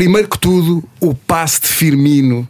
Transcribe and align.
Primeiro 0.00 0.28
que 0.28 0.38
tudo, 0.38 0.82
o 0.98 1.14
passe 1.14 1.60
de 1.60 1.68
Firmino 1.68 2.48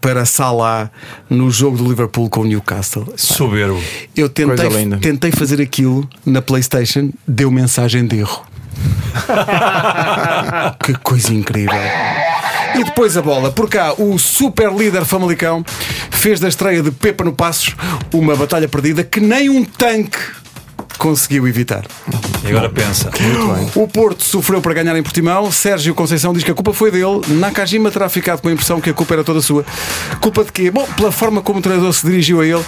para 0.00 0.26
Salah 0.26 0.90
no 1.30 1.48
jogo 1.48 1.76
do 1.76 1.88
Liverpool 1.88 2.28
com 2.28 2.40
o 2.40 2.44
Newcastle. 2.44 3.06
Soberbo. 3.16 3.80
Eu 4.16 4.28
tentei, 4.28 4.68
tentei 5.00 5.30
fazer 5.30 5.62
aquilo 5.62 6.08
na 6.26 6.42
PlayStation, 6.42 7.12
deu 7.24 7.52
mensagem 7.52 8.04
de 8.04 8.18
erro. 8.18 8.44
que 10.84 10.92
coisa 10.94 11.32
incrível. 11.32 11.78
E 12.74 12.82
depois 12.82 13.16
a 13.16 13.22
bola. 13.22 13.52
Por 13.52 13.70
cá, 13.70 13.94
o 13.96 14.18
super 14.18 14.72
líder 14.72 15.04
Famalicão 15.04 15.64
fez 16.10 16.40
da 16.40 16.48
estreia 16.48 16.82
de 16.82 16.90
Pepa 16.90 17.22
no 17.22 17.32
Passos 17.32 17.76
uma 18.12 18.34
batalha 18.34 18.66
perdida 18.66 19.04
que 19.04 19.20
nem 19.20 19.48
um 19.48 19.64
tanque 19.64 20.18
conseguiu 20.98 21.46
evitar. 21.46 21.84
E 22.44 22.48
agora 22.48 22.68
pensa. 22.68 23.10
O 23.74 23.86
Porto 23.88 24.24
sofreu 24.24 24.60
para 24.60 24.74
ganhar 24.74 24.96
em 24.96 25.02
Portimão. 25.02 25.50
Sérgio 25.50 25.94
Conceição 25.94 26.32
diz 26.32 26.42
que 26.42 26.50
a 26.50 26.54
culpa 26.54 26.72
foi 26.72 26.90
dele. 26.90 27.20
Nakajima 27.28 27.90
terá 27.90 28.08
ficado 28.08 28.42
com 28.42 28.48
a 28.48 28.52
impressão 28.52 28.80
que 28.80 28.90
a 28.90 28.94
culpa 28.94 29.14
era 29.14 29.24
toda 29.24 29.40
sua. 29.40 29.64
Culpa 30.20 30.44
de 30.44 30.52
quê? 30.52 30.70
Bom, 30.70 30.86
pela 30.96 31.12
forma 31.12 31.40
como 31.40 31.60
o 31.60 31.62
treinador 31.62 31.92
se 31.92 32.06
dirigiu 32.06 32.40
a 32.40 32.46
ele, 32.46 32.64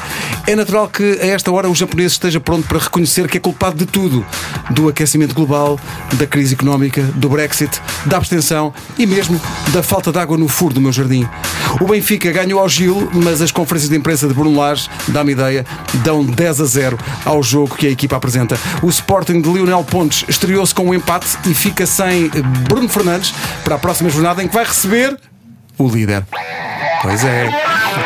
é 0.46 0.54
natural 0.54 0.88
que 0.88 1.18
a 1.20 1.26
esta 1.26 1.50
hora 1.50 1.68
o 1.68 1.74
japonês 1.74 2.12
esteja 2.12 2.40
pronto 2.40 2.66
para 2.68 2.78
reconhecer 2.78 3.28
que 3.28 3.36
é 3.36 3.40
culpado 3.40 3.76
de 3.76 3.86
tudo: 3.86 4.24
do 4.70 4.88
aquecimento 4.88 5.34
global, 5.34 5.78
da 6.14 6.26
crise 6.26 6.54
económica, 6.54 7.02
do 7.14 7.28
Brexit, 7.28 7.80
da 8.06 8.16
abstenção 8.16 8.72
e 8.96 9.06
mesmo 9.06 9.40
da 9.72 9.82
falta 9.82 10.12
de 10.12 10.18
água 10.18 10.38
no 10.38 10.48
furo 10.48 10.74
do 10.74 10.80
meu 10.80 10.92
jardim. 10.92 11.28
O 11.80 11.86
Benfica 11.86 12.30
ganhou 12.32 12.60
ao 12.60 12.68
Gil, 12.68 13.08
mas 13.12 13.40
as 13.40 13.50
conferências 13.50 13.90
de 13.90 13.96
imprensa 13.96 14.28
de 14.28 14.34
Bruno 14.34 14.58
Lage, 14.58 14.88
dá-me 15.08 15.32
ideia, 15.32 15.64
dão 16.04 16.24
10 16.24 16.60
a 16.60 16.64
0 16.64 16.98
ao 17.24 17.42
jogo 17.42 17.76
que 17.76 17.86
a 17.86 17.90
equipa 17.90 18.19
apresenta. 18.20 18.56
O 18.82 18.88
Sporting 18.88 19.40
de 19.40 19.50
Lionel 19.50 19.82
Pontes 19.82 20.24
estreou-se 20.28 20.74
com 20.74 20.84
um 20.84 20.94
empate 20.94 21.26
e 21.46 21.54
fica 21.54 21.86
sem 21.86 22.28
Bruno 22.68 22.88
Fernandes 22.88 23.34
para 23.64 23.74
a 23.74 23.78
próxima 23.78 24.10
jornada 24.10 24.42
em 24.42 24.48
que 24.48 24.54
vai 24.54 24.64
receber 24.64 25.18
o 25.78 25.88
líder. 25.88 26.24
Pois 27.02 27.24
é. 27.24 27.48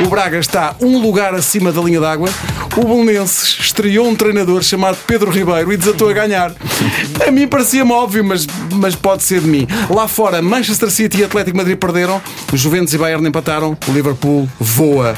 O 0.05 0.09
Braga 0.09 0.39
está 0.39 0.77
um 0.81 0.99
lugar 0.99 1.35
acima 1.35 1.73
da 1.73 1.81
linha 1.81 2.01
d'água. 2.01 2.29
O 2.77 2.83
Bolonenses 2.83 3.59
estreou 3.61 4.09
um 4.09 4.15
treinador 4.15 4.63
chamado 4.63 4.97
Pedro 5.05 5.31
Ribeiro 5.31 5.73
e 5.73 5.77
desatou 5.77 6.09
a 6.09 6.13
ganhar. 6.13 6.53
A 7.27 7.31
mim 7.31 7.49
parecia-me 7.49 7.91
óbvio, 7.91 8.25
mas, 8.25 8.47
mas 8.71 8.95
pode 8.95 9.25
ser 9.25 9.41
de 9.41 9.49
mim. 9.49 9.67
Lá 9.91 10.07
fora, 10.07 10.41
Manchester 10.41 10.91
City 10.91 11.21
e 11.21 11.25
Atlético 11.25 11.57
Madrid 11.57 11.77
perderam. 11.77 12.23
Os 12.53 12.61
Juventus 12.61 12.95
e 12.95 12.99
Bayern 12.99 13.27
empataram. 13.27 13.77
O 13.89 13.93
Liverpool 13.93 14.49
voa. 14.61 15.17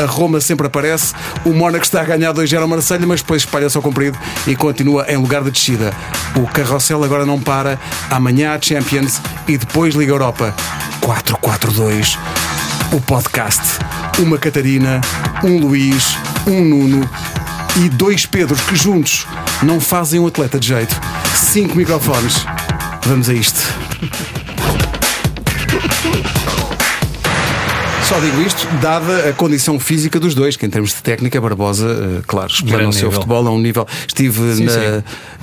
A 0.00 0.04
Roma 0.04 0.40
sempre 0.40 0.68
aparece. 0.68 1.12
O 1.44 1.50
Mónaco 1.50 1.84
está 1.84 2.02
a 2.02 2.04
ganhar 2.04 2.32
2-0 2.32 2.60
ao 2.60 2.68
Marselha, 2.68 3.06
mas 3.06 3.22
depois 3.22 3.42
espalha-se 3.42 3.76
ao 3.76 3.82
comprido 3.82 4.16
e 4.46 4.54
continua 4.54 5.04
em 5.08 5.16
lugar 5.16 5.42
de 5.42 5.50
descida. 5.50 5.92
O 6.36 6.46
carrossel 6.46 7.02
agora 7.02 7.26
não 7.26 7.40
para. 7.40 7.78
Amanhã 8.08 8.54
há 8.54 8.60
Champions 8.60 9.20
e 9.48 9.58
depois 9.58 9.94
Liga 9.94 10.12
Europa. 10.12 10.54
4-4-2 11.00 12.18
o 12.92 13.00
podcast. 13.00 13.60
Uma 14.18 14.38
Catarina, 14.38 15.00
um 15.42 15.58
Luís, 15.58 16.16
um 16.46 16.64
Nuno 16.64 17.08
e 17.84 17.88
dois 17.88 18.26
Pedros 18.26 18.60
que 18.62 18.76
juntos 18.76 19.26
não 19.62 19.80
fazem 19.80 20.20
um 20.20 20.26
atleta 20.26 20.58
de 20.58 20.68
jeito. 20.68 20.94
Cinco 21.34 21.76
microfones. 21.76 22.44
Vamos 23.04 23.28
a 23.28 23.34
isto. 23.34 23.60
Só 28.08 28.20
digo 28.20 28.40
isto, 28.40 28.68
dada 28.80 29.30
a 29.30 29.32
condição 29.32 29.80
física 29.80 30.20
dos 30.20 30.32
dois, 30.32 30.56
que 30.56 30.64
em 30.64 30.70
termos 30.70 30.90
de 30.90 31.02
técnica, 31.02 31.40
Barbosa, 31.40 31.88
eh, 31.88 32.22
claro, 32.24 32.52
explana 32.52 32.88
o 32.88 32.92
seu 32.92 33.10
futebol 33.10 33.44
a 33.48 33.50
um 33.50 33.58
nível. 33.58 33.84
Estive 34.06 34.54
Sim, 34.54 34.64
na, 34.64 34.72
sim. 34.72 34.78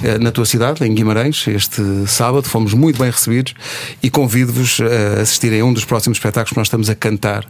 eh, 0.01 0.17
na 0.17 0.31
tua 0.31 0.45
cidade, 0.45 0.81
em 0.85 0.95
Guimarães, 0.95 1.45
este 1.45 1.81
sábado, 2.07 2.47
fomos 2.47 2.73
muito 2.73 2.97
bem 2.97 3.11
recebidos 3.11 3.53
e 4.01 4.09
convido-vos 4.09 4.79
a 4.79 5.21
assistirem 5.21 5.59
a 5.59 5.65
um 5.65 5.73
dos 5.73 5.83
próximos 5.83 6.17
espetáculos 6.17 6.51
que 6.51 6.57
nós 6.57 6.67
estamos 6.67 6.89
a 6.89 6.95
cantar. 6.95 7.45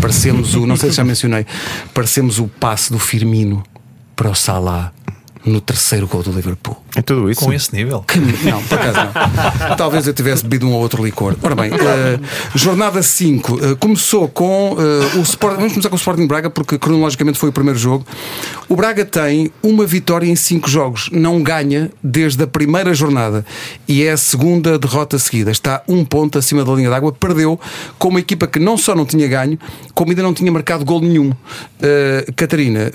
Parecemos 0.00 0.56
o, 0.56 0.66
não 0.66 0.74
sei 0.74 0.90
se 0.90 0.96
já 0.96 1.04
mencionei, 1.04 1.46
parecemos 1.94 2.40
o 2.40 2.48
passe 2.48 2.90
do 2.90 2.98
Firmino 2.98 3.62
para 4.16 4.28
o 4.28 4.34
Salah 4.34 4.92
no 5.44 5.60
terceiro 5.60 6.06
gol 6.06 6.22
do 6.22 6.30
Liverpool. 6.32 6.76
É 6.96 7.02
tudo 7.02 7.30
isso. 7.30 7.40
Com 7.44 7.52
esse 7.52 7.74
nível. 7.74 8.02
Que- 8.02 8.18
Não, 8.18 8.62
por 8.64 8.78
acaso 8.78 8.98
não. 9.68 9.76
Talvez 9.76 10.06
eu 10.06 10.12
tivesse 10.14 10.42
bebido 10.42 10.66
um 10.66 10.72
ou 10.72 10.80
outro 10.80 11.04
licor. 11.04 11.36
Ora 11.42 11.54
bem, 11.54 11.70
eh, 11.72 12.18
jornada 12.54 13.02
5 13.02 13.58
eh, 13.62 13.74
começou 13.78 14.28
com 14.28 14.76
eh, 14.78 15.18
o 15.18 15.22
Sporting. 15.22 15.56
Vamos 15.56 15.72
começar 15.72 15.88
com 15.88 15.94
o 15.94 15.98
Sporting 15.98 16.26
Braga, 16.26 16.50
porque 16.50 16.78
cronologicamente 16.78 17.38
foi 17.38 17.50
o 17.50 17.52
primeiro 17.52 17.78
jogo. 17.78 18.04
O 18.68 18.74
Braga 18.76 19.04
tem 19.04 19.50
uma 19.62 19.86
vitória 19.86 20.26
em 20.26 20.34
5 20.36 20.68
jogos, 20.68 21.08
não 21.12 21.42
ganha 21.42 21.90
desde 22.02 22.42
a 22.42 22.46
primeira 22.46 22.92
jornada 22.94 23.44
e 23.86 24.02
é 24.02 24.10
a 24.12 24.16
segunda 24.16 24.78
derrota 24.78 25.18
seguida. 25.18 25.50
Está 25.50 25.82
um 25.88 26.04
ponto 26.04 26.38
acima 26.38 26.64
da 26.64 26.72
linha 26.72 26.90
d'água, 26.90 27.12
perdeu 27.12 27.58
com 27.98 28.08
uma 28.08 28.20
equipa 28.20 28.46
que 28.46 28.58
não 28.58 28.76
só 28.76 28.94
não 28.94 29.06
tinha 29.06 29.26
ganho, 29.28 29.58
como 29.94 30.10
ainda 30.10 30.22
não 30.22 30.34
tinha 30.34 30.50
marcado 30.50 30.84
gol 30.84 31.00
nenhum. 31.00 31.32
Catarina, 32.36 32.90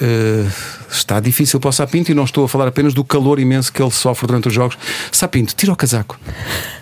está 0.91 1.19
difícil 1.19 1.59
para 1.59 1.69
o 1.69 1.71
Sapinto 1.73 2.11
e 2.11 2.13
não 2.13 2.23
estou 2.33 2.45
a 2.45 2.49
falar 2.49 2.67
apenas 2.67 2.93
do 2.93 3.03
calor 3.03 3.39
imenso 3.39 3.71
que 3.71 3.81
ele 3.81 3.91
sofre 3.91 4.25
durante 4.27 4.47
os 4.47 4.53
jogos. 4.53 4.77
Sapinto, 5.11 5.53
tira 5.55 5.71
o 5.71 5.75
casaco. 5.75 6.19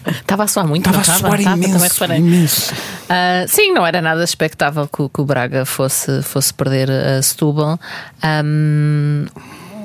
Estava 0.08 0.44
a 0.44 0.48
soar 0.48 0.66
muito, 0.68 0.90
Estava 0.90 1.02
a 1.02 1.18
suar 1.18 1.40
Estava, 1.40 1.58
imenso, 1.58 2.04
imenso. 2.16 2.74
Ah, 3.10 3.46
sim, 3.48 3.72
não 3.74 3.86
era 3.86 4.02
nada 4.02 4.24
expectável 4.24 4.88
que, 4.88 5.02
o- 5.02 5.10
que 5.10 5.22
o 5.22 5.26
Braga 5.26 5.66
fosse, 5.66 6.24
fosse 6.24 6.54
perder 6.54 6.90
a 6.90 7.22
Setúbal. 7.22 7.78
Ahm, 8.24 9.26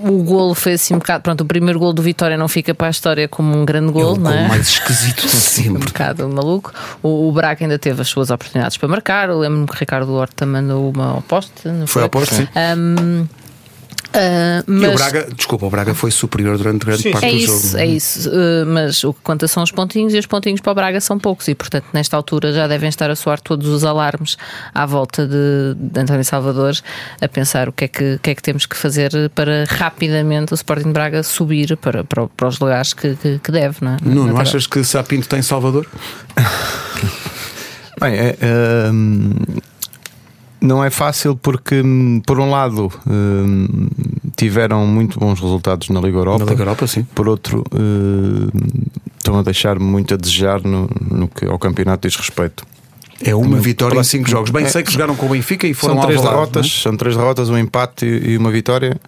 o 0.04 0.22
golo 0.22 0.54
foi 0.54 0.74
assim 0.74 0.94
um 0.94 0.98
bocado. 0.98 1.22
Pronto, 1.22 1.40
o 1.40 1.44
primeiro 1.44 1.78
golo 1.78 1.92
do 1.92 2.02
Vitória 2.02 2.36
não 2.36 2.46
fica 2.48 2.72
para 2.74 2.86
a 2.86 2.90
história 2.90 3.26
como 3.28 3.56
um 3.56 3.64
grande 3.64 3.88
É 3.88 3.92
golo, 3.92 4.12
o 4.12 4.16
não 4.18 4.30
gol 4.30 4.40
é? 4.40 4.48
mais 4.48 4.68
esquisito 4.68 5.22
de 5.22 5.26
um 5.36 5.40
sempre. 5.40 5.84
bocado 5.84 6.28
maluco. 6.28 6.72
O, 7.02 7.28
o 7.28 7.32
Braga 7.32 7.64
ainda 7.64 7.78
teve 7.78 8.00
as 8.02 8.08
suas 8.08 8.30
oportunidades 8.30 8.76
para 8.76 8.88
marcar. 8.88 9.28
Lembro-me 9.30 9.66
que 9.66 9.72
o 9.74 9.76
Ricardo 9.76 10.12
Horta 10.14 10.46
mandou 10.46 10.90
uma 10.90 11.12
ao 11.14 11.22
poste. 11.22 11.66
não 11.68 11.86
Foi 11.86 12.02
ao 12.02 12.08
poste, 12.08 12.34
sim. 12.36 12.48
Ahm, 14.14 14.18
ah, 14.18 14.64
E 14.66 14.70
mas 14.70 14.92
o 14.92 14.94
Braga, 14.94 15.28
desculpa, 15.34 15.66
o 15.66 15.70
Braga 15.70 15.94
foi 15.94 16.10
superior 16.10 16.56
durante 16.56 16.86
grande 16.86 17.10
parte 17.10 17.26
é 17.26 17.30
do 17.30 17.36
isso, 17.36 17.68
jogo. 17.68 17.78
é 17.78 17.86
isso. 17.86 18.30
Uh, 18.30 18.66
mas 18.66 19.04
o 19.04 19.12
que 19.12 19.20
conta 19.22 19.46
são 19.48 19.62
os 19.62 19.70
pontinhos 19.70 20.14
e 20.14 20.18
os 20.18 20.26
pontinhos 20.26 20.60
para 20.60 20.72
o 20.72 20.74
Braga 20.74 21.00
são 21.00 21.18
poucos 21.18 21.48
e, 21.48 21.54
portanto, 21.54 21.86
nesta 21.92 22.16
altura 22.16 22.52
já 22.52 22.66
devem 22.66 22.88
estar 22.88 23.10
a 23.10 23.16
soar 23.16 23.40
todos 23.40 23.68
os 23.68 23.84
alarmes 23.84 24.36
à 24.74 24.86
volta 24.86 25.26
de, 25.26 25.74
de 25.76 26.00
António 26.00 26.24
Salvador 26.24 26.74
a 27.20 27.28
pensar 27.28 27.68
o 27.68 27.72
que, 27.72 27.84
é 27.84 27.88
que, 27.88 28.18
que 28.22 28.30
é 28.30 28.34
que 28.34 28.42
temos 28.42 28.66
que 28.66 28.76
fazer 28.76 29.10
para 29.34 29.64
rapidamente 29.68 30.52
o 30.52 30.54
Sporting 30.54 30.88
de 30.88 30.92
Braga 30.92 31.22
subir 31.22 31.76
para, 31.76 32.04
para, 32.04 32.26
para 32.28 32.48
os 32.48 32.58
lugares 32.58 32.92
que, 32.94 33.14
que, 33.16 33.38
que 33.38 33.52
deve, 33.52 33.76
não 33.80 33.92
é? 33.92 33.96
Na 34.02 34.14
tabela. 34.20 34.42
achas 34.42 34.66
que 34.66 34.82
Sapinto 34.84 35.28
tem 35.28 35.42
Salvador? 35.42 35.86
Bem, 38.00 38.14
é, 38.14 38.36
hum, 38.92 39.30
não 40.60 40.82
é 40.84 40.90
fácil 40.90 41.36
porque, 41.36 41.80
hum, 41.82 42.20
por 42.26 42.38
um 42.40 42.50
lado, 42.50 42.90
hum, 43.06 43.88
tiveram 44.36 44.86
muito 44.86 45.18
bons 45.18 45.40
resultados 45.40 45.88
na 45.88 46.00
Liga 46.00 46.18
Europa. 46.18 46.44
Na 46.44 46.50
Liga 46.50 46.62
Europa, 46.62 46.86
sim. 46.86 47.06
Por 47.14 47.28
outro, 47.28 47.64
hum, 47.74 48.48
estão 49.18 49.38
a 49.38 49.42
deixar 49.42 49.78
muito 49.78 50.14
a 50.14 50.16
desejar 50.16 50.60
no, 50.62 50.88
no 51.10 51.28
que 51.28 51.44
ao 51.46 51.58
campeonato 51.58 52.06
diz 52.08 52.16
respeito. 52.16 52.64
É 53.24 53.34
uma 53.34 53.58
vitória 53.58 53.98
em 53.98 54.04
5 54.04 54.28
jogos. 54.28 54.50
Bem, 54.50 54.66
É. 54.66 54.68
sei 54.68 54.82
que 54.82 54.92
jogaram 54.92 55.16
com 55.16 55.24
o 55.24 55.30
Benfica 55.30 55.66
e 55.66 55.72
foram 55.72 55.94
São 55.94 56.04
três 56.04 56.20
derrotas, 56.20 56.62
não 56.66 56.70
são 56.70 56.96
três 56.98 57.16
derrotas, 57.16 57.48
um 57.48 57.56
empate 57.56 58.04
e 58.04 58.36
uma 58.36 58.50
vitória. 58.50 59.00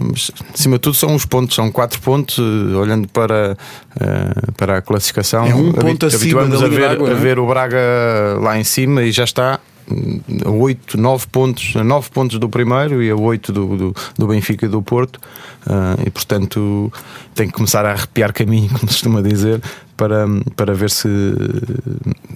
Mas, 0.00 0.30
acima 0.54 0.76
de 0.76 0.80
tudo, 0.80 0.94
são 0.94 1.14
os 1.14 1.26
pontos, 1.26 1.54
são 1.54 1.70
quatro 1.70 2.00
pontos. 2.00 2.38
eh, 2.38 2.74
Olhando 2.74 3.06
para, 3.08 3.54
eh, 4.00 4.52
para 4.56 4.78
a 4.78 4.82
classificação, 4.82 5.44
É 5.46 5.54
um 5.54 5.70
ponto 5.70 6.06
acima 6.06 6.46
da 6.46 6.64
a 6.64 6.68
ver, 6.68 6.88
d'Água, 6.88 7.08
a 7.10 7.12
é? 7.12 7.14
ver 7.14 7.38
o 7.38 7.46
Braga 7.46 7.78
lá 8.40 8.58
em 8.58 8.64
cima 8.64 9.02
e 9.02 9.12
já 9.12 9.24
está 9.24 9.60
hum, 9.60 9.71
a 10.44 10.50
8, 10.50 10.96
9 10.96 11.26
pontos, 11.28 11.74
a 11.76 11.84
9 11.84 12.10
pontos 12.10 12.38
do 12.38 12.48
primeiro 12.48 13.02
e 13.02 13.10
a 13.10 13.16
8 13.16 13.52
do, 13.52 13.76
do, 13.76 13.96
do 14.18 14.26
Benfica 14.26 14.66
e 14.66 14.68
do 14.68 14.82
Porto. 14.82 15.20
Ah, 15.66 15.96
e 16.04 16.10
portanto 16.10 16.92
tem 17.34 17.46
que 17.46 17.52
começar 17.52 17.84
a 17.86 17.92
arrepiar 17.92 18.32
caminho, 18.32 18.68
como 18.74 18.80
se 18.80 18.86
costuma 18.86 19.22
dizer, 19.22 19.60
para, 19.96 20.26
para 20.56 20.74
ver 20.74 20.90
se, 20.90 21.08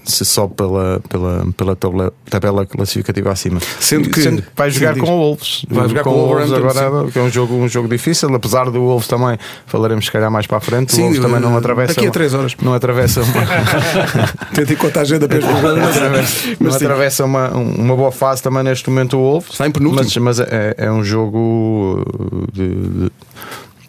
se 0.04 0.25
sobe 0.25 0.54
pela, 0.54 1.00
pela, 1.08 1.46
pela 1.56 1.75
tabela, 1.76 2.12
tabela 2.31 2.67
classificativa 2.67 3.32
acima. 3.32 3.61
Sendo 3.81 4.08
que- 4.08 4.43
vai 4.55 4.70
jogar 4.70 4.96
com 4.96 5.11
o 5.11 5.19
Wolves. 5.19 5.67
Vai 5.69 5.88
jogar 5.88 6.05
com 6.05 6.11
o 6.11 6.28
Wolves 6.28 6.52
agora, 6.52 7.11
que 7.11 7.19
é 7.19 7.23
um 7.23 7.31
jogo, 7.31 7.55
um 7.55 7.69
jogo 7.69 7.88
difícil, 7.88 8.32
apesar 8.34 8.70
do 8.70 8.81
Wolves 8.81 9.08
também, 9.08 9.38
falaremos 9.67 10.05
se 10.06 10.12
calhar 10.12 10.31
mais 10.31 10.46
para 10.46 10.58
a 10.58 10.61
frente. 10.61 10.94
Sim, 10.94 11.00
o 11.02 11.05
Wolves 11.06 11.22
também 11.22 11.40
não 11.40 11.55
eh, 11.55 11.58
atravessa. 11.58 11.94
daqui 11.94 12.06
a 12.06 12.11
três 12.11 12.34
horas. 12.34 12.55
Não 12.62 12.72
atravessa 12.75 13.22
uma, 13.22 13.32
Tendo 14.55 14.72
em 14.72 14.76
conta 14.76 15.00
a 15.00 15.02
agenda 15.02 15.26
para 15.29 15.40
não 15.40 15.88
atravessa, 15.88 16.46
não 16.49 16.56
mas 16.61 16.75
sim. 16.75 16.84
atravessa 16.84 17.25
uma, 17.25 17.50
uma 17.50 17.96
boa 17.96 18.12
fase 18.12 18.43
também 18.43 18.62
neste 18.62 18.88
momento 18.88 19.17
o 19.17 19.20
Wolves. 19.20 19.50
Está 19.52 19.67
em 19.67 19.70
penúltimo. 19.70 20.05
Mas, 20.25 20.38
mas 20.38 20.40
é, 20.40 20.75
é 20.79 20.93
um 20.93 21.02
jogo 21.02 22.05
de, 22.52 22.69
de, 22.69 23.11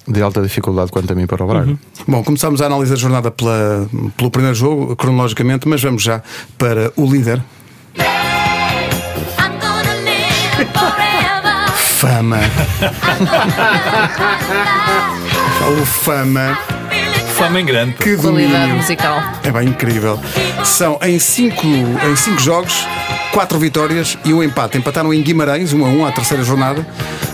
de 0.07 0.21
alta 0.21 0.42
dificuldade 0.42 0.92
quanto 0.92 1.12
a 1.12 1.15
mim 1.15 1.27
para 1.27 1.44
o 1.44 1.48
Braga. 1.48 1.77
Bom, 2.07 2.24
começámos 2.24 2.62
a 2.62 2.68
análise 2.68 2.92
da 2.92 2.98
jornada 2.98 3.30
pela, 3.30 3.88
pelo 4.15 4.31
primeiro 4.31 4.56
jogo, 4.56 4.95
cronologicamente, 4.95 5.68
mas 5.68 5.81
vamos 5.81 6.04
já 6.04 6.21
para 6.57 6.92
o 6.95 7.06
líder. 7.06 7.42
Fama. 12.00 12.39
Falo 15.59 15.86
fama. 15.86 16.77
Fama 17.38 17.62
em 17.62 17.66
grande. 17.66 17.94
Que 17.94 18.18
Qualidade 18.18 18.51
domínio. 18.51 18.75
musical. 18.78 19.22
É 19.44 19.51
bem 19.51 19.68
incrível. 19.68 20.19
São 20.66 20.98
em 21.04 21.19
cinco, 21.19 21.68
em 21.68 22.16
cinco 22.16 22.42
jogos, 22.42 22.74
quatro 23.31 23.60
vitórias 23.60 24.18
e 24.25 24.34
um 24.34 24.42
empate. 24.42 24.80
Empataram 24.80 25.13
em 25.13 25.22
Guimarães, 25.22 25.72
1 25.72 25.86
a 25.86 25.88
1 25.88 26.06
à 26.07 26.12
terceira 26.12 26.44
jornada. 26.44 26.86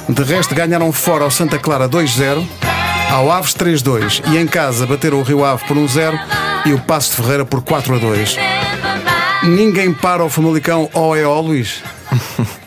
De 0.09 0.23
resto, 0.23 0.53
ganharam 0.53 0.91
fora 0.91 1.23
ao 1.23 1.31
Santa 1.31 1.57
Clara 1.57 1.87
2-0, 1.87 2.45
ao 3.13 3.31
Aves 3.31 3.53
3-2 3.53 4.21
e 4.29 4.37
em 4.37 4.45
casa 4.45 4.85
bateram 4.85 5.19
o 5.19 5.23
Rio 5.23 5.45
Ave 5.45 5.63
por 5.65 5.77
1-0 5.77 6.19
e 6.65 6.73
o 6.73 6.79
Passo 6.79 7.11
de 7.11 7.15
Ferreira 7.21 7.45
por 7.45 7.61
4 7.63 7.95
a 7.95 7.97
2. 7.97 8.37
Ninguém 9.43 9.93
para 9.93 10.21
o 10.21 10.29
Famalicão 10.29 10.89
ou 10.93 11.15
é 11.15 11.23
ó, 11.23 11.39
Luís? 11.39 11.81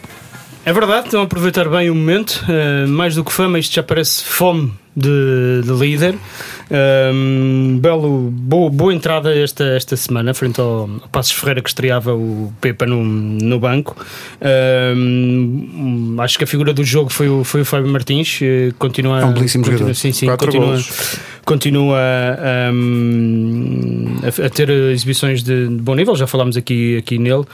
É 0.64 0.72
verdade, 0.72 1.04
estão 1.06 1.20
a 1.20 1.22
aproveitar 1.22 1.68
bem 1.68 1.88
o 1.90 1.94
momento. 1.94 2.44
Uh, 2.48 2.88
mais 2.88 3.14
do 3.14 3.22
que 3.22 3.32
fama, 3.32 3.56
isto 3.56 3.72
já 3.72 3.84
parece 3.84 4.24
fome 4.24 4.74
de, 4.96 5.62
de 5.62 5.72
líder. 5.72 6.14
Um, 6.68 7.78
belo, 7.80 8.28
boa, 8.32 8.68
boa 8.70 8.92
entrada 8.92 9.32
esta, 9.36 9.62
esta 9.76 9.96
semana, 9.96 10.34
frente 10.34 10.60
ao, 10.60 10.88
ao 11.02 11.08
Passos 11.12 11.32
Ferreira, 11.32 11.60
que 11.62 11.68
estreava 11.68 12.12
o 12.14 12.52
Pepa 12.60 12.86
no, 12.86 13.04
no 13.04 13.60
banco. 13.60 13.94
Um, 14.96 16.16
acho 16.18 16.38
que 16.38 16.44
a 16.44 16.46
figura 16.46 16.72
do 16.72 16.82
jogo 16.84 17.10
foi 17.10 17.28
o, 17.28 17.44
foi 17.44 17.60
o 17.60 17.64
Fábio 17.64 17.90
Martins. 17.90 18.40
eh, 18.42 18.72
Continua, 18.78 19.20
É 19.20 19.24
um 19.24 19.32
belíssimo 19.32 19.62
continua, 19.64 19.78
jogador. 19.78 19.94
sim, 19.94 20.12
sim, 20.12 20.26
Quatro 20.26 20.46
continua, 20.46 20.66
golos. 20.68 21.16
continua 21.44 21.98
um, 22.72 23.25
a, 24.26 24.46
a 24.46 24.50
ter 24.50 24.68
exibições 24.70 25.42
de, 25.42 25.68
de 25.68 25.82
bom 25.82 25.94
nível, 25.94 26.16
já 26.16 26.26
falámos 26.26 26.56
aqui, 26.56 26.96
aqui 26.98 27.18
nele. 27.18 27.44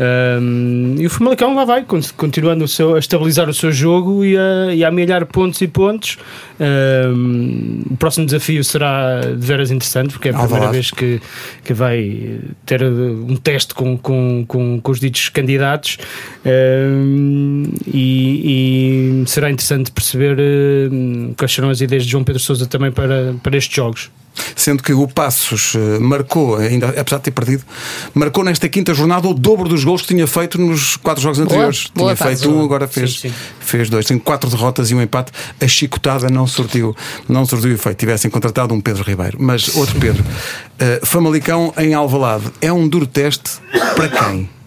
Um, 0.00 0.96
e 0.98 1.06
o 1.06 1.10
Famalicão 1.10 1.54
lá 1.54 1.64
vai, 1.64 1.84
con- 1.84 2.00
continuando 2.16 2.66
seu, 2.66 2.94
a 2.94 2.98
estabilizar 2.98 3.48
o 3.48 3.54
seu 3.54 3.70
jogo 3.70 4.24
e 4.24 4.36
a, 4.36 4.74
e 4.74 4.84
a 4.84 4.88
amelhar 4.88 5.26
pontos 5.26 5.60
e 5.60 5.68
pontos. 5.68 6.18
Um, 6.60 7.82
o 7.90 7.96
próximo 7.96 8.26
desafio 8.26 8.62
será 8.64 9.20
de 9.20 9.46
veras 9.46 9.70
interessante, 9.70 10.12
porque 10.12 10.28
é 10.28 10.32
a 10.32 10.36
Alvalade. 10.36 10.50
primeira 10.50 10.72
vez 10.72 10.90
que, 10.90 11.20
que 11.64 11.74
vai 11.74 12.38
ter 12.64 12.82
uh, 12.82 13.26
um 13.28 13.36
teste 13.36 13.74
com, 13.74 13.96
com, 13.98 14.44
com, 14.46 14.80
com 14.80 14.92
os 14.92 15.00
ditos 15.00 15.28
candidatos. 15.28 15.98
Um, 16.44 17.64
e, 17.86 19.22
e 19.22 19.28
será 19.28 19.50
interessante 19.50 19.90
perceber 19.90 20.38
uh, 20.38 21.34
quais 21.36 21.52
serão 21.52 21.70
as 21.70 21.80
ideias 21.80 22.04
de 22.04 22.10
João 22.10 22.24
Pedro 22.24 22.40
Sousa 22.40 22.66
também 22.66 22.90
para, 22.90 23.34
para 23.42 23.56
estes 23.56 23.74
jogos. 23.74 24.10
Sendo 24.56 24.82
que 24.82 24.92
o 24.92 25.06
Passos 25.06 25.74
eh, 25.74 25.98
marcou, 25.98 26.56
ainda, 26.56 26.88
apesar 26.98 27.18
de 27.18 27.24
ter 27.24 27.30
perdido, 27.32 27.64
marcou 28.14 28.42
nesta 28.44 28.68
quinta 28.68 28.94
jornada 28.94 29.28
o 29.28 29.34
dobro 29.34 29.68
dos 29.68 29.84
gols 29.84 30.02
que 30.02 30.08
tinha 30.08 30.26
feito 30.26 30.58
nos 30.60 30.96
quatro 30.96 31.22
jogos 31.22 31.38
anteriores. 31.38 31.88
boa, 31.94 32.14
tinha 32.14 32.26
feito 32.28 32.40
Passos. 32.40 32.54
um, 32.56 32.64
agora 32.64 32.88
fez, 32.88 33.20
Sim, 33.20 33.28
sim. 33.28 33.34
fez 33.60 33.90
dois. 33.90 34.06
Tem 34.06 34.18
quatro 34.18 34.48
derrotas 34.48 34.90
e 34.90 34.94
um 34.94 35.02
empate. 35.02 35.32
A 35.60 35.68
chicotada 35.68 36.28
não 36.30 36.46
surtiu, 36.46 36.96
não 37.28 37.44
surtiu 37.44 37.72
efeito. 37.72 37.98
Tivessem 37.98 38.30
contratado 38.30 38.72
um 38.74 38.80
Pedro 38.80 39.02
Ribeiro. 39.04 39.36
Mas 39.40 39.74
outro 39.76 39.98
Pedro, 40.00 40.24
eh, 40.78 41.00
Famalicão 41.04 41.72
em 41.76 41.92
Alvalade, 41.94 42.44
é 42.60 42.72
um 42.72 42.88
duro 42.88 43.06
teste 43.06 43.50
para 43.96 44.08
quem? 44.08 44.48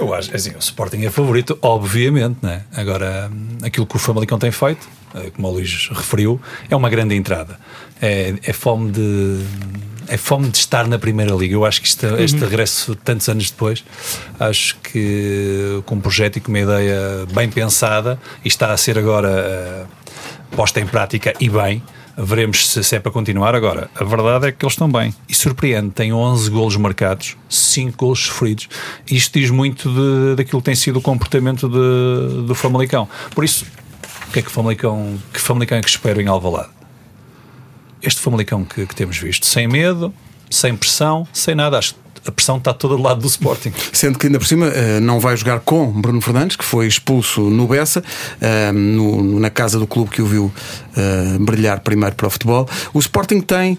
Eu 0.00 0.14
acho, 0.14 0.34
assim, 0.34 0.50
o 0.54 0.58
Sporting 0.58 1.04
é 1.04 1.10
favorito, 1.10 1.58
obviamente, 1.60 2.38
né? 2.42 2.62
Agora, 2.74 3.30
aquilo 3.62 3.86
que 3.86 3.96
o 3.96 3.98
Famalicão 3.98 4.38
tem 4.38 4.50
feito, 4.50 4.88
eh, 5.14 5.30
como 5.36 5.48
o 5.48 5.50
Luís 5.52 5.88
referiu, 5.92 6.40
é 6.70 6.74
uma 6.74 6.88
grande 6.88 7.14
entrada. 7.14 7.58
É, 8.00 8.34
é 8.42 8.52
fome 8.52 8.90
de. 8.90 9.40
É 10.08 10.16
fome 10.16 10.48
de 10.48 10.56
estar 10.58 10.88
na 10.88 10.98
Primeira 10.98 11.32
Liga. 11.34 11.54
Eu 11.54 11.64
acho 11.64 11.80
que 11.80 11.86
isto- 11.86 12.06
este 12.18 12.38
regresso, 12.38 12.96
tantos 12.96 13.28
anos 13.28 13.50
depois, 13.50 13.84
acho 14.40 14.76
que 14.78 15.80
com 15.86 15.94
um 15.96 16.00
projeto 16.00 16.36
e 16.36 16.40
com 16.40 16.48
uma 16.50 16.58
ideia 16.58 16.98
bem 17.32 17.48
pensada, 17.48 18.18
e 18.44 18.48
está 18.48 18.72
a 18.72 18.76
ser 18.76 18.98
agora 18.98 19.28
eh, 19.28 19.84
posta 20.56 20.80
em 20.80 20.86
prática 20.86 21.32
e 21.38 21.48
bem, 21.48 21.80
veremos 22.22 22.68
se, 22.68 22.82
se 22.84 22.96
é 22.96 23.00
para 23.00 23.10
continuar. 23.12 23.54
Agora, 23.54 23.90
a 23.94 24.04
verdade 24.04 24.48
é 24.48 24.52
que 24.52 24.64
eles 24.64 24.72
estão 24.74 24.90
bem. 24.90 25.14
E 25.28 25.34
surpreende, 25.34 25.90
têm 25.90 26.12
11 26.12 26.50
golos 26.50 26.76
marcados, 26.76 27.36
5 27.48 27.96
golos 27.96 28.20
sofridos. 28.26 28.68
Isto 29.10 29.38
diz 29.38 29.50
muito 29.50 29.88
de, 29.88 30.36
daquilo 30.36 30.60
que 30.60 30.66
tem 30.66 30.74
sido 30.74 30.98
o 30.98 31.02
comportamento 31.02 31.68
de- 31.68 32.46
do 32.46 32.54
Famalicão. 32.54 33.08
Por 33.34 33.44
isso, 33.44 33.64
o 34.28 34.32
que 34.32 34.38
é 34.38 34.42
que 34.42 34.48
o 34.48 34.50
Famalicão, 34.50 35.18
que 35.32 35.40
Famalicão 35.40 35.78
é 35.78 35.80
que 35.80 35.88
espero 35.88 36.20
em 36.20 36.26
Alvalade? 36.28 36.70
Este 38.02 38.20
Famalicão 38.20 38.64
que, 38.64 38.86
que 38.86 38.94
temos 38.94 39.18
visto, 39.18 39.44
sem 39.46 39.66
medo, 39.68 40.12
sem 40.48 40.74
pressão, 40.76 41.26
sem 41.32 41.54
nada. 41.54 41.78
Acho 41.78 41.94
que 41.94 42.00
a 42.26 42.30
pressão 42.30 42.58
está 42.58 42.72
toda 42.72 42.96
do 42.96 43.02
lado 43.02 43.20
do 43.20 43.26
Sporting. 43.26 43.72
Sendo 43.92 44.18
que 44.18 44.26
ainda 44.26 44.38
por 44.38 44.46
cima 44.46 44.66
eh, 44.66 45.00
não 45.00 45.20
vai 45.20 45.36
jogar 45.36 45.60
com 45.60 45.86
Bruno 45.86 46.20
Fernandes, 46.20 46.56
que 46.56 46.64
foi 46.64 46.86
expulso 46.86 47.42
no 47.42 47.66
Bessa, 47.66 48.02
eh, 48.40 48.72
na 48.72 49.50
casa 49.50 49.78
do 49.78 49.86
clube 49.86 50.10
que 50.10 50.22
o 50.22 50.26
viu 50.26 50.52
eh, 50.96 51.38
brilhar 51.40 51.80
primeiro 51.80 52.14
para 52.14 52.26
o 52.26 52.30
futebol. 52.30 52.68
O 52.92 52.98
Sporting 52.98 53.40
tem. 53.40 53.78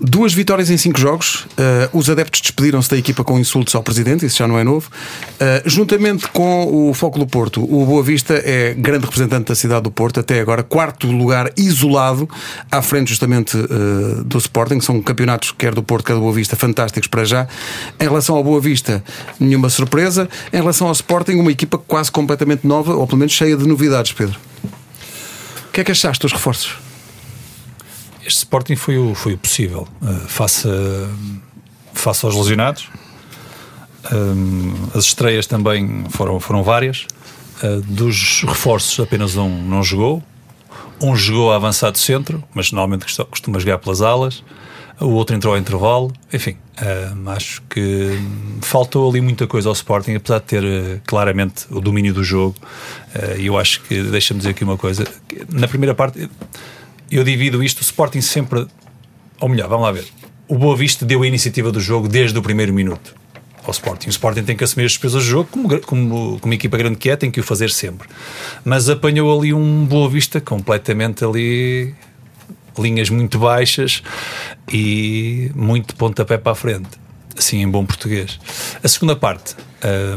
Duas 0.00 0.34
vitórias 0.34 0.70
em 0.70 0.76
cinco 0.76 0.98
jogos. 0.98 1.46
Eh, 1.56 1.88
os 1.92 2.10
adeptos 2.10 2.40
despediram-se 2.40 2.90
da 2.90 2.96
equipa 2.96 3.22
com 3.22 3.38
insultos 3.38 3.74
ao 3.76 3.82
presidente, 3.82 4.26
isso 4.26 4.38
já 4.38 4.48
não 4.48 4.58
é 4.58 4.64
novo. 4.64 4.90
Eh, 5.38 5.62
juntamente 5.64 6.26
com 6.28 6.90
o 6.90 6.92
Foco 6.92 7.16
do 7.18 7.26
Porto, 7.26 7.62
o 7.62 7.86
Boa 7.86 8.02
Vista 8.02 8.34
é 8.34 8.74
grande 8.74 9.04
representante 9.04 9.48
da 9.48 9.54
cidade 9.54 9.82
do 9.82 9.92
Porto, 9.92 10.18
até 10.18 10.40
agora, 10.40 10.64
quarto 10.64 11.06
lugar 11.06 11.52
isolado, 11.56 12.28
à 12.70 12.82
frente 12.82 13.08
justamente 13.08 13.56
eh, 13.56 14.22
do 14.24 14.36
Sporting. 14.38 14.80
São 14.80 15.00
campeonatos, 15.00 15.52
quer 15.52 15.72
do 15.72 15.82
Porto, 15.82 16.06
quer 16.06 16.14
do 16.14 16.20
Boa 16.20 16.32
Vista, 16.32 16.56
fantásticos 16.56 17.08
para 17.08 17.24
já. 17.24 17.46
Em 17.98 18.04
relação 18.04 18.34
ao 18.34 18.42
Boa 18.42 18.60
Vista, 18.60 19.02
nenhuma 19.38 19.70
surpresa. 19.70 20.28
Em 20.52 20.56
relação 20.56 20.88
ao 20.88 20.92
Sporting, 20.92 21.34
uma 21.34 21.52
equipa 21.52 21.78
quase 21.78 22.10
completamente 22.10 22.66
nova, 22.66 22.94
ou 22.94 23.06
pelo 23.06 23.18
menos 23.18 23.32
cheia 23.32 23.56
de 23.56 23.66
novidades, 23.66 24.10
Pedro. 24.12 24.38
O 25.68 25.72
que 25.72 25.80
é 25.80 25.84
que 25.84 25.92
achaste 25.92 26.20
dos 26.22 26.32
reforços? 26.32 26.83
Este 28.26 28.38
Sporting 28.38 28.76
foi 28.76 28.96
o, 28.98 29.14
foi 29.14 29.34
o 29.34 29.38
possível. 29.38 29.86
Uh, 30.02 30.14
face, 30.28 30.66
a- 30.68 31.08
face 31.92 32.24
aos 32.24 32.34
lesionados. 32.34 32.88
Um, 34.12 34.72
as 34.94 35.04
estreias 35.06 35.46
também 35.46 36.04
foram, 36.10 36.38
foram 36.40 36.62
várias. 36.62 37.06
Uh, 37.62 37.80
dos 37.82 38.42
reforços, 38.42 38.98
apenas 39.00 39.36
um 39.36 39.62
não 39.62 39.82
jogou. 39.82 40.22
Um 41.00 41.14
jogou 41.16 41.52
a 41.52 41.56
avançado 41.56 41.98
centro, 41.98 42.42
mas 42.54 42.70
normalmente 42.72 43.04
costu- 43.04 43.26
costuma 43.26 43.58
jogar 43.58 43.78
pelas 43.78 44.00
alas. 44.00 44.42
O 45.00 45.06
outro 45.08 45.34
entrou 45.34 45.54
ao 45.54 45.58
intervalo. 45.60 46.12
Enfim, 46.32 46.56
acho 47.26 47.60
que 47.68 48.16
faltou 48.62 49.10
ali 49.10 49.20
muita 49.20 49.44
coisa 49.46 49.68
ao 49.68 49.72
Sporting, 49.72 50.14
apesar 50.14 50.38
de 50.38 50.44
ter 50.44 50.62
uh, 50.62 51.00
claramente 51.04 51.66
o 51.70 51.80
domínio 51.80 52.14
do 52.14 52.22
jogo. 52.22 52.54
E 53.38 53.46
eu 53.46 53.58
acho 53.58 53.80
que, 53.82 54.00
deixa-me 54.02 54.38
dizer 54.38 54.50
aqui 54.50 54.62
uma 54.62 54.78
coisa: 54.78 55.04
na 55.52 55.66
primeira 55.66 55.94
parte, 55.96 56.30
eu 57.16 57.24
divido 57.24 57.62
isto. 57.62 57.78
O 57.78 57.82
Sporting 57.82 58.20
sempre, 58.20 58.66
ou 59.40 59.48
melhor, 59.48 59.68
vamos 59.68 59.84
lá 59.84 59.92
ver. 59.92 60.06
O 60.48 60.58
Boa 60.58 60.76
Vista 60.76 61.04
deu 61.04 61.22
a 61.22 61.26
iniciativa 61.26 61.72
do 61.72 61.80
jogo 61.80 62.08
desde 62.08 62.38
o 62.38 62.42
primeiro 62.42 62.72
minuto 62.72 63.14
ao 63.64 63.70
Sporting. 63.70 64.08
O 64.08 64.10
Sporting 64.10 64.42
tem 64.42 64.56
que 64.56 64.64
assumir 64.64 64.84
as 64.84 64.92
despesas 64.92 65.22
do 65.22 65.28
jogo, 65.28 65.48
como, 65.50 65.80
como, 65.80 66.38
como 66.40 66.54
equipa 66.54 66.76
grande 66.76 66.96
que 66.96 67.10
é, 67.10 67.16
tem 67.16 67.30
que 67.30 67.40
o 67.40 67.42
fazer 67.42 67.70
sempre. 67.70 68.08
Mas 68.64 68.88
apanhou 68.88 69.38
ali 69.38 69.54
um 69.54 69.86
Boa 69.86 70.08
Vista 70.08 70.40
completamente 70.40 71.24
ali 71.24 71.94
linhas 72.78 73.08
muito 73.08 73.38
baixas 73.38 74.02
e 74.72 75.50
muito 75.54 75.94
pontapé 75.96 76.36
para 76.36 76.52
a 76.52 76.54
frente, 76.54 76.90
assim 77.36 77.62
em 77.62 77.68
bom 77.68 77.84
português. 77.84 78.38
A 78.82 78.88
segunda 78.88 79.16
parte 79.16 79.54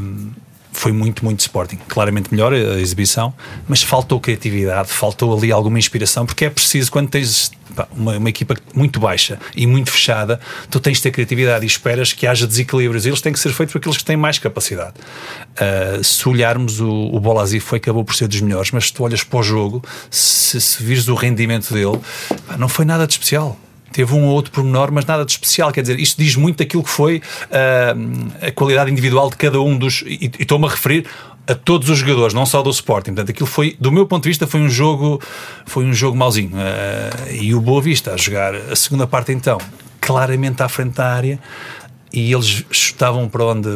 hum, 0.02 0.32
foi 0.78 0.92
muito, 0.92 1.26
muito 1.26 1.40
Sporting. 1.40 1.78
Claramente 1.88 2.32
melhor 2.32 2.54
a 2.54 2.80
exibição, 2.80 3.34
mas 3.68 3.82
faltou 3.82 4.20
criatividade, 4.20 4.90
faltou 4.90 5.36
ali 5.36 5.52
alguma 5.52 5.80
inspiração, 5.80 6.26
porque 6.26 6.46
é 6.46 6.50
preciso, 6.50 6.92
quando 6.92 7.10
tens 7.10 7.52
pá, 7.76 7.88
uma, 7.92 8.18
uma 8.18 8.30
equipa 8.30 8.56
muito 8.76 9.00
baixa 9.00 9.40
e 9.56 9.66
muito 9.66 9.92
fechada, 9.92 10.40
tu 10.70 10.80
tens 10.80 10.98
de 10.98 11.04
ter 11.04 11.12
criatividade 11.12 11.66
e 11.66 11.68
esperas 11.68 12.14
que 12.14 12.28
haja 12.28 12.46
desequilíbrios. 12.46 13.06
Eles 13.08 13.22
têm 13.22 13.34
que 13.34 13.40
ser 13.40 13.52
feitos 13.54 13.74
por 13.74 13.80
aqueles 13.80 13.98
que 13.98 14.06
têm 14.06 14.16
mais 14.16 14.38
capacidade. 14.38 14.94
Ah, 15.60 16.00
se 16.04 16.30
olharmos, 16.30 16.80
o, 16.80 16.88
o 16.88 17.20
Bolasi 17.20 17.60
foi 17.60 17.80
acabou 17.80 18.04
por 18.04 18.16
ser 18.16 18.28
dos 18.28 18.40
melhores, 18.42 18.72
mas 18.72 18.86
se 18.86 18.94
tu 18.94 19.04
olhas 19.04 19.24
para 19.24 19.40
o 19.40 19.44
jogo, 19.44 19.84
se, 20.12 20.62
se 20.62 20.84
vires 20.84 21.08
o 21.08 21.16
rendimento 21.16 21.74
dele, 21.74 22.00
pá, 22.48 22.56
não 22.56 22.70
foi 22.70 22.86
nada 22.86 23.08
de 23.08 23.14
especial. 23.14 23.58
Teve 23.98 24.14
um 24.14 24.26
ou 24.26 24.36
outro 24.36 24.52
pormenor, 24.52 24.92
mas 24.92 25.06
nada 25.06 25.26
de 25.26 25.32
especial. 25.32 25.72
Quer 25.72 25.82
dizer, 25.82 26.00
isto 26.00 26.22
diz 26.22 26.36
muito 26.36 26.60
daquilo 26.60 26.84
que 26.84 26.90
foi 26.92 27.20
ah, 27.50 27.96
a 28.46 28.52
qualidade 28.52 28.92
individual 28.92 29.28
de 29.28 29.38
cada 29.38 29.60
um 29.60 29.76
dos. 29.76 30.04
E, 30.06 30.32
e 30.38 30.44
estou-me 30.44 30.68
a 30.68 30.70
referir 30.70 31.08
a 31.48 31.56
todos 31.56 31.90
os 31.90 31.98
jogadores, 31.98 32.32
não 32.32 32.46
só 32.46 32.62
do 32.62 32.70
Sporting. 32.70 33.16
Portanto, 33.16 33.32
aquilo 33.32 33.48
foi, 33.48 33.76
do 33.80 33.92
meu 33.92 34.06
ponto 34.06 34.22
de 34.22 34.30
vista, 34.30 34.46
foi 34.46 34.60
um 34.60 34.70
jogo, 34.70 35.20
foi 35.66 35.84
um 35.84 35.96
jogo 35.96 36.16
mauzinho. 36.16 36.52
Ah, 36.54 37.32
e 37.32 37.56
o 37.56 37.60
Boa 37.60 37.82
Vista 37.82 38.14
a 38.14 38.18
jogar 38.18 38.54
a 38.54 38.76
segunda 38.76 39.08
parte, 39.08 39.32
então, 39.32 39.58
claramente 40.00 40.62
à 40.62 40.70
frente 40.70 40.94
da 40.94 41.12
área, 41.12 41.40
e 42.14 42.32
eles 42.32 42.66
chutavam 42.70 43.28
para 43.28 43.46
onde 43.46 43.68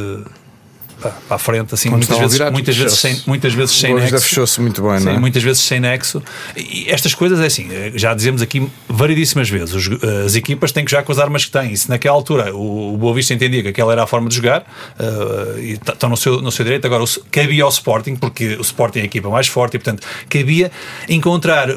para 1.01 1.35
a 1.35 1.37
frente, 1.37 1.73
assim, 1.73 1.89
Quando 1.89 2.07
muitas 2.07 2.17
vezes, 2.19 2.51
muitas 2.51 2.77
vezes, 2.77 2.99
sem, 2.99 3.21
muitas 3.25 3.53
vezes 3.53 3.75
sem 3.75 3.95
Vista 3.95 4.11
nexo. 4.11 4.27
fechou-se 4.29 4.61
muito 4.61 4.81
bem, 4.81 4.99
Sim, 4.99 5.05
não 5.05 5.11
é? 5.13 5.19
muitas 5.19 5.41
vezes 5.43 5.61
sem 5.63 5.79
nexo. 5.79 6.21
E 6.55 6.85
estas 6.89 7.13
coisas 7.13 7.39
é 7.39 7.45
assim, 7.45 7.67
já 7.95 8.13
dizemos 8.13 8.41
aqui 8.41 8.67
variedíssimas 8.87 9.49
vezes. 9.49 9.73
os- 9.73 9.89
as 10.25 10.35
equipas 10.35 10.71
têm 10.71 10.85
que 10.85 10.91
jogar 10.91 11.03
com 11.03 11.11
as 11.11 11.19
armas 11.19 11.45
que 11.45 11.51
têm. 11.51 11.71
E 11.73 11.77
se 11.77 11.89
naquela 11.89 12.15
altura 12.15 12.55
o, 12.55 12.93
o 12.93 12.97
Boa 12.97 13.13
Vista 13.13 13.33
entendia 13.33 13.61
que 13.61 13.69
aquela 13.69 13.91
era 13.91 14.03
a 14.03 14.07
forma 14.07 14.29
de 14.29 14.35
jogar, 14.35 14.63
eh, 14.99 15.59
e 15.61 15.71
estão 15.73 16.09
no 16.09 16.17
seu, 16.17 16.41
no 16.41 16.51
seu 16.51 16.63
direito. 16.65 16.85
Agora, 16.85 17.03
o, 17.03 17.07
cabia 17.31 17.63
ao 17.63 17.69
Sporting, 17.69 18.15
porque 18.15 18.55
o 18.55 18.61
Sporting 18.61 18.99
é 18.99 19.01
a 19.03 19.05
equipa 19.05 19.29
mais 19.29 19.47
forte, 19.47 19.75
e 19.75 19.79
portanto 19.79 20.05
cabia 20.29 20.71
encontrar 21.09 21.69
eh, 21.69 21.75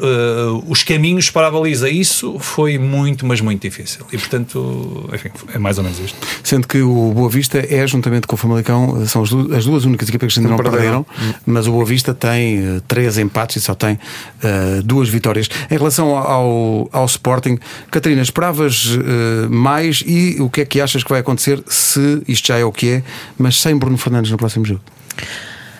os 0.67 0.83
caminhos 0.83 1.29
para 1.29 1.47
a 1.47 1.51
baliza. 1.51 1.89
Isso 1.89 2.37
foi 2.39 2.77
muito, 2.77 3.25
mas 3.25 3.41
muito 3.41 3.61
difícil. 3.61 4.05
E 4.11 4.17
portanto, 4.17 5.09
enfim, 5.13 5.29
é 5.53 5.57
mais 5.59 5.77
ou 5.77 5.83
menos 5.83 5.99
isto. 5.99 6.17
Sendo 6.43 6.67
que 6.67 6.81
o 6.81 7.11
Boa 7.13 7.29
Vista 7.29 7.57
é, 7.69 7.85
juntamente 7.87 8.27
com 8.27 8.35
o 8.35 8.37
Famalicão, 8.37 9.05
são 9.15 9.23
as 9.23 9.29
du- 9.29 9.55
as 9.55 9.65
duas 9.65 9.85
únicas 9.85 10.09
equipas 10.09 10.33
que 10.33 10.39
ainda 10.39 10.49
não 10.49 10.57
Não 10.57 10.63
perderam, 10.63 11.03
perderam. 11.03 11.35
mas 11.45 11.67
o 11.67 11.71
Boa 11.71 11.85
Vista 11.85 12.13
tem 12.13 12.57
eh, 12.59 12.81
três 12.87 13.17
empates 13.17 13.55
e 13.55 13.61
só 13.61 13.73
tem 13.73 13.97
eh, 14.43 14.81
duas 14.83 15.07
vitórias. 15.07 15.47
Em 15.71 15.77
relação 15.77 16.15
ao, 16.17 16.89
ao 16.91 17.05
Sporting, 17.05 17.57
Catarina, 17.89 18.21
esperavas 18.21 18.97
eh, 18.97 19.47
mais 19.49 20.03
e 20.05 20.37
o 20.41 20.49
que 20.49 20.61
é 20.61 20.65
que 20.65 20.81
achas 20.81 21.03
que 21.03 21.09
vai 21.09 21.19
acontecer 21.21 21.63
se 21.67 22.21
isto 22.27 22.47
já 22.47 22.57
é 22.57 22.65
o 22.65 22.71
que 22.71 22.89
é, 22.89 23.03
mas 23.37 23.61
sem 23.61 23.75
Bruno 23.77 23.97
Fernandes 23.97 24.29
no 24.31 24.37
próximo 24.37 24.65
jogo? 24.65 24.81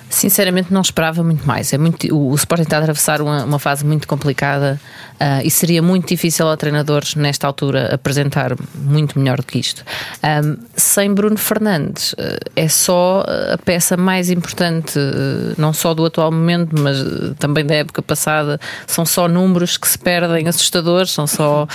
Sinceramente, 0.10 0.72
não 0.74 0.82
esperava 0.82 1.24
muito 1.24 1.46
mais. 1.46 1.74
É 1.74 1.78
muito, 1.78 2.14
o, 2.16 2.32
o 2.32 2.36
Sporting 2.36 2.64
está 2.64 2.78
a 2.78 2.80
atravessar 2.82 3.22
uma, 3.22 3.44
uma 3.44 3.60
fase 3.60 3.86
muito 3.86 4.08
complicada 4.08 4.80
ah, 5.20 5.42
e 5.44 5.50
seria 5.50 5.82
muito 5.82 6.08
difícil 6.08 6.48
ao 6.48 6.56
treinador, 6.56 7.04
nesta 7.16 7.48
altura, 7.48 7.94
apresentar 7.94 8.56
muito 8.76 9.18
melhor 9.20 9.38
do 9.38 9.44
que 9.44 9.60
isto. 9.60 9.84
Ahm, 10.24 10.58
sem 10.76 11.14
Bruno 11.14 11.38
Fernandes, 11.38 12.16
ah, 12.18 12.38
é 12.56 12.68
só 12.68 13.24
a 13.54 13.58
peça 13.58 13.98
mais 13.98 14.30
importante, 14.30 14.98
ah, 14.98 15.54
não 15.58 15.74
só 15.74 15.94
do 15.94 16.06
atual 16.06 16.32
momento, 16.32 16.80
mas 16.80 16.98
também 17.40 17.66
da 17.66 17.76
época 17.76 18.02
passada. 18.02 18.60
São 18.88 19.06
só 19.06 19.28
números 19.28 19.78
que 19.78 19.88
se 19.88 19.98
perdem 19.98 20.48
assustadores, 20.48 21.12
são 21.12 21.28
só 21.28 21.68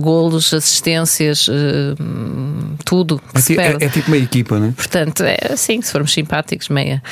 golos, 0.00 0.52
assistências, 0.52 1.48
tudo 2.84 3.20
É, 3.34 3.84
é- 3.84 3.86
é 3.86 3.88
tipo 3.88 4.08
uma 4.08 4.16
equipa, 4.16 4.58
não 4.58 4.68
é? 4.68 4.72
Portanto, 4.72 5.22
é 5.22 5.36
assim, 5.52 5.80
se 5.82 5.92
formos 5.92 6.12
simpáticos, 6.12 6.68
meia. 6.68 7.02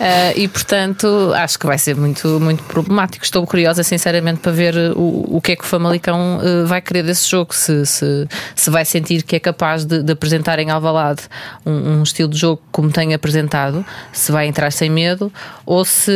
Ah, 0.00 0.32
e 0.36 0.48
portanto, 0.48 1.32
acho 1.34 1.58
que 1.58 1.66
vai 1.66 1.78
ser 1.78 1.96
muito, 1.96 2.40
muito 2.40 2.62
problemático. 2.64 3.24
Estou 3.24 3.46
curiosa, 3.46 3.82
sinceramente, 3.82 4.40
para 4.40 4.52
ver 4.52 4.74
o, 4.96 5.36
o 5.36 5.40
que 5.42 5.52
é 5.52 5.56
que 5.56 5.64
o 5.64 5.66
Famalicão 5.66 6.40
ah, 6.40 6.66
vai 6.66 6.80
querer 6.80 7.02
desse 7.02 7.28
jogo. 7.28 7.54
Se, 7.54 7.84
se, 7.86 8.26
se 8.54 8.70
vai 8.70 8.84
sentir 8.84 9.22
que 9.22 9.36
é 9.36 9.40
capaz 9.40 9.84
de, 9.84 10.02
de 10.02 10.12
apresentar 10.12 10.58
em 10.58 10.70
Alvalade 10.70 11.22
um, 11.64 11.98
um 11.98 12.02
estilo 12.02 12.28
de 12.28 12.38
jogo 12.38 12.60
como 12.72 12.90
tem 12.90 13.14
apresentado, 13.14 13.84
se 14.12 14.30
vai 14.32 14.46
entrar 14.46 14.70
sem 14.72 14.90
medo 14.90 15.32
ou 15.64 15.84
se 15.84 16.12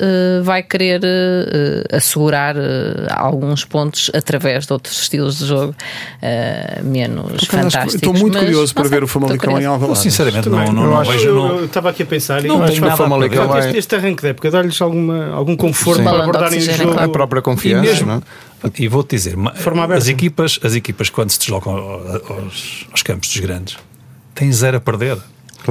ah, 0.00 0.42
vai 0.42 0.62
querer 0.62 1.00
assegurar 1.92 2.56
alguns 3.10 3.64
pontos 3.64 4.10
através 4.14 4.66
de 4.66 4.72
outros 4.72 5.00
estilos 5.02 5.38
de 5.38 5.46
jogo 5.46 5.74
menos 6.82 7.44
Por 7.46 7.58
acaso, 7.58 7.70
fantásticos. 7.70 7.94
Estou 7.94 8.14
muito 8.14 8.34
Mas, 8.34 8.44
curioso 8.44 8.74
para 8.74 8.88
ver 8.88 9.02
o 9.04 9.08
Famalicão 9.08 9.60
em. 9.60 9.64
Alvalade. 9.64 9.98
Sinceramente, 10.00 10.44
Também. 10.50 10.66
não, 10.66 10.72
não, 10.72 10.82
Eu 10.84 10.90
não 10.90 11.00
acho- 11.00 11.10
vejo. 11.12 11.28
Eu- 11.28 11.34
não- 11.34 11.56
eu 11.58 11.64
estava 11.66 11.90
aqui 11.90 11.99
a 12.02 12.06
pensar 12.06 12.44
e 12.44 12.48
Não 12.48 12.56
eu 12.56 12.60
tem 12.60 12.68
acho 12.70 12.80
que 13.28 13.36
vai- 13.48 13.66
este, 13.66 13.78
este 13.78 13.94
arranque 13.96 14.22
de 14.22 14.28
época 14.28 14.50
dá-lhes 14.50 14.80
algum 14.80 15.56
conforto 15.56 15.98
Sim. 15.98 16.04
para 16.04 16.22
abordarem 16.22 16.58
o 16.58 16.62
jogo. 16.62 16.98
A 17.00 17.08
própria 17.08 17.40
E 17.40 17.42
confiança, 17.42 17.82
mesmo, 17.82 18.06
não 18.06 18.14
é? 18.16 18.22
e 18.78 18.88
vou-te 18.88 19.16
dizer, 19.16 19.34
as 19.96 20.08
equipas, 20.08 20.58
as 20.62 20.74
equipas 20.74 21.08
quando 21.10 21.30
se 21.30 21.38
deslocam 21.38 21.72
ao- 21.76 22.00
aos, 22.34 22.86
aos 22.90 23.02
campos 23.02 23.28
dos 23.28 23.38
grandes 23.40 23.76
têm 24.34 24.52
zero 24.52 24.76
a 24.76 24.80
perder. 24.80 25.16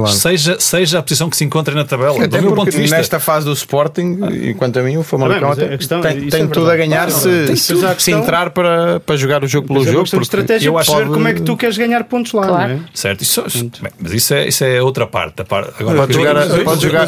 Claro. 0.00 0.16
Seja, 0.16 0.56
seja 0.58 0.98
a 0.98 1.02
posição 1.02 1.28
que 1.30 1.36
se 1.36 1.44
encontre 1.44 1.74
na 1.74 1.84
tabela. 1.84 2.16
Até 2.24 2.38
do 2.38 2.42
meu 2.42 2.52
ponto 2.54 2.70
de 2.70 2.76
vista. 2.76 2.96
nesta 2.96 3.20
fase 3.20 3.46
do 3.46 3.52
Sporting, 3.52 4.18
enquanto 4.48 4.78
a 4.78 4.82
mim, 4.82 4.96
o 4.96 5.02
Famalicão 5.02 5.52
a 5.52 5.56
questão- 5.76 6.00
tem, 6.00 6.18
isso 6.18 6.30
tem 6.30 6.42
é 6.42 6.46
tudo 6.46 6.70
a 6.70 6.76
ganhar 6.76 7.08
Não, 7.08 7.16
se, 7.18 7.28
tem 7.46 7.56
se, 7.56 7.74
questão- 7.74 8.20
entrar 8.20 8.50
para, 8.50 9.00
para 9.00 9.16
jogar 9.16 9.42
o 9.44 9.46
jogo 9.46 9.66
pelo 9.68 9.80
é 9.82 9.92
jogo. 9.92 10.04
porque 10.10 10.22
estratégia 10.22 10.68
eu 10.68 10.78
acho- 10.78 10.92
como 11.06 11.28
é 11.28 11.34
que 11.34 11.42
tu 11.42 11.56
queres 11.56 11.76
ganhar 11.78 12.04
pontos 12.04 12.32
lá, 12.32 12.46
Claro. 12.46 12.68
não 12.74 12.76
é? 12.76 12.80
Certo, 12.94 13.22
isso, 13.22 13.42
bem, 13.80 13.90
mas 14.00 14.12
isso 14.12 14.34
é, 14.34 14.48
isso 14.48 14.64
é 14.64 14.82
outra 14.82 15.06
parte. 15.06 15.40
Agora, 15.40 15.72
Pode 15.72 16.12
jogar, 16.14 16.34
pode 16.64 16.82
jogar, 16.82 17.06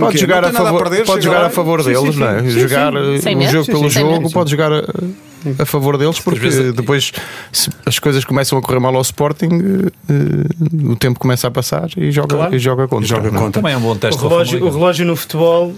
pode 0.00 0.18
jogar 0.18 0.44
a 0.44 0.48
tem 0.50 0.52
favor, 0.56 0.82
perder, 0.82 1.04
pode 1.04 1.24
jogar 1.24 1.44
a 1.44 1.50
favor 1.50 1.82
deles, 1.82 2.14
sim. 2.14 2.20
não 2.20 2.28
é? 2.28 2.42
Sim, 2.42 2.50
jogar 2.60 2.94
o 2.94 3.18
jogo 3.50 3.66
pelo 3.66 3.90
jogo, 3.90 4.30
pode 4.30 4.50
jogar 4.50 4.70
a, 5.58 5.66
favor 5.66 5.96
deles, 5.98 6.18
porque 6.20 6.40
vezes- 6.40 6.74
depois 6.74 7.12
se 7.52 7.70
as 7.84 7.98
coisas 7.98 8.24
começam 8.24 8.58
a 8.58 8.62
correr 8.62 8.80
mal 8.80 8.94
ao 8.94 9.02
Sporting, 9.02 9.46
uh, 9.46 9.86
uh, 10.86 10.92
o 10.92 10.96
tempo 10.96 11.18
começa 11.18 11.46
a 11.48 11.50
passar 11.50 11.88
e 11.96 12.10
joga, 12.10 12.36
Claro. 12.36 12.54
e 12.54 12.58
joga 12.58 12.88
contra. 12.88 13.06
Joga 13.06 13.30
não 13.30 13.38
é? 13.38 13.42
contra. 13.44 13.60
também 13.62 13.74
é 13.74 13.76
um 13.76 13.80
bom 13.80 13.92
O 13.92 13.96
teste. 13.96 14.22
ao 14.22 14.28
relógio, 14.28 14.64
o 14.64 14.70
relógio 14.70 15.06
no 15.06 15.16
futebol 15.16 15.74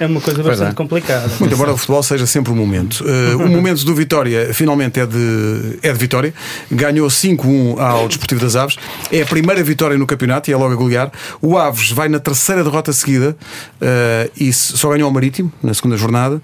é 0.00 0.06
uma 0.06 0.20
coisa 0.20 0.42
bastante 0.42 0.70
é. 0.72 0.74
complicada. 0.74 1.30
Muito 1.38 1.54
embora 1.54 1.72
o 1.72 1.76
futebol 1.76 2.02
seja 2.02 2.26
sempre 2.26 2.50
o 2.50 2.56
momento. 2.56 3.04
Uh, 3.04 3.36
o 3.36 3.48
momento 3.48 3.84
do 3.84 3.94
Vitória 3.94 4.52
finalmente 4.54 4.98
é 4.98 5.04
de, 5.06 5.78
é 5.82 5.92
de 5.92 5.98
Vitória. 5.98 6.32
Ganhou 6.72 7.06
5-1 7.06 7.78
ao 7.78 8.08
Desportivo 8.08 8.40
das 8.40 8.56
Aves. 8.56 8.76
É 9.12 9.20
a 9.20 9.26
primeira 9.26 9.62
vitória 9.62 9.98
no 9.98 10.06
campeonato 10.06 10.50
e 10.50 10.54
é 10.54 10.56
logo 10.56 10.72
a 10.72 10.76
golear. 10.76 11.12
O 11.42 11.58
Aves 11.58 11.90
vai 11.90 12.08
na 12.08 12.18
terceira 12.18 12.64
derrota 12.64 12.92
seguida 12.94 13.36
uh, 13.80 14.30
e 14.36 14.50
só 14.52 14.88
ganhou 14.88 15.06
ao 15.06 15.12
Marítimo 15.12 15.52
na 15.62 15.74
segunda 15.74 15.96
jornada. 15.96 16.36
uh, 16.36 16.42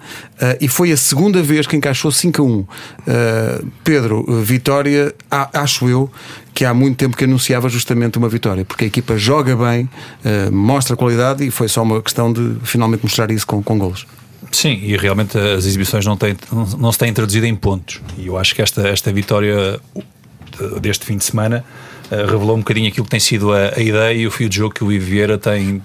e 0.60 0.68
foi 0.68 0.92
a 0.92 0.96
segunda 0.96 1.42
vez 1.42 1.66
que 1.66 1.74
encaixou 1.76 2.10
5-1. 2.10 2.42
Uh, 2.42 2.66
Pedro, 3.82 4.22
uh, 4.28 4.42
Vitória, 4.42 5.14
a- 5.30 5.62
acho 5.62 5.88
eu 5.88 6.10
que 6.56 6.64
há 6.64 6.72
muito 6.72 6.96
tempo 6.96 7.14
que 7.14 7.24
anunciava 7.24 7.68
justamente 7.68 8.16
uma 8.16 8.30
vitória, 8.30 8.64
porque 8.64 8.84
a 8.84 8.86
equipa 8.86 9.18
joga 9.18 9.54
bem, 9.54 9.84
uh, 10.24 10.50
mostra 10.50 10.96
qualidade 10.96 11.46
e 11.46 11.50
foi 11.50 11.68
só 11.68 11.82
uma 11.82 12.00
questão 12.00 12.32
de 12.32 12.56
finalmente 12.64 13.02
mostrar 13.02 13.30
isso 13.30 13.46
com, 13.46 13.62
com 13.62 13.78
golos. 13.78 14.06
Sim, 14.50 14.80
e 14.82 14.96
realmente 14.96 15.36
as 15.36 15.66
exibições 15.66 16.06
não, 16.06 16.16
têm, 16.16 16.34
não, 16.78 16.90
se 16.90 16.98
têm 16.98 17.12
traduzido 17.12 17.44
em 17.44 17.54
pontos. 17.54 18.00
E 18.16 18.28
eu 18.28 18.38
acho 18.38 18.54
que 18.54 18.62
esta, 18.62 18.88
esta 18.88 19.12
vitória 19.12 19.78
deste 20.80 21.04
fim 21.04 21.18
de 21.18 21.24
semana 21.26 21.62
uh, 22.10 22.14
revelou 22.24 22.56
um 22.56 22.60
bocadinho 22.60 22.88
aquilo 22.88 23.04
que 23.04 23.10
tem 23.10 23.20
sido 23.20 23.52
a, 23.52 23.74
a 23.76 23.80
ideia 23.82 24.14
e 24.14 24.26
o 24.26 24.30
fio 24.30 24.48
de 24.48 24.56
jogo 24.56 24.72
que 24.72 24.82
o 24.82 24.90
Ivo 24.90 25.04
Vieira 25.04 25.36
tem, 25.36 25.82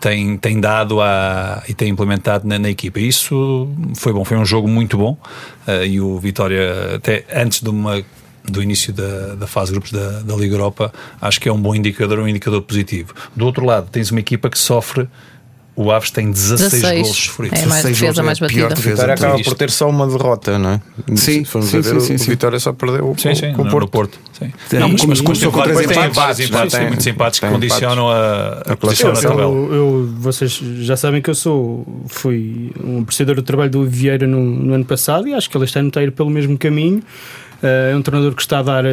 tem, 0.00 0.36
tem 0.36 0.60
dado 0.60 1.00
à, 1.00 1.60
e 1.68 1.74
tem 1.74 1.88
implementado 1.88 2.46
na, 2.46 2.56
na 2.56 2.70
equipa. 2.70 3.00
Isso 3.00 3.68
foi 3.96 4.12
bom, 4.12 4.24
foi 4.24 4.36
um 4.36 4.46
jogo 4.46 4.68
muito 4.68 4.96
bom. 4.96 5.18
uh, 5.66 5.84
e 5.84 6.00
o 6.00 6.20
Vitória, 6.20 6.94
até 6.94 7.24
antes 7.34 7.60
de 7.60 7.68
uma 7.68 8.00
do 8.44 8.62
início 8.62 8.92
da, 8.92 9.34
da 9.34 9.46
fase 9.46 9.68
de 9.68 9.72
grupos 9.72 9.92
da, 9.92 10.20
da 10.20 10.34
Liga 10.36 10.54
Europa, 10.54 10.92
acho 11.20 11.40
que 11.40 11.48
é 11.48 11.52
um 11.52 11.60
bom 11.60 11.74
indicador, 11.74 12.18
um 12.18 12.28
indicador 12.28 12.60
positivo. 12.62 13.14
Do 13.34 13.46
outro 13.46 13.64
lado, 13.64 13.88
tens 13.90 14.10
uma 14.10 14.20
equipa 14.20 14.48
que 14.50 14.58
sofre. 14.58 15.08
O 15.76 15.90
Aves 15.90 16.12
tem 16.12 16.30
16, 16.30 16.70
16. 16.70 17.02
golos 17.02 17.16
sofridos. 17.16 17.58
É 17.58 17.66
mais 17.66 17.82
16 17.82 17.98
defesa, 18.00 18.22
mais 18.22 18.40
é 18.40 18.44
a 18.44 18.48
pior 18.48 18.68
batida. 18.68 18.74
defesa. 18.76 18.94
Vitória 18.94 19.14
acaba 19.14 19.42
por 19.42 19.54
ter 19.54 19.70
só 19.72 19.88
uma 19.90 20.06
derrota, 20.06 20.56
não 20.56 20.70
é? 20.70 20.80
Sim, 21.16 21.16
Se 21.16 21.44
formos 21.46 21.68
sim, 21.68 21.78
a 21.78 21.80
ver, 21.80 21.90
sim, 22.00 22.14
o- 22.14 22.18
sim, 22.18 22.24
o. 22.26 22.28
Vitória 22.30 22.60
só 22.60 22.72
perdeu 22.72 23.12
Sim, 23.18 23.34
sim, 23.34 23.52
com 23.54 23.62
o 23.62 23.68
Porto. 23.68 23.88
Porto. 23.88 24.18
Sim. 24.38 24.52
Tem- 24.70 24.78
Não, 24.78 24.88
mas, 24.90 25.04
mas 25.04 25.20
começou 25.20 25.50
começou 25.50 25.50
com 25.50 25.62
três 25.62 25.78
tem 25.78 25.96
empates. 25.96 26.14
vários 26.16 26.38
empates, 26.40 26.70
Tem- 26.70 26.80
tem 26.80 26.88
muitos 26.90 27.06
empates 27.08 27.40
que 27.40 27.46
tem 27.46 27.52
condicionam 27.56 28.08
a, 28.08 28.62
a 28.68 28.76
posição 28.76 29.12
na 29.12 29.20
tabela. 29.20 29.40
Eu, 29.42 29.74
eu- 29.74 30.14
vocês 30.20 30.52
já 30.52 30.96
sabem 30.96 31.20
que 31.20 31.28
eu 31.28 31.34
sou 31.34 31.84
fui 32.06 32.70
um 32.80 33.00
apreciador 33.00 33.34
do 33.34 33.42
trabalho 33.42 33.70
do 33.72 33.84
Vieira 33.84 34.28
no, 34.28 34.38
no 34.44 34.74
ano 34.74 34.84
passado 34.84 35.26
e 35.26 35.34
acho 35.34 35.50
que 35.50 35.56
ele 35.56 35.64
este 35.64 35.76
ano 35.76 35.88
está 35.88 35.98
a 35.98 36.04
ir 36.04 36.12
pelo 36.12 36.30
mesmo 36.30 36.56
caminho. 36.56 37.02
Eh, 37.64 37.92
é 37.92 37.96
um 37.96 38.02
treinador 38.02 38.34
que 38.34 38.42
está 38.42 38.58
a 38.58 38.62
dar 38.62 38.84
eh, 38.84 38.92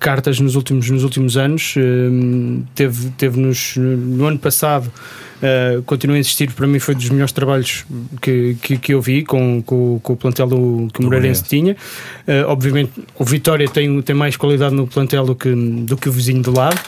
cartas 0.00 0.40
nos 0.40 0.56
últimos, 0.56 0.88
nos 0.88 1.04
últimos 1.04 1.36
anos. 1.36 1.74
Eh, 1.76 2.62
teve 2.74 3.10
teve 3.18 3.38
nos, 3.38 3.76
no 3.76 4.26
ano 4.26 4.38
passado, 4.38 4.90
eh, 5.42 5.80
continuo 5.86 6.16
a 6.16 6.18
insistir, 6.18 6.50
para 6.52 6.66
mim 6.66 6.78
foi 6.78 6.94
dos 6.94 7.08
melhores 7.10 7.32
trabalhos 7.32 7.84
que, 8.20 8.56
que, 8.62 8.76
que 8.78 8.94
eu 8.94 9.00
vi 9.00 9.22
com, 9.22 9.62
com, 9.64 10.00
com 10.02 10.12
o 10.12 10.16
plantel 10.16 10.46
do, 10.46 10.88
que 10.92 11.00
o 11.00 11.04
Moreirense 11.04 11.44
tinha. 11.44 11.76
Eh, 12.26 12.44
obviamente, 12.46 12.92
o 13.18 13.24
Vitória 13.24 13.68
tem, 13.68 14.00
tem 14.02 14.14
mais 14.16 14.36
qualidade 14.36 14.74
no 14.74 14.86
plantel 14.86 15.24
do 15.26 15.34
que, 15.34 15.50
do 15.54 15.96
que 15.96 16.08
o 16.08 16.12
vizinho 16.12 16.42
do 16.42 16.52
lado. 16.54 16.80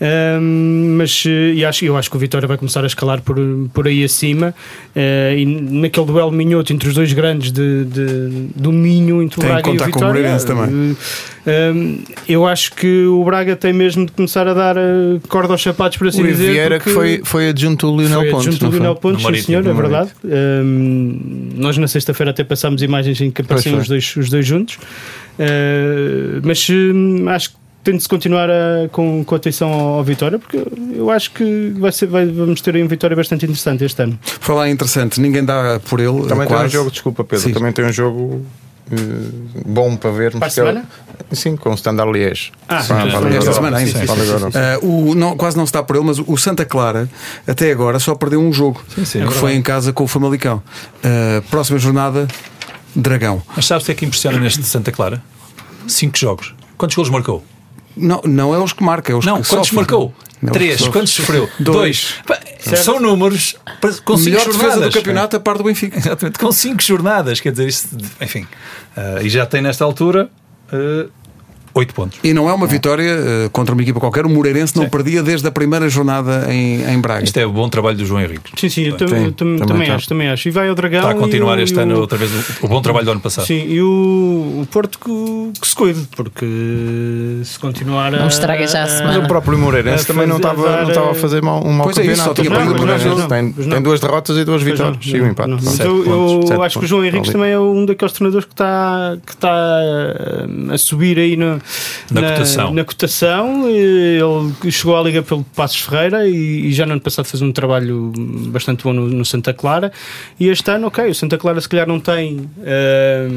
Ahm, 0.00 0.96
mas 0.96 1.22
eh, 1.26 1.52
e 1.54 1.64
acho, 1.64 1.84
eu 1.84 1.96
acho 1.96 2.10
que 2.10 2.16
o 2.16 2.18
Vitória 2.18 2.48
vai 2.48 2.56
começar 2.56 2.82
a 2.82 2.86
escalar 2.86 3.20
por, 3.22 3.36
por 3.72 3.86
aí 3.86 4.02
acima. 4.02 4.52
E 4.96 5.44
naquele 5.44 6.06
duelo 6.06 6.32
minhoto 6.32 6.72
entre 6.72 6.88
os 6.88 6.94
dois 6.94 7.12
grandes 7.12 7.52
de, 7.52 7.84
de- 7.84 8.48
do 8.56 8.72
Minho, 8.72 9.22
entre 9.22 9.38
o 9.38 9.42
Braga 9.42 9.58
e 9.58 9.62
o 9.62 9.64
contar 9.72 9.84
com 9.84 9.90
o 9.90 9.92
Vitória, 9.94 10.08
Moreirense 10.20 10.46
também. 10.46 10.96
Eh, 11.46 11.70
ahm, 11.70 11.98
eu 12.28 12.46
acho 12.46 12.72
que 12.74 13.06
o 13.06 13.24
Braga 13.24 13.56
tem 13.56 13.72
mesmo 13.72 14.06
de 14.06 14.12
começar 14.12 14.46
a 14.46 14.54
dar 14.54 14.76
eh, 14.76 15.18
corda 15.28 15.52
aos 15.54 15.62
sapatos, 15.62 15.98
por 15.98 16.08
assim 16.08 16.22
O 16.22 16.26
dizer. 16.26 16.50
Vieira 16.52 16.78
que 16.80 16.90
foi, 16.90 17.20
foi 17.24 17.48
adjunto 17.48 17.90
do 17.90 17.96
Lionel 18.00 18.20
foi 18.20 18.30
Pontes. 18.30 18.46
adjunto 18.48 18.64
do? 18.66 18.70
Lionel 18.76 18.94
Pontes, 18.96 19.24
sim 19.26 19.42
senhor, 19.42 19.66
é 19.66 19.72
verdade. 19.72 20.10
Hum, 20.24 21.50
nós 21.56 21.76
na 21.78 21.88
sexta-feira 21.88 22.30
até 22.30 22.44
passámos 22.44 22.82
imagens 22.82 23.20
em 23.20 23.30
que 23.30 23.42
apareciam 23.42 23.78
os 23.78 23.88
dois, 23.88 24.14
os 24.16 24.28
dois 24.30 24.46
juntos. 24.46 24.78
Uh, 25.38 26.40
mas 26.44 26.66
hum, 26.70 27.26
acho 27.28 27.50
que 27.50 27.56
tem 27.82 27.96
de 27.96 28.02
se 28.02 28.08
continuar 28.08 28.48
a- 28.48 28.88
com, 28.92 29.24
com 29.24 29.34
atenção 29.34 29.72
ao, 29.72 29.94
ao 29.98 30.04
Vitória, 30.04 30.38
porque 30.38 30.62
eu, 30.94 31.10
acho 31.10 31.32
que 31.32 31.72
vai 31.78 31.90
ser, 31.90 32.06
vai- 32.06 32.26
vamos 32.26 32.60
ter 32.60 32.76
aí 32.76 32.82
um 32.82 32.86
Vitória 32.86 33.16
bastante 33.16 33.44
interessante 33.44 33.82
este 33.84 34.00
ano. 34.02 34.16
Falar 34.22 34.68
interessante, 34.70 35.20
ninguém 35.20 35.44
dá 35.44 35.80
por 35.88 35.98
ele. 35.98 36.28
Também 36.28 36.46
tem 36.46 36.56
um 36.56 36.60
quase. 36.60 36.72
jogo, 36.72 36.90
desculpa 36.92 37.24
Pedro, 37.24 37.44
Sim. 37.44 37.52
também 37.52 37.72
tem 37.72 37.84
um 37.84 37.92
jogo 37.92 38.42
eh, 38.44 38.61
bom 39.66 39.96
para 39.96 40.10
ver. 40.10 40.32
Para 40.32 40.46
a 40.46 40.50
semana? 40.50 40.84
Sim, 41.32 41.56
com 41.56 41.70
o 41.70 41.74
Standard 41.74 42.10
Liège. 42.12 42.52
Ah, 42.68 42.82
sim, 42.82 42.94
sim, 42.94 43.36
esta 43.36 43.52
semana 43.52 43.78
ainda. 43.78 43.98
Sim, 43.98 44.06
o, 44.82 45.14
não, 45.14 45.36
quase 45.36 45.56
não 45.56 45.64
se 45.64 45.70
está 45.70 45.82
por 45.82 45.96
ele, 45.96 46.04
mas 46.04 46.18
o 46.18 46.36
Santa 46.36 46.64
Clara 46.64 47.08
até 47.46 47.70
agora 47.70 47.98
só 47.98 48.14
perdeu 48.14 48.40
um 48.40 48.52
jogo 48.52 48.82
sim. 49.04 49.26
que 49.26 49.34
foi 49.34 49.54
em 49.54 49.62
casa 49.62 49.92
com 49.92 50.04
o 50.04 50.08
Famalicão. 50.08 50.62
Ah, 51.02 51.42
próxima 51.50 51.78
jornada, 51.78 52.28
Dragão. 52.94 53.42
Mas 53.56 53.66
sabes 53.66 53.84
o 53.84 53.86
que 53.86 53.92
é 53.92 53.94
que 53.94 54.04
impressiona 54.04 54.38
neste 54.38 54.62
Santa 54.64 54.92
Clara? 54.92 55.22
Cinco 55.88 56.18
jogos. 56.18 56.54
Quantos 56.76 56.94
golos 56.96 57.10
marcou? 57.10 57.44
Não, 57.96 58.20
não 58.24 58.54
é 58.54 58.58
os 58.58 58.72
que 58.72 58.82
marca, 58.82 59.12
é 59.12 59.14
os 59.14 59.24
não, 59.24 59.42
que 59.42 59.48
quantos 59.48 59.70
marcou? 59.72 60.14
Não, 60.40 60.52
Três. 60.52 60.78
Sofre. 60.78 60.92
Quantos 60.92 61.12
sofreu? 61.12 61.48
Dois. 61.60 62.14
Dois. 62.26 62.80
São 62.80 62.98
números 62.98 63.54
com 64.04 64.16
cinco 64.16 64.30
Melhor 64.30 64.44
jornadas. 64.44 64.74
defesa 64.74 64.90
do 64.90 64.92
campeonato 64.92 65.36
a 65.36 65.40
par 65.40 65.56
do 65.56 65.64
Benfica. 65.64 65.96
Exatamente. 65.98 66.38
Com 66.38 66.50
cinco 66.50 66.82
jornadas. 66.82 67.40
Quer 67.40 67.52
dizer, 67.52 67.68
isto, 67.68 67.96
enfim. 68.20 68.46
Uh, 68.96 69.22
e 69.24 69.28
já 69.28 69.46
tem 69.46 69.62
nesta 69.62 69.84
altura. 69.84 70.28
Uh, 70.72 71.10
8 71.74 71.94
pontos. 71.94 72.18
E 72.22 72.34
não 72.34 72.48
é 72.48 72.52
uma 72.52 72.66
é. 72.66 72.68
vitória 72.68 73.16
uh, 73.16 73.50
contra 73.50 73.74
uma 73.74 73.82
equipa 73.82 73.98
qualquer. 73.98 74.26
O 74.26 74.28
Moreirense 74.28 74.76
não 74.76 74.88
perdia 74.88 75.22
desde 75.22 75.46
a 75.46 75.50
primeira 75.50 75.88
jornada 75.88 76.46
em, 76.52 76.82
em 76.82 77.00
Braga. 77.00 77.24
Isto 77.24 77.38
é 77.38 77.46
o 77.46 77.52
bom 77.52 77.68
trabalho 77.68 77.96
do 77.96 78.04
João 78.04 78.20
Henrique. 78.20 78.50
Sim, 78.56 78.68
sim, 78.68 78.82
eu 78.82 78.98
sim, 78.98 79.32
também, 79.32 79.86
tá. 79.86 79.94
acho, 79.94 80.08
também 80.08 80.28
acho. 80.28 80.48
E 80.48 80.50
vai 80.50 80.68
ao 80.68 80.74
Dragão. 80.74 81.00
Está 81.00 81.12
a 81.12 81.14
continuar 81.14 81.58
este 81.58 81.78
ano 81.78 81.98
outra 81.98 82.18
vez 82.18 82.30
o, 82.60 82.68
bom 82.68 82.80
trabalho 82.82 83.06
do 83.06 83.12
ano 83.12 83.20
passado. 83.20 83.46
Sim, 83.46 83.66
e 83.66 83.80
o, 83.80 84.60
o 84.62 84.68
Porto 84.70 84.98
que, 84.98 85.60
que, 85.60 85.66
se 85.66 85.74
cuide, 85.74 86.06
porque 86.14 86.46
se 87.44 87.58
continuar 87.58 88.14
a. 88.14 88.18
Não 88.18 88.28
estraga 88.28 88.66
já 88.66 88.82
a 88.82 88.86
semana. 88.86 89.18
Mas 89.18 89.24
o 89.24 89.28
próprio 89.28 89.58
Moreirense 89.58 90.06
também 90.06 90.26
não 90.26 90.36
estava, 90.36 90.62
dar, 90.62 90.82
não 90.82 90.88
estava 90.88 91.10
a 91.12 91.14
fazer 91.14 91.42
mal, 91.42 91.64
um 91.64 91.72
mau 91.72 91.84
pois 91.84 91.96
campeonato. 91.96 92.20
É 92.20 92.22
isso, 92.22 92.24
só 92.24 92.34
tinha 92.34 92.50
não, 92.50 93.16
Não, 93.16 93.28
tem, 93.28 93.54
não. 93.56 93.70
tem 93.70 93.82
duas 93.82 94.00
derrotas 94.00 94.36
e 94.36 94.44
duas 94.44 94.62
vitórias. 94.62 95.06
Não, 95.06 95.26
e 95.26 95.30
empate. 95.30 95.50
Eu 96.52 96.62
acho 96.62 96.78
que 96.78 96.84
o 96.84 96.88
João 96.88 97.04
Henrique 97.04 97.30
também 97.30 97.52
é 97.52 97.58
um 97.58 97.84
daqueles 97.86 98.12
treinadores 98.12 98.44
que 98.44 98.52
está 98.52 99.16
tá, 99.38 99.80
eh, 99.82 100.74
a 100.74 100.78
subir 100.78 101.18
aí 101.18 101.36
no 101.36 101.61
na 102.10 102.22
cotação. 102.22 102.74
na 102.74 102.84
cotação. 102.84 103.68
Ele 103.68 104.70
chegou 104.70 104.96
à 104.96 105.02
Liga 105.02 105.22
pelo 105.22 105.44
Passos 105.44 105.80
Ferreira 105.80 106.28
e, 106.28 106.66
e 106.66 106.72
já 106.72 106.86
no 106.86 106.92
ano 106.92 107.00
passado 107.00 107.26
fez 107.26 107.42
um 107.42 107.52
trabalho 107.52 108.12
bastante 108.48 108.84
bom 108.84 108.92
no, 108.92 109.08
no 109.08 109.24
Santa 109.24 109.52
Clara. 109.52 109.92
E 110.38 110.48
este 110.48 110.70
ano, 110.70 110.86
ok, 110.88 111.10
o 111.10 111.14
Santa 111.14 111.38
Clara 111.38 111.60
se 111.60 111.68
calhar 111.68 111.86
não 111.86 112.00
tem 112.00 112.48
eh, 112.64 113.28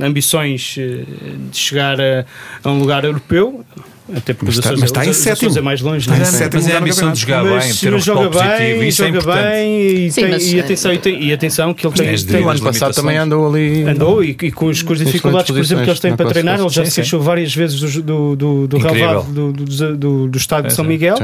ambições 0.00 0.76
eh, 0.78 1.04
de 1.50 1.56
chegar 1.56 2.00
a, 2.00 2.24
a 2.64 2.70
um 2.70 2.78
lugar 2.78 3.04
europeu. 3.04 3.64
Até 4.14 4.34
porque 4.34 4.46
Mas 4.46 4.54
os 4.54 4.58
está- 4.64 4.70
mas 4.70 4.82
está 4.84 5.04
em 5.04 5.10
os 5.10 5.16
Açores 5.20 5.38
sétimo. 5.40 5.58
é 5.58 5.60
mais 5.62 5.80
longe, 5.80 5.98
Está 6.08 6.12
não 6.12 6.18
em 6.18 6.22
é? 6.22 6.24
sétimo 6.30 6.62
Mas 6.62 6.68
é 6.72 6.76
a 6.76 6.78
ambição 6.78 7.12
de 7.12 7.20
jogar 7.20 7.42
Mas 7.44 7.64
bem, 7.66 7.74
ter 7.74 7.94
um 7.94 7.98
joga 7.98 8.30
positivo. 8.30 8.56
bem, 8.56 8.88
Isso 8.88 9.02
é 9.02 9.08
importante. 9.08 9.42
bem 9.42 9.80
e, 10.06 10.10
Sim, 10.12 10.20
tem- 10.20 10.30
mas, 10.30 10.54
atenção, 10.64 10.92
e, 10.92 10.98
tem- 10.98 11.24
e 11.24 11.32
atenção 11.32 11.74
que 11.74 11.86
ele 11.86 11.94
tem, 11.94 12.16
tem- 12.16 12.36
O 12.36 12.48
ano 12.48 12.50
as 12.52 12.60
passado 12.60 12.94
também 12.94 13.16
andou 13.18 13.48
ali. 13.48 13.82
andou 13.82 14.22
e, 14.22 14.30
e 14.40 14.50
com, 14.52 14.66
os, 14.66 14.82
com 14.82 14.92
as 14.92 15.00
Em 15.00 15.04
dificuldades, 15.06 15.50
por 15.50 15.58
exemplo, 15.58 15.82
que 15.84 15.90
eles 15.90 15.98
têm 16.00 16.14
para 16.14 16.24
na 16.26 16.30
treinar, 16.30 16.60
ele 16.60 16.68
já 16.68 16.84
se 16.84 16.94
queixou 16.94 17.20
várias 17.20 17.52
vezes 17.52 17.80
do, 17.80 18.02
do, 18.02 18.36
do, 18.36 18.68
do 18.68 18.76
Incrível. 18.78 18.92
relevado 19.06 19.32
do, 19.32 19.52
do, 19.52 19.96
do, 19.96 20.28
do 20.28 20.38
estado 20.38 20.66
de 20.66 20.72
É, 20.72 20.76
São. 20.76 20.84
Miguel 20.84 21.16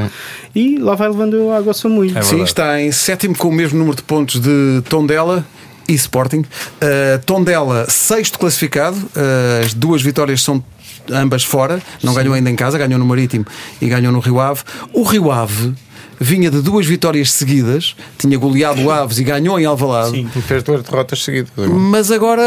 e 0.55 0.77
lá 0.79 0.97
vai 0.97 1.09
levando 1.09 1.51
a 1.51 1.59
água 1.59 1.73
São 1.73 1.89
Muito. 1.91 2.19
É 2.19 2.23
Sim, 2.23 2.43
está 2.43 2.81
em 2.83 2.91
sétimo 2.91 3.37
com 3.37 3.49
o 3.49 3.53
mesmo 3.53 3.79
número 3.79 3.97
de 3.97 4.03
pontos 4.03 4.41
de 4.41 4.83
Tondela 4.89 5.47
e 5.89 5.95
Sporting. 5.95 6.41
Uh, 6.41 7.19
Tondela, 7.25 7.89
sexto 7.89 8.39
classificado. 8.39 8.97
Uh, 8.97 9.65
as 9.65 9.75
duas 9.75 10.03
vitórias 10.03 10.43
são 10.43 10.63
ambas 11.11 11.45
fora. 11.45 11.81
Não 12.03 12.15
ganhou 12.15 12.35
ainda 12.35 12.51
em 12.51 12.57
casa, 12.57 12.79
ganhou 12.79 12.99
no 12.99 13.05
Marítimo 13.05 13.47
e 13.81 13.89
ganhou 13.89 14.13
no 14.13 14.21
Rio 14.21 14.41
Ave. 14.41 14.63
O 14.93 15.03
Rio 15.03 15.31
Ave 15.31 15.75
vinha 16.23 16.51
de 16.51 16.63
duas 16.63 16.87
vitórias 16.87 17.31
seguidas, 17.33 17.95
tinha 18.19 18.39
goleado 18.39 18.83
o 18.83 18.91
Aves 18.91 19.19
e 19.19 19.25
ganhou 19.25 19.59
em 19.59 19.65
Alvalade. 19.65 20.11
Sim. 20.11 20.29
Fez 20.29 20.63
duas 20.63 20.83
derrotas 20.83 21.23
seguidas. 21.23 21.51
Mas 21.57 22.11
agora, 22.11 22.43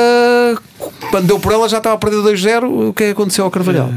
quando 1.11 1.27
deu 1.27 1.39
por 1.39 1.51
ela, 1.51 1.67
já 1.67 1.77
estava 1.77 1.95
a 1.95 1.97
perder 1.97 2.17
2-0. 2.17 2.89
O 2.89 2.93
que 2.93 3.03
é 3.03 3.07
que 3.07 3.11
aconteceu 3.11 3.45
ao 3.45 3.51
Carvalhal? 3.51 3.89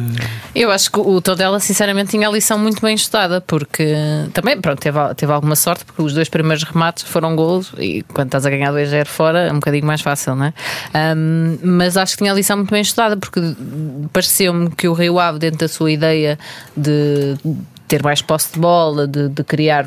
Eu 0.54 0.70
acho 0.70 0.90
que 0.90 0.98
o 0.98 1.20
Tondela, 1.20 1.60
sinceramente, 1.60 2.10
tinha 2.10 2.28
a 2.28 2.32
lição 2.32 2.58
muito 2.58 2.80
bem 2.82 2.94
estudada, 2.94 3.40
porque 3.40 3.94
também, 4.32 4.60
pronto, 4.60 4.80
teve, 4.80 4.98
teve 5.14 5.32
alguma 5.32 5.54
sorte, 5.54 5.84
porque 5.84 6.02
os 6.02 6.12
dois 6.12 6.28
primeiros 6.28 6.64
remates 6.64 7.04
foram 7.04 7.36
golos 7.36 7.72
e 7.78 8.02
quando 8.14 8.28
estás 8.28 8.44
a 8.44 8.50
ganhar 8.50 8.72
2-0 8.72 9.06
fora 9.06 9.46
é 9.46 9.52
um 9.52 9.56
bocadinho 9.56 9.86
mais 9.86 10.00
fácil, 10.00 10.34
não 10.34 10.46
é? 10.46 10.54
Ahm, 10.94 11.58
mas 11.62 11.96
acho 11.96 12.12
que 12.12 12.18
tinha 12.18 12.32
a 12.32 12.34
lição 12.34 12.56
muito 12.56 12.70
bem 12.70 12.82
estudada, 12.82 13.16
porque 13.16 13.40
pareceu-me 14.12 14.70
que 14.70 14.88
o 14.88 14.92
Rio 14.92 15.18
Ave, 15.18 15.38
dentro 15.38 15.58
da 15.58 15.68
sua 15.68 15.90
ideia 15.92 16.38
de 16.76 17.36
ter 17.88 18.02
mais 18.02 18.22
posse 18.22 18.52
de 18.52 18.60
bola, 18.60 19.06
de, 19.06 19.28
de 19.28 19.42
criar 19.42 19.86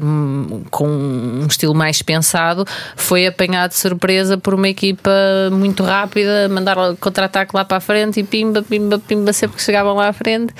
com 0.69 0.87
um 0.87 1.45
estilo 1.47 1.73
mais 1.73 2.01
pensado, 2.01 2.65
foi 2.95 3.27
apanhado 3.27 3.69
de 3.71 3.77
surpresa 3.77 4.37
por 4.37 4.53
uma 4.53 4.67
equipa 4.67 5.11
muito 5.51 5.83
rápida, 5.83 6.49
mandar 6.49 6.75
contra-ataque 6.99 7.55
lá 7.55 7.63
para 7.63 7.77
a 7.77 7.79
frente 7.79 8.19
e 8.19 8.23
pimba, 8.23 8.63
pimba, 8.63 8.99
pimba, 8.99 9.31
sempre 9.31 9.57
que 9.57 9.63
chegavam 9.63 9.95
lá 9.95 10.09
à 10.09 10.13
frente. 10.13 10.53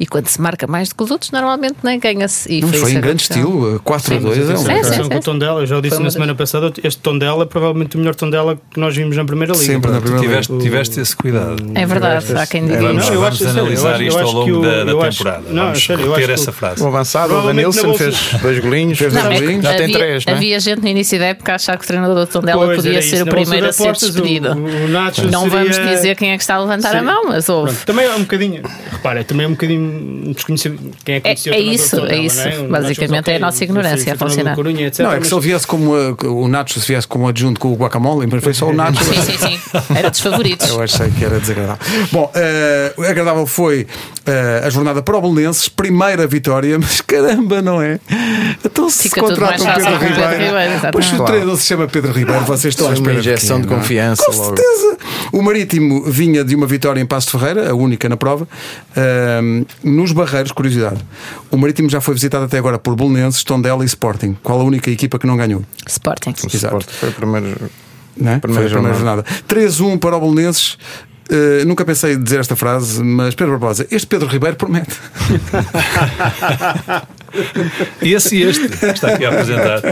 E 0.00 0.06
quando 0.06 0.28
se 0.28 0.40
marca 0.40 0.66
mais 0.66 0.88
do 0.90 0.94
que 0.94 1.02
os 1.02 1.10
outros, 1.10 1.30
normalmente 1.32 1.76
nem 1.82 1.98
ganha-se. 1.98 2.52
E 2.52 2.60
Não, 2.60 2.68
foi 2.68 2.78
foi 2.78 2.92
em 2.92 3.00
grande 3.00 3.22
estilo, 3.22 3.80
4 3.82 4.14
a 4.14 4.18
2 4.18 4.38
é 4.50 4.54
um- 4.54 4.56
Sim, 4.58 4.84
sim, 4.84 5.08
com 5.08 5.16
o 5.16 5.20
Tondela, 5.20 5.60
eu 5.60 5.66
já 5.66 5.76
o 5.78 5.82
disse 5.82 5.96
Foi 5.96 6.04
na 6.04 6.10
semana 6.10 6.34
passada, 6.36 6.72
este 6.84 7.00
Tondela 7.00 7.42
é 7.42 7.46
provavelmente 7.46 7.96
o 7.96 7.98
melhor 7.98 8.14
Tondela 8.14 8.56
que 8.72 8.78
nós 8.78 8.94
vimos 8.94 9.16
na 9.16 9.24
Primeira 9.24 9.52
Liga. 9.52 9.64
Sempre 9.64 9.90
na 9.90 10.00
primeira 10.00 10.24
tiveste, 10.24 10.52
O- 10.52 10.58
tiveste 10.58 11.00
esse 11.00 11.16
cuidado. 11.16 11.56
É 11.74 11.84
verdade, 11.84 12.26
há 12.36 12.46
quem 12.46 12.62
diga 12.66 12.80
Vamos, 12.80 13.02
isso. 13.04 13.12
eu 13.12 13.20
vamos 13.20 13.42
analisar 13.46 14.00
isto 14.00 14.18
ao 14.20 14.30
longo 14.32 14.62
da, 14.62 14.84
da 14.84 14.90
eu 14.92 15.02
acho- 15.02 15.18
temporada. 15.18 15.44
não, 15.50 15.64
vamos 15.64 15.86
reter 15.88 16.12
acho 16.22 16.30
essa 16.30 16.52
frase. 16.52 16.82
O 16.82 16.86
avançado, 16.86 17.34
o 17.34 17.42
Danilson, 17.42 17.94
fez 17.94 18.16
dois 18.40 18.58
golinhos. 18.60 18.98
Fez 18.98 19.12
dois 19.12 19.24
é 19.24 19.28
golinhos. 19.40 19.64
Já 19.64 19.74
tem 19.74 19.92
três, 19.92 20.24
não 20.24 20.32
é? 20.32 20.36
havia 20.36 20.60
gente 20.60 20.80
no 20.80 20.88
início 20.88 21.18
da 21.18 21.26
época 21.26 21.52
a 21.52 21.54
achar 21.56 21.76
que 21.76 21.84
o 21.84 21.86
treinador 21.88 22.14
do 22.14 22.26
Tondela 22.26 22.74
podia 22.74 23.02
ser 23.02 23.22
o 23.22 23.26
primeiro 23.26 23.64
de 23.64 23.70
a 23.70 23.72
ser 23.72 23.92
despedido. 23.92 24.54
Não 25.30 25.48
vamos 25.50 25.76
dizer 25.76 26.14
quem 26.16 26.30
é 26.30 26.36
que 26.36 26.42
está 26.42 26.54
a 26.54 26.60
levantar 26.60 26.94
a 26.94 27.02
mão, 27.02 27.24
mas 27.26 27.48
houve. 27.48 27.72
Pronto, 27.72 27.86
também 27.86 28.06
é 28.06 28.14
um 28.14 28.20
bocadinho, 28.20 28.62
repara, 28.92 29.24
também 29.24 29.44
é 29.44 29.48
um 29.48 29.52
bocadinho 29.52 29.87
desconhecido 30.34 30.78
quem 31.04 31.16
é 31.16 31.20
que 31.20 31.28
É- 31.28 31.34
conhecia 31.34 31.52
o 31.52 31.54
é 31.54 31.58
treinador 31.58 31.74
isso, 31.84 31.96
é 32.06 32.18
isso. 32.18 32.36
não 32.36 32.64
é? 32.64 32.68
Basicamente 32.80 33.30
é 33.30 33.36
a 33.36 33.38
nossa 33.38 33.64
ignorância 33.64 34.12
a 34.14 34.16
funcionar. 34.16 34.54
Corunha, 34.54 34.86
etc, 34.86 35.00
Não, 35.00 35.10
é 35.10 35.14
que 35.14 35.18
mas- 35.20 35.28
se 35.28 35.34
ele 35.34 35.40
viesse 35.42 35.66
como 35.66 35.94
uh, 35.94 36.16
o 36.42 36.48
Nacho, 36.48 36.80
se 36.80 36.86
viesse 36.86 37.06
como 37.06 37.28
adjunto 37.28 37.60
com 37.60 37.72
o 37.72 37.74
Guacamole, 37.76 38.28
foi 38.40 38.54
só 38.54 38.68
o 38.68 38.72
Nacho. 38.72 39.02
Sim, 39.04 39.22
sim, 39.22 39.38
sim. 39.38 39.60
Era 39.94 40.10
dos 40.10 40.20
favoritos. 40.20 40.68
Eu 40.68 40.82
achei 40.82 41.10
que 41.10 41.24
era 41.24 41.38
desagradável. 41.38 41.86
Bom, 42.12 42.32
o 42.96 43.02
agradável 43.02 43.46
foi 43.46 43.86
eh, 44.26 44.62
a 44.64 44.70
jornada 44.70 45.02
para 45.02 45.16
o 45.16 45.20
Belenenses, 45.20 45.68
primeira 45.68 46.26
vitória, 46.26 46.78
mas 46.78 47.00
caramba, 47.00 47.60
não 47.62 47.80
é? 47.80 47.98
Então 48.64 48.88
se 48.90 49.04
Fica 49.04 49.20
tudo 49.22 49.34
contratam 49.40 49.66
Pedro 49.66 49.98
Pedro 49.98 50.06
Ribeiro. 50.08 50.92
Pois 50.92 51.12
o 51.12 51.24
treinador 51.24 51.56
se 51.56 51.66
chama 51.66 51.86
Pedro 51.88 52.12
Ribeiro, 52.12 52.40
vocês 52.44 52.72
estão 52.74 52.86
à 52.86 52.90
Uma 52.90 52.94
espera 52.96 53.14
de 53.14 53.28
injeção 53.28 53.60
quê, 53.60 53.66
de 53.66 53.72
é? 53.72 53.76
confiança 53.76 54.24
Com 54.26 54.32
logo. 54.36 54.56
certeza. 54.56 54.98
O 55.32 55.42
Marítimo 55.42 56.04
vinha 56.10 56.44
de 56.44 56.54
uma 56.54 56.66
vitória 56.66 57.00
em 57.00 57.06
Passo 57.06 57.26
de 57.30 57.38
Ferreira, 57.38 57.70
a 57.70 57.74
única 57.74 58.08
na 58.08 58.16
prova. 58.16 58.46
Nos 59.82 60.12
Barreiros, 60.12 60.52
curiosidade, 60.52 60.98
o 61.50 61.56
Marítimo 61.56 61.88
já 61.88 62.00
foi 62.00 62.14
visitado 62.14 62.44
até 62.44 62.58
agora 62.58 62.78
por 62.78 62.94
Belenenses, 62.96 63.42
Tondela 63.44 63.82
e 63.82 63.86
Sporting. 63.86 64.36
Qual 64.42 64.60
a 64.60 64.64
única 64.64 64.90
equipa 64.90 65.18
que 65.18 65.26
não 65.26 65.36
ganhou? 65.36 65.64
Sporting. 65.86 66.30
O 66.30 66.56
Sport 66.56 66.88
foi 66.90 67.08
o 67.10 67.12
primeiro. 67.12 67.70
Não 68.16 68.32
é? 68.32 68.38
Primeira 68.38 68.68
Foi 68.68 68.78
a 68.78 68.80
primeira 68.80 68.98
jornada. 68.98 69.24
jornada. 69.24 69.44
3-1 69.48 69.98
para 69.98 70.16
o 70.16 70.20
Belenenses. 70.20 70.76
Uh, 71.30 71.66
nunca 71.66 71.84
pensei 71.84 72.14
em 72.14 72.22
dizer 72.22 72.40
esta 72.40 72.56
frase, 72.56 73.02
mas 73.04 73.34
Pedro 73.34 73.52
Barbosa, 73.58 73.86
este 73.90 74.06
Pedro 74.06 74.26
Ribeiro 74.28 74.56
promete. 74.56 74.96
Esse 78.02 78.36
e 78.36 78.42
este 78.42 78.68
que 78.68 78.86
está 78.86 79.08
aqui 79.14 79.24
a 79.24 79.28
apresentar. 79.28 79.82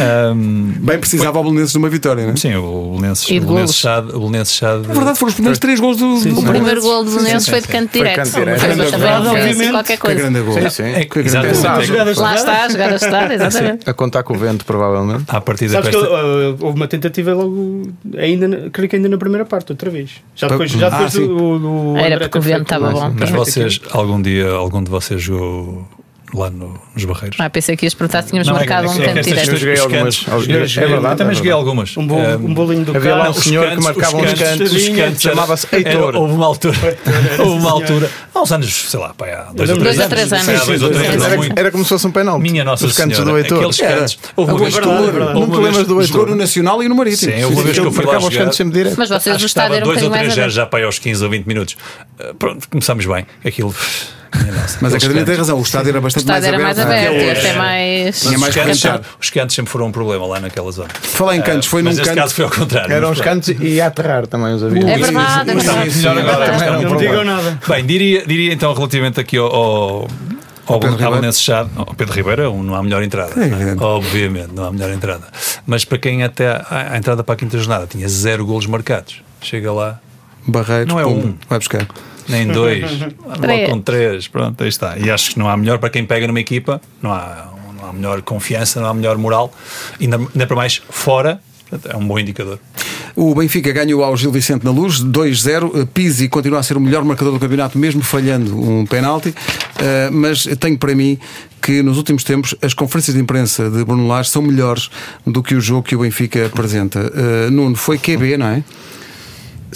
Ahm, 0.00 0.72
Bem 0.80 0.98
precisava 0.98 1.38
o 1.38 1.42
Belenenses 1.42 1.72
de 1.72 1.78
uma 1.78 1.88
vitória, 1.88 2.24
não 2.24 2.32
é? 2.32 2.36
sim, 2.36 2.54
o 2.54 2.92
Belenenses, 2.96 3.28
E 3.28 3.38
de 3.40 3.44
o 3.44 3.48
Belenenses. 3.48 3.76
Chade, 3.76 4.08
o 4.14 4.18
Belenenses 4.20 4.54
Chade 4.54 4.86
Na 4.88 4.94
verdade, 4.94 5.18
foram 5.18 5.28
os 5.28 5.34
primeiros 5.34 5.58
três 5.58 5.80
gols 5.80 5.96
do, 5.96 6.18
do 6.20 6.40
O 6.40 6.44
primeiro 6.44 6.80
gol 6.80 7.04
do 7.04 7.10
Belenenses 7.10 7.44
sim, 7.44 7.50
foi 7.50 7.60
de 7.60 7.66
sim. 7.66 7.72
canto 7.72 7.90
Foi 7.90 8.00
direto. 8.00 8.28
Foi 8.30 8.42
Obviamente. 8.42 9.70
qualquer 9.70 9.96
Que 9.96 10.02
coisa. 10.02 10.20
grande 10.20 10.40
gol. 10.40 10.54
Sim, 10.54 10.70
sim. 10.70 10.82
É, 10.84 11.04
Que 11.04 11.18
exatamente. 11.20 11.56
Lá 12.18 12.32
de 12.32 12.38
está, 12.38 12.64
a 12.64 12.68
jogar 12.68 12.88
a 12.92 12.96
estar, 12.96 13.30
exatamente. 13.32 13.90
A 13.90 13.94
contar 13.94 14.22
com 14.22 14.34
o 14.34 14.38
vento, 14.38 14.64
provavelmente. 14.64 15.24
À 15.28 15.40
partida 15.40 15.72
Sabes 15.72 15.90
que 15.90 15.96
houve 15.96 16.62
uma 16.76 16.88
tentativa 16.88 17.32
logo, 17.34 17.82
ainda, 18.16 18.48
na- 18.48 18.70
creio 18.70 18.88
que 18.88 18.96
ainda 18.96 19.08
na 19.08 19.18
primeira 19.18 19.44
parte, 19.44 19.72
outra 19.72 19.90
vez. 19.90 20.10
Já 20.34 20.48
depois, 20.48 20.70
já 20.70 20.86
Ah, 20.86 20.90
depois 20.90 21.12
sim. 21.12 21.26
do, 21.26 21.58
do 21.58 21.96
Era 21.96 22.18
porque 22.18 22.38
o 22.38 22.40
vento 22.40 22.62
estava 22.62 22.90
bom. 22.90 23.12
Mas 23.18 23.28
Sim. 23.28 23.34
vocês, 23.36 23.80
algum 23.90 24.20
dia, 24.20 24.48
algum 24.50 24.82
de 24.82 24.90
vocês 24.90 25.20
jogou 25.22 25.86
lá 26.34 26.50
no- 26.50 26.78
nos 26.94 27.04
Barreiros? 27.04 27.36
Ah, 27.40 27.48
pensei 27.48 27.76
que 27.76 27.86
ias 27.86 27.94
perguntar 27.94 28.22
se 28.22 28.28
tínhamos 28.30 28.48
Não, 28.48 28.54
é- 28.56 28.58
marcado 28.58 28.86
é- 28.86 28.90
um 28.90 29.02
é 29.02 29.06
canto 29.14 29.22
direto. 29.24 29.48
Eu 29.50 29.56
joguei 29.56 29.78
algumas- 29.78 30.26
eu 30.26 30.40
joguei- 30.40 30.56
é 30.56 30.58
verdade, 30.58 30.82
eu 30.86 31.16
também 31.16 31.32
é 31.32 31.34
joguei 31.34 31.52
verdade. 31.52 31.52
algumas. 31.52 31.96
Um, 31.96 32.00
Ahm, 32.02 32.44
um 32.44 32.54
bolinho 32.54 32.84
do 32.84 32.96
Havia 32.96 33.14
lá 33.14 33.30
um 33.30 33.32
senhor 33.34 33.70
que 33.70 33.82
marcava 33.82 34.16
uns 34.16 34.32
cantos, 34.34 34.72
os 34.72 34.88
cantos 34.88 35.22
chamava-se 35.22 35.66
era- 35.72 35.76
Heitor. 35.88 36.16
Houve 36.16 36.34
uma 36.34 36.46
altura, 36.46 36.98
houve 37.38 37.50
uma 37.58 37.70
altura, 37.70 38.10
há 38.34 38.40
uns 38.42 38.52
anos, 38.52 38.90
sei 38.90 39.00
lá, 39.00 39.14
pá, 39.14 39.26
há 39.26 39.52
dois 39.52 39.70
ou 39.70 39.76
três 39.78 39.98
anos. 40.00 40.32
Anos, 40.32 41.48
Era, 41.56 41.70
como 41.70 41.84
se 41.84 41.88
fosse 41.90 42.06
um 42.06 42.10
penalti. 42.10 42.42
Minha 42.42 42.64
Nossa 42.64 42.86
Os 42.86 42.96
cantos 42.96 43.16
Senhora, 43.16 43.32
do 43.32 43.38
Heitor. 43.38 43.58
aqueles 43.58 43.76
cantos. 43.78 44.18
Houve 44.36 44.52
uma 44.52 44.58
vez 44.60 44.74
que 44.78 44.84
Jogou 44.84 46.00
Heitor? 46.00 46.26
no 46.28 46.36
Nacional 46.36 46.82
e 46.82 46.88
no 46.88 46.94
Marítimo. 46.94 47.32
Sim, 47.32 47.44
houve 47.44 47.56
uma 47.56 47.62
vez 47.62 47.78
que 47.78 47.84
eu 47.86 47.92
fui 47.92 48.04
lá 48.04 48.18
jogar. 48.18 48.46
Mas 48.46 48.56
vocês 48.56 48.66
Acho 48.66 49.36
o 49.36 49.38
que 49.38 49.44
estava 49.44 49.44
estádio 49.46 49.74
era 49.76 49.84
um 49.84 49.88
dois 49.88 50.02
ou 50.02 50.08
bocadinho 50.08 50.10
mais 50.10 50.22
três 50.22 50.34
já, 50.34 50.42
aberto. 50.42 50.54
já 50.54 50.66
para 50.66 50.78
aí 50.80 50.84
aos 50.84 50.98
15 50.98 51.24
ou 51.24 51.30
20 51.30 51.46
minutos. 51.46 51.76
Uh, 52.18 52.34
Pronto, 52.34 52.68
começamos 52.68 53.06
bem. 53.06 53.26
Aquilo. 53.44 53.74
Mas 54.80 54.94
a 54.94 54.96
academia 54.96 55.24
tem 55.24 55.34
razão, 55.36 55.58
o 55.58 55.62
estádio 55.62 55.90
era 55.90 55.98
O 55.98 56.02
bastante 56.02 56.22
estádio 56.24 56.48
era 56.48 56.58
mais 56.58 56.78
aberto, 56.78 57.12
do 57.12 57.18
que 57.18 57.24
é 57.24 57.32
este 57.32 57.46
é 57.46 57.48
hoje. 57.50 57.58
mais. 57.58 58.20
Tinha 58.20 58.38
mais 58.38 58.56
Os 59.20 59.30
cantos, 59.30 59.54
sempre, 59.56 59.70
foram 59.72 59.86
um 59.86 59.92
problema 59.92 60.26
lá 60.26 60.40
naquela 60.40 60.70
zona. 60.70 60.88
Falar 61.00 61.36
em 61.36 61.42
cantos, 61.42 61.66
foi 61.68 61.82
num 61.82 61.90
neste 61.90 62.04
canto. 62.04 62.16
caso 62.16 62.34
foi 62.34 62.44
ao 62.44 62.50
contrário. 62.50 62.92
Eram 62.92 63.10
os 63.10 63.20
cantos 63.20 63.48
e 63.48 63.66
ia 63.66 63.86
aterrar 63.86 64.26
também 64.26 64.54
os 64.54 64.62
aviões. 64.62 64.84
É 64.86 64.98
verdade, 64.98 65.50
é 65.50 65.54
verdade. 65.54 65.78
muito 65.78 65.96
melhor 65.96 66.18
agora. 66.18 66.44
É 66.46 66.82
Não 66.82 66.96
digam 66.96 67.24
nada. 67.24 67.58
Bem, 67.68 67.86
diria, 67.86 68.26
diria 68.26 68.52
então 68.52 68.72
relativamente 68.74 69.20
aqui 69.20 69.36
ao, 69.36 69.54
ao? 69.54 70.08
Belenenses 70.80 71.40
Chade, 71.42 71.70
ao 71.76 71.86
Pedro 71.94 72.14
Ribeiro 72.14 72.50
um, 72.52 72.62
não 72.62 72.74
há 72.74 72.82
melhor 72.82 73.02
entrada. 73.02 73.32
É 73.40 73.46
é? 73.46 73.76
Obviamente, 73.78 74.50
não 74.52 74.64
há 74.64 74.72
melhor 74.72 74.90
entrada. 74.90 75.24
Mas 75.64 75.84
para 75.84 75.98
quem 75.98 76.24
até 76.24 76.48
a, 76.48 76.92
a 76.92 76.98
entrada 76.98 77.22
para 77.22 77.34
a 77.34 77.36
quinta 77.36 77.56
jornada 77.56 77.86
tinha 77.86 78.08
zero 78.08 78.44
golos 78.44 78.66
marcados, 78.66 79.22
chega 79.40 79.72
lá, 79.72 80.00
Barreiros, 80.46 80.92
Não 80.92 81.00
é 81.00 81.04
pum, 81.04 81.10
um. 81.10 81.34
vai 81.48 81.58
buscar. 81.58 81.86
Nem 82.28 82.46
dois, 82.46 82.82
logo 83.24 83.40
Três. 83.40 83.68
com 83.68 83.80
três, 83.80 84.28
pronto, 84.28 84.62
aí 84.62 84.68
está. 84.68 84.98
E 84.98 85.10
acho 85.10 85.30
que 85.32 85.38
não 85.38 85.48
há 85.48 85.56
melhor 85.56 85.78
para 85.78 85.90
quem 85.90 86.04
pega 86.04 86.26
numa 86.26 86.40
equipa, 86.40 86.80
não 87.02 87.12
há, 87.12 87.52
não 87.80 87.88
há 87.88 87.92
melhor 87.92 88.22
confiança, 88.22 88.80
não 88.80 88.88
há 88.88 88.94
melhor 88.94 89.16
moral, 89.18 89.52
ainda, 90.00 90.16
ainda 90.16 90.46
para 90.46 90.56
mais 90.56 90.82
fora, 90.88 91.40
portanto, 91.68 91.94
é 91.94 91.96
um 91.96 92.06
bom 92.06 92.18
indicador. 92.18 92.58
O 93.16 93.34
Benfica 93.34 93.72
ganhou 93.72 94.04
ao 94.04 94.14
Gil 94.14 94.30
Vicente 94.30 94.62
na 94.62 94.70
luz, 94.70 95.02
2-0. 95.02 95.82
Uh, 95.82 95.86
Pizzi 95.86 96.28
continua 96.28 96.58
a 96.58 96.62
ser 96.62 96.76
o 96.76 96.80
melhor 96.80 97.02
marcador 97.02 97.32
do 97.32 97.40
campeonato, 97.40 97.78
mesmo 97.78 98.02
falhando 98.02 98.60
um 98.60 98.84
penalti. 98.84 99.30
Uh, 99.30 100.12
mas 100.12 100.44
tenho 100.60 100.76
para 100.76 100.94
mim 100.94 101.18
que 101.62 101.82
nos 101.82 101.96
últimos 101.96 102.22
tempos 102.24 102.54
as 102.60 102.74
conferências 102.74 103.16
de 103.16 103.22
imprensa 103.22 103.70
de 103.70 103.82
Bruno 103.86 104.06
Lage 104.06 104.28
são 104.28 104.42
melhores 104.42 104.90
do 105.26 105.42
que 105.42 105.54
o 105.54 105.60
jogo 105.62 105.82
que 105.82 105.96
o 105.96 106.00
Benfica 106.00 106.44
apresenta. 106.44 107.10
Uh, 107.10 107.50
Nuno, 107.50 107.74
foi 107.74 107.96
QB, 107.96 108.36
não 108.36 108.48
é? 108.48 108.62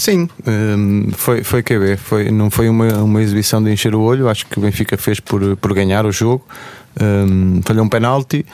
Sim, 0.00 0.30
hum, 0.46 1.10
foi, 1.12 1.44
foi 1.44 1.62
QB. 1.62 1.98
Foi, 1.98 2.30
não 2.30 2.50
foi 2.50 2.70
uma, 2.70 2.88
uma 3.02 3.20
exibição 3.20 3.62
de 3.62 3.70
encher 3.70 3.94
o 3.94 4.00
olho. 4.00 4.30
Acho 4.30 4.46
que 4.46 4.58
o 4.58 4.62
Benfica 4.62 4.96
fez 4.96 5.20
por, 5.20 5.58
por 5.58 5.74
ganhar 5.74 6.06
o 6.06 6.10
jogo. 6.12 6.42
Hum, 6.98 7.60
falhou 7.62 7.84
um 7.84 7.88
penalti. 7.88 8.46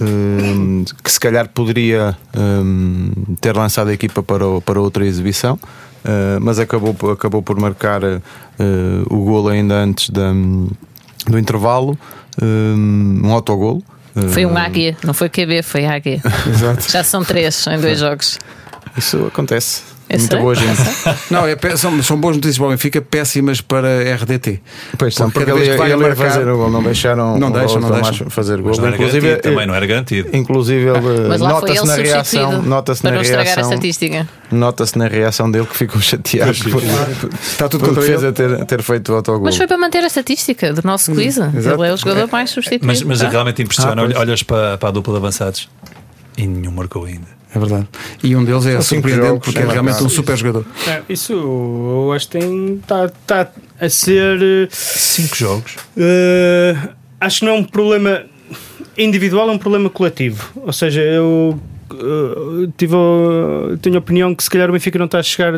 hum, 0.00 0.84
que 1.02 1.10
se 1.10 1.18
calhar 1.18 1.48
poderia 1.48 2.16
hum, 2.36 3.10
ter 3.40 3.56
lançado 3.56 3.88
a 3.88 3.92
equipa 3.92 4.22
para, 4.22 4.46
o- 4.46 4.60
para 4.62 4.80
outra 4.80 5.04
exibição, 5.04 5.54
uh, 6.04 6.38
mas 6.40 6.60
acabou, 6.60 6.94
por- 6.94 7.10
acabou 7.12 7.42
por 7.42 7.58
marcar 7.58 8.04
uh, 8.04 8.22
o 9.10 9.24
golo 9.24 9.48
ainda 9.48 9.74
antes 9.74 10.10
da, 10.10 10.30
do 11.26 11.36
intervalo, 11.38 11.98
um, 12.40 13.22
um 13.24 13.32
autogolo. 13.32 13.82
Foi 14.30 14.46
um 14.46 14.56
águia, 14.56 14.96
não 15.04 15.12
foi 15.14 15.28
QB, 15.28 15.62
foi 15.64 15.86
águia. 15.86 16.20
Exato. 16.48 16.88
Já 16.90 17.02
são 17.02 17.24
três 17.24 17.66
em 17.66 17.80
dois 17.80 17.98
jogos. 17.98 18.38
Isso 18.96 19.26
acontece. 19.26 19.82
Eu 20.10 20.18
Muita 20.18 20.34
sei, 20.36 20.42
boa 20.42 20.54
gente. 20.54 20.80
Não, 21.30 21.46
é 21.46 21.56
são, 21.76 22.02
são 22.02 22.16
boas 22.18 22.36
notícias 22.36 22.56
para 22.56 22.66
o 22.66 22.70
Benfica, 22.70 23.02
péssimas 23.02 23.60
para 23.60 24.14
RDT. 24.16 24.60
Pois 24.96 25.14
são, 25.14 25.30
Porque 25.30 25.50
porque 25.52 25.68
ele, 25.68 25.82
ele 25.82 25.96
marcar- 25.96 26.16
fazer 26.30 26.48
o 26.48 26.56
gol, 26.56 26.70
não 26.70 26.82
deixaram 26.82 27.38
Não 27.38 27.50
deixam, 27.50 27.76
o 27.76 27.80
não 27.80 27.88
Tomás 27.88 28.08
deixam. 28.08 28.30
fazer 28.30 28.60
gol. 28.62 28.72
Inclusive, 28.72 29.20
garantido, 29.20 29.42
também 29.42 29.66
não 29.66 29.74
era 29.74 29.86
garantido. 29.86 30.30
inclusive 30.34 30.86
ele 30.88 31.38
nota-se 31.38 31.84
na 31.86 31.94
reação, 31.96 32.62
nota-se 32.62 33.02
para 33.02 33.10
na 33.10 33.16
não 33.16 33.22
estragar 33.22 33.52
a 33.52 33.54
reação, 33.56 33.72
estatística. 33.74 34.28
nota-se 34.50 34.96
na 34.98 35.08
reação 35.08 35.50
dele 35.50 35.66
que 35.66 35.76
ficou 35.76 36.00
chateado 36.00 36.52
por, 36.70 36.82
Está 37.42 37.68
tudo 37.68 37.84
contra 37.86 38.00
defesa 38.02 38.26
ele. 38.28 38.32
ter, 38.32 38.64
ter 38.64 38.82
feito 38.82 39.12
o 39.12 39.16
autogol. 39.16 39.44
Mas 39.44 39.56
foi 39.58 39.66
para 39.66 39.76
manter 39.76 40.02
a 40.02 40.06
estatística 40.06 40.72
do 40.72 40.80
nosso 40.84 41.12
quiz. 41.12 41.36
exato. 41.36 41.56
Ele 41.82 41.88
é 41.90 41.92
o 41.92 41.96
jogador 41.98 42.28
mais 42.32 42.48
substituído. 42.50 42.86
Mas, 42.86 43.02
mas 43.02 43.20
Tá? 43.20 43.28
realmente 43.28 43.62
impressiona. 43.62 44.02
Ah, 44.14 44.20
olhas 44.20 44.42
para, 44.42 44.78
para 44.78 44.88
a 44.88 44.92
dupla 44.92 45.12
de 45.12 45.18
avançados 45.18 45.68
e 46.36 46.46
nenhum 46.46 46.72
marcou 46.72 47.04
ainda. 47.04 47.37
É 47.54 47.58
verdade. 47.58 47.88
E 48.22 48.36
um 48.36 48.44
deles 48.44 48.66
é 48.66 48.72
São 48.72 48.82
surpreendente 48.82 49.26
jogos, 49.28 49.44
porque 49.44 49.58
é 49.58 49.62
sem 49.62 49.70
realmente 49.70 50.02
um 50.02 50.08
super 50.08 50.36
jogador. 50.36 50.66
É, 50.86 51.02
isso 51.08 51.32
eu 51.32 52.12
acho 52.14 52.28
que 52.28 52.38
tem. 52.38 52.74
Está 52.74 53.08
tá 53.26 53.50
a 53.80 53.88
ser. 53.88 54.68
Cinco 54.70 55.34
jogos. 55.36 55.76
eh, 55.96 56.76
acho 57.20 57.40
que 57.40 57.46
não 57.46 57.52
é 57.52 57.56
um 57.56 57.64
problema 57.64 58.24
individual, 58.96 59.48
é 59.48 59.52
um 59.52 59.58
problema 59.58 59.88
coletivo. 59.88 60.50
Ou 60.56 60.72
seja, 60.72 61.00
eu. 61.00 61.58
Eh, 61.94 62.68
tive, 62.76 62.94
a- 62.94 63.76
tenho 63.82 63.96
a 63.96 63.98
opinião 63.98 64.34
que 64.34 64.42
se 64.44 64.50
calhar 64.50 64.68
o 64.68 64.72
Benfica 64.72 64.98
não 64.98 65.06
está 65.06 65.18
a 65.18 65.22
chegar 65.22 65.52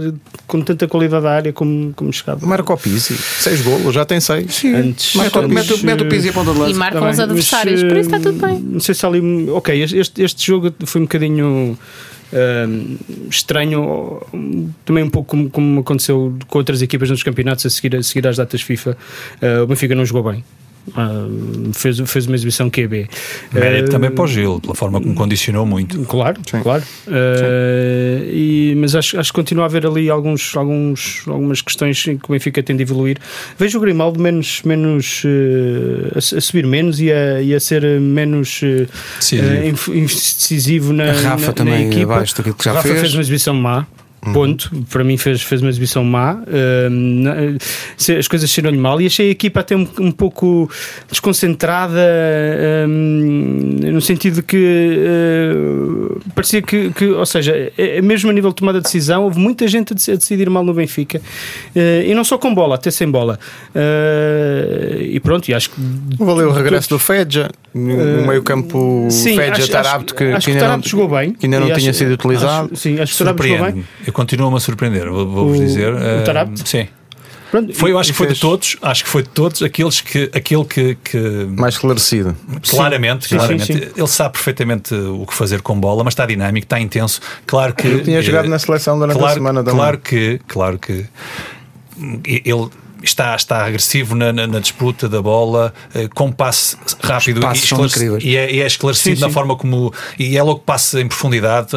com 0.47 0.61
tanta 0.63 0.87
qualidade 0.89 1.27
à 1.27 1.31
área 1.31 1.53
como, 1.53 1.93
como 1.95 2.13
chegava. 2.13 2.47
Marca 2.47 2.73
o 2.73 2.77
Pizzi, 2.77 3.17
6 3.17 3.63
golos, 3.63 3.95
já 3.95 4.05
tem 4.05 4.21
6. 4.21 4.55
Sim, 4.55 4.75
Antes- 4.75 5.15
mete, 5.17 5.37
o- 5.37 5.41
antes, 5.41 5.55
mete, 5.55 5.73
o- 5.73 5.85
mete 5.87 6.03
o 6.03 6.27
e 6.27 6.29
a 6.29 6.33
ponta 6.33 6.53
de 6.53 6.57
E 6.59 6.61
lança. 6.61 6.79
marcam 6.79 7.01
Tá 7.03 7.11
os 7.11 7.21
adversários, 7.21 7.83
mas, 7.83 7.93
por 7.93 7.99
isso 8.01 8.15
está 8.15 8.31
tudo 8.31 8.45
eh, 8.45 8.49
bem. 8.49 8.59
Não 8.61 8.81
sei 8.81 8.95
se 8.95 9.07
ali. 9.07 9.51
Ok, 9.51 9.83
este, 9.83 10.23
este 10.23 10.47
jogo 10.47 10.73
foi 10.85 11.01
um 11.01 11.05
bocadinho. 11.05 11.79
eh, 12.33 12.65
estranho, 13.29 14.23
também 14.85 15.03
um 15.03 15.11
pouco 15.11 15.29
como, 15.31 15.51
como 15.51 15.81
aconteceu 15.81 16.33
com 16.47 16.59
outras 16.59 16.81
equipas 16.81 17.11
nos 17.11 17.23
campeonatos 17.25 17.67
a 17.67 17.71
seguir, 17.71 17.97
a 17.97 18.03
seguir 18.05 18.27
às 18.27 18.37
datas 18.37 18.63
FIFA. 18.63 18.97
Eh, 19.41 19.61
o 19.63 19.67
Benfica 19.67 19.95
não 19.97 20.05
jogou 20.05 20.31
bem. 20.33 20.45
Fez, 21.75 21.99
fez 22.07 22.27
uma 22.27 22.35
exibição 22.35 22.69
QB. 22.69 23.09
Mérito 23.53 23.89
Eh, 23.89 23.93
também 23.93 24.11
para 24.11 24.25
o 24.25 24.27
Gil, 24.27 24.61
pela 24.61 24.75
forma 24.75 25.01
como 25.01 25.15
condicionou 25.15 25.65
muito. 25.65 25.99
Claro, 26.05 26.41
claro. 26.63 26.83
Eh, 27.07 28.23
e, 28.33 28.75
mas 28.77 28.95
acho, 28.95 29.19
acho 29.19 29.31
que 29.33 29.37
continua 29.37 29.65
a 29.65 29.67
haver 29.67 29.87
ali 29.87 30.11
alguns, 30.11 30.57
alguns, 30.57 31.23
algumas 31.29 31.63
questões 31.63 32.07
em 32.09 32.17
que 32.19 32.25
o 32.29 32.33
Benfica 32.33 32.63
tem 32.63 32.77
de 32.77 32.83
evoluir. 32.83 33.19
Vejo 33.59 33.79
o 33.79 33.81
Grimaldo 33.81 34.21
menos, 34.21 34.63
menos 34.65 35.23
eh, 35.25 36.11
a, 36.15 36.19
a 36.19 36.41
subir 36.41 36.67
menos 36.67 37.01
e 37.01 37.13
a, 37.13 37.41
e 37.41 37.55
a 37.55 37.61
ser 37.61 37.83
menos 38.01 38.61
Decisivo. 39.19 39.65
inf- 39.65 39.89
decisivo 39.89 40.93
na, 40.93 41.11
A 41.11 41.13
Rafa 41.13 41.47
na, 41.49 41.53
também 41.53 41.75
na 41.87 41.95
equipa. 41.95 42.15
abaixo 42.15 42.37
daquilo 42.37 42.55
que 42.55 42.65
já 42.65 42.73
Rafa 42.73 42.89
fez. 42.89 43.01
fez 43.01 43.15
uma 43.15 43.21
exibição 43.21 43.55
má. 43.55 43.87
Ponto, 44.35 44.71
para 44.91 45.03
mim 45.03 45.17
fez, 45.17 45.41
fez 45.41 45.63
uma 45.63 45.71
exibição 45.71 46.05
má. 46.05 46.39
Se- 47.97 48.17
as 48.17 48.29
coisas 48.29 48.51
saíram-lhe 48.51 48.77
mal 48.77 49.01
e 49.01 49.07
achei 49.07 49.29
a 49.29 49.31
equipa 49.31 49.61
até 49.61 49.75
um, 49.75 49.87
um 49.99 50.13
pouco 50.13 50.71
desconcentrada, 51.11 51.99
eh, 52.01 52.87
no 52.87 54.01
sentido 54.03 54.35
de 54.37 54.43
que 54.43 54.95
eh, 54.99 56.19
parecia 56.35 56.61
que, 56.61 56.91
que, 56.91 57.07
ou 57.07 57.25
seja, 57.25 57.73
eh, 57.79 58.03
mesmo 58.03 58.29
a 58.31 58.33
nível 58.33 58.51
de 58.51 58.57
tomada 58.57 58.79
de 58.79 58.85
decisão, 58.85 59.25
houve 59.25 59.39
muita 59.39 59.67
gente 59.67 59.93
a 59.93 59.97
dec- 59.97 60.11
a 60.11 60.17
decidir 60.17 60.51
mal 60.51 60.65
no 60.65 60.75
Benfica 60.75 61.21
Eh, 61.75 62.05
e 62.09 62.15
não 62.15 62.25
só 62.25 62.37
com 62.37 62.55
bola, 62.55 62.75
até 62.75 62.91
sem 62.91 63.09
bola. 63.11 63.39
Eh, 63.75 64.99
e 65.13 65.21
pronto, 65.21 65.49
e 65.49 65.55
acho 65.55 65.71
que 65.71 65.77
Valeu 66.19 66.49
o 66.49 66.53
regresso 66.53 66.89
do 66.91 66.99
Fedja, 66.99 67.49
no 67.75 68.27
meio 68.27 68.43
campo 68.43 69.07
o 69.07 69.11
Sim, 69.11 69.37
Fedja 69.37 69.63
acho- 69.63 69.71
Tarapto 69.71 70.15
que, 70.15 70.25
acho 70.25 70.39
que 70.41 70.45
que 70.47 70.51
ainda, 70.51 70.61
Tarapto 70.65 70.89
jogou 70.89 71.09
bem. 71.09 71.33
que 71.33 71.47
ainda 71.47 71.61
não 71.61 71.69
E 71.69 71.73
tinha 71.75 71.91
acho- 71.91 71.99
sido 71.99 72.13
utilizado. 72.15 72.67
acho- 72.73 72.77
sim, 72.77 72.99
acho 73.01 73.13
que 73.13 73.19
Tarapto 73.19 73.43
jogou 73.47 73.73
bem. 73.73 73.85
Eu 74.11 74.13
continuo-me 74.13 74.57
a 74.57 74.61
surpreender, 74.61 75.09
vou- 75.09 75.25
vou-vos 75.29 75.57
dizer. 75.59 75.95
o 75.95 76.25
Tarapto? 76.25 76.69
Sim. 76.69 76.89
Pronto, 77.49 77.73
Foi, 77.75 77.91
eu 77.93 77.99
acho 77.99 78.11
que 78.13 78.17
foi 78.19 78.27
de 78.29 78.39
todos, 78.39 78.77
acho 78.83 79.05
que 79.05 79.11
foi 79.11 79.23
de 79.23 79.29
todos 79.29 79.63
aqueles 79.63 80.01
que, 80.01 80.31
aquele 80.33 80.65
que, 80.65 80.95
que 81.03 81.19
mais 81.57 81.75
esclarecido. 81.75 82.37
claramente, 82.69 83.25
Sim, 83.25 83.31
sim, 83.31 83.37
claramente 83.37 83.73
sim. 83.73 83.91
ele 83.97 84.07
sabe 84.07 84.33
perfeitamente 84.35 84.95
o 84.95 85.27
que 85.27 85.35
fazer 85.35 85.61
com 85.63 85.79
bola, 85.79 86.03
mas 86.05 86.13
está 86.13 86.27
dinâmico, 86.27 86.65
está 86.65 86.79
intenso. 86.81 87.21
Claro 87.47 87.73
que 87.75 87.87
Ele 87.89 88.03
tinha 88.03 88.23
jogado 88.23 88.49
na 88.49 88.59
seleção 88.59 88.99
durante 88.99 89.17
claro, 89.19 89.33
a 89.33 89.35
semana 89.35 89.65
também. 89.65 89.79
Claro 89.81 89.99
que, 89.99 90.41
claro 90.47 90.79
que 90.79 91.07
ele 92.25 92.69
está, 93.03 93.35
está 93.35 93.65
agressivo 93.65 94.15
na, 94.15 94.33
na- 94.33 94.47
na 94.47 94.59
disputa 94.61 95.09
da 95.09 95.21
bola, 95.23 95.73
eh, 95.95 96.09
com 96.15 96.31
passe 96.31 96.77
rápido 97.03 97.41
e, 98.21 98.29
e 98.29 98.37
é, 98.37 98.53
e 98.55 98.61
é 98.61 98.67
esclarecido 98.67 99.17
Sim, 99.17 99.23
na 99.23 99.29
sim. 99.29 99.33
forma 99.35 99.57
como. 99.57 99.93
E 100.19 100.37
é 100.37 100.43
logo 100.43 100.61
passa 100.61 101.01
em 101.01 101.09
profundidade, 101.09 101.69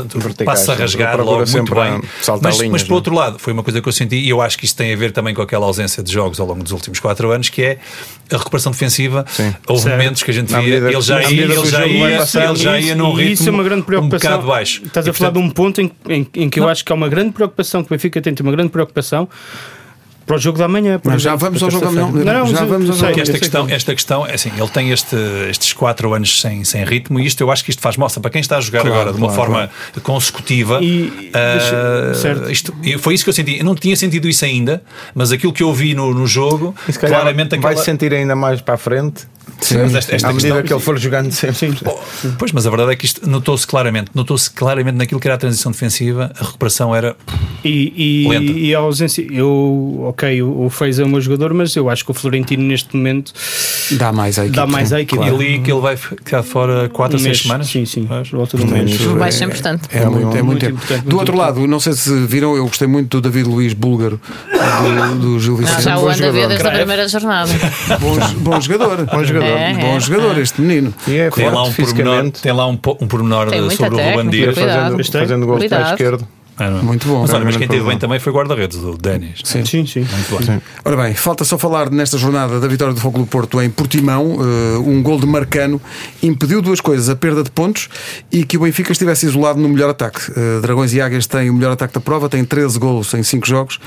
passa 0.46 0.74
a 0.74 0.76
rasgar 0.76 1.18
logo 1.22 1.50
muito 1.50 1.76
bem. 1.76 2.02
saltar 2.22 2.52
Mas, 2.52 2.58
linhas, 2.60 2.72
mas 2.72 2.84
por 2.84 2.90
não 2.90 2.96
é? 2.96 2.98
outro 2.98 3.16
lado, 3.16 3.40
foi 3.40 3.54
uma 3.54 3.64
coisa 3.64 3.82
que 3.82 3.88
eu 3.88 3.94
senti, 3.94 4.16
e 4.18 4.30
eu 4.30 4.42
acho 4.42 4.58
que 4.58 4.66
isto 4.66 4.76
tem 4.78 4.94
a 4.94 4.96
ver 4.96 5.12
também 5.12 5.34
com 5.34 5.42
aquela 5.42 5.66
ausência 5.66 6.02
de 6.04 6.12
jogos 6.12 6.40
ao 6.40 6.48
longo 6.48 6.64
dos 6.64 6.72
últimos 6.72 7.00
quatro 7.00 7.32
anos, 7.32 7.50
que 7.50 7.62
é 7.62 7.78
a 8.32 8.38
recuperação 8.38 8.72
defensiva. 8.72 9.26
Sim. 9.30 9.54
Houve 9.68 9.84
Certo. 9.84 9.96
momentos 9.98 10.24
que 10.24 10.32
a 10.32 10.34
gente 10.34 10.52
Na 10.52 10.60
via, 10.60 10.70
medida 10.82 10.92
ele 10.92 11.02
já 11.02 11.16
na 11.16 11.30
ia, 11.32 11.44
ele 11.44 11.66
já 11.66 11.86
ia, 11.88 12.18
passando, 12.18 12.44
ele 12.50 12.56
já 12.60 12.80
ia 12.80 12.96
num 12.96 13.12
e 13.14 13.16
ritmo 13.24 13.34
isso 13.34 13.48
é 13.50 13.52
uma 13.52 13.64
grande 13.64 13.82
um 13.82 13.86
preocupação. 13.86 14.30
bocado 14.32 14.48
baixo. 14.48 14.82
Estás 14.86 15.06
E, 15.06 15.10
a 15.10 15.14
falar 15.14 15.32
portanto, 15.32 15.44
de 15.44 15.50
um 15.50 15.54
ponto 15.54 15.82
em, 15.82 15.92
em- 16.10 16.28
em 16.36 16.50
que 16.50 16.60
eu 16.60 16.68
acho 16.68 16.84
que 16.84 16.92
há 16.92 16.96
uma 16.96 17.08
grande 17.10 17.32
preocupação, 17.32 17.82
que 17.84 17.88
o 17.88 17.96
Benfica 17.96 18.22
tem 18.22 18.34
uma 18.42 18.52
grande 18.52 18.70
preocupação 18.70 19.28
para 20.26 20.36
o 20.36 20.40
jogo 20.40 20.58
da 20.58 20.68
manhã. 20.68 21.00
Mas 21.04 21.22
já 21.22 21.36
vamos 21.36 21.62
ao 21.62 21.70
jogo 21.72 21.86
da 21.86 21.92
manhã. 21.92 22.24
Não, 22.24 22.48
Já 22.48 22.66
vamos 22.66 22.90
ao 22.90 22.96
jogo. 22.96 23.20
esta 23.20 23.38
questão, 23.40 23.68
que- 23.68 23.74
esta 23.74 23.94
questão, 23.94 24.26
é 24.28 24.34
assim, 24.36 24.52
ele 24.58 24.68
tem 24.70 24.92
este, 24.92 25.16
estes 25.50 25.74
quatro 25.74 26.14
anos 26.14 26.40
sem, 26.42 26.64
sem 26.64 26.84
ritmo 26.86 27.20
e 27.20 27.26
isto 27.26 27.42
eu 27.42 27.52
acho 27.52 27.64
que 27.64 27.70
isto 27.72 27.82
faz 27.82 27.98
mostra 27.98 28.22
para 28.22 28.32
quem 28.32 28.42
está 28.42 28.58
a 28.58 28.62
jogar 28.62 28.82
Claro, 28.82 28.96
agora 28.96 29.12
de 29.14 29.18
uma 29.18 29.28
claro, 29.34 29.52
forma 29.52 29.70
consecutiva. 30.02 30.80
E- 30.82 31.30
deixa- 31.34 32.14
certo. 32.16 32.52
isto, 32.52 32.74
foi 33.00 33.14
isso 33.16 33.24
que 33.24 33.30
eu 33.30 33.34
senti. 33.34 33.58
Eu 33.60 33.66
não 33.66 33.76
tinha 33.76 33.96
sentido 33.96 34.28
isso 34.30 34.46
ainda, 34.46 34.82
mas 35.16 35.32
aquilo 35.32 35.52
que 35.54 35.64
eu 35.64 35.74
vi 35.74 35.94
no, 35.94 36.14
no 36.14 36.28
jogo, 36.28 36.76
E 36.88 36.94
se 36.94 37.00
calhar 37.00 37.20
claramente 37.20 37.58
vai 37.58 37.72
aquela. 37.72 37.86
sentir 37.86 38.14
ainda 38.14 38.36
mais 38.36 38.62
para 38.62 38.76
a 38.76 38.78
frente. 38.78 39.24
Mas 39.60 39.96
esta, 39.96 40.16
esta 40.16 40.28
À 40.30 40.34
medida 40.34 40.48
questão- 40.50 40.64
que 40.64 40.74
ele 40.74 40.80
for 40.80 40.98
jogando 40.98 41.32
sempre. 41.32 41.80
Pois, 42.38 42.52
mas 42.52 42.66
a 42.66 42.70
verdade 42.70 42.92
é 42.94 42.96
que 42.96 43.06
isto 43.06 43.28
notou-se 43.30 43.66
claramente, 43.68 44.10
notou-se 44.14 44.50
claramente 44.50 44.96
naquilo 44.96 45.20
que 45.20 45.28
era 45.28 45.36
a 45.36 45.38
transição 45.38 45.72
defensiva, 45.72 46.32
a 46.40 46.44
recuperação 46.46 46.96
era 46.96 47.16
E, 47.64 48.26
Lenta. 48.30 48.52
e, 48.52 48.66
e 48.68 48.76
a 48.76 48.80
ausência, 48.80 49.26
eu, 49.32 50.06
ok, 50.14 50.42
o, 50.42 50.66
o 50.66 50.70
Fez 50.70 51.00
é 51.00 51.04
o 51.04 51.08
meu 51.10 51.20
jogador, 51.20 51.54
mas 51.54 51.76
eu 51.76 51.90
acho 51.90 52.06
que 52.06 52.12
o 52.12 52.14
Florentino 52.14 52.64
neste 52.64 52.96
momento 52.96 53.34
Dá 53.92 54.12
mais 54.12 54.38
à 54.40 54.44
equipe. 54.44 54.56
dá 54.56 54.66
mais 54.68 54.94
à 54.94 55.02
equipe. 55.02 55.24
E 55.24 55.28
ali 55.28 55.60
que 55.60 55.72
ele 55.72 55.82
vai 55.82 55.98
ficar 55.98 56.44
fora 56.44 56.88
4 56.90 57.18
Um 57.18 57.20
a 57.20 57.24
6 57.24 57.28
mês. 57.28 57.42
semanas? 57.42 57.68
Sim, 57.68 57.86
sim, 57.86 58.06
por 58.06 58.26
volta 58.38 58.58
do 58.58 58.66
mês. 58.68 58.96
Vai 58.96 59.32
ser 59.32 59.46
importante. 59.46 59.84
É, 59.92 60.06
muito, 60.06 60.38
é 60.38 60.42
muito, 60.42 60.46
Muito 60.46 60.60
tempo. 60.62 60.74
importante, 60.76 61.00
do 61.02 61.04
muito 61.06 61.20
outro 61.20 61.38
lado, 61.38 61.68
não 61.68 61.80
sei 61.80 61.94
se 61.94 62.26
viram, 62.26 62.56
eu 62.56 62.66
gostei 62.66 62.88
muito 62.88 63.10
do 63.20 63.22
David 63.30 63.50
Luiz 63.50 63.74
Búlgaro, 63.74 64.20
do, 64.52 65.20
do 65.20 65.40
Gil 65.40 65.54
Não, 65.54 65.60
Vicente. 65.60 65.82
já 65.84 65.98
o 65.98 66.08
anda 66.08 66.28
a 66.28 66.32
ver 66.32 66.48
desde 66.48 66.68
a 66.68 66.72
primeira 66.72 67.08
jornada. 67.08 67.52
Bom, 68.00 68.16
bom 68.40 68.62
jogador. 68.62 69.06
Bom 69.06 69.24
jogador. 69.24 69.48
É, 69.48 69.74
Bom 69.74 70.00
jogador, 70.00 70.38
este 70.38 70.62
menino. 70.62 70.94
E 71.08 71.18
é 71.18 71.30
Tem 71.30 71.50
lá 71.50 71.64
um 71.64 71.72
pormenor, 71.74 72.32
tem 72.32 72.52
lá 72.52 72.68
um, 72.68 72.74
um 72.74 73.08
pormenor 73.08 73.48
sobre 73.72 73.96
o 73.96 73.98
técnica, 73.98 74.54
cuidado. 74.54 74.98
Fazendo, 74.98 75.20
fazendo 75.20 75.46
gols 75.46 75.66
para 75.66 75.90
esquerda. 75.92 76.28
É, 76.60 76.66
é? 76.66 76.70
Muito 76.70 77.08
bom. 77.08 77.22
Mas 77.22 77.32
olha, 77.32 77.44
mas 77.44 77.56
Realmente 77.56 77.58
quem 77.58 77.68
teve 77.68 77.90
bem 77.90 77.98
também 77.98 78.20
foi 78.20 78.32
o 78.32 78.36
guarda-redes, 78.36 78.78
o 78.78 78.98
Denis. 78.98 79.42
Sim. 79.44 79.66
Sim, 79.66 79.86
sim. 79.86 80.08
Muito 80.12 80.46
bem. 80.46 80.62
Ora 80.86 80.98
bem, 80.98 81.14
falta 81.14 81.44
só 81.44 81.58
falar 81.58 81.90
nesta 81.90 82.18
jornada 82.18 82.60
da 82.60 82.68
vitória 82.68 82.94
do 82.94 83.00
Fogo 83.00 83.20
do 83.20 83.26
Porto 83.26 83.62
em 83.62 83.70
Portimão. 83.70 84.38
eh, 84.42 84.78
um 84.78 85.02
gol 85.02 85.20
de 85.20 85.26
Marcano 85.26 85.82
impediu 86.22 86.62
duas 86.62 86.80
coisas: 86.80 87.10
a 87.10 87.16
perda 87.16 87.44
de 87.44 87.52
pontos 87.52 87.90
e 88.32 88.44
que 88.44 88.58
o 88.58 88.62
Benfica 88.62 88.92
estivesse 88.92 89.26
isolado 89.26 89.60
no 89.60 89.70
melhor 89.70 89.90
ataque. 89.90 90.32
Eh, 90.36 90.60
Dragões 90.62 90.94
e 90.94 91.02
Águias 91.02 91.28
têm 91.28 91.50
o 91.50 91.54
melhor 91.54 91.72
ataque 91.72 91.94
da 91.94 92.00
prova, 92.00 92.30
têm 92.30 92.44
13 92.44 92.78
golos 92.80 93.14
em 93.14 93.24
5 93.24 93.48
jogos. 93.48 93.80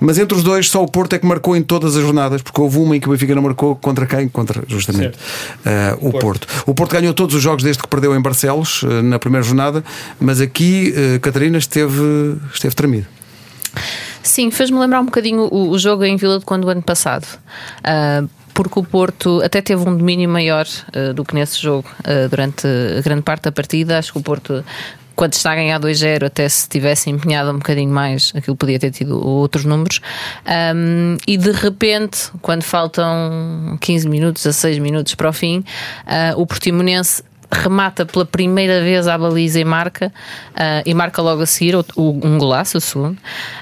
Mas 0.00 0.18
entre 0.18 0.36
os 0.36 0.42
dois, 0.42 0.68
só 0.68 0.82
o 0.82 0.88
Porto 0.88 1.14
é 1.14 1.18
que 1.18 1.26
marcou 1.26 1.56
em 1.56 1.62
todas 1.62 1.96
as 1.96 2.02
jornadas, 2.02 2.42
porque 2.42 2.60
houve 2.60 2.78
uma 2.78 2.96
em 2.96 3.00
que 3.00 3.08
o 3.08 3.12
Benfica 3.12 3.34
não 3.34 3.42
marcou 3.42 3.74
contra 3.76 4.06
quem? 4.06 4.28
Contra 4.28 4.62
justamente 4.68 5.18
eh, 5.64 5.96
o 6.00 6.12
Porto. 6.12 6.46
O 6.66 6.74
Porto 6.74 6.92
ganhou 6.92 7.12
todos 7.14 7.34
os 7.34 7.42
jogos 7.42 7.62
desde 7.62 7.82
que 7.82 7.88
perdeu 7.88 8.14
em 8.14 8.20
Barcelos 8.20 8.84
na 9.02 9.18
primeira 9.18 9.44
jornada, 9.44 9.82
mas 10.20 10.40
aqui 10.40 10.94
Catarina 11.20 11.58
esteve, 11.58 12.00
esteve 12.52 12.74
tremido. 12.74 13.06
Sim, 14.24 14.50
fez-me 14.50 14.78
lembrar 14.78 15.00
um 15.00 15.04
bocadinho 15.04 15.42
o, 15.50 15.68
o 15.70 15.78
jogo 15.78 16.02
em 16.02 16.16
Vila 16.16 16.38
de 16.38 16.44
quando 16.46 16.64
o 16.64 16.68
ano 16.70 16.82
passado. 16.82 17.26
Ah, 17.84 18.24
porque 18.54 18.78
o 18.78 18.84
Porto 18.84 19.42
até 19.44 19.60
teve 19.60 19.86
um 19.86 19.96
domínio 19.96 20.28
maior 20.28 20.66
ah, 20.92 21.12
do 21.12 21.24
que 21.24 21.34
nesse 21.34 21.60
jogo 21.60 21.88
ah, 22.02 22.26
durante 22.28 22.66
grande 23.04 23.22
parte 23.22 23.42
da 23.42 23.52
partida. 23.52 23.98
Acho 23.98 24.12
que 24.12 24.18
o 24.18 24.22
Porto, 24.22 24.64
quando 25.14 25.34
está 25.34 25.52
a 25.52 25.54
ganhar 25.54 25.78
2-0, 25.78 26.24
até 26.24 26.48
se 26.48 26.66
tivesse 26.66 27.10
empenhado 27.10 27.50
um 27.50 27.58
bocadinho 27.58 27.92
mais, 27.92 28.32
aquilo 28.34 28.56
podia 28.56 28.78
ter 28.78 28.92
tido 28.92 29.22
outros 29.22 29.66
números. 29.66 30.00
Ahm, 30.46 31.18
e 31.26 31.36
de 31.36 31.52
repente, 31.52 32.30
quando 32.40 32.62
faltam 32.62 33.76
15 33.78 34.08
minutos 34.08 34.46
a 34.46 34.54
6 34.54 34.78
minutos 34.78 35.14
para 35.14 35.28
o 35.28 35.32
fim, 35.34 35.62
ah, 36.06 36.32
o 36.36 36.46
Portimonense 36.46 37.22
remata 37.54 38.04
pela 38.04 38.24
primeira 38.26 38.80
vez 38.80 39.06
à 39.08 39.16
baliza 39.16 39.60
e 39.60 39.64
marca 39.64 40.12
ah, 40.54 40.82
e 40.84 40.92
marca 40.94 41.22
logo 41.22 41.42
a 41.42 41.46
seguir 41.46 41.76
o- 41.76 41.84
o- 41.96 42.20
um 42.26 42.36
golaço, 42.38 42.78
o 42.78 42.80
segundo. 42.80 43.16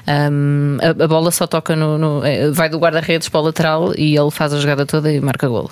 Um, 0.07 0.77
a, 0.81 1.03
a 1.03 1.07
bola 1.07 1.31
só 1.31 1.45
toca 1.47 1.75
no, 1.75 1.97
no- 1.97 2.25
eh, 2.25 2.49
vai 2.51 2.69
do 2.69 2.77
guarda-redes 2.79 3.29
para 3.29 3.39
o 3.39 3.43
lateral 3.43 3.93
e 3.97 4.17
ele 4.17 4.31
faz 4.31 4.53
a 4.53 4.59
jogada 4.59 4.85
toda 4.85 5.11
e 5.11 5.21
marca 5.21 5.47
golo. 5.47 5.71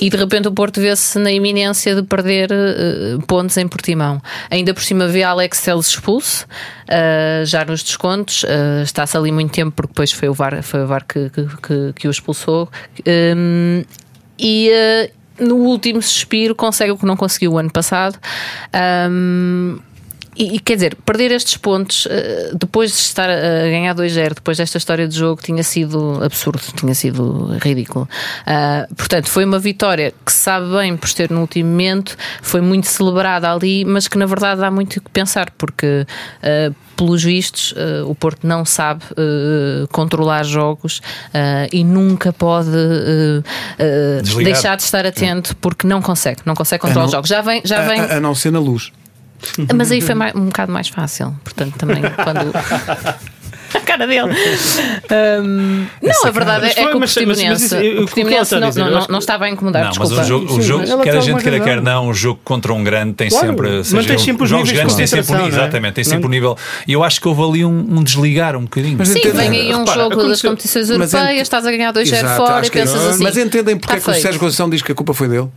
E 0.00 0.10
de 0.10 0.16
repente 0.16 0.48
o 0.48 0.52
Porto 0.52 0.80
vê-se 0.80 1.18
na 1.20 1.30
iminência 1.30 1.94
de 1.94 2.02
perder 2.02 2.50
eh, 2.52 3.16
pontos 3.28 3.56
em 3.56 3.66
Portimão. 3.68 4.20
Ainda 4.50 4.74
por 4.74 4.82
cima 4.82 5.06
vê 5.06 5.22
Alex 5.22 5.60
Teles 5.62 5.86
expulso 5.88 6.46
ah, 6.88 7.44
já 7.44 7.64
nos 7.64 7.82
descontos 7.82 8.44
ah, 8.48 8.82
está-se 8.82 9.16
ali 9.16 9.30
muito 9.32 9.52
tempo 9.52 9.70
porque 9.74 9.92
depois 9.92 10.12
foi 10.12 10.28
o 10.28 10.34
VAR, 10.34 10.62
foi 10.62 10.82
o 10.82 10.86
VAR 10.86 11.04
que, 11.06 11.30
que, 11.30 11.46
que- 11.62 11.92
que 11.94 12.08
o 12.08 12.10
expulsou. 12.10 12.68
Um, 13.06 13.82
e 14.38 14.68
no 15.38 15.56
último 15.56 16.00
suspiro 16.00 16.54
consegue 16.54 16.92
o 16.92 16.98
que 16.98 17.06
não 17.06 17.16
conseguiu 17.16 17.52
o 17.52 17.58
ano 17.58 17.70
passado. 17.70 18.18
Ahm, 18.72 19.78
e, 20.36 20.56
e, 20.56 20.58
quer 20.58 20.74
dizer, 20.74 20.96
perder 21.04 21.30
estes 21.32 21.56
pontos 21.56 22.06
eh, 22.10 22.50
depois 22.58 22.90
de 22.90 22.96
estar 22.98 23.28
a 23.30 23.62
ganhar 23.68 23.94
2-0, 23.94 24.34
depois 24.34 24.56
desta 24.58 24.78
história 24.78 25.06
de 25.06 25.16
jogo, 25.16 25.40
tinha 25.42 25.62
sido 25.62 26.22
absurdo, 26.22 26.60
tinha 26.76 26.94
sido 26.94 27.56
ridículo. 27.60 28.08
Ah, 28.46 28.86
portanto, 28.96 29.28
foi 29.28 29.44
uma 29.44 29.58
vitória 29.58 30.12
que 30.24 30.32
se 30.32 30.38
sabe 30.38 30.66
bem 30.76 30.96
por 30.96 31.12
ter 31.12 31.30
no 31.30 31.40
último 31.40 31.68
momento, 31.70 32.16
foi 32.42 32.60
muito 32.60 32.86
celebrada 32.86 33.50
ali, 33.52 33.84
mas 33.84 34.08
que 34.08 34.18
na 34.18 34.26
verdade 34.26 34.60
dá 34.60 34.70
muito 34.70 34.96
o 34.96 35.00
que 35.02 35.10
pensar, 35.10 35.50
porque 35.56 36.06
ah, 36.42 36.72
pelos 36.96 37.22
vistos 37.24 37.74
ah, 37.76 38.04
o 38.06 38.14
Porto 38.14 38.46
não 38.46 38.64
sabe 38.64 39.02
ah, 39.16 39.86
controlar 39.92 40.42
jogos 40.44 41.00
ah, 41.32 41.66
e 41.72 41.82
nunca 41.84 42.32
pode 42.32 42.70
deixar 44.42 44.76
de 44.76 44.82
estar 44.82 45.06
atento 45.06 45.56
porque 45.56 45.86
não 45.86 46.00
consegue, 46.02 46.40
não 46.44 46.54
consegue 46.54 46.80
controlar 46.82 47.02
não- 47.02 47.06
os 47.06 47.12
jogos. 47.12 47.28
Já 47.30 47.40
vem, 47.40 47.62
já 47.64 47.82
A- 47.82 47.88
vem. 47.88 48.00
a- 48.00 48.16
a 48.16 48.20
não 48.20 48.34
ser 48.34 48.50
na 48.52 48.58
luz. 48.58 48.92
Mas 49.74 49.90
aí 49.92 50.00
foi 50.00 50.14
mais- 50.14 50.34
um 50.34 50.46
bocado 50.46 50.72
mais 50.72 50.88
fácil. 50.88 51.34
Portanto, 51.44 51.74
também 51.78 52.02
quando. 52.02 52.52
A 53.74 53.80
cara 53.80 54.06
dele. 54.06 54.30
Hum, 55.42 55.86
não, 56.00 56.26
a 56.26 56.30
verdade 56.30 56.60
Mas 56.66 56.76
é 56.76 56.82
foi, 56.82 56.90
que 56.92 56.96
o 56.96 57.00
mas- 57.00 57.16
mas- 57.16 57.26
mas 57.26 57.38
Portimonense, 57.38 57.74
o 57.74 58.04
o 58.04 58.56
a 58.56 58.60
não, 58.60 58.70
não, 58.70 58.90
não, 59.00 59.06
não 59.10 59.18
estava 59.18 59.46
a 59.46 59.50
incomodar, 59.50 59.82
Não, 59.86 59.92
mas 59.98 60.08
desculpa. 60.10 60.22
um 60.22 60.24
jogo, 60.24 60.44
um 60.44 60.56
Sim, 60.56 60.62
jogo 60.62 60.80
mas 60.82 60.90
ela 60.90 61.02
quer 61.02 61.10
a 61.10 61.12
tem 61.14 61.22
gente 61.22 61.42
queira, 61.42 61.60
quer 61.60 61.82
não, 61.82 62.08
um 62.08 62.14
jogo 62.14 62.40
contra 62.44 62.72
um 62.72 62.84
grande 62.84 63.14
tem 63.14 63.28
Claro, 63.28 63.48
sempre. 63.48 63.82
mantém 63.96 64.18
sempre 64.18 64.44
os 64.44 64.50
jogos 64.50 64.70
grandes 64.70 64.94
têm 64.94 65.06
sempre 65.08 65.34
um, 65.34 65.44
é? 65.44 65.48
Exatamente, 65.48 65.94
tem 65.94 66.04
sempre 66.04 66.26
um 66.26 66.30
nível. 66.30 66.56
E 66.86 66.92
eu 66.92 67.02
acho 67.02 67.20
que 67.20 67.26
houve 67.26 67.42
ali 67.42 67.64
um, 67.64 67.76
um 67.98 68.04
desligar 68.04 68.54
um 68.54 68.62
bocadinho. 68.62 68.96
Mas 68.96 69.08
Sim, 69.08 69.18
entendem- 69.18 69.50
vem 69.50 69.60
aí 69.62 69.74
um 69.74 69.80
Repara, 69.80 70.02
jogo 70.02 70.28
das 70.28 70.40
competições 70.40 70.90
Mas 70.90 71.12
europeias, 71.12 71.36
ent- 71.38 71.42
estás 71.42 71.66
a 71.66 71.70
ganhar 71.72 71.92
2-0 71.92 72.16
Exato, 72.16 72.36
fora 72.46 72.64
e 72.64 72.68
é- 72.68 72.70
pensas 72.70 73.06
assim. 73.06 73.24
Mas 73.24 73.36
entendem 73.36 73.76
porque 73.76 73.94
é 73.94 73.98
que 73.98 74.04
"Tá 74.04 74.10
o 74.10 74.14
feito." 74.14 74.22
Sérgio 74.22 74.40
Conceição 74.40 74.70
diz 74.70 74.82
que 74.82 74.92
a 74.92 74.94
culpa 74.94 75.12
foi 75.14 75.26
dele? 75.26 75.48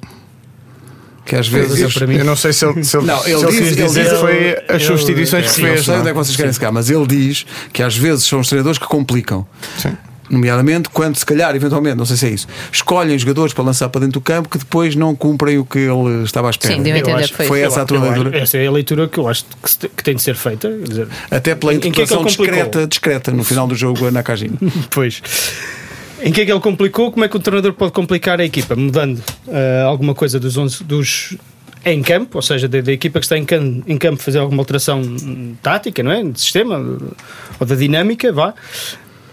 Que 1.28 1.36
às 1.36 1.48
vezes. 1.48 1.82
é 1.82 1.88
para 2.00 2.08
mim. 2.08 2.16
Eu 2.16 2.26
não 2.26 2.36
sei 2.36 2.54
se 2.54 2.66
ele, 2.66 2.84
se 2.84 2.98
ele, 2.98 3.06
Não, 3.06 3.16
ele 3.26 3.38
se 3.38 3.46
ele 3.46 3.46
diz- 3.52 3.60
quis 3.60 3.68
ele 3.78 3.84
dizer 3.88 4.04
diz- 4.04 4.12
que 4.13 4.20
foi 4.20 4.58
as 4.68 4.76
ele- 4.76 4.84
substituições 4.86 5.46
que 5.46 5.52
Sim, 5.52 5.62
eu 5.63 5.68
fez. 5.74 5.86
sei 5.86 5.94
não 5.94 6.00
onde 6.00 6.08
é? 6.08 6.12
é 6.12 6.13
que 6.13 6.18
vocês 6.18 6.36
querem 6.38 6.54
ficar, 6.54 6.72
mas 6.72 6.90
ele 6.90 7.06
diz 7.06 7.46
que 7.74 7.84
às 7.84 7.96
vezes 7.98 8.24
são 8.26 8.40
os 8.40 8.48
treinadores 8.48 8.80
que 8.80 8.88
complicam. 8.88 9.46
Sim. 9.78 9.96
Nomeadamente 10.30 10.90
quando, 10.90 11.16
se 11.16 11.26
calhar, 11.26 11.56
eventualmente, 11.56 11.96
não 11.96 12.06
sei 12.06 12.18
se 12.18 12.26
é 12.26 12.30
isso, 12.30 12.48
escolhem 12.72 13.18
jogadores 13.18 13.54
para 13.54 13.63
lançar 13.63 13.88
para 13.88 14.02
dentro 14.02 14.20
do 14.20 14.22
campo 14.22 14.50
que 14.50 14.58
depois 14.58 14.94
não 14.94 15.16
cumprem 15.16 15.58
o 15.58 15.63
que 15.66 15.80
ele 15.80 16.24
estava 16.26 16.48
à 16.48 16.50
espera. 16.50 16.74
Sim, 16.76 16.82
devo 16.84 16.98
Eu 16.98 17.02
entender 17.02 17.28
que 17.30 17.46
foi 17.48 17.62
essa 17.62 17.82
a 17.82 17.86
tua 17.86 17.98
Eu 17.98 18.04
leitura? 18.04 18.38
Essa 18.38 18.58
é 18.58 18.68
a 18.68 18.72
leitura 18.72 19.08
que 19.08 19.18
eu 19.18 19.28
acho 19.30 19.46
que, 19.63 19.70
se 19.72 19.78
que 19.88 20.04
tem 20.04 20.16
de 20.16 20.22
ser 20.22 20.36
feita. 20.36 20.70
quer 20.70 20.88
dizer, 20.88 21.08
Até 21.32 21.56
pela 21.56 21.74
Em- 21.74 21.78
em 21.78 21.80
que 21.80 21.88
é 21.88 21.92
que 21.92 22.02
interpretação 22.02 22.26
discreta, 22.26 22.88
discreta 22.88 23.32
no 23.32 23.44
final 23.46 23.68
do 23.68 23.76
jogo 23.76 24.12
na 24.12 24.22
Cagina. 24.22 24.58
Pois. 24.92 25.22
Em 26.21 26.32
que 26.32 26.41
é 26.41 26.45
que 26.45 26.51
ele 26.51 26.60
complicou? 26.60 27.12
Como 27.12 27.23
é 27.23 27.27
que 27.27 27.36
o 27.38 27.39
treinador 27.39 27.73
pode 27.73 27.91
complicar 27.91 28.39
a 28.39 28.45
equipa? 28.45 28.75
Mudando 28.75 29.21
ah, 29.47 29.84
alguma 29.86 30.15
coisa 30.15 30.39
dos 30.39 30.58
11 30.58 30.84
dos 30.84 31.38
em 31.86 32.01
campo, 32.01 32.38
ou 32.39 32.41
seja, 32.41 32.67
da, 32.67 32.82
da 32.82 32.91
equipa 32.91 33.19
que 33.19 33.25
está 33.25 33.38
em, 33.38 33.45
cam- 33.45 33.82
em 33.88 33.97
campo 33.97 34.21
fazer 34.21 34.39
alguma 34.39 34.62
alteração 34.62 34.99
hum, 35.01 35.56
tática, 35.62 36.01
não 36.03 36.12
é? 36.12 36.23
De 36.23 36.39
sistema 36.41 36.77
ou 37.60 37.65
da 37.65 37.75
dinâmica, 37.75 38.32
vá. 38.34 38.53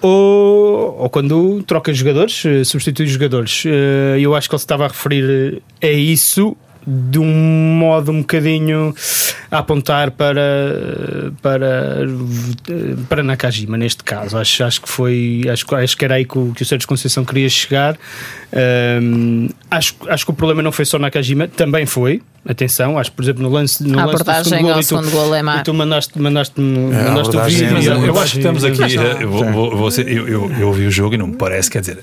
Ou, 0.01 0.97
ou 1.01 1.11
quando 1.11 1.63
troca 1.67 1.93
jogadores, 1.93 2.45
eh, 2.45 2.63
substitui 2.63 3.07
jogadores. 3.07 3.65
Eh, 3.67 4.19
Eu 4.21 4.35
acho 4.35 4.49
que 4.49 4.55
ele 4.55 4.59
se 4.61 4.65
estava 4.65 4.85
a 4.85 4.89
referir 4.89 5.63
a 5.83 5.87
isso 5.89 6.55
de 6.87 7.19
um 7.19 7.25
modo 7.79 8.13
um 8.13 8.21
bocadinho 8.21 8.95
a 9.51 9.59
apontar 9.59 10.11
para 10.11 10.43
para 11.41 12.07
para 13.09 13.23
Nakajima 13.23 13.77
neste 13.77 14.03
caso 14.05 14.37
acho, 14.37 14.65
acho 14.65 14.83
que 14.83 14.89
foi 14.89 15.43
acho, 15.51 15.75
acho 15.77 15.97
que 15.97 16.05
era 16.05 16.15
aí 16.15 16.25
que 16.25 16.39
o, 16.39 16.53
que 16.55 16.63
o 16.63 16.67
Sérgio 16.67 16.87
Conceição 16.89 17.25
queria 17.25 17.49
chegar 17.49 17.97
Ahm, 18.53 19.49
acho, 19.71 19.95
acho 20.09 20.25
que 20.25 20.31
o 20.31 20.35
problema 20.35 20.63
não 20.63 20.71
foi 20.73 20.85
só 20.85 20.99
Nakajima 20.99 21.49
também 21.49 21.87
foi 21.87 22.23
atenção 22.49 22.99
acho 22.99 23.11
que 23.11 23.17
por 23.17 23.23
exemplo 23.23 23.43
no 23.43 23.49
lance 23.49 23.83
no 23.83 23.99
A 23.99 24.05
lance 24.05 24.23
do 24.25 24.31
abordagem 24.31 24.45
segundo 24.45 24.63
gol, 24.63 24.73
ao 24.75 24.81
e 24.81 24.83
tu- 24.83 24.89
segundo 24.89 25.11
gol 25.11 25.35
é 25.35 25.43
má. 25.43 25.57
e 25.59 25.63
tu 25.65 25.75
mandaste 25.75 26.19
mandaste, 26.21 26.55
a 26.61 26.63
mandaste 26.63 27.37
o 27.37 27.43
vídeo 27.45 27.67
é 27.77 27.81
e 27.83 27.89
a 27.89 27.93
eu, 27.95 28.07
eu 28.07 28.21
acho 28.21 28.33
que 28.33 28.39
estamos 28.39 28.65
aqui. 28.65 28.83
eh, 28.99 29.25
vou- 29.27 29.51
vou- 29.53 29.77
vou 29.77 29.91
ser- 29.91 30.07
eu, 30.09 30.29
eu, 30.29 30.53
eu 30.61 30.69
ouvi 30.69 30.87
o 30.87 30.91
jogo 30.91 31.15
e 31.15 31.19
não 31.19 31.29
me 31.29 31.37
parece, 31.37 31.71
quer 31.71 31.81
dizer. 31.81 31.99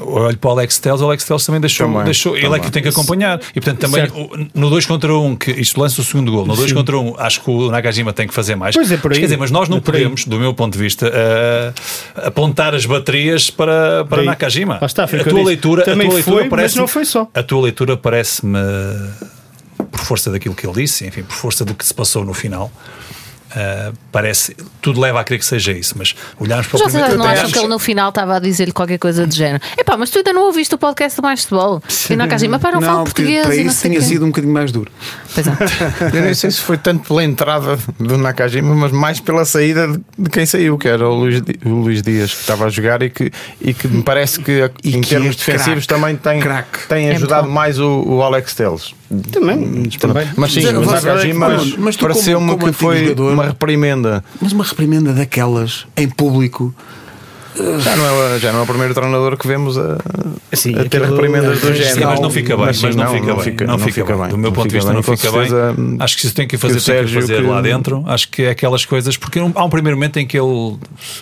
Eu 0.00 0.08
Olho 0.08 0.36
para 0.38 0.48
o 0.48 0.52
Alex 0.52 0.78
Telles, 0.78 1.00
o 1.00 1.04
Alex 1.06 1.24
Telles 1.24 1.44
também 1.46 1.60
deixou, 1.60 1.86
Também, 1.86 2.04
deixou 2.04 2.36
ele 2.36 2.54
é 2.54 2.58
que 2.58 2.70
tem 2.70 2.82
que 2.82 2.88
acompanhar. 2.88 3.40
E 3.54 3.60
portanto, 3.60 3.78
também 3.80 4.00
Certo. 4.02 4.48
no 4.54 4.70
2 4.70 4.86
contra 4.86 5.12
1, 5.12 5.24
um, 5.24 5.36
que 5.36 5.50
isto 5.52 5.80
lança 5.80 6.00
o 6.00 6.04
segundo 6.04 6.30
gol, 6.32 6.46
no 6.46 6.54
2 6.56 6.72
contra 6.72 6.96
1, 6.96 7.00
um, 7.08 7.14
acho 7.18 7.40
que 7.42 7.50
o 7.50 7.70
Nakajima 7.70 8.12
tem 8.12 8.26
que 8.26 8.34
fazer 8.34 8.56
mais. 8.56 8.74
Pois 8.74 8.90
é, 8.90 8.96
por 8.96 9.08
Mas, 9.10 9.16
aí. 9.18 9.20
quer 9.20 9.26
dizer, 9.26 9.38
mas 9.38 9.50
nós 9.50 9.68
não 9.68 9.78
É 9.78 9.80
podemos, 9.80 10.24
do 10.24 10.38
meu 10.38 10.54
ponto 10.54 10.72
de 10.72 10.78
vista, 10.78 11.10
eh, 11.12 11.72
apontar 12.16 12.74
as 12.74 12.86
baterias 12.86 13.50
para, 13.50 14.04
para. 14.04 14.22
Nakajima. 14.22 14.78
Lá 14.80 14.86
está, 14.86 15.04
a 15.04 15.06
tua 15.06 15.44
leitura, 15.44 15.84
Também 15.84 16.06
a 16.06 16.10
tua 16.10 16.16
leitura 16.16 16.36
foi, 16.36 16.42
mas 16.44 16.50
parece 16.50 16.76
não 16.76 16.86
foi 16.88 17.04
só. 17.04 17.28
A 17.34 17.42
tua 17.42 17.62
leitura 17.62 17.96
parece-me, 17.96 18.58
por 19.90 20.00
força 20.00 20.30
daquilo 20.30 20.54
que 20.54 20.66
ele 20.66 20.74
disse, 20.74 21.06
enfim, 21.06 21.22
por 21.22 21.34
força 21.34 21.64
do 21.64 21.74
que 21.74 21.84
se 21.84 21.92
passou 21.94 22.24
no 22.24 22.34
final. 22.34 22.70
Ah, 23.54 23.92
parece, 24.10 24.56
tudo 24.80 25.00
leva 25.00 25.20
a 25.20 25.24
crer 25.24 25.38
que 25.38 25.44
seja 25.44 25.72
isso, 25.72 25.94
mas 25.98 26.14
olharmos 26.40 26.66
para 26.68 26.76
o 26.78 26.80
Mas 26.82 26.92
vocês 26.92 27.02
primeiro 27.04 27.18
não 27.18 27.26
acham 27.30 27.44
acho- 27.44 27.52
que 27.52 27.58
ele 27.58 27.68
no 27.68 27.78
final 27.78 28.08
estava 28.08 28.36
a 28.36 28.38
dizer-lhe 28.38 28.72
qualquer 28.72 28.98
coisa 28.98 29.26
de 29.26 29.36
género? 29.36 29.62
Epá, 29.76 29.96
mas 29.96 30.08
tu 30.10 30.18
ainda 30.18 30.32
não 30.32 30.42
ouviste 30.46 30.74
o 30.74 30.78
podcast 30.78 31.20
do 31.20 31.22
Mais 31.22 31.42
Futebol? 31.42 31.82
E 32.08 32.16
não 32.16 32.24
Nakajima, 32.24 32.58
pá, 32.58 32.72
não, 32.72 32.80
falo 32.80 33.04
porque 33.04 33.22
português. 33.22 33.46
para 33.46 33.54
não 33.56 33.62
isso 33.70 33.82
tinha 33.82 33.94
quê. 33.98 34.02
sido 34.06 34.24
um 34.24 34.28
bocadinho 34.28 34.54
mais 34.54 34.72
duro. 34.72 34.90
Pois 35.34 35.46
é. 35.46 35.50
Eu 36.16 36.22
nem 36.22 36.34
sei 36.34 36.50
se 36.50 36.60
foi 36.60 36.78
tanto 36.78 37.06
pela 37.08 37.22
entrada 37.24 37.78
do 37.98 38.16
Nakajima, 38.18 38.74
mas 38.74 38.90
mais 38.92 39.20
pela 39.20 39.44
saída 39.44 39.86
de, 40.18 40.30
quem 40.30 40.46
saiu, 40.46 40.78
que 40.78 40.88
era 40.88 41.06
o 41.08 41.14
Luís, 41.14 41.42
o 41.64 41.68
Luís 41.68 42.00
Dias, 42.02 42.32
que 42.34 42.40
estava 42.40 42.64
a 42.66 42.68
jogar 42.70 43.02
e 43.02 43.10
que, 43.10 43.30
e 43.60 43.74
que 43.74 43.86
me 43.88 44.02
parece 44.02 44.40
que, 44.40 44.70
E 44.82 44.96
em 44.96 45.00
que 45.00 45.10
termos 45.10 45.34
é 45.34 45.38
defensivos, 45.38 45.84
craque. 45.86 45.86
também 45.86 46.16
tem, 46.16 46.40
tem 46.88 47.08
É 47.10 47.16
ajudado 47.16 47.42
muito 47.44 47.54
mais 47.54 47.78
o, 47.78 48.02
o 48.06 48.22
Alex 48.22 48.54
Teles. 48.54 48.94
Também, 49.30 49.82
também. 49.98 50.28
Mas 50.36 50.52
sim, 50.52 50.62
Mas, 50.62 50.72
o 50.76 50.80
mas, 50.80 51.04
Nakajima 51.04 51.48
mas, 51.48 51.76
mas 51.76 51.96
como- 51.96 52.08
pareceu-me 52.12 52.56
que 52.58 52.72
foi 52.72 53.00
jogador- 53.04 53.32
uma 53.32 53.46
reprimenda. 53.46 54.24
Mas 54.40 54.52
uma 54.52 54.64
reprimenda 54.64 55.12
daquelas 55.12 55.86
em 55.96 56.08
público. 56.08 56.74
Já 57.54 57.96
não, 57.96 58.06
é, 58.06 58.36
o- 58.36 58.38
já 58.38 58.50
não 58.50 58.60
é 58.60 58.62
o 58.62 58.66
primeiro 58.66 58.94
treinador 58.94 59.36
que 59.36 59.46
vemos 59.46 59.76
a, 59.76 59.98
Sim, 60.54 60.74
a 60.74 60.86
ter 60.88 61.02
reprimendas 61.02 61.60
do 61.60 61.74
género. 61.74 61.94
Sim, 61.98 62.04
mas 62.06 62.20
não 62.20 62.30
fica 62.30 62.56
bem, 62.56 62.64
Mas 62.64 62.76
sim, 62.78 62.86
mas 62.86 62.96
não, 62.96 63.06
fica, 63.08 63.26
bem, 63.34 63.66
não 63.66 63.78
fica 63.78 64.16
bem. 64.16 64.28
Do 64.28 64.38
meu 64.38 64.50
não 64.50 64.52
ponto 64.52 64.68
de 64.68 64.70
fica 64.70 64.78
vista, 64.78 64.92
não 64.94 65.02
Com 65.02 65.16
fica 65.16 65.30
bem. 65.30 65.96
Acho 66.00 66.16
que 66.16 66.24
isso 66.26 66.34
tem 66.34 66.46
que 66.46 66.56
que 66.56 66.62
fazer, 66.62 66.78
o 66.78 66.82
tem 66.82 67.04
que 67.04 67.12
fazer 67.12 67.42
que- 67.42 67.46
lá 67.46 67.60
dentro. 67.60 68.02
Acho 68.06 68.28
que 68.30 68.42
é 68.44 68.50
aquelas 68.52 68.86
coisas, 68.86 69.18
porque 69.18 69.38
há 69.38 69.64
um 69.64 69.68
primeiro 69.68 69.98
momento 69.98 70.16
em 70.18 70.26
que 70.26 70.38
ele, 70.38 70.78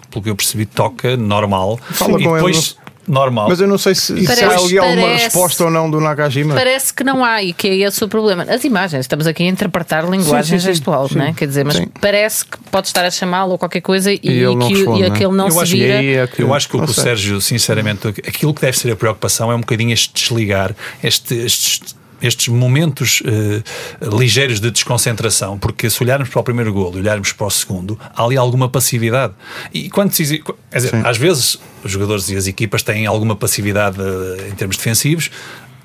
pelo 0.08 0.22
que 0.22 0.30
eu 0.30 0.36
percebi, 0.36 0.66
toca 0.66 1.16
normal 1.16 1.80
Fala 1.90 2.20
e 2.20 2.22
com 2.22 2.36
ele 2.36 2.46
depois 2.46 2.76
normal. 3.06 3.48
Mas 3.48 3.60
eu 3.60 3.66
não 3.66 3.78
sei 3.78 3.94
se, 3.94 4.18
se 4.18 4.24
Parece- 4.26 4.44
há 4.44 4.50
ali 4.58 4.78
alguma 4.78 5.02
parece- 5.06 5.24
resposta 5.24 5.64
ou 5.64 5.70
não 5.70 5.90
do 5.90 6.00
Nakajima. 6.00 6.54
Parece 6.54 6.92
que 6.94 7.02
não 7.04 7.24
há 7.24 7.42
e 7.42 7.52
que 7.52 7.68
é 7.68 7.74
esse 7.76 8.02
o 8.04 8.08
problema. 8.08 8.44
As 8.44 8.62
imagens, 8.64 9.00
estamos 9.00 9.26
aqui 9.26 9.42
a 9.42 9.46
interpretar 9.46 10.04
linguagem 10.08 10.58
Sim, 10.58 10.66
sim, 10.66 10.66
sim. 10.66 10.72
gestual, 10.74 11.08
Sim. 11.08 11.18
não 11.18 11.24
é? 11.26 11.32
Quer 11.32 11.46
dizer, 11.48 11.64
mas 11.64 11.76
Sim. 11.76 11.86
parece 12.00 12.44
que 12.44 12.58
pode 12.70 12.86
estar 12.86 13.04
a 13.04 13.10
chamá-lo 13.10 13.52
ou 13.52 13.58
qualquer 13.58 13.80
coisa 13.80 14.12
e, 14.12 14.20
não 14.44 14.68
que, 14.68 14.74
responde, 14.74 15.00
e 15.00 15.04
é? 15.04 15.06
aquele 15.08 15.32
não 15.32 15.46
eu 15.46 15.50
se 15.52 15.60
acho, 15.60 15.72
vira. 15.72 15.86
E 15.94 15.96
aí 15.98 16.14
é 16.16 16.26
que- 16.26 16.42
eu 16.42 16.54
acho 16.54 16.68
que 16.68 16.76
o 16.76 16.84
que 16.84 16.90
o. 16.90 16.94
Sérgio, 16.94 17.40
sinceramente, 17.40 18.08
aquilo 18.08 18.52
que 18.54 18.60
deve 18.60 18.76
ser 18.78 18.90
a 18.92 18.96
preocupação 18.96 19.50
é 19.50 19.54
um 19.54 19.60
bocadinho 19.60 19.92
este 19.92 20.12
desligar, 20.14 20.74
este- 21.02 21.34
estes, 21.34 21.80
estes 22.22 22.48
momentos 22.48 23.22
eh, 23.24 23.62
ligeiros 24.02 24.60
de 24.60 24.70
desconcentração, 24.70 25.58
porque 25.58 25.88
se 25.88 26.02
olharmos 26.02 26.28
para 26.28 26.40
o 26.40 26.44
primeiro 26.44 26.72
golo 26.72 26.96
e 26.96 27.00
olharmos 27.00 27.32
para 27.32 27.46
o 27.46 27.50
segundo, 27.50 27.98
há 28.14 28.24
ali 28.24 28.36
alguma 28.36 28.68
passividade. 28.68 29.32
E 29.72 29.88
quando 29.90 30.12
se, 30.12 30.42
quer 30.70 30.76
dizer, 30.76 31.06
às 31.06 31.16
vezes 31.16 31.58
os 31.82 31.90
jogadores 31.90 32.28
e 32.28 32.36
as 32.36 32.46
equipas 32.46 32.82
têm 32.82 33.06
alguma 33.06 33.34
passividade 33.34 33.98
eh, 34.00 34.48
em 34.48 34.54
termos 34.54 34.76
defensivos 34.76 35.30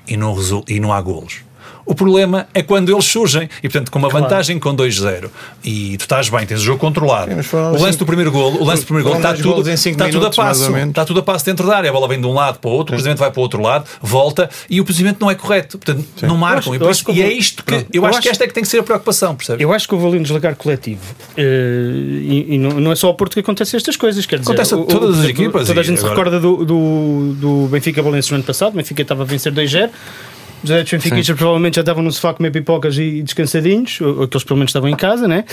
e 0.06 0.16
não, 0.16 0.36
e 0.68 0.80
não 0.80 0.92
há 0.92 1.00
golos. 1.00 1.45
O 1.86 1.94
problema 1.94 2.48
é 2.52 2.62
quando 2.62 2.92
eles 2.92 3.04
surgem 3.04 3.48
e, 3.62 3.68
portanto, 3.68 3.90
com 3.92 3.98
uma 4.00 4.08
vantagem 4.08 4.58
com 4.58 4.74
2-0 4.74 5.30
e 5.64 5.96
tu 5.96 6.00
estás 6.02 6.28
bem, 6.28 6.44
tens 6.44 6.60
o 6.60 6.64
jogo 6.64 6.80
controlado. 6.80 7.30
Sim, 7.42 7.56
o 7.56 7.60
lance 7.72 7.84
cinco- 7.84 7.98
do 7.98 8.06
primeiro 8.06 8.32
golo, 8.32 8.60
o 8.60 8.64
lance 8.64 8.82
do 8.82 8.86
primeiro 8.86 9.08
golo 9.08 9.18
está 9.20 9.32
tudo, 9.34 9.70
está 9.70 10.08
tudo 10.10 10.26
a 10.26 10.30
passo. 10.30 10.76
Está 10.76 11.04
tudo 11.04 11.20
a 11.20 11.22
passo 11.22 11.44
dentro 11.46 11.64
da 11.66 11.76
área. 11.76 11.88
A 11.88 11.92
bola 11.92 12.08
vem 12.08 12.20
de 12.20 12.26
um 12.26 12.34
lado 12.34 12.58
para 12.58 12.68
o 12.68 12.72
outro, 12.72 12.92
o 12.94 12.96
cruzamento 12.96 13.20
vai 13.20 13.30
para 13.30 13.38
o 13.38 13.42
outro 13.42 13.62
lado, 13.62 13.84
volta 14.02 14.50
e 14.68 14.80
o 14.80 14.84
posicionamento 14.84 15.20
não 15.20 15.30
é 15.30 15.36
correto. 15.36 15.78
Portanto, 15.78 16.04
não 16.22 16.36
marcam. 16.36 16.74
Eu 16.74 16.88
acho- 16.88 17.04
e, 17.12 17.20
eu 17.20 17.26
e 17.26 17.30
é 17.30 17.32
isto 17.32 17.64
que 17.64 17.72
eu, 17.74 17.86
Eu 17.92 18.04
acho, 18.06 18.14
acho- 18.18 18.22
que 18.22 18.28
esta 18.30 18.42
é 18.44 18.46
que 18.48 18.52
tem 18.54 18.62
que 18.64 18.68
ser 18.68 18.78
a 18.80 18.82
preocupação, 18.82 19.36
percebes? 19.36 19.62
Eu 19.62 19.72
acho 19.72 19.86
que 19.86 19.94
houve 19.94 20.06
ali 20.08 20.18
um 20.18 20.22
desligar 20.22 20.56
coletivo. 20.56 21.00
Eh, 21.36 21.42
e 22.22 22.54
e 22.54 22.58
não, 22.58 22.90
é 22.90 22.96
só 22.96 23.06
ao 23.06 23.14
Porto 23.14 23.34
que 23.34 23.40
acontecem 23.40 23.76
estas 23.76 23.96
coisas. 23.96 24.26
Quer 24.26 24.40
dizer, 24.40 24.50
Acontece 24.50 24.74
a 24.74 24.76
o- 24.76 24.84
todas 24.84 25.20
as 25.20 25.24
equipas 25.26 25.66
Toda 25.68 25.80
a 25.80 25.84
gente 25.84 25.98
se 26.00 26.04
agora- 26.06 26.30
recorda 26.30 26.40
do, 26.40 26.64
do, 26.64 27.34
do 27.34 27.68
Benfica 27.68 28.02
Valença 28.02 28.30
no 28.30 28.36
ano 28.36 28.44
passado. 28.44 28.72
O 28.72 28.76
Benfica 28.76 29.02
estava 29.02 29.22
a 29.22 29.26
vencer 29.26 29.52
2-0. 29.52 29.90
Os 30.64 30.70
benfiquistas 30.70 31.36
provavelmente 31.36 31.76
já 31.76 31.82
estavam 31.82 32.02
no 32.02 32.10
sofá 32.10 32.30
a 32.30 32.34
comer 32.34 32.50
pipocas 32.50 32.98
e 32.98 33.22
descansadinhos, 33.22 34.00
ou 34.00 34.24
aqueles 34.24 34.42
pelo 34.44 34.56
menos 34.58 34.70
estavam 34.70 34.88
em 34.88 34.96
casa, 34.96 35.28
né? 35.28 35.44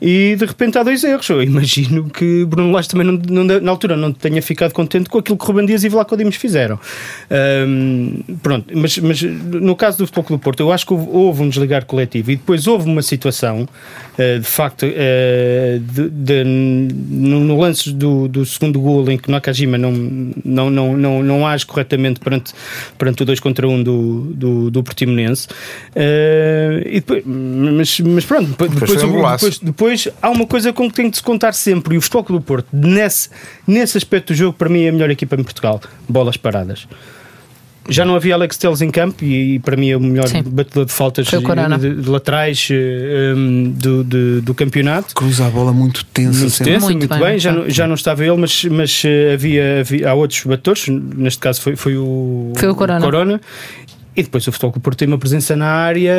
E 0.00 0.36
de 0.36 0.44
repente 0.44 0.76
há 0.76 0.82
dois 0.82 1.02
erros. 1.04 1.28
Eu 1.30 1.42
imagino 1.42 2.10
que 2.10 2.44
Bruno 2.44 2.70
Lage 2.72 2.88
também, 2.88 3.06
não, 3.06 3.44
não- 3.44 3.60
na 3.60 3.70
altura, 3.70 3.96
não 3.96 4.12
tenha 4.12 4.42
ficado 4.42 4.72
contente 4.72 5.08
com 5.08 5.18
aquilo 5.18 5.38
que 5.38 5.44
Ruben 5.46 5.64
Dias 5.64 5.84
e 5.84 5.88
Vlaco 5.88 6.16
Dimos 6.16 6.36
fizeram. 6.36 6.78
Ahm, 7.30 8.20
pronto, 8.42 8.66
mas, 8.74 8.98
mas 8.98 9.22
no 9.22 9.74
caso 9.76 9.98
do 9.98 10.06
Futebol 10.06 10.24
Clube 10.24 10.40
do 10.40 10.44
Porto, 10.44 10.60
eu 10.60 10.72
acho 10.72 10.86
que 10.86 10.92
houve, 10.92 11.08
houve 11.10 11.42
um 11.42 11.48
desligar 11.48 11.84
coletivo 11.86 12.30
e 12.30 12.36
depois 12.36 12.66
houve 12.66 12.88
uma 12.88 13.00
situação, 13.02 13.66
eh, 14.18 14.38
de 14.38 14.44
facto, 14.46 14.84
eh, 14.86 15.78
de, 15.80 16.10
de- 16.10 16.44
no, 16.44 17.40
no 17.40 17.60
lance 17.60 17.90
do, 17.92 18.28
do 18.28 18.44
segundo 18.44 18.80
gol 18.80 19.08
em 19.10 19.16
que 19.16 19.30
Nakajima 19.30 19.78
não, 19.78 19.92
não, 20.44 20.68
não, 20.70 20.96
não, 20.96 21.22
não 21.22 21.46
age 21.46 21.64
corretamente 21.64 22.20
perante, 22.20 22.52
perante 22.98 23.22
o 23.22 23.26
2 23.26 23.40
contra 23.40 23.66
1 23.66 23.72
um 23.72 23.82
do, 23.82 24.20
do, 24.34 24.47
do 24.70 24.82
Portimonense. 24.82 25.48
Eh, 25.94 26.82
e 26.86 26.94
depois, 27.00 27.22
mas, 27.26 28.00
mas 28.00 28.24
pronto, 28.24 28.46
depois, 28.50 28.70
Depois 28.70 28.90
depois, 28.90 29.04
um 29.04 29.32
depois, 29.32 29.58
depois 29.58 30.08
há 30.22 30.30
uma 30.30 30.46
coisa 30.46 30.72
com 30.72 30.88
que 30.88 30.96
tem 30.96 31.10
de 31.10 31.16
se 31.16 31.22
contar 31.22 31.52
sempre, 31.52 31.94
e 31.94 31.98
o 31.98 32.00
Futebol 32.00 32.24
Clube 32.24 32.42
do 32.44 32.46
Porto, 32.46 32.68
nesse, 32.72 33.28
nesse 33.66 33.96
aspecto 33.98 34.32
do 34.32 34.36
jogo, 34.36 34.52
para 34.56 34.68
mim 34.68 34.82
é 34.84 34.88
a 34.88 34.92
melhor 34.92 35.10
equipa 35.10 35.34
em 35.36 35.42
Portugal. 35.42 35.80
Bolas 36.08 36.36
paradas. 36.36 36.86
Já 37.90 38.04
não 38.04 38.14
havia 38.16 38.34
Alex 38.34 38.58
Teles 38.58 38.82
em 38.82 38.90
campo 38.90 39.24
e, 39.24 39.54
e 39.54 39.58
para 39.60 39.74
mim 39.74 39.88
é 39.88 39.96
o 39.96 40.00
melhor 40.00 40.28
Sim. 40.28 40.42
batedor 40.42 40.84
de 40.84 40.92
faltas 40.92 41.26
o 41.32 41.40
Corona. 41.40 41.78
de, 41.78 41.94
de 42.02 42.10
laterais 42.10 42.68
eh, 42.70 43.32
um, 43.34 43.70
do, 43.70 44.04
de- 44.04 44.40
do 44.42 44.52
campeonato. 44.54 45.14
Cruza 45.14 45.46
a 45.46 45.50
bola 45.50 45.72
muito 45.72 46.04
tensa 46.04 46.40
Muito 46.40 46.58
tenso, 46.64 46.84
Muito 46.84 46.98
muito, 46.98 47.08
bem, 47.08 47.18
bem, 47.18 47.38
já, 47.38 47.50
não, 47.50 47.70
já 47.70 47.86
não 47.86 47.94
estava 47.94 48.22
ele, 48.22 48.36
mas, 48.36 48.62
mas 48.66 49.02
eh, 49.06 49.32
havia, 49.32 49.80
havia 49.80 50.10
há 50.10 50.12
outros 50.12 50.44
batedores, 50.44 50.86
neste 50.88 51.38
caso 51.40 51.62
foi, 51.62 51.76
foi 51.76 51.96
o, 51.96 52.52
Foi 52.58 52.68
o 52.68 52.74
Corona. 52.74 53.40
E 54.18 54.22
depois 54.24 54.44
o 54.48 54.50
Futebol 54.50 54.72
Clube 54.72 54.82
Porto 54.82 54.98
tem 54.98 55.06
uma 55.06 55.16
presença 55.16 55.54
na 55.54 55.68
área 55.68 56.12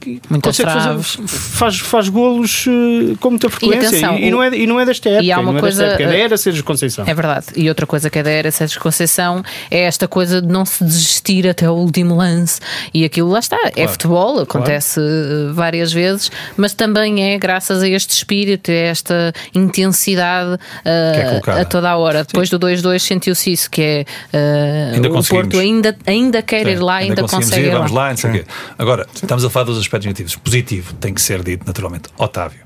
que 0.00 0.18
Muitas 0.30 0.56
consegue 0.56 0.72
fazer, 0.72 0.88
traves. 0.88 1.18
faz, 1.26 1.78
faz 1.78 2.08
golos 2.08 2.64
eh, 2.66 3.16
com 3.20 3.30
muita 3.30 3.50
frequência. 3.50 3.88
atenção, 3.88 4.18
e, 4.18 4.30
não 4.30 4.42
é, 4.42 4.56
e 4.56 4.66
não 4.66 4.80
é 4.80 4.86
desta 4.86 5.10
época. 5.10 5.24
e 5.24 5.30
há 5.30 5.40
uma 5.40 5.58
é 5.58 5.60
coisa, 5.60 5.84
época, 5.84 6.04
eh, 6.04 6.20
era 6.20 6.36
Sérgio 6.38 6.64
Conceição. 6.64 7.04
É 7.06 7.12
verdade. 7.12 7.48
E 7.54 7.68
outra 7.68 7.86
coisa 7.86 8.08
que 8.08 8.18
é 8.18 8.22
da 8.22 8.30
era 8.30 8.50
Sérgio 8.50 8.80
Conceição 8.80 9.42
é 9.70 9.80
esta 9.80 10.08
coisa 10.08 10.40
de 10.40 10.48
não 10.48 10.64
se 10.64 10.82
desistir 10.82 11.46
até 11.46 11.68
o 11.68 11.74
último 11.74 12.16
lance. 12.16 12.60
E 12.94 13.04
aquilo 13.04 13.28
lá 13.28 13.40
está. 13.40 13.58
É 13.76 13.86
futebol, 13.86 14.40
acontece 14.40 14.98
eh, 15.00 15.52
várias 15.52 15.92
vezes, 15.92 16.30
mas 16.56 16.72
também 16.72 17.34
é 17.34 17.38
graças 17.38 17.82
a 17.82 17.88
este 17.88 18.12
espírito, 18.12 18.70
a 18.70 18.74
esta 18.74 19.34
intensidade 19.54 20.58
eh, 20.82 21.40
Que 21.42 21.50
é 21.50 21.60
a 21.60 21.64
toda 21.66 21.90
a 21.90 21.96
hora. 21.98 22.24
Depois 22.24 22.48
do 22.48 22.58
2-2 22.58 23.00
sentiu-se 23.00 23.52
isso, 23.52 23.70
que 23.70 23.82
é 23.82 24.04
eh, 24.32 24.92
Ainda 24.94 25.10
o. 25.10 25.24
Porto 25.24 25.58
ainda, 25.58 25.96
ainda 26.06 26.42
quer 26.42 26.66
ir 26.68 26.78
lá, 26.78 26.96
ainda, 26.96 27.24
conseguimos 27.36 27.50
consegue 27.50 27.66
ir, 27.66 27.70
lá. 27.70 27.78
vamos 27.78 27.92
lá, 27.92 28.10
não 28.10 28.16
sei 28.16 28.30
o 28.30 28.32
quê. 28.32 28.44
Agora, 28.78 29.06
estamos 29.14 29.44
a 29.44 29.50
falar 29.50 29.64
dos 29.64 29.78
aspectos 29.78 30.06
negativos. 30.06 30.36
Positivo, 30.36 30.94
tem 30.94 31.12
que 31.12 31.22
ser 31.22 31.42
dito 31.42 31.66
naturalmente. 31.66 32.08
Otávio. 32.16 32.64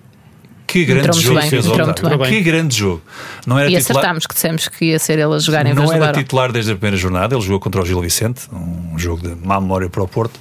Que 0.69 0.85
grande 0.85 1.19
jogo 1.19 1.41
bem, 1.41 1.49
fez 1.49 1.67
o 1.67 1.73
Otávio. 1.73 2.27
Que 2.27 2.43
grande 2.43 2.77
jogo. 2.77 3.01
Não 3.47 3.59
era 3.59 3.71
E 3.71 3.77
titular, 3.79 4.01
acertámos 4.01 4.27
que 4.27 4.35
dissemos 4.35 4.69
que 4.69 4.85
ia 4.85 4.99
ser 4.99 5.19
ele 5.19 5.35
a 5.35 5.39
jogar 5.39 5.65
em 5.65 5.73
não 5.73 5.91
era 5.91 6.13
titular 6.13 6.53
desde 6.53 6.73
a 6.73 6.75
primeira 6.75 6.97
jornada, 6.99 7.35
ele 7.35 7.43
jogou 7.43 7.59
contra 7.59 7.81
o 7.81 7.87
Gil 7.87 8.03
Vicente, 8.03 8.43
um 8.53 8.99
jogo 8.99 9.27
de 9.27 9.35
má 9.35 9.59
memória 9.59 9.89
para 9.89 10.03
o 10.03 10.07
Porto. 10.07 10.39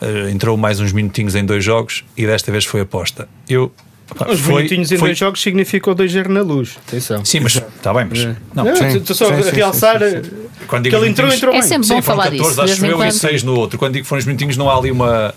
Eh, 0.00 0.30
entrou 0.32 0.56
mais 0.56 0.80
uns 0.80 0.92
minutinhos 0.92 1.36
em 1.36 1.44
dois 1.44 1.64
jogos 1.64 2.04
e 2.16 2.26
desta 2.26 2.50
vez 2.50 2.64
foi 2.64 2.80
aposta. 2.80 3.28
Eu. 3.48 3.72
Os 4.28 4.40
foi- 4.40 4.54
minutinhos 4.56 4.90
em 4.90 4.96
foi- 4.96 5.08
dois 5.08 5.18
jogos 5.18 5.40
significou 5.42 5.94
2-0 5.94 6.28
na 6.28 6.40
luz. 6.42 6.76
Atenção. 6.86 7.24
Sim, 7.24 7.40
mas 7.40 7.56
está 7.56 7.92
bem, 7.92 8.06
mas. 8.08 8.24
Não, 8.54 8.64
Não, 8.64 8.76
sim, 8.76 8.96
estou 8.98 9.14
só 9.14 9.26
sim, 9.26 9.32
a 9.34 9.42
sim, 9.42 9.50
realçar 9.50 9.98
sim, 10.00 10.30
Quando 10.66 10.84
que 10.84 10.90
digo 10.90 11.02
ele 11.02 11.10
entrou, 11.10 11.32
entrou 11.32 11.54
É 11.54 11.60
bem. 11.60 11.68
sempre 11.68 11.86
Sim, 11.86 11.94
bom 11.96 12.02
falar 12.02 12.24
14, 12.30 12.48
disso. 12.48 12.60
Acho 12.62 12.86
eu, 12.86 12.92
e 12.92 12.94
quando. 12.96 13.12
6 13.12 13.42
no 13.42 13.54
outro. 13.54 13.78
Quando 13.78 13.92
digo 13.94 14.04
que 14.04 14.08
foram 14.08 14.20
os 14.20 14.24
minutinhos, 14.26 14.56
não 14.56 14.70
há 14.70 14.76
ali 14.76 14.90
uma. 14.90 15.34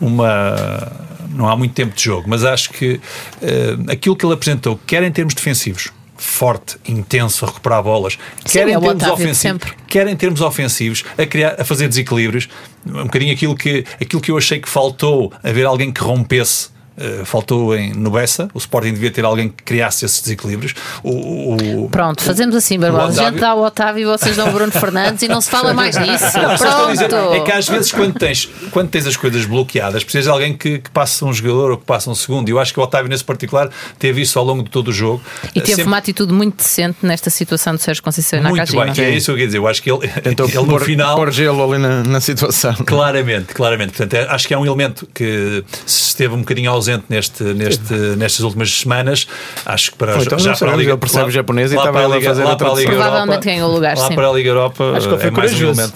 uma 0.00 0.92
não 1.34 1.48
há 1.48 1.56
muito 1.56 1.72
tempo 1.72 1.94
de 1.94 2.02
jogo, 2.02 2.28
mas 2.28 2.44
acho 2.44 2.70
que 2.70 3.00
eh, 3.40 3.76
aquilo 3.88 4.16
que 4.16 4.26
ele 4.26 4.34
apresentou, 4.34 4.78
quer 4.86 5.02
em 5.02 5.12
termos 5.12 5.32
defensivos, 5.32 5.88
forte, 6.16 6.76
intenso, 6.86 7.44
a 7.44 7.48
recuperar 7.48 7.82
bolas, 7.82 8.18
quer 8.44 8.68
é 8.68 8.72
em 8.72 8.80
termos 8.80 9.02
ofensivos, 9.04 9.38
sempre. 9.38 9.72
quer 9.86 10.06
em 10.08 10.16
termos 10.16 10.40
ofensivos, 10.40 11.04
a, 11.16 11.24
criar, 11.24 11.54
a 11.58 11.64
fazer 11.64 11.88
desequilíbrios, 11.88 12.48
um 12.86 13.04
bocadinho 13.04 13.32
aquilo 13.32 13.54
que, 13.54 13.84
aquilo 14.00 14.20
que 14.20 14.30
eu 14.30 14.36
achei 14.36 14.58
que 14.58 14.68
faltou, 14.68 15.32
haver 15.42 15.64
alguém 15.66 15.90
que 15.92 16.00
rompesse. 16.02 16.68
Eh, 17.00 17.22
faltou 17.24 17.74
em, 17.74 17.92
no 17.94 18.10
Bessa, 18.10 18.48
o 18.54 18.58
Sporting 18.58 18.92
devia 18.92 19.10
ter 19.10 19.24
alguém 19.24 19.48
que 19.48 19.62
criasse 19.62 20.04
esses 20.04 20.20
desequilíbrios. 20.20 20.74
O, 21.02 21.84
o- 21.84 21.88
Pronto, 21.90 22.22
fazemos 22.22 22.54
assim, 22.54 22.76
o 22.76 22.80
Barbosa. 22.80 23.22
A 23.22 23.30
gente 23.30 23.40
dá 23.40 23.54
o 23.54 23.64
Otávio 23.64 24.02
e 24.02 24.04
vocês 24.04 24.36
dão 24.36 24.48
o 24.48 24.52
Bruno 24.52 24.70
Fernandes 24.72 25.22
e 25.22 25.28
não 25.28 25.40
se 25.40 25.50
fala 25.50 25.72
mais 25.74 25.96
nisso. 25.98 26.24
Não, 26.38 26.50
a 26.88 26.92
dizer, 26.92 27.08
Pronto. 27.08 27.34
é 27.34 27.40
que 27.40 27.52
às 27.52 27.68
vezes 27.68 27.90
quando 27.92 28.14
tens, 28.18 28.48
quando 28.70 28.88
tens 28.90 29.06
as 29.06 29.16
coisas 29.16 29.44
bloqueadas, 29.46 30.02
precisas 30.04 30.24
de 30.24 30.30
alguém 30.30 30.56
que, 30.56 30.78
que 30.78 30.90
passe 30.90 31.24
um 31.24 31.32
jogador 31.32 31.72
ou 31.72 31.76
que 31.78 31.84
passe 31.84 32.08
um 32.08 32.14
segundo. 32.14 32.48
E 32.48 32.52
eu 32.52 32.58
acho 32.58 32.72
que 32.72 32.80
o 32.80 32.82
Otávio, 32.82 33.08
nesse 33.08 33.24
particular, 33.24 33.70
teve 33.98 34.20
isso 34.20 34.38
ao 34.38 34.44
longo 34.44 34.62
de 34.62 34.70
todo 34.70 34.88
o 34.88 34.92
jogo. 34.92 35.22
E 35.54 35.60
teve 35.60 35.70
Sempre 35.76 35.84
uma 35.84 35.96
atitude 35.96 36.32
muito 36.32 36.56
decente 36.58 36.98
nesta 37.02 37.30
situação 37.30 37.74
de 37.74 37.82
Sérgio 37.82 38.02
Conceição 38.02 38.38
e 38.38 38.42
muito 38.42 38.72
bem, 38.72 39.04
é 39.04 39.10
isso 39.10 39.26
que 39.26 39.30
eu 39.30 39.34
queria 39.34 39.46
dizer. 39.46 39.58
Eu 39.58 39.66
acho 39.66 39.82
que 39.82 39.90
ele, 39.90 40.06
Tentou 40.22 40.46
ele 40.46 40.56
no 40.58 40.66
pôr, 40.66 40.82
final. 40.84 41.16
pôr 41.16 41.30
gelo 41.32 41.62
ali 41.72 41.80
na, 41.82 42.02
na 42.04 42.20
situação. 42.20 42.74
Claramente, 42.84 43.54
claramente. 43.54 43.90
Portanto, 43.92 44.14
é- 44.14 44.26
acho 44.28 44.46
que 44.46 44.54
é 44.54 44.58
um 44.58 44.66
elemento 44.66 45.08
que 45.14 45.64
se 45.86 46.02
esteve 46.08 46.34
um 46.34 46.40
bocadinho 46.40 46.70
ausente 46.70 46.89
neste, 47.08 47.42
neste, 47.42 47.92
nestas 48.16 48.40
últimas 48.44 48.70
semanas. 48.72 49.26
Acho 49.66 49.90
que 49.92 49.96
para 49.98 50.16
Ou 50.16 50.22
então 50.22 50.38
já 50.38 50.56
para 50.56 50.72
a 50.72 50.76
Liga 50.76 50.90
ele 50.92 50.98
percebe 50.98 51.24
lá- 51.24 51.30
japonês 51.30 51.72
e 51.72 51.76
estava 51.76 51.92
para 51.92 52.06
a 52.06 52.10
fazer 52.20 52.44
lá 52.44 52.50
a 52.50 52.54
Liga. 52.54 52.92
Europa- 52.92 53.10
Provavelmente 53.10 53.44
ganhou 53.44 53.70
o 53.70 53.74
lugar, 53.74 53.96
Lá 53.96 54.08
sim. 54.08 54.14
para 54.14 54.28
a 54.28 54.32
Liga 54.32 54.48
Europa 54.50 54.92
Acho 54.96 55.08
que 55.08 55.14
ele 55.14 55.20
foi 55.20 55.28
é 55.28 55.30
mais 55.32 55.52
um 55.52 55.56
corajoso. 55.56 55.92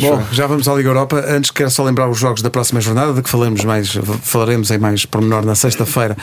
Bom, 0.00 0.22
já 0.30 0.46
vamos 0.46 0.68
à 0.68 0.74
Liga 0.74 0.88
Europa. 0.88 1.24
Antes 1.26 1.50
quero 1.50 1.70
só 1.70 1.82
lembrar 1.82 2.08
os 2.08 2.18
jogos 2.18 2.42
da 2.42 2.50
próxima 2.50 2.80
jornada, 2.80 3.12
de 3.14 3.22
que 3.22 3.30
falaremos 3.30 3.64
mais, 3.64 3.98
falaremos 4.22 4.70
em 4.70 4.78
mais 4.78 5.06
pormenor 5.06 5.44
na 5.44 5.54
sexta-feira 5.54 6.16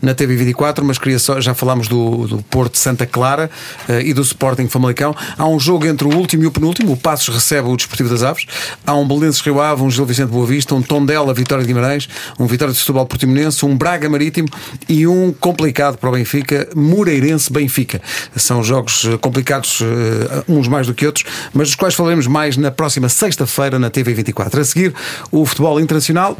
na 0.00 0.14
TV 0.14 0.36
24, 0.36 0.84
mas 0.84 0.96
queria 0.96 1.18
só, 1.18 1.40
já 1.40 1.52
falámos 1.52 1.88
do, 1.88 2.26
do 2.26 2.42
Porto 2.44 2.78
Santa 2.78 3.06
Clara 3.06 3.50
eh, 3.88 4.02
e 4.02 4.14
do 4.14 4.22
Sporting 4.22 4.68
Famalicão. 4.68 5.14
Há 5.36 5.46
um 5.46 5.58
jogo 5.58 5.86
entre 5.86 6.06
o 6.06 6.16
último 6.16 6.44
e 6.44 6.46
o 6.46 6.52
penúltimo. 6.52 6.92
O 6.92 6.96
Passos 6.96 7.34
recebe 7.34 7.68
o 7.68 7.76
Desportivo 7.76 8.08
das 8.08 8.22
Aves. 8.22 8.46
Há 8.86 8.94
um 8.94 9.06
Belenenses 9.06 9.40
Rio 9.40 9.60
Ave, 9.60 9.82
um 9.82 9.90
Gil 9.90 10.06
Vicente 10.06 10.28
Boa 10.28 10.46
Vista, 10.46 10.74
um 10.74 10.82
Tondela 10.82 11.34
Vitória 11.34 11.64
de 11.64 11.68
Guimarães, 11.68 12.08
um 12.38 12.46
Vitória 12.46 12.72
de 12.72 12.78
Setúbal 12.78 13.06
Portimonense, 13.06 13.64
um 13.64 13.76
Braga 13.76 14.08
Marítimo 14.08 14.48
e 14.88 15.06
um 15.06 15.32
complicado 15.32 15.98
para 15.98 16.08
o 16.08 16.12
Benfica, 16.12 16.68
Moreirense 16.74 17.52
Benfica. 17.52 18.00
São 18.36 18.62
jogos 18.62 19.04
eh, 19.04 19.16
complicados, 19.18 19.80
eh, 19.82 20.44
uns 20.48 20.68
mais 20.68 20.86
do 20.86 20.94
que 20.94 21.06
outros, 21.06 21.24
mas 21.52 21.68
dos 21.68 21.74
quais 21.74 21.94
falaremos 21.94 22.26
mais 22.26 22.56
na 22.56 22.70
próxima 22.70 22.99
sexta-feira 23.08 23.78
na 23.78 23.90
TV 23.90 24.14
24. 24.14 24.60
A 24.60 24.64
seguir, 24.64 24.94
o 25.30 25.44
futebol 25.46 25.80
internacional. 25.80 26.36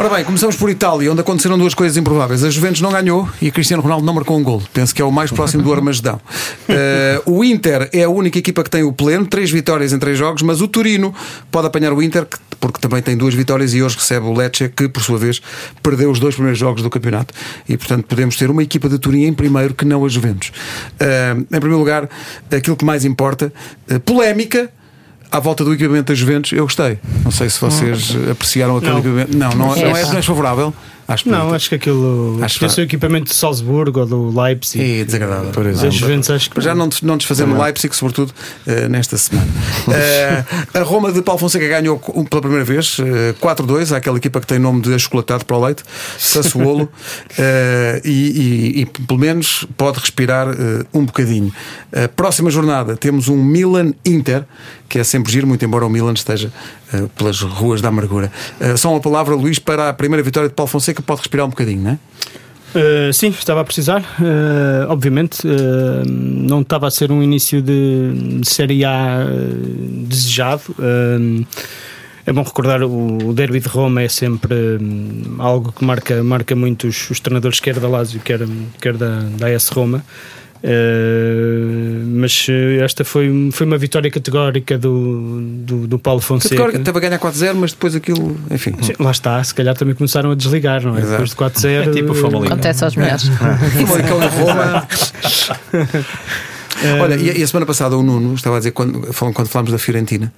Ora 0.00 0.08
bem, 0.08 0.24
começamos 0.24 0.56
por 0.56 0.70
Itália, 0.70 1.12
onde 1.12 1.20
aconteceram 1.20 1.58
duas 1.58 1.74
coisas 1.74 1.94
improváveis. 1.98 2.42
A 2.42 2.48
Juventus 2.48 2.80
não 2.80 2.90
ganhou 2.90 3.28
e 3.42 3.50
Cristiano 3.50 3.82
Ronaldo 3.82 4.06
não 4.06 4.14
marcou 4.14 4.38
um 4.38 4.42
gol. 4.42 4.62
Penso 4.72 4.94
que 4.94 5.02
é 5.02 5.04
o 5.04 5.12
mais 5.12 5.30
próximo 5.30 5.62
do 5.62 5.72
Armagedão. 5.72 6.18
Eh, 6.72 7.20
o 7.26 7.42
Inter 7.44 7.90
é 7.92 8.04
a 8.04 8.08
única 8.08 8.38
equipa 8.38 8.62
que 8.62 8.70
tem 8.70 8.84
o 8.84 8.92
pleno, 8.92 9.26
três 9.26 9.50
vitórias 9.50 9.92
em 9.92 9.98
três 9.98 10.16
jogos, 10.16 10.40
mas 10.42 10.60
o 10.60 10.68
Turino 10.68 11.12
pode 11.50 11.66
apanhar 11.66 11.92
o 11.92 12.00
Inter, 12.00 12.24
que- 12.24 12.38
porque 12.60 12.78
também 12.78 13.02
tem 13.02 13.16
duas 13.16 13.34
vitórias 13.34 13.74
e 13.74 13.82
hoje 13.82 13.96
recebe 13.96 14.24
o 14.26 14.32
Lecce, 14.32 14.68
que 14.68 14.88
por 14.88 15.02
sua 15.02 15.18
vez 15.18 15.42
perdeu 15.82 16.12
os 16.12 16.20
dois 16.20 16.34
primeiros 16.36 16.60
jogos 16.60 16.80
do 16.80 16.88
campeonato. 16.88 17.34
E 17.68 17.76
portanto 17.76 18.06
podemos 18.06 18.36
ter 18.36 18.50
uma 18.52 18.62
equipa 18.62 18.88
de 18.88 19.00
Turim 19.00 19.24
em 19.24 19.32
primeiro 19.32 19.74
que 19.74 19.84
não 19.84 20.04
a 20.04 20.08
Juventus. 20.08 20.52
Eh, 21.00 21.32
em 21.40 21.58
primeiro 21.60 21.78
lugar, 21.78 22.08
aquilo 22.54 22.76
que 22.76 22.84
mais 22.84 23.04
importa, 23.04 23.52
eh, 23.88 23.98
polémica 23.98 24.70
à 25.30 25.38
volta 25.38 25.64
do 25.64 25.72
equipamento 25.74 26.12
da 26.12 26.14
Juventus, 26.14 26.52
eu 26.52 26.64
gostei. 26.64 26.98
Não 27.24 27.30
sei 27.30 27.48
se 27.48 27.60
vocês 27.60 28.16
apreciaram 28.30 28.76
aquele 28.76 28.92
Não. 28.92 28.98
equipamento. 28.98 29.36
Não, 29.36 29.50
não, 29.50 29.66
não, 29.68 29.74
é, 29.76 29.80
É. 30.00 30.04
não 30.06 30.16
és 30.16 30.26
favorável. 30.26 30.74
Acho 31.12 31.24
que 31.24 31.30
Não, 31.30 31.52
acho 31.52 31.68
que 31.68 31.74
aquilo. 31.74 32.38
Acho 32.40 32.58
que- 32.60 32.80
o 32.80 32.84
equipamento 32.84 33.30
de 33.30 33.34
Salzburgo 33.34 34.00
ou 34.00 34.06
do 34.06 34.40
Leipzig. 34.40 35.00
é 35.00 35.04
desagradável. 35.04 35.50
Por 35.50 35.66
exemplo. 35.66 35.90
Juventus, 35.90 36.30
acho 36.30 36.48
que. 36.50 36.60
Já 36.60 36.72
não, 36.74 36.88
não 37.02 37.16
desfazendo 37.16 37.52
o 37.54 37.60
Leipzig, 37.62 37.94
sobretudo 37.96 38.32
eh, 38.66 38.88
nesta 38.88 39.16
semana. 39.18 39.48
Eh, 39.92 40.44
a 40.74 40.82
Roma 40.82 41.10
de 41.10 41.20
Paulo 41.22 41.38
Fonseca 41.40 41.66
ganhou 41.66 41.98
pela 41.98 42.40
primeira 42.40 42.64
vez 42.64 42.96
eh, 43.00 43.34
4-2 43.40 43.92
àquela 43.96 44.18
equipa 44.18 44.40
que 44.40 44.46
tem 44.46 44.58
nome 44.58 44.82
de 44.82 44.94
achocolatado 44.94 45.44
para 45.44 45.56
o 45.56 45.64
leite, 45.64 45.82
Sassuolo, 46.18 46.88
eh, 47.38 48.00
e, 48.04 48.10
e- 48.10 48.80
e 48.82 48.86
pelo 48.86 49.18
menos 49.18 49.66
pode 49.76 49.98
respirar 49.98 50.46
um 50.94 51.04
bocadinho. 51.04 51.52
A 51.92 52.06
próxima 52.08 52.50
jornada 52.50 52.96
temos 52.96 53.26
um 53.28 53.42
Milan-Inter, 53.42 54.44
que 54.88 54.98
é 54.98 55.04
sempre 55.04 55.32
giro, 55.32 55.46
muito 55.46 55.64
embora 55.64 55.84
o 55.86 55.90
Milan 55.90 56.12
esteja 56.12 56.52
pelas 57.16 57.40
ruas 57.40 57.80
da 57.80 57.88
amargura. 57.88 58.30
Eh, 58.58 58.76
só 58.76 58.90
uma 58.90 59.00
palavra, 59.00 59.34
Luís, 59.34 59.58
para 59.58 59.88
a 59.88 59.92
primeira 59.92 60.22
vitória 60.22 60.48
de 60.48 60.54
Paulo 60.54 60.70
Fonseca, 60.70 61.02
pode 61.02 61.20
respirar 61.20 61.46
um 61.46 61.50
bocadinho, 61.50 61.82
não 61.82 61.90
é? 61.92 61.98
Uh, 62.70 63.12
sim, 63.12 63.28
estava 63.28 63.60
a 63.60 63.64
precisar. 63.64 64.00
Uh, 64.00 64.88
obviamente, 64.88 65.46
uh, 65.46 66.08
não 66.08 66.60
estava 66.60 66.86
a 66.86 66.90
ser 66.90 67.10
um 67.10 67.20
início 67.22 67.60
de, 67.60 68.38
de 68.40 68.48
Série 68.48 68.84
A 68.84 69.24
desejado. 70.06 70.62
É 72.26 72.32
bom 72.32 72.42
recordar 72.42 72.82
o, 72.82 73.30
o 73.30 73.32
derby 73.32 73.58
de 73.58 73.68
Roma 73.68 74.02
é 74.02 74.08
sempre 74.08 74.54
um, 74.54 75.36
algo 75.38 75.72
que 75.72 75.84
marca, 75.84 76.22
marca 76.22 76.54
muito 76.54 76.86
os, 76.86 77.10
os 77.10 77.18
treinadores, 77.18 77.58
quer 77.58 77.80
da 77.80 77.88
Lazio, 77.88 78.20
quer, 78.20 78.40
quer 78.80 78.96
da, 78.96 79.20
da 79.36 79.48
AS 79.48 79.68
Roma. 79.68 80.04
Uh, 80.62 82.04
mas 82.16 82.46
uh, 82.48 82.82
esta 82.82 83.04
foi, 83.04 83.48
foi 83.52 83.66
uma 83.66 83.78
vitória 83.78 84.10
categórica 84.10 84.76
do, 84.76 85.40
do, 85.40 85.86
do 85.86 85.98
Paulo 85.98 86.20
Fonseca. 86.20 86.54
Categórica, 86.54 86.78
Estava 86.78 86.98
a 86.98 87.00
ganhar 87.00 87.18
4-0, 87.18 87.54
mas 87.54 87.72
depois 87.72 87.94
aquilo, 87.94 88.36
enfim. 88.50 88.74
Sim, 88.82 88.92
lá 88.98 89.10
está, 89.10 89.42
se 89.42 89.54
calhar 89.54 89.74
também 89.74 89.94
começaram 89.94 90.30
a 90.30 90.34
desligar, 90.34 90.82
não 90.82 90.96
é? 90.96 91.00
Exato. 91.00 91.10
Depois 91.24 91.30
de 91.30 91.36
4-0. 91.36 91.88
É 91.88 91.90
tipo 91.92 92.12
o 92.12 92.14
Famalicão. 92.14 92.52
Acontece 92.52 92.84
aos 92.84 92.94
melhores. 92.96 93.24
Famalicão 93.28 94.22
em 94.22 94.28
Roma. 94.28 94.86
Olha, 97.00 97.14
e 97.16 97.30
a, 97.30 97.34
e 97.34 97.42
a 97.42 97.46
semana 97.46 97.66
passada 97.66 97.96
o 97.96 98.02
Nuno 98.02 98.34
estava 98.34 98.56
a 98.56 98.58
dizer, 98.58 98.70
quando, 98.70 99.00
quando 99.34 99.48
falámos 99.48 99.70
da 99.72 99.78
Fiorentina, 99.78 100.32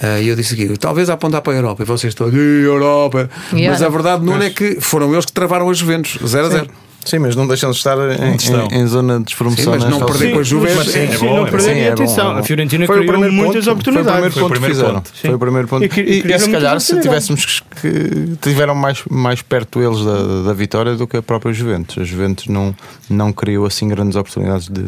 eh, 0.00 0.22
e 0.22 0.28
eu 0.28 0.34
disse 0.34 0.54
aqui, 0.54 0.76
talvez 0.78 1.08
a 1.08 1.12
apontar 1.14 1.42
para 1.42 1.52
a 1.52 1.56
Europa, 1.56 1.82
e 1.82 1.86
vocês 1.86 2.12
estão, 2.12 2.28
"Ih, 2.28 2.64
Europa. 2.64 3.30
E 3.52 3.68
Mas 3.68 3.78
olha. 3.80 3.86
a 3.86 3.90
verdade, 3.90 4.24
Nuno, 4.24 4.42
é 4.42 4.50
que 4.50 4.80
foram 4.80 5.12
eles 5.12 5.24
que 5.26 5.32
travaram 5.32 5.68
a 5.70 5.74
Juventus, 5.74 6.18
0 6.26 6.46
a 6.46 6.50
0. 6.50 6.66
Sim, 7.06 7.20
mas 7.20 7.34
não 7.36 7.46
deixam 7.46 7.70
de 7.70 7.76
estar 7.78 7.96
em, 7.96 8.34
em- 8.34 8.80
em 8.82 8.86
zona 8.86 9.18
de 9.18 9.24
despromoção. 9.24 9.64
Sim, 9.64 9.70
mas 9.70 9.84
não 9.84 9.90
nesta 10.00 10.06
perder 10.12 10.32
com 10.34 10.38
a 10.38 10.42
Juventus. 10.42 10.76
mas 10.76 10.86
sim, 10.88 10.98
É 10.98 11.18
bom, 11.18 11.36
não 11.36 11.46
é 11.46 11.50
perder 11.50 11.74
Sim, 11.74 11.80
é 11.80 11.92
atenção. 11.92 12.32
bom. 12.34 12.38
A 12.40 12.42
Fiorentina 12.42 12.86
Foi 12.86 12.96
o 12.96 12.98
criou 12.98 13.12
primeiro 13.12 13.34
muitas 13.34 13.64
ponto, 13.64 13.72
oportunidades. 13.72 14.10
Foi 14.10 14.18
o 14.18 14.20
primeiro 14.20 14.32
Foi 14.34 14.42
o 14.42 14.44
ponto 14.44 14.52
que 14.52 14.58
primeiro 14.60 14.74
fizeram. 14.74 14.94
ponto. 14.94 15.08
Sim. 15.14 15.26
Foi 15.28 15.34
o 15.34 15.38
primeiro 15.38 15.68
ponto. 15.68 15.84
E 15.84 15.88
que- 15.88 16.00
E, 16.00 16.22
e 16.26 16.32
e 16.34 16.38
se 16.38 16.50
calhar 16.50 16.80
se 16.80 17.00
tivéssemos 17.00 17.62
que 17.80 18.36
tiveram 18.42 18.74
mais, 18.74 19.02
mais 19.10 19.40
perto 19.42 19.80
eles 19.80 20.04
da, 20.04 20.42
da 20.42 20.52
vitória 20.52 20.94
do 20.96 21.06
que 21.06 21.16
a 21.16 21.22
própria 21.22 21.52
Juventus. 21.52 21.96
A 21.98 22.04
Juventus 22.04 22.46
não, 22.48 22.74
não 23.08 23.32
criou 23.32 23.64
assim 23.66 23.88
grandes 23.88 24.16
oportunidades 24.16 24.68
de, 24.68 24.82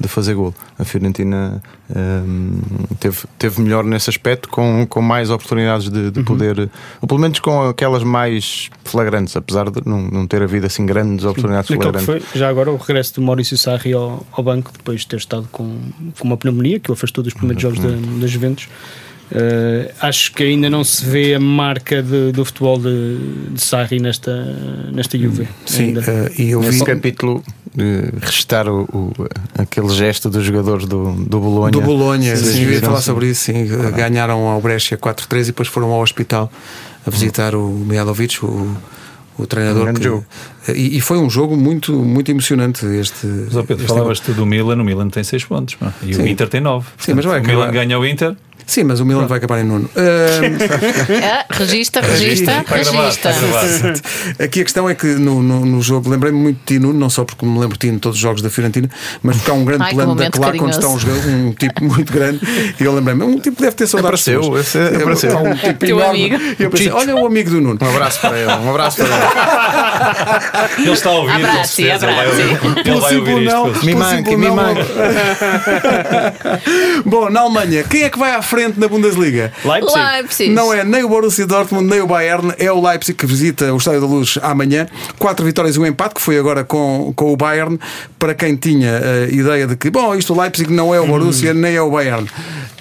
de 0.00 0.08
fazer 0.08 0.34
gol. 0.34 0.54
A 0.78 0.84
Fiorentina 0.84 1.62
teve, 3.00 3.18
teve 3.38 3.60
melhor 3.60 3.84
nesse 3.84 4.10
aspecto, 4.10 4.48
com, 4.48 4.86
com 4.88 5.00
mais 5.00 5.30
oportunidades 5.30 5.88
de, 5.88 5.98
Uhum. 5.98 6.10
de 6.10 6.22
poder, 6.22 6.70
ou 7.00 7.08
pelo 7.08 7.20
menos 7.20 7.38
com 7.40 7.62
aquelas 7.68 8.02
mais 8.02 8.70
flagrantes, 8.84 9.36
apesar 9.36 9.70
de 9.70 9.80
não, 9.86 10.02
não 10.02 10.26
ter 10.26 10.42
havido 10.42 10.66
assim 10.66 10.84
grandes 10.86 11.24
oportunidades 11.24 11.68
flagrantes. 11.68 12.04
foi, 12.04 12.22
já 12.34 12.48
agora, 12.48 12.70
o 12.70 12.76
regresso 12.76 13.14
do 13.14 13.22
Maurício 13.22 13.56
Sarri 13.56 13.92
ao, 13.92 14.26
ao 14.32 14.44
banco, 14.44 14.70
depois 14.76 15.00
de 15.00 15.06
ter 15.08 15.16
estado 15.16 15.48
com, 15.50 15.76
com 16.18 16.24
uma 16.26 16.36
pneumonia 16.36 16.78
que 16.78 16.90
o 16.90 16.94
afastou 16.94 17.22
dos 17.24 17.34
primeiros 17.34 17.62
jogos 17.62 17.78
da, 17.78 17.88
da 18.20 18.26
Juventus. 18.26 18.68
Eh, 19.30 19.92
acho 20.00 20.32
que 20.32 20.42
ainda 20.42 20.70
não 20.70 20.82
se 20.82 21.04
vê 21.04 21.34
a 21.34 21.40
marca 21.40 22.02
de- 22.02 22.32
do 22.32 22.44
futebol 22.46 22.78
de, 22.78 23.18
de 23.50 23.60
Sarri 23.60 24.00
nesta, 24.00 24.32
nesta 24.90 25.18
Juve. 25.18 25.46
Sim, 25.66 25.94
eh, 25.98 26.32
e 26.38 26.50
eu 26.52 26.60
vi. 26.62 26.68
Nesse 26.68 26.82
capítulo, 26.84 27.44
restar 28.20 28.68
o, 28.68 28.82
o- 28.92 29.12
aquele 29.56 29.88
gesto 29.90 30.28
dos 30.30 30.44
jogadores 30.44 30.86
do, 30.86 31.12
do 31.12 31.38
Bolonha. 31.40 31.70
Do 31.70 31.80
Bolonha, 31.80 32.36
Sim, 32.36 32.44
sim, 32.52 32.62
eu 32.64 32.72
ia 32.72 32.80
falar 32.80 33.00
sobre 33.00 33.30
isso. 33.30 33.44
Sim. 33.44 33.66
Ganharam 33.94 34.46
ao 34.48 34.60
Brescia 34.60 34.96
4-3 34.96 35.40
e 35.42 35.44
depois 35.46 35.68
foram 35.68 35.90
ao 35.92 36.00
hospital 36.02 36.50
a 37.06 37.10
visitar 37.10 37.54
o 37.54 37.68
Mijalovic, 37.68 38.44
o, 38.44 38.76
o 39.38 39.46
treinador. 39.46 39.88
Um 39.88 39.94
que- 39.94 40.02
jogo. 40.04 40.24
e, 40.74 40.96
e 40.98 41.00
foi 41.00 41.18
um 41.18 41.30
jogo 41.30 41.56
muito, 41.56 41.92
muito 41.92 42.30
emocionante. 42.30 42.84
Este, 42.86 43.26
Mas, 43.26 43.54
Pedro, 43.66 43.76
este 43.84 43.86
falavas 43.86 44.20
tu 44.20 44.32
do 44.32 44.44
Milan, 44.44 44.76
o 44.76 44.84
Milan 44.84 45.08
tem 45.08 45.22
6 45.24 45.44
pontos 45.44 45.74
pá, 45.76 45.92
e 46.02 46.14
Sim. 46.14 46.22
o 46.22 46.26
Inter 46.26 46.48
tem 46.48 46.60
9. 46.60 46.86
Sim, 46.98 47.14
mas 47.14 47.24
vai 47.24 47.40
o 47.40 47.42
Milan 47.42 47.62
acabar. 47.64 47.72
ganha 47.72 47.98
o 47.98 48.04
Inter. 48.06 48.36
Sim, 48.68 48.84
mas 48.84 49.00
o 49.00 49.04
Milan 49.04 49.26
vai 49.26 49.38
acabar 49.38 49.58
em 49.60 49.64
nono. 49.64 49.88
Ah, 51.28 51.44
regista, 51.50 52.00
regista, 52.00 52.64
regista. 52.70 53.30
Aqui 54.44 54.60
a 54.60 54.64
questão 54.64 54.88
é 54.88 54.94
que 54.94 55.06
no, 55.06 55.42
no, 55.42 55.64
no 55.66 55.82
jogo, 55.82 56.08
lembrei-me 56.10 56.38
muito 56.38 56.58
de 56.58 56.64
ti, 56.64 56.78
Nuno, 56.78 56.98
não 56.98 57.08
só 57.10 57.24
porque 57.24 57.44
me 57.46 57.58
lembro 57.58 57.76
de 57.78 57.88
ti 57.88 57.94
em 57.94 57.98
todos 57.98 58.16
os 58.16 58.22
jogos 58.22 58.40
da 58.42 58.50
Fiorentina, 58.50 58.88
mas 59.22 59.36
porque 59.36 59.50
há 59.50 59.54
um 59.54 59.64
grande 59.64 59.84
Ai, 59.84 59.94
plano 59.94 60.14
da 60.14 60.30
claque 60.30 60.60
onde 60.62 60.76
está 60.76 60.86
um, 60.88 60.96
um 61.48 61.52
tipo 61.52 61.82
muito 61.84 62.12
grande 62.12 62.40
e 62.78 62.84
eu 62.84 62.94
lembrei-me, 62.94 63.24
um 63.24 63.38
tipo 63.40 63.56
que 63.56 63.62
deve 63.62 63.74
ter 63.76 63.86
saudades. 63.86 64.28
Apareceu, 64.28 64.58
esse 64.58 64.78
é- 64.78 64.96
apareceu. 64.96 65.36
Há 65.38 65.42
um 65.42 65.54
tipo 65.56 65.78
Teu 65.86 65.98
enorme. 65.98 66.26
amigo. 66.26 66.36
E 66.58 66.62
eu 66.62 66.70
pensei, 66.70 66.90
olha 66.90 67.16
o 67.16 67.26
amigo 67.26 67.50
do 67.50 67.60
Nuno. 67.60 67.78
Um 67.80 67.88
abraço 67.88 68.20
para 68.20 68.38
ele, 68.38 68.52
um 68.52 68.70
abraço 68.70 68.96
para 68.98 69.06
ele. 69.06 69.14
Ele 70.78 70.90
está 70.92 71.10
a 71.10 71.12
ouvir, 71.12 71.32
com 71.32 71.36
Abraço, 71.38 71.74
certeza. 71.74 72.06
Ele 72.06 72.14
vai 72.14 72.26
abraço. 72.26 72.42
ouvir, 72.48 72.86
ele 72.86 73.00
vai 73.00 73.16
ouvir 73.16 73.42
isto. 73.74 73.86
Me 73.86 73.94
manque, 73.94 74.36
me 74.36 74.50
manque. 74.50 74.82
Bom, 77.04 77.28
na 77.30 77.40
Alemanha, 77.40 77.84
quem 77.84 78.02
é 78.04 78.10
que 78.10 78.18
vai 78.18 78.32
à 78.34 78.42
frente 78.42 78.57
na 78.76 78.88
Bundesliga? 78.88 79.52
Leipzig. 79.64 79.98
Leipzig. 79.98 80.50
Não 80.52 80.72
é 80.72 80.84
nem 80.84 81.04
o 81.04 81.08
Borussia 81.08 81.46
Dortmund, 81.46 81.88
nem 81.88 82.00
o 82.00 82.06
Bayern, 82.06 82.52
é 82.58 82.70
o 82.72 82.80
Leipzig 82.80 83.16
que 83.16 83.26
visita 83.26 83.72
o 83.72 83.76
Estádio 83.76 84.00
da 84.00 84.06
Luz 84.06 84.38
amanhã. 84.42 84.86
Quatro 85.18 85.44
vitórias 85.44 85.76
e 85.76 85.78
um 85.78 85.86
empate, 85.86 86.16
que 86.16 86.20
foi 86.20 86.38
agora 86.38 86.64
com, 86.64 87.12
com 87.14 87.32
o 87.32 87.36
Bayern. 87.36 87.78
Para 88.18 88.34
quem 88.34 88.56
tinha 88.56 88.98
a 88.98 89.32
ideia 89.32 89.66
de 89.66 89.76
que, 89.76 89.90
bom, 89.90 90.14
isto 90.14 90.34
o 90.34 90.40
Leipzig 90.40 90.72
não 90.72 90.94
é 90.94 91.00
o 91.00 91.06
Borussia, 91.06 91.54
nem 91.54 91.76
é 91.76 91.82
o 91.82 91.90
Bayern. 91.90 92.28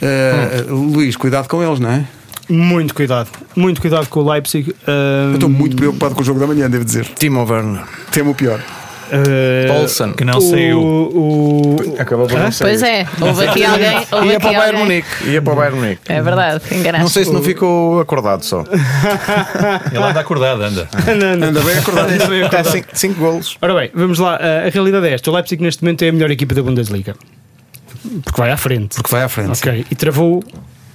Uh, 0.01 0.73
Luís, 0.73 1.15
cuidado 1.15 1.47
com 1.47 1.63
eles, 1.63 1.80
não 1.80 1.91
é? 1.91 2.05
Muito 2.49 2.95
cuidado, 2.95 3.30
muito 3.55 3.82
cuidado 3.82 4.07
com 4.07 4.21
o 4.21 4.32
Leipzig. 4.32 4.73
Eu 4.88 5.34
estou 5.34 5.49
muito 5.49 5.75
preocupado 5.75 6.15
com 6.15 6.21
o 6.21 6.23
jogo 6.23 6.39
da 6.39 6.47
manhã, 6.47 6.69
devo 6.69 6.86
dizer. 6.86 7.05
Timo 7.19 7.45
Werner. 7.45 7.84
Temo 8.09 8.32
o 8.32 8.36
pior. 8.36 8.61
Uh, 9.08 9.68
Paulson. 9.68 10.14
Que 10.14 10.26
não 10.26 10.38
o, 10.38 10.41
saiu. 10.41 10.80
O, 10.82 11.76
Acabou 11.99 12.28
por 12.28 12.39
não 12.39 12.51
sair. 12.51 12.68
Pois 12.68 12.84
é, 12.84 13.08
houve 13.22 13.47
aqui 13.47 13.64
alguém. 13.64 14.08
Houve 14.12 14.28
Ia 14.28 14.39
para 14.39 14.49
o 14.49 14.53
Bayern. 14.53 14.80
Munique. 14.80 15.08
Ia 15.26 15.41
para 15.41 15.53
o 15.53 15.55
Bayern 15.55 15.80
Munique. 15.80 16.01
É 16.08 16.22
verdade, 16.22 16.64
enganaste. 16.72 17.01
Não 17.01 17.10
sei 17.10 17.26
se 17.26 17.32
não 17.32 17.41
ficou 17.41 17.99
acordado 17.99 18.43
só. 18.43 18.64
Ele 19.91 20.03
anda 20.03 20.20
acordado, 20.20 20.62
anda. 20.62 20.89
Anda 21.47 21.62
bem 21.62 21.78
acordado. 21.78 22.12
Está 22.12 22.64
5 22.93 23.20
golos. 23.20 23.58
Ora 23.62 23.74
bem, 23.74 23.91
vamos 23.93 24.20
lá. 24.20 24.36
Uh, 24.36 24.68
a 24.68 24.70
realidade 24.70 25.08
é 25.08 25.14
esta: 25.14 25.32
o 25.32 25.34
Leipzig 25.34 25.62
neste 25.62 25.84
momento 25.84 26.03
é 26.03 26.10
a 26.10 26.12
melhor 26.12 26.32
equipa 26.32 26.53
da 26.53 26.62
Bundesliga. 26.62 27.16
Porque 28.24 28.39
vai 28.39 28.51
à 28.51 28.58
frente. 28.58 28.95
Porque 28.95 29.12
vai 29.12 29.24
à 29.24 29.30
frente. 29.30 29.58
Ok, 29.58 29.86
e 29.89 29.95
travou 29.95 30.43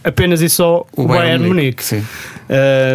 apenas 0.04 0.40
e 0.40 0.48
só 0.48 0.86
o, 0.96 1.06
Bayern, 1.06 1.46
Munique. 1.46 1.84
Sim. 1.84 2.04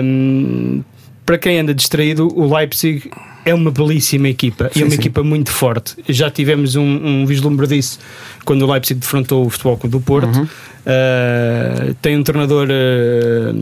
Um, 0.03 0.83
para 1.25 1.37
quem 1.37 1.59
anda 1.59 1.73
distraído, 1.73 2.27
o 2.33 2.53
Leipzig 2.55 3.09
é 3.49 3.53
uma 3.53 3.71
belíssima 3.71 4.27
equipa 4.29 4.69
e 4.75 4.81
é 4.81 4.83
uma 4.83 4.91
sim. 4.91 4.97
equipa 4.97 5.23
muito 5.23 5.51
forte. 5.51 5.95
Já 6.07 6.29
tivemos 6.29 6.75
um, 6.75 6.83
um 6.83 7.25
vislumbre 7.25 7.65
disso 7.67 7.99
quando 8.45 8.61
o 8.63 8.71
Leipzig 8.71 8.99
defrontou 8.99 9.45
o 9.45 9.49
Futebol 9.49 9.79
do 9.85 9.99
Porto. 9.99 10.37
Uhum. 10.37 10.47
Uh, 10.87 11.93
tem 12.01 12.15
um 12.15 12.23
treinador 12.23 12.69
uh, 12.69 13.53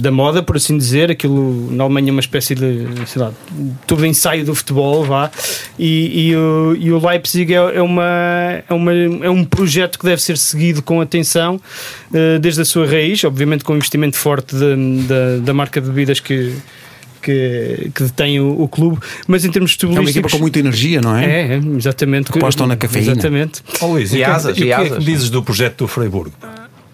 da 0.00 0.12
moda, 0.12 0.44
por 0.44 0.56
assim 0.56 0.78
dizer. 0.78 1.10
Aquilo 1.10 1.72
na 1.72 1.82
Alemanha 1.82 2.10
é 2.10 2.12
uma 2.12 2.20
espécie 2.20 2.54
de, 2.54 2.86
sei 3.06 3.20
lá, 3.20 3.32
tudo 3.84 4.06
ensaio 4.06 4.44
do 4.44 4.54
futebol, 4.54 5.02
vá. 5.04 5.28
E, 5.76 6.28
e 6.28 6.36
o, 6.36 6.76
e 6.78 6.92
o 6.92 7.04
Leipzig 7.04 7.52
é, 7.52 7.56
é 7.56 7.82
uma, 7.82 8.62
é, 8.68 8.72
uma, 8.72 8.92
é 8.92 9.30
um 9.30 9.44
projeto 9.44 9.98
que 9.98 10.04
deve 10.04 10.22
ser 10.22 10.38
seguido 10.38 10.80
com 10.80 11.00
atenção 11.00 11.56
uh, 12.12 12.38
desde 12.38 12.60
a 12.60 12.64
sua 12.64 12.86
raiz, 12.86 13.24
obviamente 13.24 13.64
com 13.64 13.72
um 13.72 13.76
investimento 13.76 14.16
forte 14.16 14.54
de- 14.54 15.02
da, 15.08 15.38
da 15.42 15.52
marca 15.54 15.80
de 15.80 15.88
bebidas 15.88 16.20
que. 16.20 16.52
Que, 17.28 17.90
que 17.94 18.04
detém 18.04 18.40
o, 18.40 18.62
o 18.62 18.66
clube, 18.66 18.98
mas 19.26 19.44
em 19.44 19.50
termos 19.50 19.76
É 19.82 20.00
uma 20.00 20.08
equipa 20.08 20.30
com 20.30 20.38
muita 20.38 20.58
energia, 20.60 20.98
não 21.02 21.14
é? 21.14 21.26
É, 21.26 21.54
é, 21.56 21.60
exatamente. 21.76 22.30
Apostam 22.34 22.66
na 22.66 22.74
cafeína. 22.74 23.12
Exatamente. 23.12 23.60
Ó 23.82 23.86
Luís, 23.88 24.14
E 24.14 24.16
e, 24.16 24.16
o 24.16 24.18
que 24.18 24.22
é 24.22 24.24
que- 24.24 24.30
asas, 24.30 24.56
e 24.56 24.60
o 24.60 24.64
e 24.64 24.66
que 24.66 24.72
é 24.72 24.76
que 24.76 24.86
asas. 24.92 25.04
dizes 25.04 25.28
do 25.28 25.42
projeto 25.42 25.76
do 25.84 25.88
Freiburgo? 25.88 26.32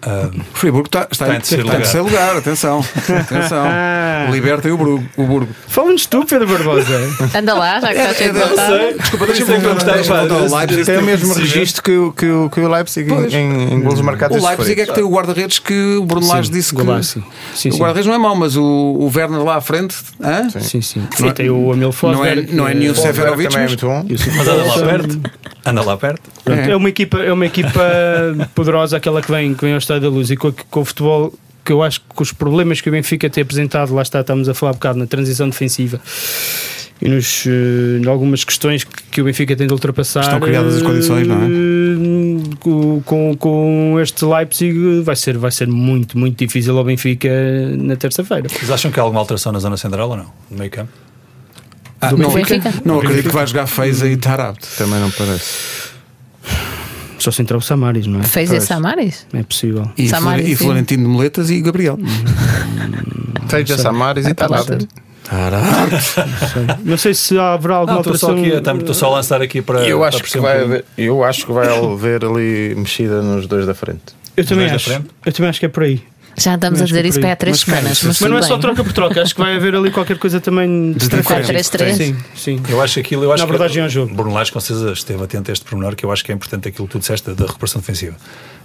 O 0.05 0.57
Friburgo 0.57 0.87
está, 0.87 1.07
está, 1.11 1.25
Está 1.25 1.35
em 1.35 1.39
terceiro 1.39 1.63
está 1.63 1.73
em 1.73 1.77
lugar. 1.77 1.81
terceiro 1.81 2.05
lugar, 2.05 2.37
atenção. 2.37 2.85
atenção. 3.19 3.65
Libertem 4.31 4.71
o 4.71 4.77
Burgo. 4.77 5.03
O 5.17 5.23
Burgo. 5.23 5.49
Fala-nos 5.67 6.05
tu, 6.05 6.25
Pedro 6.25 6.47
Barbosa. 6.47 6.99
Anda 7.35 7.53
lá, 7.53 7.79
já 7.79 7.87
que 7.93 7.99
está 7.99 8.13
cheio 8.13 8.33
de 8.33 8.39
é, 8.39 8.45
vontade. 8.47 8.93
Desculpa, 8.99 9.25
deixa-me 9.27 9.57
voltar, 9.59 9.97
ao 9.97 10.03
pá, 10.49 10.57
Leipzig. 10.59 10.85
Tem 10.85 10.97
o 10.97 11.01
mesmo 11.03 11.33
registro 11.33 11.83
que, 11.83 11.91
o- 11.97 12.11
que, 12.11 12.25
o- 12.25 12.49
que 12.49 12.59
o 12.59 12.69
Leipzig 12.69 13.09
Pois. 13.09 13.33
em, 13.33 13.73
em 13.73 13.81
golos 13.81 14.01
marcados. 14.01 14.41
O 14.41 14.47
Leipzig 14.47 14.81
é 14.81 14.85
que 14.85 14.93
tem 14.93 15.03
o 15.03 15.09
guarda-redes 15.09 15.59
que 15.59 15.95
o 15.97 16.05
Bruno 16.05 16.27
Lage 16.27 16.47
Sim, 16.47 16.53
disse 16.53 16.75
que. 16.75 16.81
Sim, 17.55 17.69
o 17.71 17.77
guarda-redes 17.77 18.05
não 18.07 18.13
é 18.13 18.17
mau, 18.17 18.35
mas 18.35 18.55
o, 18.55 18.63
o 18.63 19.11
Werner 19.13 19.43
lá 19.43 19.55
à 19.57 19.61
frente. 19.61 19.95
hã? 20.21 20.49
Sim, 20.59 20.81
sim. 20.81 21.07
Não 21.19 21.27
é- 21.27 21.31
E 21.31 21.33
tem 21.33 21.49
o 21.49 21.73
é, 21.73 21.91
Forsberg. 21.91 22.53
não 22.55 22.67
é 22.67 22.73
nenhum 22.73 22.93
Seferovic, 22.95 23.49
também 23.49 23.65
é 23.65 23.69
mas 23.69 23.71
muito 23.71 23.85
bom. 23.87 24.05
e 24.07 24.15
o 24.15 24.17
mas 24.37 24.47
anda 24.47 24.63
lá 24.63 24.79
perto. 24.87 25.21
Anda 25.65 25.81
lá 25.81 25.97
perto. 25.97 26.21
É. 26.45 26.71
é. 26.71 26.75
uma 26.75 26.89
equipa, 26.89 27.17
é 27.17 27.33
uma 27.33 27.45
equipa 27.45 27.81
poderosa, 28.53 28.97
aquela 28.97 29.21
que 29.21 29.31
vem, 29.31 29.53
que 29.55 29.61
vem 29.65 29.73
ao 29.73 29.79
Estádio 29.95 30.09
da 30.09 30.15
Luz 30.15 30.29
e 30.29 30.37
com, 30.37 30.51
com 30.51 30.81
o 30.81 30.85
futebol 30.85 31.33
que 31.63 31.71
eu 31.71 31.81
acho 31.81 31.99
que 32.01 32.21
os 32.21 32.31
problemas 32.31 32.79
que 32.79 32.89
o 32.89 32.91
Benfica 32.91 33.29
tem 33.29 33.41
apresentado, 33.41 33.93
lá 33.93 34.03
está, 34.03 34.21
estamos 34.21 34.47
a 34.47 34.53
falar 34.53 34.73
um 34.73 34.75
bocado 34.75 34.99
na 34.99 35.07
transição 35.07 35.49
defensiva 35.49 35.99
e 37.01 37.09
nos, 37.09 37.45
eh, 37.47 37.99
em 38.01 38.07
algumas 38.07 38.43
questões 38.43 38.83
que, 38.83 39.03
que 39.03 39.21
o 39.21 39.25
Benfica 39.25 39.55
tem 39.55 39.65
de 39.65 39.73
ultrapassar. 39.73 40.21
Estão 40.21 40.39
criadas 40.39 40.75
as 40.75 40.81
condições, 40.83 41.27
não 41.27 41.37
é? 41.37 41.47
Com, 42.59 43.35
com, 43.35 43.99
este 43.99 44.23
Leipzig 44.23 45.01
vai 45.01 45.15
ser, 45.15 45.37
vai 45.37 45.51
ser 45.51 45.67
muito, 45.67 46.17
muito 46.17 46.37
difícil 46.37 46.77
ao 46.77 46.83
Benfica 46.83 47.29
na 47.77 47.95
terça-feira. 47.95 48.47
Vocês 48.47 48.69
acham 48.69 48.91
que 48.91 48.99
há 48.99 49.03
alguma 49.03 49.19
alteração 49.19 49.51
na 49.51 49.59
zona 49.59 49.75
central 49.75 50.09
ou 50.09 50.17
não? 50.17 50.31
No 50.51 50.57
meio 50.57 50.69
campo? 50.69 50.91
Ah, 51.99 52.11
não, 52.11 52.31
Benfica? 52.31 52.73
não 52.85 52.99
acredito 52.99 53.29
que 53.29 53.35
vai 53.35 53.47
jogar 53.47 53.65
Feiza 53.65 54.07
e 54.07 54.15
Tarabt. 54.15 54.65
Também 54.77 54.99
não 54.99 55.09
parece. 55.09 55.94
Só 57.25 57.31
se 57.31 57.41
entrar 57.41 57.57
o 57.57 57.61
Samaris, 57.61 58.05
não 58.05 58.19
é? 58.19 58.23
Fez 58.23 58.51
esse 58.53 58.67
Samaris? 58.67 59.25
É 59.33 59.41
possível. 59.41 59.89
E, 59.97 60.07
Samari, 60.07 60.41
Flore- 60.43 60.51
e 60.53 60.55
sim. 60.55 60.63
Florentino 60.63 61.03
de 61.03 61.09
Moletas 61.09 61.49
e 61.49 61.59
Gabriel. 61.59 61.97
Seja 63.49 63.79
Samaris 63.79 64.25
e 64.25 64.29
lá 64.29 64.35
Tarapte. 64.35 64.77
tudo. 64.77 64.87
Não 66.83 66.97
sei 66.99 67.15
se 67.15 67.35
haverá 67.39 67.77
alguma 67.77 67.93
Não, 67.93 67.97
alteração. 67.99 68.31
aqui, 68.37 68.51
a- 68.53 68.57
estou 68.77 68.93
só 68.93 69.07
a 69.07 69.15
lançar 69.15 69.41
aqui 69.41 69.59
para. 69.59 69.87
Eu 69.87 69.97
para 69.99 70.09
acho, 70.09 70.23
que 70.23 70.39
vai 70.39 70.83
eu 70.95 71.23
acho 71.23 71.47
que 71.47 71.51
vai 71.51 71.67
haver 71.67 72.23
ali 72.23 72.75
mexida 72.75 73.23
nos 73.23 73.47
dois 73.47 73.65
da 73.65 73.73
frente. 73.73 74.01
Eu 74.37 74.45
também 74.45 74.69
acho. 74.69 74.87
frente? 74.89 75.07
Eu 75.25 75.33
também 75.33 75.49
acho 75.49 75.59
que 75.59 75.65
é 75.65 75.69
por 75.69 75.81
aí. 75.81 76.03
Já 76.37 76.55
andamos 76.55 76.81
a 76.81 76.83
que 76.83 76.87
dizer 76.89 77.05
isso 77.05 77.19
para 77.19 77.31
há 77.31 77.35
três 77.35 77.57
Mas, 77.57 77.65
semanas. 77.65 78.03
Mas, 78.03 78.19
Mas 78.19 78.31
não 78.31 78.37
é 78.37 78.41
só 78.41 78.57
troca 78.57 78.83
por 78.83 78.91
troca, 78.93 79.21
acho 79.21 79.33
que 79.33 79.41
vai 79.41 79.55
haver 79.55 79.75
ali 79.75 79.89
qualquer 79.91 80.17
coisa 80.17 80.39
também 80.41 80.91
de 80.93 81.07
diferente. 81.07 81.51
4-3-3. 81.51 81.93
Sim, 81.93 82.17
sim. 82.35 82.63
Eu 82.67 82.81
acho 82.81 82.99
aquilo, 82.99 83.23
eu 83.23 83.31
acho 83.31 83.43
Na 83.43 83.45
abordagem 83.49 83.83
ao 83.83 83.89
jogo. 83.89 84.13
Bruno 84.13 84.33
Lage 84.33 84.51
com 84.51 84.59
certeza 84.59 84.91
esteve 84.91 85.23
atento 85.23 85.49
a 85.49 85.53
este 85.53 85.63
pormenor, 85.65 85.95
que 85.95 86.05
eu 86.05 86.11
acho 86.11 86.23
que 86.25 86.31
é 86.31 86.35
importante 86.35 86.67
aquilo 86.67 86.87
que 86.87 86.91
tu 86.91 86.99
disseste 86.99 87.31
da 87.31 87.45
recuperação 87.45 87.79
defensiva 87.79 88.15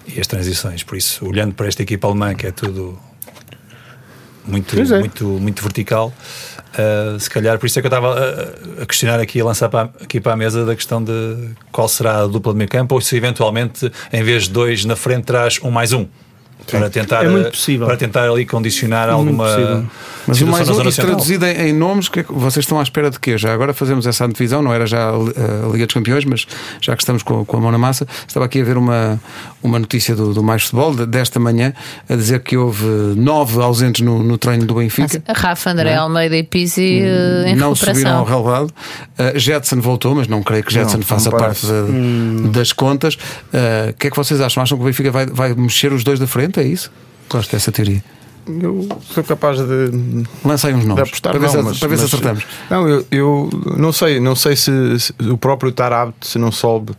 e 0.07 0.19
as 0.21 0.27
transições. 0.27 0.83
Por 0.83 0.97
isso, 0.97 1.25
olhando 1.27 1.55
para 1.55 1.69
esta 1.69 1.83
equipa 1.83 2.09
alemã, 2.09 2.35
que 2.35 2.47
é 2.47 2.51
tudo 2.51 2.99
muito, 4.45 4.77
é. 4.81 4.99
muito, 4.99 5.25
muito 5.25 5.63
vertical, 5.63 6.13
ah, 6.77 7.17
se 7.19 7.29
calhar, 7.29 7.59
por 7.59 7.67
isso 7.67 7.79
é 7.79 7.83
que 7.83 7.87
eu 7.87 7.91
estava 7.91 8.19
a, 8.19 8.83
a 8.83 8.87
questionar 8.87 9.21
aqui, 9.21 9.41
a 9.41 9.45
lançar 9.45 9.69
para, 9.69 9.83
a- 10.01 10.05
aqui 10.05 10.21
para 10.21 10.33
a 10.33 10.37
mesa 10.37 10.65
da 10.65 10.75
questão 10.75 11.03
de 11.03 11.51
qual 11.71 11.89
será 11.89 12.23
a 12.23 12.27
dupla 12.27 12.53
de 12.53 12.59
meio 12.59 12.71
campo, 12.71 12.95
ou 12.95 13.01
se 13.01 13.17
eventualmente, 13.17 13.91
em 14.13 14.23
vez 14.23 14.45
de 14.45 14.51
dois 14.51 14.85
na 14.85 14.97
frente, 14.97 15.25
traz 15.25 15.59
um 15.63 15.71
mais 15.71 15.93
um. 15.93 16.07
Para 16.71 16.91
tentar, 16.91 17.25
É 17.25 17.29
muito 17.29 17.51
possível. 17.51 17.87
para 17.87 17.97
tentar 17.97 18.29
ali 18.31 18.45
condicionar 18.47 19.09
Muito 19.17 19.43
alguma. 19.43 19.91
Mas 20.27 20.41
o 20.41 20.47
mais 20.47 20.69
um, 20.69 20.73
isso 20.75 20.93
central. 20.93 21.07
traduzido 21.17 21.47
em, 21.47 21.69
em 21.69 21.73
nomes, 21.73 22.09
que 22.09 22.21
é 22.21 22.23
que- 22.23 22.33
vocês 22.33 22.65
estão 22.65 22.79
à 22.79 22.83
espera 22.83 23.11
de 23.11 23.19
quê? 23.19 23.37
Já 23.39 23.53
agora 23.53 23.73
fazemos 23.73 24.07
essa 24.07 24.25
antevisão, 24.25 24.63
não 24.63 24.73
era 24.73 24.87
já 24.87 25.09
a, 25.11 25.13
Liga 25.73 25.87
dos 25.87 25.95
Campeões, 25.95 26.25
mas 26.25 26.47
já 26.81 26.95
que 26.95 27.03
estamos 27.03 27.23
com, 27.23 27.45
com 27.45 27.57
a 27.57 27.61
mão 27.61 27.73
na 27.73 27.79
massa, 27.79 28.07
estava 28.29 28.45
aqui 28.45 28.61
a 28.61 28.65
ver 28.65 28.77
uma, 28.77 29.19
uma 29.63 29.79
notícia 29.79 30.15
do, 30.15 30.33
do 30.35 30.43
Mais 30.43 30.63
Futebol 30.63 30.95
de- 30.95 31.07
desta 31.07 31.41
manhã 31.41 31.73
a 32.09 32.15
dizer 32.15 32.41
que 32.41 32.57
houve 32.57 32.85
nove 33.17 33.61
ausentes 33.61 34.03
no, 34.03 34.23
no 34.23 34.37
treino 34.39 34.67
do 34.67 34.75
Benfica. 34.75 35.23
Rafa, 35.35 35.71
André 35.71 35.95
Almeida 35.97 36.37
e 36.37 36.43
Pizzi 36.43 37.01
eh, 37.03 37.45
em 37.51 37.57
não 37.57 37.75
subiram 37.75 38.19
ao 38.19 38.25
relevado. 38.25 38.71
Uh, 39.19 39.39
Jetson 39.39 39.81
voltou, 39.81 40.15
mas 40.15 40.29
não 40.29 40.43
creio 40.43 40.63
que 40.63 40.73
Jetson 40.73 40.99
não 40.99 41.03
faça 41.05 41.31
parece. 41.31 41.67
parte 41.67 41.83
da- 42.47 42.49
das 42.51 42.73
contas. 42.73 43.15
Uh, 43.15 43.91
O 43.91 43.95
que 43.95 44.07
é 44.07 44.11
que 44.11 44.17
vocês 44.17 44.41
acham? 44.41 44.63
Acham 44.63 44.77
que 44.79 44.83
o 44.85 44.87
Benfica 44.87 45.11
vai, 45.11 45.27
vai 45.27 45.55
mexer 45.55 45.93
os 45.93 46.05
dois 46.05 46.19
da 46.21 46.27
frente? 46.27 46.50
É 46.57 46.63
isso? 46.63 46.91
Gosto 47.29 47.53
dessa 47.53 47.71
teoria. 47.71 48.03
Eu 48.47 48.89
sou 49.03 49.23
capaz 49.23 49.59
de, 49.59 49.91
aí 50.65 50.75
uns 50.75 50.85
nomes 50.85 51.03
apostar 51.07 51.33
para 51.33 51.41
ver, 51.41 51.47
não, 51.47 51.53
se, 51.53 51.63
mas- 51.63 51.79
para 51.79 51.89
ver 51.89 51.97
se 51.99 52.03
mas- 52.03 52.15
acertamos. 52.15 52.45
Não, 52.71 52.89
eu, 52.89 53.07
eu 53.11 53.51
não 53.77 53.93
sei, 53.93 54.19
não 54.19 54.35
sei 54.35 54.57
se, 54.57 54.99
se 54.99 55.15
o 55.31 55.37
próprio 55.39 55.71
Tarapte 55.71 56.27
se 56.27 56.39
não 56.39 56.51
sobe 56.51 56.93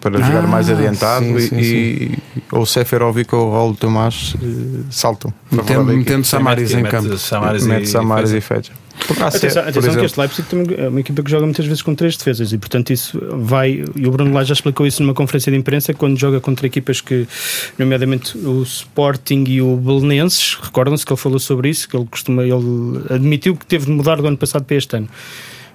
para 0.00 0.18
Ah, 0.18 0.22
jogar 0.22 0.46
mais 0.46 0.68
adiantado 0.70 1.24
sim, 1.24 1.36
e, 1.36 1.40
sim, 1.40 1.56
e- 1.58 2.18
ou 2.50 2.64
Seferovic 2.66 3.34
ou 3.34 3.50
Raul 3.52 3.74
Tomás 3.74 4.34
eh, 4.42 4.82
saltam. 4.90 5.32
Metendo, 5.50 6.24
Samaris 6.24 6.72
em 6.72 6.82
campo. 6.84 7.16
Samaris 7.18 7.66
Mete 7.66 7.88
Samaris 7.88 8.32
e 8.32 8.38
e 8.38 8.40
Fetcher. 8.40 8.74
Atenção, 9.20 9.62
por 9.62 9.68
atenção 9.70 9.94
que 9.96 10.04
este 10.04 10.20
Leipzig 10.20 10.48
também 10.48 10.76
é 10.78 10.88
uma 10.88 11.00
equipa 11.00 11.22
que 11.22 11.30
joga 11.30 11.44
muitas 11.44 11.64
vezes 11.66 11.82
com 11.82 11.94
três 11.94 12.16
defesas 12.16 12.52
e, 12.52 12.58
portanto, 12.58 12.92
isso 12.92 13.18
vai. 13.32 13.82
E 13.96 14.06
o 14.06 14.10
Bruno 14.12 14.32
Lage 14.32 14.48
já 14.50 14.52
explicou 14.52 14.86
isso 14.86 15.02
numa 15.02 15.14
conferência 15.14 15.50
de 15.50 15.58
imprensa 15.58 15.92
quando 15.94 16.16
joga 16.18 16.40
contra 16.40 16.66
equipas 16.66 17.00
que, 17.00 17.26
nomeadamente 17.78 18.36
o 18.38 18.62
Sporting 18.62 19.44
e 19.48 19.60
o 19.62 19.76
Belenenses, 19.76 20.56
recordam-se 20.62 21.04
que 21.06 21.12
ele 21.12 21.18
falou 21.20 21.38
sobre 21.38 21.70
isso, 21.70 21.88
que 21.88 21.96
ele 21.96 22.06
costuma. 22.08 22.42
Ele 22.44 23.02
admitiu 23.10 23.56
que 23.56 23.66
teve 23.66 23.86
de 23.86 23.90
mudar 23.92 24.16
do 24.16 24.26
ano 24.26 24.36
passado 24.36 24.64
para 24.64 24.76
este 24.76 24.94
ano. 24.96 25.08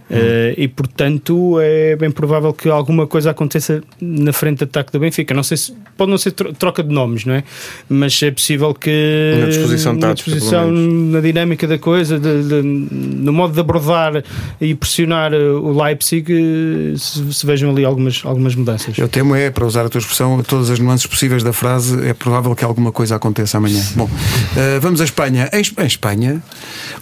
Eh, 0.10 0.54
e 0.58 0.68
portanto 0.70 1.60
é 1.60 1.96
bem 1.98 2.10
provável 2.10 2.54
que 2.54 2.70
alguma 2.70 3.06
coisa 3.06 3.32
aconteça 3.32 3.84
na 4.00 4.32
frente 4.32 4.60
de 4.60 4.64
ataque 4.64 4.90
do 4.92 5.00
Benfica. 5.00 5.34
Não 5.34 5.44
sei 5.44 5.58
se 5.58 5.74
pode 5.98 6.10
não 6.10 6.18
ser 6.18 6.32
tro- 6.32 6.54
troca 6.54 6.82
de 6.82 6.94
nomes, 6.94 7.26
não 7.26 7.34
é? 7.34 7.44
Mas 7.90 8.22
é 8.24 8.32
possível 8.32 8.74
que 8.74 9.34
Na 9.42 9.48
disposição 9.48 9.94
na 9.94 10.00
tática, 10.00 10.32
disposição, 10.32 10.72
na 10.72 11.20
dinâmica 11.20 11.68
da 11.68 11.78
coisa, 11.78 12.18
de- 12.18 12.44
de- 12.44 12.62
no 12.62 13.34
modo 13.34 13.54
de 13.54 13.60
abordar 13.60 14.24
e 14.62 14.74
pressionar 14.74 15.34
eh, 15.34 15.38
o 15.40 15.78
Leipzig, 15.84 16.32
eh, 16.32 16.98
se, 16.98 17.34
se 17.34 17.46
vejam 17.46 17.70
ali 17.72 17.84
algumas, 17.84 18.22
algumas 18.24 18.56
mudanças. 18.56 18.98
Eu 18.98 19.10
temo 19.10 19.36
é, 19.36 19.50
para 19.50 19.66
usar 19.66 19.86
a 19.86 19.90
tua 19.90 20.00
expressão, 20.00 20.42
todas 20.42 20.70
as 20.70 20.80
nuances 20.80 21.06
possíveis 21.06 21.44
da 21.44 21.52
frase, 21.52 22.08
é 22.08 22.14
provável 22.14 22.56
que 22.56 22.64
alguma 22.64 22.94
coisa 22.94 23.16
aconteça 23.18 23.58
amanhã. 23.58 23.84
Bom, 23.96 24.10
eh, 24.56 24.80
vamos 24.80 25.02
à 25.02 25.04
Espanha. 25.04 25.50
Em, 25.52 25.84
em 25.84 25.86
Espanha, 25.86 26.42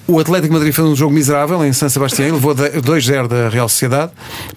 o 0.08 0.20
Atlético 0.20 0.48
de 0.48 0.54
Madrid 0.54 0.74
fez 0.74 0.88
um 0.88 0.96
jogo 0.96 1.14
miserável 1.14 1.64
em 1.64 1.72
San 1.72 1.88
Sebastián, 1.90 2.34
levou 2.34 2.54
de- 2.56 2.82
2-0 2.96 3.28
da 3.28 3.50
Real 3.50 3.68
Sociedade, 3.70 4.12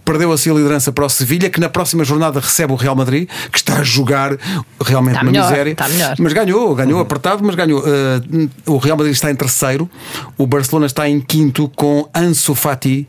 perdeu 0.04 0.32
assim 0.32 0.50
a 0.50 0.54
liderança 0.54 0.92
para 0.92 1.04
o 1.04 1.08
Sevilha, 1.08 1.50
que 1.50 1.60
na 1.60 1.68
próxima 1.68 2.04
jornada 2.04 2.40
recebe 2.40 2.72
o 2.72 2.76
Real 2.76 2.94
Madrid, 2.94 3.28
que 3.52 3.58
está 3.58 3.78
a 3.78 3.82
jogar 3.82 4.36
realmente 4.82 5.14
Está 5.14 5.22
uma 5.24 5.30
melhor, 5.32 5.50
miséria. 5.50 5.76
melhor. 5.90 6.16
Mas 6.18 6.32
ganhou, 6.32 6.74
ganhou 6.74 7.00
apertado, 7.00 7.42
mas 7.44 7.54
ganhou. 7.54 7.82
Eh, 7.86 8.48
o 8.66 8.76
Real 8.78 8.96
Madrid 8.96 9.14
está 9.14 9.30
em 9.30 9.34
terceiro, 9.34 9.88
o 10.36 10.46
Barcelona 10.46 10.86
está 10.86 11.08
em 11.08 11.20
quinto 11.20 11.68
com 11.74 12.08
Ansu 12.14 12.54
Fati. 12.54 13.08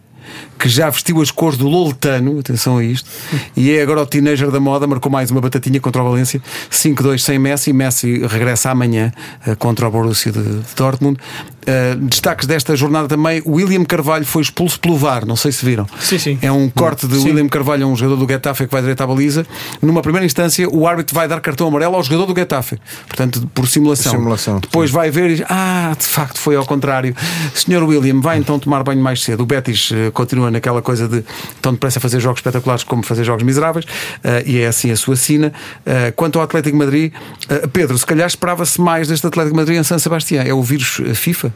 Que 0.60 0.68
já 0.68 0.90
vestiu 0.90 1.22
as 1.22 1.32
cores 1.32 1.58
do 1.58 1.68
Loletano, 1.68 2.38
atenção 2.40 2.78
a 2.78 2.84
isto, 2.84 3.10
e 3.56 3.72
é 3.72 3.82
agora 3.82 4.02
o 4.02 4.06
teenager 4.06 4.52
da 4.52 4.60
moda. 4.60 4.86
Marcou 4.86 5.12
mais 5.12 5.32
uma 5.32 5.40
batatinha 5.40 5.80
contra 5.80 6.02
o 6.02 6.10
Valência, 6.10 6.42
5-2 6.70 7.20
sem 7.20 7.40
Messi. 7.40 7.72
Messi 7.72 8.20
regressa 8.28 8.70
amanhã 8.70 9.12
eh, 9.48 9.56
contra 9.56 9.88
o 9.88 9.92
Borussia 9.92 10.32
de, 10.32 10.44
de 10.44 10.76
Dortmund. 10.76 11.18
Eh, 11.66 11.96
destaques 12.02 12.48
desta 12.48 12.76
jornada 12.76 13.08
também: 13.08 13.44
William 13.46 13.86
Carvalho 13.86 14.26
foi 14.26 14.42
expulso 14.42 14.80
pelo 14.80 14.98
VAR, 14.98 15.26
não 15.26 15.36
sei 15.36 15.52
se 15.52 15.64
viram. 15.64 15.86
Sim, 16.00 16.18
sim. 16.18 16.40
É 16.42 16.52
um 16.52 16.68
corte 16.68 17.06
de 17.08 17.16
Sim. 17.16 17.30
William 17.30 17.48
Carvalho, 17.48 17.88
um 17.88 17.96
jogador 17.96 18.26
do 18.26 18.28
Getafe 18.28 18.66
que 18.66 18.72
vai 18.72 18.82
direito 18.82 19.02
à 19.02 19.08
baliza. 19.08 19.46
Numa 19.82 20.02
primeira 20.02 20.26
instância, 20.26 20.68
o 20.68 20.88
árbitro 20.88 21.14
vai 21.14 21.28
dar 21.28 21.40
cartão 21.42 21.68
amarelo 21.68 21.96
ao 21.96 22.02
jogador 22.02 22.26
do 22.26 22.36
Getafe, 22.36 22.80
portanto, 23.08 23.48
por 23.54 23.68
simulação. 23.68 24.14
Simulação, 24.14 24.60
Depois 24.60 24.90
vai 24.90 25.12
ver 25.12 25.30
e 25.30 25.36
diz: 25.36 25.46
Ah, 25.48 25.96
de 25.98 26.06
facto 26.06 26.40
foi 26.40 26.56
ao 26.56 26.66
contrário. 26.66 27.16
Senhor 27.54 27.84
William, 27.84 28.20
vai 28.20 28.40
então 28.40 28.58
tomar 28.58 28.84
banho 28.84 29.02
mais 29.02 29.22
cedo. 29.22 29.44
O 29.44 29.46
Betis 29.46 29.92
eh, 29.94 30.10
continua 30.50 30.52
naquela 30.52 30.82
coisa 30.82 31.08
de 31.08 31.24
tão 31.62 31.74
depressa 31.74 32.00
fazer 32.00 32.20
jogos 32.20 32.40
espetaculares 32.40 32.84
como 32.84 33.04
fazer 33.04 33.24
jogos 33.24 33.44
miseráveis, 33.44 33.86
eh, 34.24 34.44
e 34.46 34.60
é 34.60 34.68
assim 34.68 34.92
a 34.92 34.96
sua 34.96 35.16
sina. 35.16 35.54
Eh, 35.86 36.12
quanto 36.12 36.40
ao 36.40 36.44
Atlético 36.44 36.76
Madrid, 36.76 37.14
eh, 37.48 37.68
Pedro, 37.68 37.98
se 37.98 38.06
calhar 38.06 38.28
esperava-se 38.28 38.82
mais 38.82 39.08
deste 39.08 39.26
Atlético 39.26 39.56
Madrid 39.56 39.78
em 39.78 39.84
San 39.84 40.00
Sebastián. 40.00 40.44
É 40.44 40.54
o 40.54 40.62
vírus 40.62 41.02
FIFA? 41.16 41.54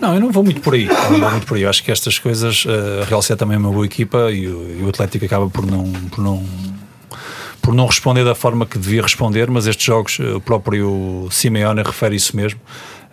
Não, 0.00 0.14
eu 0.14 0.20
não 0.20 0.32
vou 0.32 0.42
muito 0.42 0.60
por 0.60 0.74
aí. 0.74 0.86
Não 0.86 1.20
vou 1.20 1.30
muito 1.30 1.46
por 1.46 1.56
aí. 1.56 1.62
Eu 1.62 1.70
acho 1.70 1.82
que 1.82 1.92
estas 1.92 2.18
coisas, 2.18 2.64
a 2.66 3.04
Real 3.04 3.22
Sociedade 3.22 3.38
também 3.38 3.54
é 3.54 3.58
uma 3.58 3.70
boa 3.70 3.86
equipa 3.86 4.32
e 4.32 4.48
o, 4.48 4.88
Atlético 4.88 5.24
acaba 5.24 5.48
por 5.48 5.64
não, 5.64 5.84
por 6.10 6.22
não 6.22 6.44
por 7.60 7.72
não 7.72 7.86
responder 7.86 8.24
da 8.24 8.34
forma 8.34 8.66
que 8.66 8.76
devia 8.76 9.02
responder, 9.02 9.48
mas 9.48 9.68
estes 9.68 9.86
jogos, 9.86 10.18
o 10.18 10.40
próprio 10.40 11.28
Simeone 11.30 11.80
refere 11.84 12.16
isso 12.16 12.34
mesmo. 12.36 12.58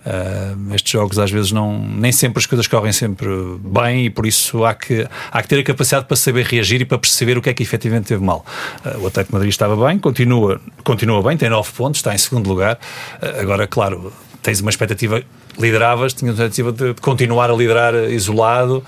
Eh, 0.06 0.76
estes 0.76 0.92
jogos 0.92 1.20
às 1.20 1.30
vezes 1.30 1.52
não 1.52 1.78
nem 1.78 2.12
sempre 2.12 2.40
as 2.40 2.46
coisas 2.46 2.68
correm 2.68 2.92
sempre 2.92 3.28
bem 3.60 4.06
e 4.06 4.10
por 4.10 4.26
isso 4.26 4.64
há 4.64 4.74
que, 4.74 5.06
há 5.32 5.42
que 5.42 5.48
ter 5.48 5.60
a 5.60 5.64
capacidade 5.64 6.06
para 6.06 6.16
saber 6.16 6.46
reagir 6.46 6.82
e 6.82 6.86
para 6.86 6.98
perceber 6.98 7.38
o 7.38 7.42
que 7.42 7.50
é 7.50 7.54
que 7.54 7.62
efetivamente 7.62 8.08
teve 8.08 8.24
mal. 8.24 8.46
Eh, 8.86 8.98
o 8.98 9.08
Atlético 9.08 9.34
Madrid 9.34 9.50
estava 9.50 9.76
bem, 9.88 10.00
continua, 10.00 10.62
continua 10.84 11.22
bem, 11.22 11.36
tem 11.38 11.50
9 11.50 11.72
pontos, 11.74 12.00
está 12.00 12.14
em 12.14 12.18
segundo 12.18 12.48
lugar. 12.48 12.80
Eh, 13.22 13.42
agora, 13.42 13.68
claro, 13.68 14.14
tens 14.42 14.62
uma 14.62 14.70
expectativa 14.70 15.22
lideravas, 15.58 16.14
tinhas 16.14 16.40
uma 16.40 16.46
expectativa 16.46 16.72
de, 16.72 16.94
de 16.94 17.02
continuar 17.02 17.50
a 17.50 17.54
liderar 17.54 17.94
isolado 18.10 18.82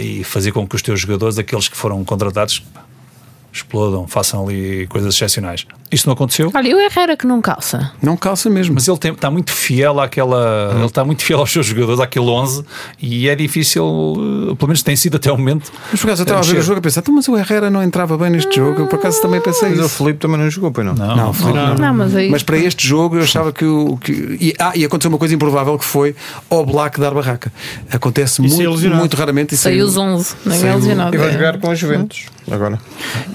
e 0.00 0.22
fazer 0.22 0.52
com 0.52 0.64
que 0.64 0.76
os 0.76 0.82
teus 0.82 1.00
jogadores, 1.00 1.36
aqueles 1.36 1.68
que 1.68 1.76
foram 1.76 2.04
contratados, 2.04 2.62
explodam, 3.52 4.06
façam 4.06 4.46
ali 4.46 4.86
coisas 4.86 5.14
excepcionais. 5.14 5.66
Isto 5.90 6.06
não 6.06 6.14
aconteceu. 6.14 6.50
Olha, 6.54 6.68
e 6.68 6.74
o 6.74 6.80
Herrera 6.80 7.16
que 7.16 7.26
não 7.26 7.40
calça. 7.40 7.92
Não 8.02 8.16
calça 8.16 8.50
mesmo. 8.50 8.74
Mas 8.74 8.88
ele 8.88 8.98
tem- 8.98 9.12
está 9.12 9.30
muito 9.30 9.52
fiel 9.52 10.00
àquela. 10.00 10.72
Ele 10.76 10.84
está 10.86 11.04
muito 11.04 11.22
fiel 11.22 11.38
aos 11.38 11.50
seus 11.52 11.66
jogadores, 11.66 12.00
àquele 12.00 12.26
11, 12.26 12.64
e 13.00 13.28
é 13.28 13.34
difícil, 13.36 13.84
eh, 14.50 14.54
pelo 14.56 14.68
menos 14.68 14.82
tem 14.82 14.96
sido 14.96 15.16
até 15.16 15.30
o 15.30 15.36
momento. 15.38 15.70
Mas 15.90 16.00
por 16.00 16.08
acaso 16.08 16.22
eu 16.22 16.24
estava 16.24 16.40
a 16.40 16.42
ver 16.44 16.58
o 16.58 16.62
jogo 16.62 16.78
a 16.78 16.82
pensar, 16.82 17.00
"Então, 17.00 17.14
mas 17.14 17.28
o 17.28 17.36
Herrera 17.36 17.70
não 17.70 17.82
entrava 17.82 18.18
bem 18.18 18.30
neste 18.30 18.56
jogo. 18.56 18.82
Eu 18.82 18.86
por 18.86 18.98
acaso 18.98 19.20
também 19.22 19.40
pensei 19.40 19.70
Mas 19.70 19.78
o 19.78 19.84
isso. 19.86 19.96
Felipe 19.96 20.18
também 20.18 20.38
não 20.38 20.50
jogou, 20.50 20.70
pois 20.72 20.86
não? 20.86 20.94
Não, 20.94 21.16
Não, 21.16 21.32
Filipe, 21.32 21.56
não. 21.56 21.74
Não, 21.76 21.94
mas 21.94 22.16
aí. 22.16 22.30
Mas 22.30 22.42
para 22.42 22.58
este 22.58 22.86
jogo 22.86 23.16
eu 23.16 23.22
achava 23.22 23.52
que 23.52 23.64
o. 23.64 23.96
Que, 23.96 24.12
e, 24.40 24.54
ah, 24.58 24.72
e 24.74 24.84
aconteceu 24.84 25.08
uma 25.08 25.18
coisa 25.18 25.34
improvável 25.34 25.78
que 25.78 25.84
foi 25.84 26.14
o 26.50 26.64
Black 26.64 26.98
dar 27.00 27.12
barraca. 27.12 27.52
Acontece 27.92 28.42
E 28.42 28.48
muito, 28.48 28.90
muito 28.90 29.16
raramente. 29.16 29.54
E 29.54 29.56
Saiu 29.56 29.86
os 29.86 29.96
11, 29.96 30.34
ninguém 30.44 30.68
é. 30.70 31.14
E 31.14 31.16
vai 31.18 31.28
É. 31.28 31.32
jogar 31.32 31.58
com 31.58 31.70
os 31.70 31.78
Juventus 31.78 32.24
agora. 32.50 32.78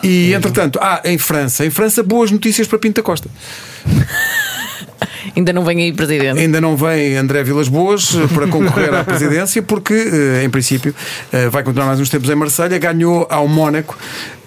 E 0.03 0.33
entretanto, 0.33 0.79
ah, 0.81 1.01
em 1.05 1.17
França. 1.17 1.65
Em 1.65 1.69
França, 1.69 2.03
boas 2.03 2.29
notícias 2.31 2.40
para 2.67 2.79
Pinta 2.79 3.01
Costa. 3.01 3.29
Ainda 5.35 5.53
não 5.53 5.63
vem 5.63 5.83
aí 5.83 5.93
presidente. 5.93 6.39
Ainda 6.39 6.59
não 6.59 6.75
vem 6.75 7.15
André 7.15 7.43
Vilas 7.43 7.67
Boas 7.67 8.15
eh, 8.15 8.27
para 8.33 8.47
concorrer 8.47 8.93
à 8.93 9.03
presidência, 9.03 9.61
porque, 9.61 9.93
eh, 9.93 10.43
em 10.43 10.49
princípio, 10.49 10.93
eh, 11.31 11.47
vai 11.49 11.63
continuar 11.63 11.87
mais 11.87 11.99
uns 11.99 12.09
tempos 12.09 12.29
em 12.29 12.35
Marselha. 12.35 12.77
Ganhou 12.77 13.27
ao 13.29 13.47
Mónaco. 13.47 13.97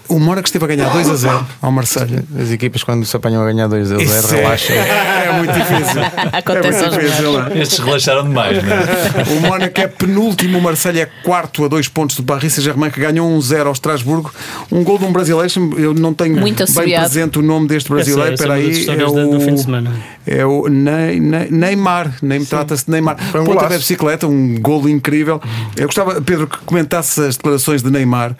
O 0.09 0.19
Mónaco 0.19 0.47
esteve 0.47 0.65
a 0.65 0.69
ganhar 0.69 0.91
2 0.93 1.09
a 1.11 1.15
0 1.17 1.47
ao 1.63 1.73
Marselha. 1.73 2.25
As 2.39 2.51
equipas, 2.51 2.83
quando 2.85 3.05
se 3.07 3.17
apanham 3.17 3.43
a 3.43 3.47
ganhar 3.47 3.67
2 3.69 3.93
a 3.93 3.97
0, 3.97 4.03
Isso 4.03 4.35
é, 4.35 4.37
relaxam. 4.43 4.77
é 4.77 5.33
muito 5.39 5.53
difícil. 5.53 6.03
Acontece 6.33 6.85
é 6.85 6.91
muito 6.91 7.01
difícil, 7.01 7.41
é? 7.41 7.59
Estes 7.61 7.79
relaxaram 7.79 8.23
demais, 8.25 8.63
não 8.63 8.73
é? 8.73 9.39
O 9.39 9.41
Mónaco 9.41 9.81
é 9.81 9.87
penúltimo, 9.89 10.59
o 10.59 10.63
Marselha 10.63 11.03
é 11.03 11.07
quarto 11.25 11.65
a 11.65 11.69
dois 11.69 11.89
pontos 11.89 12.17
do 12.17 12.23
Paris 12.23 12.53
Saint-Germain 12.53 12.91
que 12.91 13.01
ganhou 13.01 13.29
um 13.29 13.41
0 13.41 13.67
ao 13.69 13.73
Estrasburgo. 13.73 14.33
Um 14.71 14.85
gol 14.85 14.99
de 14.99 15.05
um 15.07 15.13
brasileiro, 15.13 15.49
eu 15.79 15.95
não 15.95 16.13
tenho 16.13 16.37
Muito 16.39 16.57
bem 16.59 16.65
assobiado. 16.65 17.05
presente 17.11 17.39
o 17.39 17.43
nome 17.43 17.67
deste 17.69 17.89
brasileiro. 17.91 18.31
É 18.31 18.35
Espera 18.35 18.55
aí, 18.55 18.71
é 18.71 19.57
semana. 19.57 19.93
é 20.27 20.45
o 20.45 20.69
Ney- 20.69 21.19
Ney- 21.21 21.49
Neymar, 21.51 22.15
nem 22.23 22.45
trata-se 22.45 22.85
de 22.85 22.91
Neymar. 22.91 23.17
Foi 23.33 23.41
um 23.41 23.45
Ponta 23.45 23.69
da 23.69 23.79
bicicleta, 23.79 24.27
um 24.27 24.59
golo 24.61 24.89
incrível. 24.89 25.41
Eu 25.77 25.87
gostava, 25.87 26.21
Pedro, 26.21 26.47
que 26.47 26.59
comentasse 26.59 27.21
as 27.23 27.37
declarações 27.37 27.83
de 27.83 27.91
Neymar. 27.91 28.37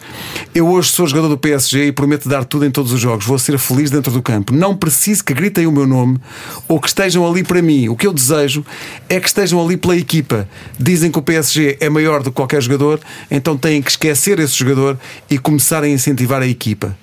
Eu 0.53 0.67
hoje 0.67 0.89
sou 0.91 1.07
jogador 1.07 1.29
do 1.29 1.37
PSG 1.55 1.87
e 1.87 1.91
prometo 1.91 2.27
dar 2.27 2.43
tudo 2.43 2.65
em 2.65 2.71
todos 2.71 2.91
os 2.91 2.99
jogos. 2.99 3.25
Vou 3.25 3.39
ser 3.39 3.57
feliz 3.57 3.89
dentro 3.89 4.11
do 4.11 4.21
campo. 4.21 4.53
Não 4.53 4.75
preciso 4.75 5.23
que 5.23 5.33
gritem 5.33 5.65
o 5.65 5.71
meu 5.71 5.87
nome 5.87 6.19
ou 6.67 6.79
que 6.79 6.87
estejam 6.87 7.27
ali 7.27 7.43
para 7.43 7.61
mim. 7.61 7.87
O 7.87 7.95
que 7.95 8.05
eu 8.05 8.13
desejo 8.13 8.65
é 9.09 9.19
que 9.19 9.27
estejam 9.27 9.63
ali 9.63 9.77
pela 9.77 9.95
equipa. 9.95 10.47
Dizem 10.77 11.11
que 11.11 11.17
o 11.17 11.21
PSG 11.21 11.77
é 11.79 11.89
maior 11.89 12.21
do 12.21 12.29
que 12.29 12.35
qualquer 12.35 12.61
jogador, 12.61 12.99
então 13.31 13.57
têm 13.57 13.81
que 13.81 13.91
esquecer 13.91 14.39
esse 14.39 14.57
jogador 14.57 14.99
e 15.29 15.37
começar 15.37 15.83
a 15.83 15.87
incentivar 15.87 16.41
a 16.41 16.47
equipa. 16.47 16.95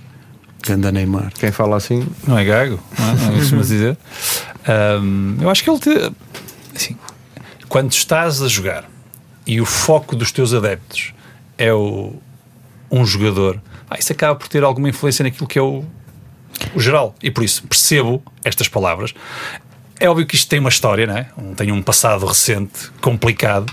Ganda 0.64 0.92
Neymar. 0.92 1.32
Quem 1.38 1.50
fala 1.50 1.76
assim, 1.76 2.06
Não 2.26 2.38
é 2.38 2.44
gago, 2.44 2.78
não 2.98 3.08
é? 3.08 3.14
Não 3.50 3.58
é 3.58 3.62
dizer. 3.62 3.98
Ahm, 4.68 5.36
eu 5.40 5.50
acho 5.50 5.64
que 5.64 5.70
ele 5.70 5.80
te, 5.80 6.12
assim, 6.74 6.96
quando 7.68 7.90
estás 7.90 8.40
a 8.40 8.46
jogar 8.46 8.84
e 9.44 9.60
o 9.60 9.66
foco 9.66 10.14
dos 10.14 10.30
teus 10.30 10.54
adeptos 10.54 11.12
é 11.58 11.72
o, 11.72 12.14
um 12.92 13.04
jogador, 13.04 13.60
ah, 13.92 13.98
isso 13.98 14.12
acaba 14.12 14.34
por 14.34 14.48
ter 14.48 14.62
alguma 14.64 14.88
influência 14.88 15.22
naquilo 15.22 15.46
que 15.46 15.58
é 15.58 15.62
o, 15.62 15.84
o 16.74 16.80
geral. 16.80 17.14
E 17.22 17.30
por 17.30 17.44
isso 17.44 17.62
percebo 17.66 18.22
estas 18.44 18.68
palavras. 18.68 19.14
É 20.00 20.08
óbvio 20.08 20.26
que 20.26 20.34
isto 20.34 20.48
tem 20.48 20.58
uma 20.58 20.68
história, 20.68 21.06
não 21.06 21.16
é? 21.16 21.28
Tem 21.56 21.70
um 21.70 21.82
passado 21.82 22.26
recente, 22.26 22.90
complicado. 23.00 23.72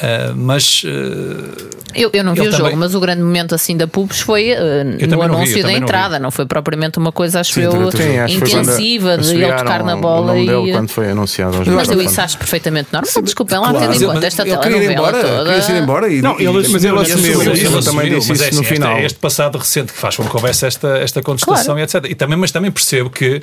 Ah, 0.00 0.32
mas 0.36 0.82
ah, 0.86 1.78
Eu, 1.94 2.10
eu 2.12 2.22
não 2.22 2.34
vi 2.34 2.42
o 2.42 2.44
jogo, 2.50 2.56
também- 2.64 2.76
mas 2.76 2.94
o 2.94 3.00
grande 3.00 3.22
momento 3.22 3.54
assim 3.54 3.76
da 3.76 3.86
Pubs 3.86 4.20
foi 4.20 4.50
eh, 4.50 4.84
no 4.84 5.06
não 5.08 5.18
vi, 5.18 5.24
anúncio 5.24 5.54
da 5.56 5.60
também 5.62 5.76
não 5.80 5.86
entrada, 5.86 6.18
não, 6.18 6.30
foi 6.30 6.44
propriamente 6.46 6.98
uma 6.98 7.10
coisa, 7.10 7.40
acho 7.40 7.54
Sim, 7.54 7.62
eu. 7.62 7.90
Sim, 7.90 8.18
acho 8.18 8.34
intensiva 8.36 9.18
de 9.18 9.34
ele 9.34 9.52
tocar 9.54 9.82
na 9.82 9.96
bola 9.96 10.36
e. 10.38 10.72
quando 10.72 10.88
foi 10.90 11.10
anunciado 11.10 11.56
aos 11.56 11.66
Mas 11.66 11.88
eu 11.88 12.00
isso 12.02 12.20
acho 12.20 12.36
perfeitamente 12.38 12.88
normal. 12.92 13.22
Desculpem 13.22 13.58
lá, 13.58 13.70
Claro. 13.70 13.78
tendo 13.78 13.88
Mas 13.88 14.02
em 14.02 14.06
conta 14.06 14.26
esta 14.26 14.42
ele 14.42 14.56
queria 14.58 14.76
ir 14.76 14.80
telenovela 14.80 15.08
embora, 15.18 15.38
toda. 15.38 15.60
queria 15.60 15.76
ir 15.78 15.82
embora 15.82 16.08
e, 16.08 16.22
Não, 16.22 16.38
e- 16.38 16.44
ele 16.46 16.68
Mas 16.68 16.84
ele 16.84 16.98
assumiu 17.00 17.42
Ele 17.42 17.82
também 17.82 18.10
disse 18.14 18.30
é 18.30 18.34
isso 18.34 18.42
no 18.44 18.48
assim, 18.50 18.60
este- 18.60 18.64
final. 18.64 18.96
É 18.96 19.04
este 19.04 19.18
passado 19.18 19.58
recente 19.58 19.92
que 19.92 19.98
faz 19.98 20.16
com 20.16 20.24
que 20.24 20.36
houvesse 20.36 20.66
esta, 20.66 20.88
esta 20.98 21.22
contestação 21.22 21.78
e 21.78 21.82
etc. 21.82 22.04
E 22.08 22.14
também, 22.14 22.36
mas 22.38 22.50
também 22.50 22.70
percebo 22.70 23.08
que 23.10 23.40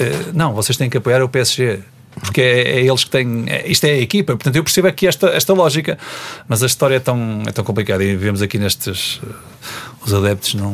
eh, 0.00 0.12
não, 0.32 0.52
vocês 0.54 0.76
têm 0.76 0.88
que 0.90 0.96
apoiar 0.96 1.22
o 1.22 1.28
PSG. 1.28 1.80
Porque 2.20 2.40
é, 2.40 2.80
é 2.80 2.86
eles 2.86 3.04
que 3.04 3.10
têm. 3.10 3.44
é- 3.46 3.68
isto 3.68 3.84
é 3.84 3.90
a 3.90 3.98
equipa, 3.98 4.34
portanto 4.34 4.56
eu 4.56 4.62
percebo 4.64 4.88
aqui 4.88 5.06
esta, 5.06 5.28
esta 5.28 5.52
lógica, 5.52 5.98
mas 6.48 6.62
a 6.62 6.66
história 6.66 6.96
é 6.96 7.00
tão, 7.00 7.42
é 7.46 7.52
tão 7.52 7.64
complicada 7.64 8.04
e 8.04 8.16
vemos 8.16 8.40
aqui 8.42 8.58
nestes. 8.58 9.20
Os 10.06 10.12
adeptos 10.14 10.54
não, 10.54 10.70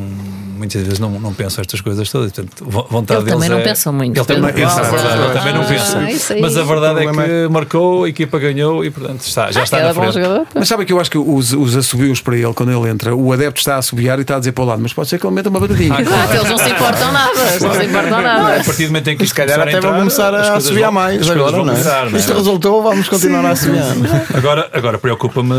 muitas 0.59 0.83
vezes 0.83 0.99
não, 0.99 1.11
não 1.21 1.33
pensam 1.33 1.61
estas 1.63 1.81
coisas 1.81 2.11
todas, 2.11 2.33
portanto, 2.33 2.65
vo- 2.69 2.87
vontade 2.91 3.21
Ele 3.23 3.31
também 3.31 3.49
não 3.49 3.59
é- 3.59 3.63
pensa 3.63 3.93
muito, 3.93 4.17
Ele 4.19 4.25
também 4.27 4.43
não 4.43 4.49
Pedro. 4.53 4.63
pensa, 4.69 4.81
é 4.81 4.85
Ah, 4.85 4.91
verdade, 4.91 5.23
ele 5.23 5.33
também 5.39 5.55
não 5.55 5.63
ah, 5.63 5.65
pensa. 5.65 5.99
aí. 6.35 6.41
Mas 6.41 6.57
a 6.57 6.63
verdade 6.63 7.05
é 7.07 7.13
que 7.13 7.49
marcou, 7.49 8.05
a 8.05 8.09
equipa 8.09 8.39
ganhou 8.39 8.85
e 8.85 8.91
portanto 8.91 9.21
está, 9.23 9.51
já 9.53 9.63
está 9.63 9.77
Ele 9.79 9.85
na 9.85 9.91
é 9.91 9.95
bom 9.95 10.03
frente. 10.03 10.15
jogador. 10.15 10.47
Mas 10.55 10.69
sabe 10.69 10.85
que 10.85 10.93
eu 10.93 11.01
acho 11.01 11.11
que 11.11 11.19
os, 11.19 11.53
os 11.53 11.77
assobios 11.77 12.21
para 12.21 12.37
ele, 12.37 12.53
quando 12.53 12.73
ele 12.73 12.91
entra, 12.91 13.15
o 13.15 13.33
adepto 13.33 13.61
está 13.61 13.77
a 13.77 13.79
assobiar 13.79 14.19
e 14.19 14.23
está 14.23 14.37
a 14.37 14.39
dizer 14.39 14.53
para 14.53 14.65
o 14.65 14.67
lado, 14.67 14.83
mas 14.83 14.93
pode 14.93 15.09
ser 15.09 15.19
que 15.19 15.27
ele 15.27 15.35
meta 15.35 15.49
uma 15.49 15.61
batadinha. 15.61 16.01
Exato, 16.01 16.35
eles 16.37 16.49
não 16.51 16.59
se 16.59 16.71
importam 16.71 17.13
nada. 17.13 17.41
Eles 17.41 17.63
não 17.63 17.75
se 17.75 17.85
importam 17.85 18.11
Não, 18.11 18.23
nada. 18.23 18.61
a 18.61 18.65
partir 18.65 18.83
do 18.85 18.89
momento 18.89 19.09
em 19.09 19.17
que 19.17 19.25
isto 19.25 19.33
Se 19.33 19.37
calhar 19.37 19.61
até 19.61 19.81
vão 19.81 19.95
começar 19.95 20.35
a 20.35 20.57
assobiar 20.57 20.91
mais 20.93 21.29
agora, 21.31 21.53
não 21.65 21.73
é? 21.73 21.83
não 21.85 22.17
é? 22.17 22.19
Isto 22.19 22.33
resultou, 22.35 22.83
vamos 22.83 23.09
continuar 23.09 23.45
a 23.47 23.51
assobiar. 23.51 23.87
Agora, 24.35 24.69
agora 24.73 24.99
preocupa-me 24.99 25.55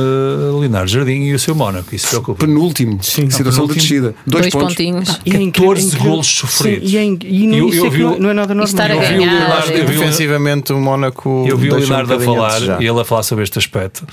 Leonardo 0.59 0.89
Jardim 0.89 1.21
e 1.23 1.33
o 1.33 1.39
seu 1.39 1.55
Mónaco. 1.55 1.93
Isso 1.95 2.07
preocupa. 2.09 2.45
Penúltimo, 2.45 2.99
Sim. 3.03 3.29
situação 3.29 3.60
de 3.67 3.73
descida. 3.75 4.15
Dois, 4.25 4.43
Dois 4.43 4.49
pontos. 4.53 4.67
pontinhos. 4.69 5.19
E 5.25 5.31
é 5.35 5.41
incrível- 5.41 5.69
14 5.69 5.87
incrível. 5.87 6.09
golos 6.11 6.27
sofridos. 6.27 6.89
Sim, 6.89 6.95
e, 6.95 6.97
é 6.99 7.03
inc- 7.03 7.23
e 7.23 7.47
não, 7.47 7.57
Eu- 7.57 7.69
isso 7.69 7.77
eu 7.77 7.85
é 7.85 7.89
que 7.89 7.95
vi 7.97 8.03
não, 8.03 8.29
é 8.29 8.33
nada 8.33 8.47
normal. 8.53 8.65
estar 8.65 8.91
a 8.91 8.95
Eu 8.95 9.01
vi 9.01 9.13
o 9.15 9.17
Leonardo, 9.19 9.71
eu 9.71 9.87
vi 9.87 9.95
o- 9.95 9.99
Defensivamente, 9.99 10.73
o 10.73 10.77
Mónaco. 10.79 11.45
Eu 11.47 11.57
vi 11.57 11.69
o 11.69 11.75
deixa 11.75 11.85
um 11.93 11.97
Leonardo 11.97 12.13
a 12.13 12.19
falar 12.19 12.81
e 12.81 12.87
ele 12.87 12.99
a 12.99 13.05
falar 13.05 13.23
sobre 13.23 13.43
este 13.43 13.57
aspecto. 13.59 14.05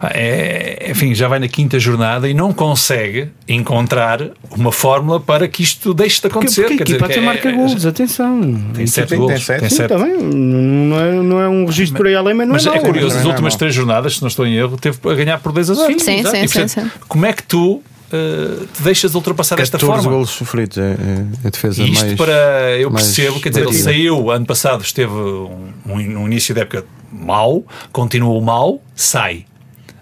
Ah, 0.00 0.12
É, 0.14 0.90
enfim, 0.92 1.12
já 1.12 1.26
vai 1.26 1.40
na 1.40 1.48
quinta 1.48 1.76
jornada 1.80 2.28
e 2.28 2.32
não 2.32 2.52
consegue 2.52 3.30
encontrar 3.48 4.28
uma 4.52 4.70
fórmula 4.70 5.18
para 5.18 5.48
que 5.48 5.60
isto 5.60 5.92
deixe 5.92 6.16
de 6.16 6.20
Porque, 6.22 6.38
acontecer. 6.38 6.60
porque 6.62 6.74
a 6.74 6.76
Quer 6.78 6.84
dizer, 6.84 6.94
equipa 6.98 7.06
que 7.08 7.12
até 7.14 7.20
é- 7.20 7.26
marca 7.26 7.50
golos, 7.50 7.84
atenção. 7.84 8.40
Tem 8.74 8.86
sete 8.86 9.08
tem 9.08 9.18
golos. 9.18 9.44
sete. 9.44 9.58
Tem 9.58 9.68
Sim, 9.68 9.74
sete. 9.76 9.94
bem. 9.96 10.16
Não 10.22 11.00
é, 11.00 11.12
não 11.14 11.40
é 11.40 11.48
um 11.48 11.66
registro 11.66 11.96
por 11.96 12.06
aí 12.06 12.14
além, 12.14 12.32
mas 12.32 12.46
não 12.46 12.52
Mas 12.54 12.66
é, 12.66 12.76
é 12.76 12.78
curioso, 12.78 13.18
as 13.18 13.24
é 13.24 13.26
últimas 13.26 13.56
três 13.56 13.74
jornadas, 13.74 14.14
se 14.14 14.20
não 14.22 14.28
estou 14.28 14.46
em 14.46 14.54
erro, 14.54 14.76
teve 14.76 14.98
a 15.04 15.14
ganhar 15.14 15.38
por 15.40 15.50
2 15.50 15.68
a 15.68 15.74
0. 15.74 15.92
Sim, 15.92 15.98
sim, 15.98 16.18
E, 16.20 16.22
portanto, 16.22 16.48
sim, 16.68 16.68
sim. 16.82 16.90
Como 17.08 17.26
é 17.26 17.32
que 17.32 17.42
tu 17.42 17.82
eh, 18.12 18.66
te 18.74 18.82
deixas 18.82 19.14
ultrapassar 19.14 19.56
desta 19.56 19.78
14 19.78 20.02
forma? 20.02 20.16
golos 20.16 20.30
sofridos. 20.30 20.78
É, 20.78 20.92
é 20.92 21.46
a 21.46 21.50
defesa 21.50 21.82
E 21.82 21.92
isto 21.92 22.04
mais. 22.04 22.16
para. 22.16 22.78
Eu 22.78 22.90
percebo, 22.90 23.40
quer 23.40 23.48
dizer, 23.50 23.60
ele 23.60 23.66
batida. 23.70 23.84
saiu 23.84 24.30
ano 24.30 24.46
passado, 24.46 24.82
esteve 24.82 25.12
um, 25.12 25.72
um, 25.86 25.96
no 26.02 26.26
início 26.26 26.54
da 26.54 26.62
época 26.62 26.84
mau, 27.12 27.64
continuou 27.92 28.40
mau, 28.40 28.82
sai, 28.94 29.44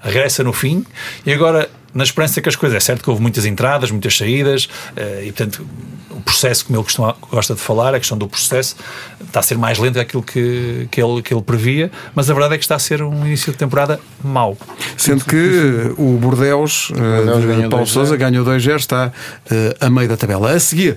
regressa 0.01 0.43
no 0.45 0.53
fim 0.53 0.85
e 1.25 1.33
agora. 1.33 1.69
Na 1.97 2.05
esperança 2.05 2.41
que 2.41 2.49
as 2.49 2.57
coisas. 2.57 2.77
É 2.77 2.81
certo 2.81 3.03
que 3.03 3.11
houve 3.11 3.23
muitas 3.23 3.47
entradas, 3.47 3.91
muitas 3.91 4.17
saídas, 4.17 4.69
eh, 4.97 5.25
e 5.25 5.33
portanto 5.33 5.67
o 6.11 6.21
processo, 6.21 6.65
como 6.65 6.79
ele 6.79 6.85
costuma, 6.85 7.15
gosta 7.31 7.55
de 7.55 7.61
falar, 7.61 7.95
a 7.95 7.99
questão 7.99 8.17
do 8.17 8.27
processo, 8.27 8.77
está 9.23 9.41
a 9.41 9.43
ser 9.43 9.59
mais 9.59 9.79
lento 9.79 9.95
daquilo 9.95 10.23
que, 10.23 10.89
que, 10.91 11.03
ele, 11.03 11.23
que 11.23 11.33
ele 11.33 11.43
previa, 11.43 11.91
mas 12.15 12.31
a 12.31 12.33
verdade 12.33 12.55
é 12.55 12.59
que 12.59 12.65
está 12.65 12.75
a 12.75 12.79
ser 12.79 13.03
um 13.03 13.27
início 13.27 13.53
de 13.53 13.59
temporada 13.59 14.01
mau. 14.25 14.57
Sendo 14.97 15.25
que 15.25 15.93
o 15.99 16.17
Bordeus, 16.19 16.91
eh, 16.95 16.99
Bordeaux 16.99 17.41
de 17.41 17.47
ganhou 17.47 17.71
Paulo 17.71 17.87
2-0. 17.87 17.89
Sousa 17.89 18.17
ganhou 18.17 18.45
2-0, 18.45 18.77
está 18.77 19.13
eh, 19.51 19.77
a 19.81 19.91
meio 19.91 20.09
da 20.09 20.17
tabela. 20.17 20.53
A 20.53 20.61
seguir, 20.61 20.97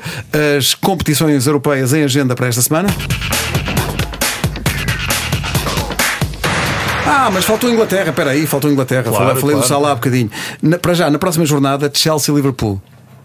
as 0.58 0.74
competições 0.74 1.48
europeias 1.48 1.94
em 1.94 2.04
agenda 2.04 2.36
para 2.36 2.48
esta 2.48 2.62
semana. 2.62 2.90
Ah, 7.10 7.30
mas 7.32 7.44
faltou 7.46 7.70
a 7.70 7.74
Inglaterra, 7.74 8.10
espera 8.10 8.32
aí, 8.32 8.46
faltou 8.46 8.70
a 8.70 8.74
Inglaterra. 8.74 9.04
Claro, 9.04 9.18
falei 9.18 9.42
falei 9.42 9.56
do 9.56 9.60
claro. 9.60 9.68
Salah 9.68 9.92
há 9.92 9.96
bocadinho. 9.96 10.30
Na- 10.62 10.78
para 10.78 10.94
já, 10.94 11.10
na 11.10 11.18
próxima 11.20 11.46
jornada, 11.46 11.92
Chelsea-Liverpool. 11.94 12.82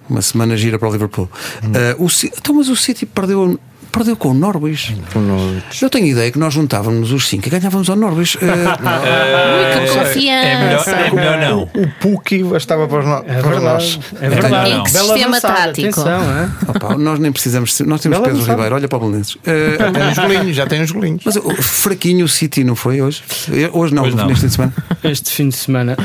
Uma 0.09 0.21
semana 0.23 0.57
gira 0.57 0.79
para 0.79 0.89
o 0.89 0.93
Liverpool. 0.93 1.31
Hum. 1.63 1.73
Eh, 1.75 1.97
o 1.99 2.07
então, 2.39 2.55
mas 2.55 2.69
o 2.69 2.77
City 2.77 3.07
perdeu 3.07 3.59
Perdeu 3.95 4.17
com 4.17 4.31
o 4.31 4.35
Norwich. 4.35 4.97
No- 5.15 5.63
Eu 5.81 5.89
tenho 5.89 6.07
ideia 6.07 6.31
que 6.33 6.39
nós 6.39 6.53
juntávamos 6.53 7.13
os 7.13 7.29
cinco 7.29 7.47
e 7.47 7.51
ganhávamos 7.51 7.89
ao 7.89 7.95
Norwich. 7.95 8.37
Eh, 8.43 8.45
Ui, 9.85 9.87
que 9.87 9.95
confiança. 9.99 10.47
É 10.47 10.59
melhor, 10.59 10.89
é 10.89 11.11
melhor 11.15 11.39
não. 11.39 11.63
O 11.63 11.89
Puki 12.01 12.43
bastava 12.43 12.89
para, 12.89 13.03
no- 13.03 13.25
É 13.31 13.41
para 13.41 13.61
nós. 13.61 14.01
É 14.21 14.29
verdade. 14.29 14.71
Em 14.73 14.83
que 14.83 14.93
Bela 14.93 15.13
sistema 15.15 15.41
tático? 15.41 16.01
Atenção, 16.01 16.21
é? 16.23 16.71
opá, 16.71 16.99
nós 16.99 17.19
nem 17.21 17.31
precisamos. 17.31 17.79
Nós 17.81 18.01
temos 18.01 18.19
Bela 18.19 18.23
Pedro 18.25 18.31
avançada. 18.39 18.53
Ribeiro, 18.57 18.75
olha 18.75 18.89
para 18.89 18.97
o 18.99 19.01
Belenenses. 19.01 19.37
Eh, 19.47 19.77
Já 19.79 19.93
tem 19.93 20.09
os 20.11 20.19
golinhos, 20.19 20.57
já 20.57 20.67
tem 20.67 20.83
os 20.83 20.91
golinhos. 20.91 21.23
mas 21.25 21.37
o 21.37 21.55
fraquinho 21.63 22.25
o 22.25 22.29
City 22.29 22.65
não 22.65 22.75
foi 22.75 23.01
hoje? 23.01 23.23
Hoje 23.73 23.95
não, 23.95 24.07
não. 24.09 24.27
neste 24.27 24.41
fim 24.43 24.47
de 24.49 24.53
semana. 24.55 24.75
Este 25.05 25.31
fim 25.31 25.49
de 25.51 25.57
semana. 25.57 25.97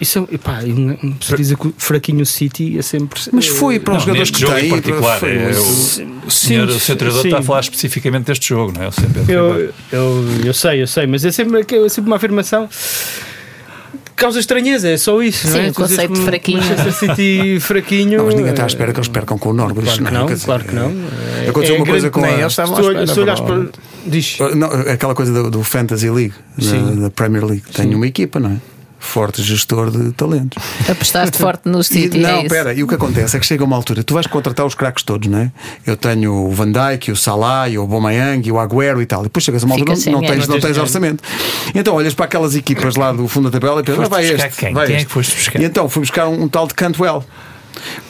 Isso 0.00 0.28
é. 0.30 0.38
Pá, 0.38 0.58
não 0.62 0.96
se 1.20 1.36
dizer 1.36 1.56
que 1.56 1.68
o 1.68 1.74
fraquinho 1.78 2.26
City 2.26 2.76
é 2.78 2.82
sempre. 2.82 3.20
Mas 3.32 3.46
foi 3.46 3.78
para 3.78 3.92
os 3.94 3.98
Não, 3.98 4.14
jogadores 4.14 4.30
que 4.30 4.44
têm. 4.44 4.66
em 4.66 4.70
particular, 4.70 5.18
foi- 5.20 5.36
é, 5.36 5.50
o, 5.52 6.26
o 6.26 6.30
senhor, 6.30 6.68
o 6.68 6.80
senhor 6.80 6.98
treinador 7.14 7.22
sim. 7.22 7.28
está 7.28 7.38
a 7.38 7.42
falar 7.42 7.60
especificamente 7.60 8.24
deste 8.26 8.48
jogo, 8.48 8.72
não 8.76 8.82
é? 8.84 8.90
Pedro 8.90 9.20
Ribeiro. 9.20 9.74
Eu, 9.92 9.98
eu, 9.98 10.24
eu 10.46 10.54
sei, 10.54 10.82
eu 10.82 10.86
sei, 10.86 11.06
mas 11.06 11.24
é 11.24 11.32
sempre, 11.32 11.60
é 11.60 11.88
sempre 11.88 12.10
uma 12.10 12.16
afirmação. 12.16 12.68
Causa 14.16 14.38
estranheza, 14.38 14.88
é 14.88 14.96
só 14.96 15.20
isso. 15.20 15.48
Sim, 15.48 15.52
não 15.54 15.60
é? 15.64 15.68
o 15.70 15.74
conceito 15.74 16.14
de 16.14 16.20
fraquinho. 16.20 16.58
Manchester 16.62 16.92
City 16.92 17.58
fraquinho. 17.60 18.18
Não, 18.18 18.26
mas 18.26 18.34
ninguém 18.36 18.52
está 18.52 18.62
à 18.62 18.66
espera 18.66 18.92
que 18.92 18.98
eles 19.00 19.08
percam 19.08 19.36
com 19.36 19.50
o 19.50 19.52
Norwich. 19.52 19.82
Claro 19.98 20.04
que 20.04 20.08
é? 20.08 20.18
não, 20.18 20.26
Quer 20.26 20.34
dizer, 20.34 20.44
claro 20.46 20.64
que 20.64 20.74
não. 20.74 20.92
É- 21.44 21.48
Aconteceu 21.48 21.74
é 21.74 21.78
uma 21.78 21.86
coisa 21.86 22.10
com 22.10 22.20
Nem 22.20 22.30
a- 22.30 22.38
eles 22.38 22.52
estavam 22.52 22.76
à 22.76 22.80
espera. 22.80 22.98
olhas 23.22 23.40
para- 23.40 23.54
para. 23.60 23.68
Diz. 24.06 24.38
Não, 24.54 24.68
aquela 24.70 25.14
coisa 25.16 25.32
do, 25.32 25.50
do 25.50 25.64
Fantasy 25.64 26.08
League, 26.10 26.34
da, 26.56 27.02
da 27.02 27.10
Premier 27.10 27.44
League. 27.44 27.62
Tem 27.72 27.92
uma 27.92 28.06
equipa, 28.06 28.38
não 28.38 28.50
é? 28.52 28.56
Forte 29.04 29.42
gestor 29.42 29.90
de 29.90 30.12
talentos. 30.12 30.62
Apostaste 30.88 31.36
forte 31.38 31.68
no 31.68 31.80
E, 31.82 31.84
City. 31.84 32.18
não, 32.18 32.28
é 32.30 32.36
isso. 32.38 32.46
espera, 32.46 32.72
e 32.72 32.82
o 32.82 32.88
que 32.88 32.94
acontece 32.94 33.36
é 33.36 33.40
que 33.40 33.46
chega 33.46 33.62
uma 33.62 33.76
altura, 33.76 34.02
tu 34.02 34.14
vais 34.14 34.26
contratar 34.26 34.64
os 34.66 34.74
craques 34.74 35.04
todos, 35.04 35.28
não 35.28 35.38
é? 35.38 35.52
Eu 35.86 35.96
tenho 35.96 36.32
o 36.32 36.50
Van 36.50 36.72
Dijk, 36.72 37.12
o 37.12 37.16
Salah, 37.16 37.68
o 37.68 37.80
Aubameyang, 37.82 38.48
e 38.48 38.50
o 38.50 38.58
Agüero 38.58 39.00
e 39.02 39.06
tal. 39.06 39.20
E 39.20 39.24
depois 39.24 39.44
chegas 39.44 39.62
a 39.62 39.66
uma 39.66 39.74
altura 39.76 39.94
não, 40.06 40.12
não 40.12 40.20
tens, 40.22 40.48
não 40.48 40.54
Não 40.56 40.60
tens 40.60 40.78
orçamento. 40.78 41.22
Então 41.74 41.94
olhas 41.94 42.14
para 42.14 42.24
aquelas 42.24 42.56
equipas 42.56 42.96
lá 42.96 43.12
do 43.12 43.28
fundo 43.28 43.50
da 43.50 43.58
tabela 43.60 43.80
e 43.80 43.84
pensas, 43.84 44.04
ah, 44.04 44.08
vai 44.08 44.24
este. 44.24 44.48
quem? 44.58 44.72
vai 44.74 44.86
Quem 44.86 44.94
é 44.94 44.98
este. 44.98 45.06
que 45.06 45.12
foste 45.12 45.36
buscar? 45.36 45.60
E 45.60 45.64
então 45.64 45.88
fui 45.88 46.00
buscar 46.00 46.26
um, 46.26 46.42
um 46.44 46.48
tal 46.48 46.66
de 46.66 46.74
Cantwell. 46.74 47.22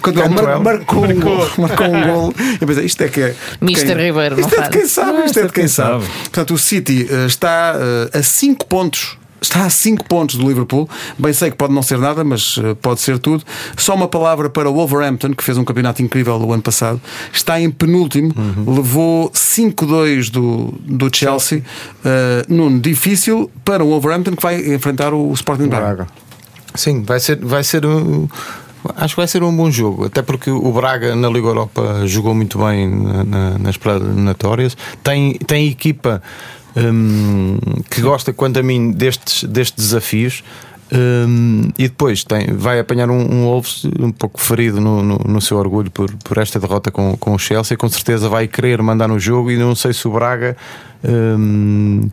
Cantwell 0.02 0.28
mar- 0.30 0.36
Cantwell. 0.44 0.60
marcou, 0.60 1.04
um 1.04 1.20
gol, 1.20 1.50
marcou 1.58 1.86
um 1.92 2.06
gol. 2.06 2.34
Eu 2.60 2.66
pensei, 2.66 2.84
isto 2.84 3.02
é 3.02 3.08
que 3.08 3.20
é. 3.20 3.34
Mr. 3.60 3.94
Ribeiro, 3.94 4.36
não 4.36 4.46
Isto 4.46 4.54
é 4.60 4.62
de 4.62 4.70
quem 4.70 4.86
sabe, 4.86 5.24
isto 5.24 5.38
é 5.40 5.46
de 5.46 5.52
quem 5.52 5.68
sabe. 5.68 6.04
sabe. 6.04 6.18
Portanto, 6.20 6.54
o 6.54 6.58
City 6.58 7.08
eh, 7.10 7.26
está 7.26 7.74
eh, 8.12 8.18
a 8.18 8.22
5 8.22 8.66
pontos. 8.66 9.18
Está 9.44 9.66
a 9.66 9.70
5 9.70 10.06
pontos 10.06 10.36
do 10.36 10.48
Liverpool. 10.48 10.88
Bem 11.18 11.32
sei 11.34 11.50
que 11.50 11.56
pode 11.58 11.74
não 11.74 11.82
ser 11.82 11.98
nada, 11.98 12.24
mas 12.24 12.58
eh, 12.64 12.74
pode 12.80 13.00
ser 13.02 13.18
tudo. 13.18 13.44
Só 13.76 13.94
uma 13.94 14.08
palavra 14.08 14.48
para 14.48 14.70
o 14.70 14.72
Wolverhampton, 14.72 15.34
que 15.34 15.44
fez 15.44 15.58
um 15.58 15.64
campeonato 15.64 16.00
incrível 16.02 16.34
o 16.40 16.50
ano 16.52 16.62
passado. 16.62 16.98
Está 17.30 17.60
em 17.60 17.70
penúltimo, 17.70 18.32
levou 18.66 19.30
5-2 19.30 20.30
do, 20.30 20.72
do 20.86 21.14
Chelsea. 21.14 21.62
Eh, 22.04 22.46
Nuno, 22.48 22.80
difícil 22.80 23.50
para 23.64 23.84
o 23.84 23.88
Wolverhampton 23.88 24.34
que 24.34 24.42
vai 24.42 24.56
enfrentar 24.74 25.12
o 25.12 25.30
Sporting 25.34 25.66
Braga. 25.68 25.84
Braga. 25.94 26.06
Sim, 26.74 27.02
vai 27.02 27.20
ser, 27.20 27.36
vai 27.44 27.62
ser 27.62 27.84
um, 27.84 28.26
acho 28.96 29.14
que 29.14 29.20
vai 29.20 29.28
ser 29.28 29.42
um 29.42 29.54
bom 29.54 29.70
jogo, 29.70 30.06
até 30.06 30.22
porque 30.22 30.50
o 30.50 30.72
Braga 30.72 31.14
na 31.14 31.28
Liga 31.28 31.48
Europa 31.48 32.02
jogou 32.06 32.34
muito 32.34 32.58
bem 32.58 32.88
na- 32.88 33.24
na- 33.24 33.58
nas 33.58 33.76
preliminatórias, 33.76 34.74
tem, 35.02 35.34
tem 35.34 35.68
equipa 35.68 36.20
hum, 36.76 37.58
que 37.90 38.00
gosta, 38.00 38.32
quanto 38.32 38.58
a 38.58 38.62
mim, 38.62 38.90
destes, 38.92 39.44
destes 39.44 39.84
desafios. 39.84 40.42
hum, 40.92 41.70
e 41.78 41.88
depois 41.88 42.24
tem, 42.24 42.52
vai 42.52 42.78
apanhar 42.78 43.10
um, 43.10 43.20
um 43.20 43.44
Wolves 43.44 43.84
um 43.98 44.12
pouco 44.12 44.40
ferido 44.40 44.80
no, 44.80 45.02
no, 45.02 45.16
no 45.18 45.40
seu 45.40 45.56
orgulho 45.56 45.90
por, 45.90 46.14
por 46.16 46.38
esta 46.38 46.60
derrota 46.60 46.90
com, 46.90 47.16
com 47.16 47.34
o 47.34 47.38
Chelsea. 47.38 47.76
Com 47.76 47.88
certeza 47.88 48.28
vai 48.28 48.46
querer 48.46 48.80
mandar 48.82 49.08
no 49.08 49.18
jogo 49.18 49.50
e 49.50 49.56
não 49.56 49.74
sei 49.74 49.92
se 49.92 50.06
o 50.06 50.10
Braga 50.12 50.56
hum, 51.02 52.08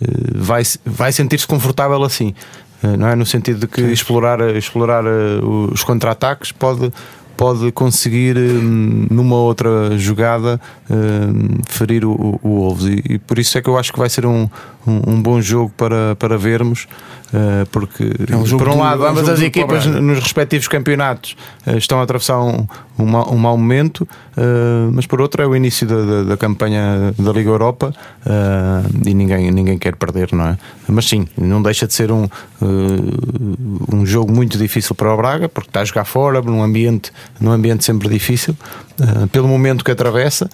eh, 0.00 0.06
vai, 0.34 0.62
vai 0.84 1.12
sentir-se 1.12 1.46
confortável 1.46 2.02
assim. 2.02 2.34
Eh, 2.82 2.96
Não 2.96 3.08
é? 3.08 3.16
No 3.16 3.24
sentido 3.24 3.60
de 3.60 3.66
que 3.66 3.80
explorar, 3.80 4.40
explorar 4.56 5.04
eh, 5.04 5.40
os 5.72 5.82
contra-ataques 5.82 6.52
pode, 6.52 6.92
pode 7.36 7.70
conseguir 7.72 8.36
hum, 8.36 9.06
numa 9.10 9.36
outra 9.36 9.96
jogada 9.98 10.60
hum, 10.90 11.58
ferir 11.68 12.04
o, 12.04 12.38
o, 12.42 12.48
Wolves. 12.48 12.86
E, 12.86 13.14
e 13.14 13.18
por 13.18 13.38
isso 13.38 13.58
é 13.58 13.62
que 13.62 13.68
eu 13.68 13.78
acho 13.78 13.92
que 13.92 13.98
vai 13.98 14.08
ser 14.08 14.24
um, 14.26 14.48
um, 14.86 15.14
um 15.14 15.22
bom 15.22 15.40
jogo 15.40 15.72
para, 15.76 16.16
para 16.16 16.38
vermos. 16.38 16.86
eh, 17.25 17.25
porque 17.70 18.12
É 18.30 18.36
um 18.36 18.44
por 18.44 18.68
um 18.68 18.78
lado 18.78 19.04
é 19.04 19.06
um 19.06 19.10
ambas 19.10 19.26
jogo 19.26 19.38
as 19.38 19.42
equipas 19.42 19.86
nos 19.86 20.18
respectivos 20.20 20.68
campeonatos 20.68 21.36
eh, 21.66 21.76
estão 21.76 21.98
a 22.00 22.02
atravessar 22.02 22.38
um, 22.40 22.66
um, 22.98 23.04
mau, 23.06 23.34
um 23.34 23.36
mau 23.36 23.56
momento, 23.56 24.06
eh, 24.36 24.90
mas 24.92 25.06
por 25.06 25.20
outro 25.20 25.42
é 25.42 25.46
o 25.46 25.54
início 25.54 25.86
da, 25.86 26.04
da, 26.04 26.22
da 26.22 26.36
campanha 26.36 27.12
da 27.18 27.32
Liga 27.32 27.50
Europa 27.50 27.92
eh, 28.24 29.10
e 29.10 29.14
ninguém, 29.14 29.50
ninguém 29.50 29.78
quer 29.78 29.96
perder, 29.96 30.32
não 30.32 30.46
é? 30.46 30.58
Mas 30.88 31.06
sim, 31.06 31.26
não 31.36 31.60
deixa 31.62 31.86
de 31.86 31.94
ser 31.94 32.12
um, 32.12 32.24
eh, 32.24 33.94
um 33.94 34.06
jogo 34.06 34.32
muito 34.32 34.56
difícil 34.56 34.94
para 34.94 35.12
o 35.12 35.16
Braga, 35.16 35.48
porque 35.48 35.68
está 35.68 35.80
a 35.80 35.84
jogar 35.84 36.04
fora, 36.04 36.40
num 36.40 36.62
ambiente, 36.62 37.12
num 37.40 37.50
ambiente 37.50 37.84
sempre 37.84 38.08
difícil, 38.08 38.56
eh, 39.00 39.26
pelo 39.32 39.48
momento 39.48 39.84
que 39.84 39.90
atravessa. 39.90 40.48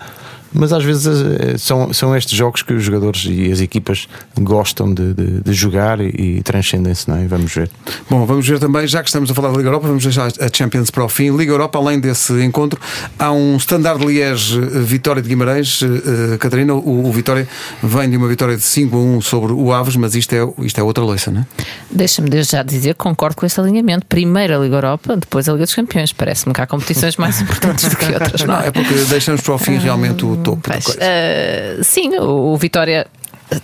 Mas 0.52 0.72
às 0.72 0.84
vezes 0.84 1.06
eh, 1.06 1.58
são, 1.58 1.92
são 1.92 2.14
estes 2.16 2.36
jogos 2.36 2.62
que 2.62 2.72
os 2.72 2.82
jogadores 2.84 3.26
e 3.28 3.50
as 3.50 3.60
equipas 3.60 4.08
gostam 4.38 4.92
de, 4.92 5.14
de, 5.14 5.40
de 5.40 5.52
jogar 5.52 6.00
e, 6.00 6.38
e 6.38 6.42
transcendem-se, 6.42 7.08
não 7.08 7.16
é? 7.16 7.26
Vamos 7.26 7.54
ver. 7.54 7.70
Bom, 8.08 8.26
vamos 8.26 8.46
ver 8.46 8.58
também, 8.58 8.86
já 8.86 9.02
que 9.02 9.08
estamos 9.08 9.30
a 9.30 9.34
falar 9.34 9.50
da 9.50 9.56
Liga 9.56 9.68
Europa, 9.68 9.86
vamos 9.86 10.02
deixar 10.02 10.28
a 10.28 10.48
Champions 10.52 10.90
para 10.90 11.04
o 11.04 11.08
fim. 11.08 11.34
Liga 11.36 11.52
Europa, 11.52 11.78
além 11.78 11.98
desse 12.00 12.32
encontro, 12.42 12.80
há 13.18 13.32
um 13.32 13.56
Standard 13.56 14.00
de 14.00 14.06
Liège 14.06 14.58
eh, 14.58 14.80
Vitória 14.80 15.22
de 15.22 15.28
Guimarães. 15.28 15.80
Eh, 15.82 16.36
Catarina, 16.38 16.74
o, 16.74 17.06
o 17.06 17.12
Vitória 17.12 17.48
vem 17.82 18.10
de 18.10 18.16
uma 18.16 18.28
vitória 18.28 18.56
de 18.56 18.62
5 18.62 18.96
a 18.96 19.00
1 19.00 19.20
sobre 19.22 19.52
o 19.52 19.72
Aves, 19.72 19.96
mas 19.96 20.14
isto 20.14 20.32
é, 20.34 20.46
isto 20.64 20.78
é 20.78 20.82
outra 20.82 21.04
leiça, 21.04 21.30
não 21.30 21.40
é? 21.42 21.46
Deixa-me 21.90 22.28
desde 22.28 22.52
já 22.52 22.62
dizer 22.62 22.94
que 22.94 23.00
concordo 23.00 23.36
com 23.36 23.46
esse 23.46 23.58
alinhamento. 23.60 24.06
Primeiro 24.06 24.56
a 24.56 24.58
Liga 24.58 24.76
Europa, 24.76 25.16
depois 25.16 25.48
a 25.48 25.52
Liga 25.52 25.64
dos 25.64 25.74
Campeões. 25.74 26.12
Parece-me 26.12 26.52
que 26.54 26.60
há 26.60 26.66
competições 26.66 27.16
mais 27.16 27.40
importantes 27.42 27.88
do 27.88 27.96
que 27.96 28.06
outras, 28.06 28.40
não 28.42 28.54
Não, 28.54 28.60
é? 28.62 28.68
é 28.68 28.70
porque 28.70 28.94
deixamos 29.08 29.40
para 29.40 29.54
o 29.54 29.58
fim 29.58 29.76
realmente 29.76 30.24
o 30.24 30.36
topo 30.42 30.68
da 30.68 30.80
coisa. 30.80 30.98
eh, 31.00 31.78
sim, 31.82 32.16
o, 32.16 32.52
o 32.52 32.56
Vitória, 32.56 33.06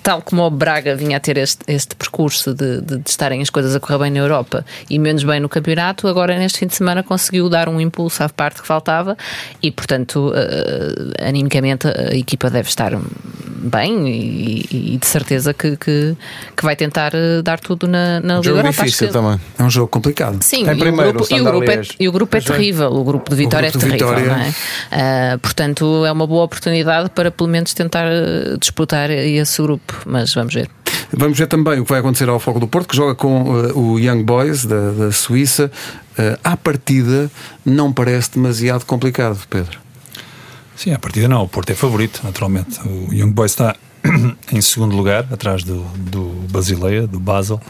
tal 0.03 0.23
como 0.23 0.43
o 0.43 0.51
Braga 0.51 0.95
vinha 0.95 1.17
a 1.17 1.21
ter 1.21 1.39
este, 1.39 1.65
este 1.67 1.97
percurso 1.97 2.55
de, 2.55 2.81
de, 2.81 2.99
de 2.99 3.09
estarem 3.11 3.41
as 3.41 3.51
coisas 3.51 3.75
a 3.75 3.81
correr 3.81 3.99
bem 3.99 4.11
na 4.11 4.19
Europa 4.19 4.65
e 4.89 4.99
menos 4.99 5.25
bem 5.25 5.41
no 5.41 5.49
campeonato, 5.49 6.07
agora 6.09 6.39
neste 6.39 6.59
fim 6.59 6.67
de 6.67 6.75
semana 6.75 7.03
conseguiu 7.03 7.49
dar 7.49 7.69
um 7.69 7.81
impulso 7.81 8.23
à 8.23 8.29
parte 8.29 8.61
que 8.61 8.67
faltava 8.67 9.17
e, 9.63 9.71
portanto, 9.71 10.33
eh, 10.35 11.27
animicamente 11.27 11.89
a 11.89 12.15
equipa 12.15 12.51
deve 12.51 12.69
estar 12.69 12.93
bem 13.59 14.09
e, 14.09 14.95
e 14.95 14.99
de 14.99 15.07
certeza 15.07 15.53
que, 15.53 15.77
que, 15.77 16.17
que 16.57 16.65
vai 16.65 16.77
tentar 16.77 17.13
eh, 17.15 17.43
dar 17.43 17.59
tudo 17.61 17.87
na, 17.89 18.21
na 18.21 18.35
Liga 18.37 18.43
Jogo 18.45 18.59
Europa. 18.59 18.69
Acho 18.71 18.85
difícil 18.85 19.07
que- 19.09 19.13
também. 19.13 19.41
É 19.59 19.63
um 19.63 19.71
jogo 19.71 19.89
complicado. 19.89 20.43
Sim, 20.43 20.65
Tem 20.65 20.75
e, 20.75 20.79
primeiro 20.79 21.11
o 21.11 21.13
grupo, 21.15 21.27
e, 21.31 21.35
o 21.35 21.37
Standard 21.37 21.59
grupo 21.67 21.71
é, 21.73 21.83
e 22.01 22.09
o 22.09 22.13
grupo 22.13 22.37
é 22.37 22.41
terrível. 22.41 22.93
O 22.93 23.05
grupo 23.05 23.31
de 23.31 23.37
Vitória 23.37 23.71
grupo 23.71 23.87
de 23.87 23.95
é 23.95 23.99
terrível, 23.99 24.15
Vitória- 24.17 24.37
não 24.37 24.45
é? 24.45 24.55
Ah, 25.35 25.39
portanto, 25.43 26.05
é 26.07 26.13
uma 26.13 26.27
boa 26.27 26.45
oportunidade 26.45 27.11
para 27.11 27.31
pelo 27.31 27.49
menos 27.51 27.75
tentar 27.75 28.07
eh, 28.07 28.57
disputar 28.61 29.11
esse 29.11 29.61
grupo. 29.63 29.95
Mas 30.07 30.33
vamos 30.35 30.55
ver. 30.55 30.69
Vamos 31.13 31.39
ver 31.39 31.47
também 31.47 31.81
o 31.81 31.85
que 31.85 31.91
vai 31.91 32.01
acontecer 32.01 32.29
ao 32.29 32.39
Foco 32.39 32.61
do 32.61 32.69
Porto, 32.69 32.89
que 32.89 32.97
joga 32.97 33.15
com 33.15 33.59
eh, 33.67 33.73
o 33.75 33.99
Young 33.99 34.23
Boys 34.25 34.65
da, 34.65 34.91
da 34.91 35.13
Suíça. 35.13 35.71
Eh, 36.19 36.39
à 36.45 36.57
partida, 36.57 37.31
não 37.65 37.93
parece 37.93 38.33
demasiado 38.35 38.85
complicado, 38.85 39.39
Pedro. 39.49 39.79
Sim, 40.79 40.93
a 40.93 40.99
partida 40.99 41.27
não. 41.27 41.43
O 41.43 41.49
Porto 41.49 41.71
é 41.71 41.75
favorito, 41.75 42.21
naturalmente. 42.23 42.79
O 42.87 43.13
Young 43.13 43.33
Boys 43.33 43.51
está 43.51 43.75
em 44.53 44.61
segundo 44.61 44.97
lugar, 44.97 45.27
atrás 45.33 45.65
do, 45.65 45.83
do 45.97 46.47
Basileia, 46.53 47.05
do 47.05 47.19
Basel. 47.19 47.61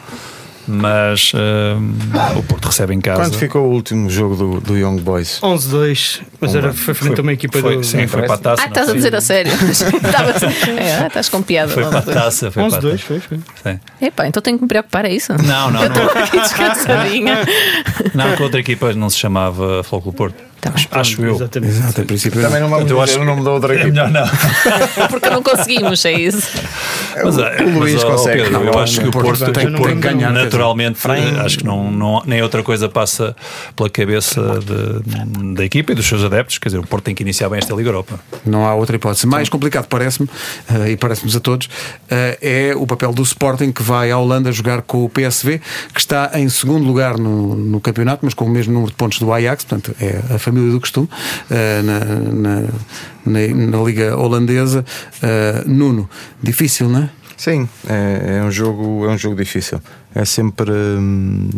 Mas 0.70 1.32
hum, 1.34 1.94
o 2.36 2.42
Porto 2.42 2.66
recebe 2.66 2.92
em 2.92 3.00
casa. 3.00 3.22
Quando 3.22 3.38
ficou 3.38 3.62
o 3.62 3.72
último 3.72 4.10
jogo 4.10 4.36
do, 4.36 4.60
do 4.60 4.76
Young 4.76 5.00
Boys? 5.00 5.40
11-2, 5.42 6.20
mas 6.38 6.54
era, 6.54 6.74
foi 6.74 6.92
frente 6.92 7.18
a 7.18 7.22
uma 7.22 7.32
equipa 7.32 7.58
foi, 7.58 7.76
do. 7.78 7.82
Sim, 7.84 8.06
foi 8.06 8.20
para 8.24 8.34
a 8.34 8.38
taça. 8.38 8.62
Ah, 8.62 8.66
não 8.66 8.72
estás 8.72 8.88
a 8.88 8.90
foi? 8.90 8.96
dizer 8.98 9.16
a 9.16 9.20
sério? 9.22 9.52
É, 10.78 11.06
estás 11.06 11.30
com 11.30 11.40
piada. 11.40 11.72
Foi 11.72 11.86
para 11.86 12.00
a 12.00 12.02
taça. 12.02 12.50
Foi 12.50 12.68
para 12.68 12.76
a 12.76 12.80
11-2, 12.82 12.90
taça. 12.90 12.98
foi, 12.98 13.20
foi. 13.20 13.38
Sim. 13.62 13.80
Epá, 14.02 14.26
então 14.26 14.42
tenho 14.42 14.58
que 14.58 14.64
me 14.64 14.68
preocupar, 14.68 15.06
é 15.06 15.14
isso? 15.14 15.32
Não, 15.42 15.70
não, 15.70 15.80
Eu 15.80 15.88
estou 15.88 16.04
não. 16.04 16.22
aqui 16.22 16.38
descansadinha. 16.38 17.38
Não, 18.14 18.36
que 18.36 18.42
a 18.42 18.44
outra 18.44 18.60
equipa 18.60 18.92
não 18.92 19.08
se 19.08 19.16
chamava 19.16 19.82
Flóculo 19.82 20.12
Porto. 20.14 20.47
Tá. 20.60 20.72
Acho 20.90 21.22
eu. 21.24 21.34
Exatamente. 21.36 21.72
Exato, 21.72 22.00
em 22.00 22.04
princípio. 22.04 22.40
Também 22.42 22.60
não 22.60 22.68
vamos 22.68 22.90
Eu 22.90 23.00
acho 23.00 23.20
o 23.20 23.24
nome 23.24 23.44
da 23.44 23.50
outra 23.52 23.74
É 23.74 23.76
equipa. 23.82 23.90
melhor 24.08 24.10
não. 24.10 25.08
Porque 25.08 25.30
não 25.30 25.42
conseguimos, 25.42 26.04
é 26.04 26.12
isso. 26.12 26.48
Mas, 27.24 27.38
é, 27.38 27.62
o 27.62 27.78
Luís 27.78 27.94
mas, 27.94 28.04
consegue. 28.04 28.42
Pedro, 28.42 28.60
eu 28.64 28.72
Não, 28.72 28.78
acho 28.80 29.00
que 29.00 29.08
o 29.08 29.10
Porto, 29.10 29.38
tem- 29.38 29.48
o 29.50 29.52
tem 29.52 29.72
Porto 29.76 29.94
que 29.94 30.00
ganhar, 30.00 30.32
quer 30.32 30.44
naturalmente, 30.44 30.98
acho 31.44 31.58
que 31.58 31.64
não, 31.64 31.90
não, 31.90 32.22
nem 32.26 32.42
outra 32.42 32.62
coisa 32.62 32.88
passa 32.88 33.36
pela 33.76 33.88
cabeça 33.88 34.40
de- 34.60 35.54
da 35.54 35.64
equipa 35.64 35.92
e 35.92 35.94
dos 35.94 36.06
seus 36.06 36.24
adeptos. 36.24 36.58
Quer 36.58 36.68
dizer, 36.70 36.78
o 36.78 36.86
Porto 36.86 37.04
tem 37.04 37.14
que 37.14 37.22
iniciar 37.22 37.48
bem 37.48 37.58
esta 37.58 37.74
Liga 37.74 37.88
Europa. 37.88 38.18
Não 38.44 38.64
há 38.66 38.74
outra 38.74 38.96
hipótese. 38.96 39.26
Mais 39.26 39.48
complicado, 39.48 39.86
parece-me, 39.86 40.28
eh, 40.72 40.90
e 40.92 40.96
parece-nos 40.96 41.36
a 41.36 41.40
todos, 41.40 41.68
eh, 42.10 42.38
é 42.70 42.74
o 42.76 42.86
papel 42.86 43.12
do 43.12 43.22
Sporting 43.22 43.70
que 43.72 43.82
vai 43.82 44.10
à 44.10 44.18
Holanda 44.18 44.50
jogar 44.52 44.82
com 44.82 45.04
o 45.04 45.08
PSV, 45.08 45.60
que 45.94 46.00
está 46.00 46.30
em 46.34 46.48
segundo 46.48 46.84
lugar 46.84 47.16
no, 47.16 47.54
no 47.54 47.80
campeonato, 47.80 48.20
mas 48.24 48.34
com 48.34 48.44
o 48.44 48.48
mesmo 48.50 48.72
número 48.72 48.90
de 48.90 48.96
pontos 48.96 49.18
do 49.18 49.32
Ajax, 49.32 49.64
portanto 49.64 49.94
é 50.00 50.34
a 50.34 50.38
família 50.50 50.72
do 50.72 50.80
costume 50.80 51.08
eh, 51.50 51.82
na, 51.82 51.98
na, 52.04 52.60
na- 53.26 53.84
Liga 53.84 54.16
Holandesa. 54.16 54.84
Eh, 55.22 55.64
Nuno, 55.66 56.08
difícil, 56.42 56.88
não 56.88 57.00
é? 57.04 57.10
Sim, 57.36 57.68
é, 57.88 58.38
é 58.40 58.44
um 58.44 58.50
jogo, 58.50 59.04
é 59.06 59.10
um 59.10 59.18
jogo 59.18 59.36
difícil. 59.36 59.80
É 60.14 60.24
sempre 60.24 60.72
hum, 60.72 61.48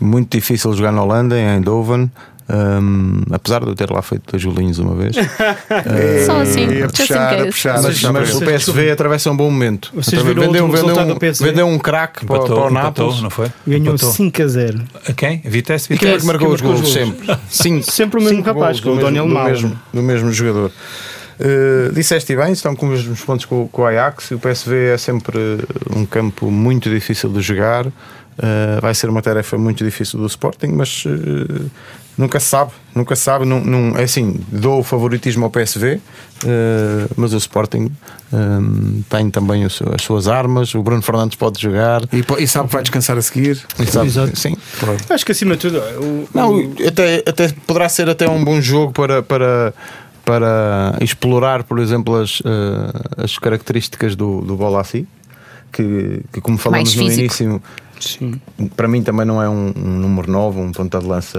muito 0.00 0.34
difícil 0.36 0.72
jogar 0.72 0.92
na 0.92 1.02
Holanda, 1.02 1.38
em 1.38 1.46
Eindhoven. 1.46 2.10
Hum, 2.48 3.22
apesar 3.30 3.60
de 3.60 3.68
eu 3.68 3.74
ter 3.74 3.90
lá 3.90 4.02
feito 4.02 4.30
dois 4.30 4.44
golinhos 4.44 4.78
uma 4.78 4.94
vez, 4.94 5.16
Só 6.26 6.40
assim, 6.42 6.66
a 6.66 6.86
in 6.86 6.88
puxar, 6.88 7.32
a 7.32 7.36
case. 7.36 7.50
puxar, 7.50 7.82
mas, 7.82 7.94
puxar 7.94 8.12
mas 8.12 8.34
o. 8.34 8.40
PSV 8.40 8.90
atravessa 8.90 9.30
um 9.30 9.36
bom 9.36 9.50
momento. 9.50 9.90
Vocês 9.94 10.20
viram 10.22 10.42
o 10.42 10.46
vendeu, 10.46 10.68
vendeu, 10.68 10.98
um, 10.98 11.08
do 11.08 11.16
PSV? 11.18 11.44
vendeu 11.50 11.66
um 11.66 11.78
craque 11.78 12.24
para, 12.26 12.40
para 12.40 12.54
o 12.54 12.56
empatou, 12.70 12.70
Nápoles. 12.70 13.22
não 13.22 13.30
foi? 13.30 13.48
Ganhou 13.66 13.94
Empatou. 13.94 14.12
5 14.12 14.42
a 14.42 14.46
0. 14.46 14.80
A 15.08 15.12
quem? 15.12 15.40
Vitesse? 15.44 15.88
Quem 15.88 15.96
é 15.96 15.98
Vitesse? 15.98 16.20
que 16.20 16.26
marcou 16.26 16.52
os 16.52 16.60
gols 16.60 16.80
golos? 16.80 16.92
sempre? 16.92 17.38
Cinco, 17.48 17.90
Sempre 17.90 18.20
o 18.20 18.22
mesmo 18.22 18.36
cinco 18.38 18.48
rapaz, 18.52 18.84
o 18.84 18.96
Daniel 18.96 19.26
do 19.26 19.34
Malm. 19.34 19.46
mesmo, 19.48 19.80
do 19.92 20.02
mesmo 20.02 20.32
jogador. 20.32 20.70
Uh, 21.40 21.92
disseste 21.92 22.36
bem, 22.36 22.52
estão 22.52 22.76
com 22.76 22.86
os 22.86 23.00
mesmos 23.00 23.20
pontos 23.22 23.44
com, 23.44 23.66
com 23.68 23.82
o 23.82 23.86
Ajax. 23.86 24.30
O 24.30 24.38
PSV 24.38 24.92
é 24.94 24.98
sempre 24.98 25.36
um 25.94 26.06
campo 26.06 26.50
muito 26.50 26.88
difícil 26.88 27.28
de 27.30 27.40
jogar. 27.40 27.86
Uh, 27.86 28.80
vai 28.80 28.94
ser 28.94 29.08
uma 29.08 29.22
tarefa 29.22 29.56
muito 29.58 29.84
difícil 29.84 30.18
do 30.18 30.26
Sporting, 30.26 30.68
mas 30.68 31.04
uh, 31.06 31.70
nunca 32.16 32.38
se 32.40 32.46
sabe. 32.46 32.70
Nunca 32.94 33.16
se 33.16 33.22
sabe. 33.22 33.44
Não, 33.44 33.60
não- 33.60 33.96
é 33.98 34.04
assim, 34.04 34.40
dou 34.48 34.80
o 34.80 34.82
favoritismo 34.84 35.44
ao 35.44 35.50
PSV, 35.50 35.94
uh, 35.96 36.00
mas 37.16 37.32
o 37.32 37.36
Sporting 37.36 37.90
um, 38.32 39.02
tem 39.08 39.30
também 39.30 39.64
o 39.64 39.70
seu- 39.70 39.92
as 39.94 40.02
suas 40.02 40.28
armas. 40.28 40.74
O 40.74 40.82
Bruno 40.82 41.02
Fernandes 41.02 41.36
pode 41.36 41.60
jogar. 41.60 42.02
E, 42.12 42.24
e 42.42 42.46
sabe 42.46 42.68
que 42.68 42.74
vai 42.74 42.82
descansar 42.82 43.16
a 43.18 43.22
seguir. 43.22 43.58
E 43.78 43.86
sabe- 43.86 44.06
Exato. 44.06 44.38
sim, 44.38 44.56
Acho 45.10 45.24
que 45.26 45.32
acima 45.32 45.56
de 45.56 45.60
tudo, 45.62 45.78
o, 45.78 46.28
não, 46.34 46.54
o- 46.56 46.74
até, 46.86 47.22
até 47.26 47.48
poderá 47.66 47.88
ser 47.88 48.08
até 48.08 48.28
um 48.28 48.44
bom 48.44 48.60
jogo 48.60 48.92
para, 48.92 49.22
para, 49.22 49.74
para 50.24 50.96
explorar, 51.00 51.64
por 51.64 51.78
exemplo, 51.78 52.16
as, 52.16 52.40
eh, 52.44 53.22
as 53.24 53.38
características 53.38 54.16
do, 54.16 54.40
do 54.40 54.56
Bolassi, 54.56 55.06
que, 55.72 56.20
que 56.32 56.40
como 56.40 56.56
falamos 56.58 56.94
no 56.94 57.02
início, 57.02 57.60
sim. 58.00 58.40
para 58.76 58.86
mim 58.88 59.02
também 59.02 59.24
não 59.26 59.42
é 59.42 59.48
um, 59.48 59.72
um 59.76 59.98
número 59.98 60.30
9, 60.30 60.60
um 60.60 60.72
ponta 60.72 60.98
de 60.98 61.06
lança 61.06 61.38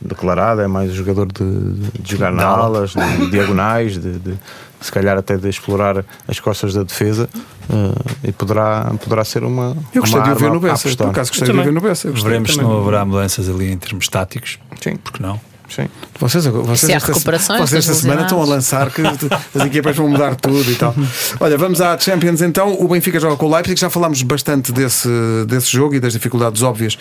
declarado, 0.00 0.60
é 0.60 0.66
mais 0.68 0.90
um 0.92 0.94
jogador 0.94 1.26
de, 1.32 1.72
de 2.00 2.10
jogar 2.12 2.32
na 2.32 2.44
alas, 2.44 2.90
de 2.92 3.30
diagonais, 3.30 3.98
de, 3.98 4.18
de- 4.18 4.38
se 4.80 4.92
calhar 4.92 5.16
até 5.16 5.36
de 5.36 5.48
explorar 5.48 6.04
as 6.28 6.38
costas 6.38 6.74
da 6.74 6.82
defesa 6.82 7.28
eh, 7.70 8.28
e 8.28 8.32
poderá, 8.32 8.92
poderá 9.02 9.24
ser 9.24 9.42
uma. 9.42 9.74
Eu 9.92 10.02
gostei 10.02 10.20
uma 10.20 10.26
de 10.28 10.32
o 10.32 10.36
ver 10.36 10.50
no 10.50 10.56
a 10.58 10.60
Bessa. 10.60 10.96
Por 10.96 11.08
acaso 11.08 11.30
gostei 11.30 11.50
de 11.50 11.58
o 11.58 11.64
ver 11.64 11.72
no 11.72 11.80
Bessa. 11.80 12.10
Veremos 12.12 12.52
se 12.52 12.58
não 12.60 12.78
haverá 12.82 13.04
mudanças 13.04 13.48
ali 13.48 13.72
em 13.72 13.78
termos 13.78 14.06
táticos. 14.08 14.58
Sim, 14.80 14.96
Porque 14.96 15.22
não? 15.22 15.40
Sim. 15.68 15.88
Vocês, 16.18 16.46
vocês, 16.46 16.90
há 16.90 16.96
esta, 16.96 17.12
vocês 17.12 17.72
esta 17.74 17.94
semana 17.94 18.22
estão 18.22 18.40
a 18.40 18.44
lançar 18.46 18.90
que 18.90 19.02
as 19.02 19.66
equipas 19.66 19.94
vão 19.94 20.08
mudar 20.08 20.34
tudo 20.34 20.70
e 20.70 20.74
tal. 20.74 20.94
Olha, 21.38 21.58
vamos 21.58 21.80
à 21.80 21.98
Champions 21.98 22.40
então. 22.40 22.72
O 22.80 22.88
Benfica 22.88 23.20
joga 23.20 23.36
com 23.36 23.46
o 23.46 23.54
Leipzig. 23.54 23.78
Já 23.78 23.90
falámos 23.90 24.22
bastante 24.22 24.72
desse, 24.72 25.08
desse 25.46 25.70
jogo 25.70 25.94
e 25.94 26.00
das 26.00 26.14
dificuldades 26.14 26.62
óbvias 26.62 26.96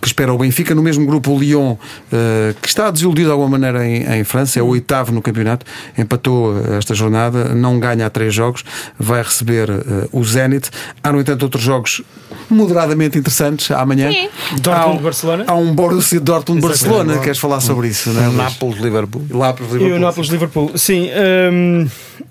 que 0.00 0.06
espera 0.06 0.32
o 0.32 0.38
Benfica. 0.38 0.72
No 0.74 0.82
mesmo 0.82 1.04
grupo, 1.04 1.32
o 1.32 1.38
Lyon, 1.40 1.76
eh, 2.12 2.54
que 2.62 2.68
está 2.68 2.90
desiludido 2.90 3.26
de 3.28 3.32
alguma 3.32 3.48
maneira 3.58 3.84
em, 3.84 4.20
em 4.20 4.22
França, 4.22 4.60
é 4.60 4.62
o 4.62 4.66
oitavo 4.68 5.10
no 5.10 5.20
campeonato, 5.20 5.66
empatou 5.98 6.56
eh, 6.56 6.78
esta 6.78 6.94
jornada, 6.94 7.46
não 7.54 7.80
ganha 7.80 8.06
há 8.06 8.10
três 8.10 8.32
jogos, 8.32 8.64
vai 8.96 9.20
receber 9.22 9.68
eh, 9.68 10.08
o 10.12 10.22
Zenit. 10.24 10.70
Há, 11.02 11.10
no 11.10 11.20
entanto, 11.20 11.42
outros 11.42 11.62
jogos 11.62 12.02
moderadamente 12.48 13.18
interessantes 13.18 13.70
amanhã. 13.72 14.12
Sim. 14.12 14.28
Dortmund, 14.60 14.70
Há 14.70 14.86
um- 14.86 15.02
Barcelona. 15.02 15.44
Há 15.46 15.54
um 15.54 15.74
Borussia 15.74 16.20
Dortmund-Barcelona. 16.20 17.18
Queres 17.18 17.38
falar 17.38 17.60
sobre 17.60 17.88
isso? 17.88 18.09
Não 18.12 18.22
é, 18.22 18.26
Luís? 18.26 18.36
Nápoles, 18.36 18.78
Liverpool. 18.80 19.22
Lá 19.30 19.52
para 19.52 19.64
o 19.64 19.68
E 19.68 19.72
Liverpool. 19.72 19.96
o 19.96 20.00
Nápoles 20.00 20.30
Liverpool, 20.30 20.72
sim. 20.76 21.08
hum, 21.52 21.88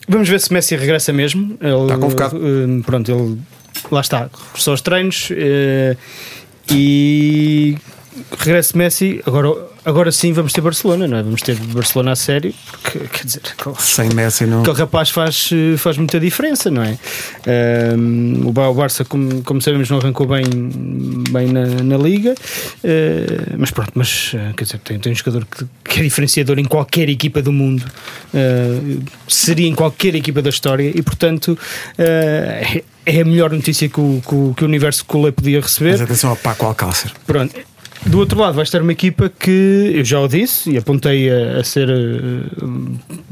vamos 0.08 0.30
ver 0.30 0.40
se 0.40 0.52
Messi 0.54 0.76
regressa 0.76 1.12
mesmo. 1.14 1.58
Ele, 1.62 1.82
Está 1.84 1.98
convocado. 1.98 2.38
hum, 2.38 2.82
pronto, 2.86 3.12
ele 3.12 3.38
lá 3.92 4.02
está, 4.02 4.30
regressou 4.48 4.72
aos 4.72 4.82
treinos 4.82 5.30
eh, 5.32 5.96
e 6.72 7.78
regressa 8.38 8.78
Messi. 8.78 9.22
Agora, 9.26 9.50
agora 9.86 10.12
sim 10.12 10.34
vamos 10.34 10.54
ter 10.54 10.62
Barcelona, 10.62 11.08
não 11.08 11.18
é? 11.18 11.24
Vamos 11.24 11.42
ter 11.42 11.56
Barcelona 11.56 12.12
a 12.12 12.16
sério, 12.16 12.54
porque 12.72 13.00
quer 13.08 13.26
dizer, 13.26 13.42
aquele, 13.58 13.76
Sem 13.80 14.10
Messi 14.14 14.46
não. 14.46 14.62
aquele 14.62 14.78
rapaz 14.78 15.10
faz, 15.10 15.50
faz 15.78 15.98
muita 15.98 16.20
diferença, 16.20 16.70
não 16.70 16.84
é? 16.84 16.98
Hum, 17.98 18.44
o 18.46 18.52
Ba- 18.52 18.70
o 18.70 18.74
Barça, 18.74 19.04
como, 19.06 19.42
como 19.44 19.62
sabemos, 19.62 19.90
não 19.90 19.98
arrancou 19.98 20.28
bem, 20.28 20.44
bem 21.32 21.48
na, 21.48 21.66
na 21.66 21.98
liga, 21.98 22.36
eh, 22.84 23.26
mas 23.58 23.72
pronto, 23.72 23.92
mas 23.96 24.32
eh, 24.36 24.54
quer 24.56 24.64
dizer, 24.66 24.80
tem, 24.80 25.00
tem 25.00 25.12
um 25.12 25.16
jogador 25.16 25.46
que, 25.46 25.66
que 25.84 26.00
é 26.00 26.04
diferenciador 26.04 26.60
em 26.60 26.66
qualquer 26.66 27.10
equipa 27.10 27.42
do 27.42 27.52
mundo, 27.52 27.84
eh, 28.34 28.98
seria 29.28 29.68
em 29.68 29.76
qualquer 29.76 30.16
equipa 30.16 30.42
da 30.42 30.50
história 30.50 30.92
e, 30.94 31.02
portanto, 31.02 31.58
eh, 31.98 32.84
é 33.06 33.22
a 33.22 33.26
melhor 33.26 33.50
notícia 33.52 33.90
que 33.90 34.00
o, 34.00 34.22
que 34.28 34.36
o, 34.36 34.54
que 34.56 34.64
o 34.64 34.68
universo 34.68 35.04
Colé 35.06 35.32
podia 35.32 35.60
receber. 35.62 35.92
Mas 35.94 36.02
atenção 36.02 36.30
ao 36.30 36.36
Paco 36.36 36.66
Alcácer. 36.66 37.12
Pronto. 37.26 37.56
Do 38.06 38.18
outro 38.20 38.40
lado, 38.40 38.54
vai 38.56 38.64
estar 38.64 38.82
uma 38.82 38.92
equipa 38.94 39.30
que 39.30 39.92
eu 39.94 40.06
já 40.06 40.20
o 40.22 40.28
disse 40.28 40.72
e 40.72 40.78
apontei 40.78 41.30
a, 41.30 41.60
a 41.60 41.64
ser 41.64 41.90
eh, 41.90 42.64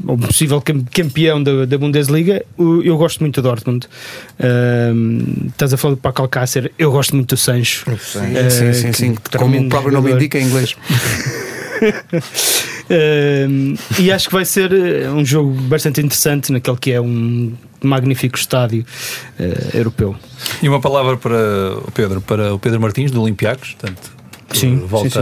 um 0.06 0.18
possível 0.18 0.60
cam- 0.60 0.84
campeão 0.92 1.42
da, 1.42 1.64
da 1.64 1.78
Bundesliga. 1.78 2.44
O- 2.56 2.82
Eu 2.82 2.96
gosto 2.98 3.20
muito 3.20 3.40
do 3.40 3.48
Dortmund. 3.48 3.86
Ahm, 4.38 5.48
estás 5.48 5.72
a 5.72 5.76
falar 5.76 5.94
do 5.94 6.00
Paco 6.00 6.22
Alcácer, 6.22 6.70
eu 6.78 6.92
gosto 6.92 7.16
muito 7.16 7.34
do 7.34 7.38
Sancho. 7.38 7.86
Sim, 7.98 8.36
Eh, 8.36 8.50
sim, 8.50 8.72
sim, 8.74 8.90
que 8.90 8.96
sim. 8.98 9.14
Como 9.38 9.58
o 9.58 9.68
próprio 9.68 9.92
nome 9.92 10.12
indica 10.12 10.38
em 10.38 10.44
inglês. 10.44 10.76
E 13.98 14.10
acho 14.10 14.28
que 14.28 14.34
vai 14.34 14.44
ser 14.44 14.72
eh, 14.72 15.10
um 15.10 15.24
jogo 15.24 15.52
bastante 15.62 16.00
interessante 16.00 16.50
naquele 16.52 16.76
que 16.76 16.92
é 16.92 17.00
um 17.00 17.52
magnífico 17.82 18.36
estádio 18.38 18.84
eh, 19.38 19.70
europeu. 19.74 20.16
E 20.62 20.68
uma 20.68 20.80
palavra 20.80 21.16
para 21.16 21.74
o 21.76 21.90
Pedro, 21.92 22.20
para 22.20 22.54
o 22.54 22.58
Pedro 22.58 22.80
Martins, 22.80 23.10
do 23.10 23.22
Olympiacos, 23.22 23.74
portanto, 23.74 24.10
Sim, 24.52 24.78
volta 24.86 25.08
sim, 25.10 25.14
sim. 25.16 25.20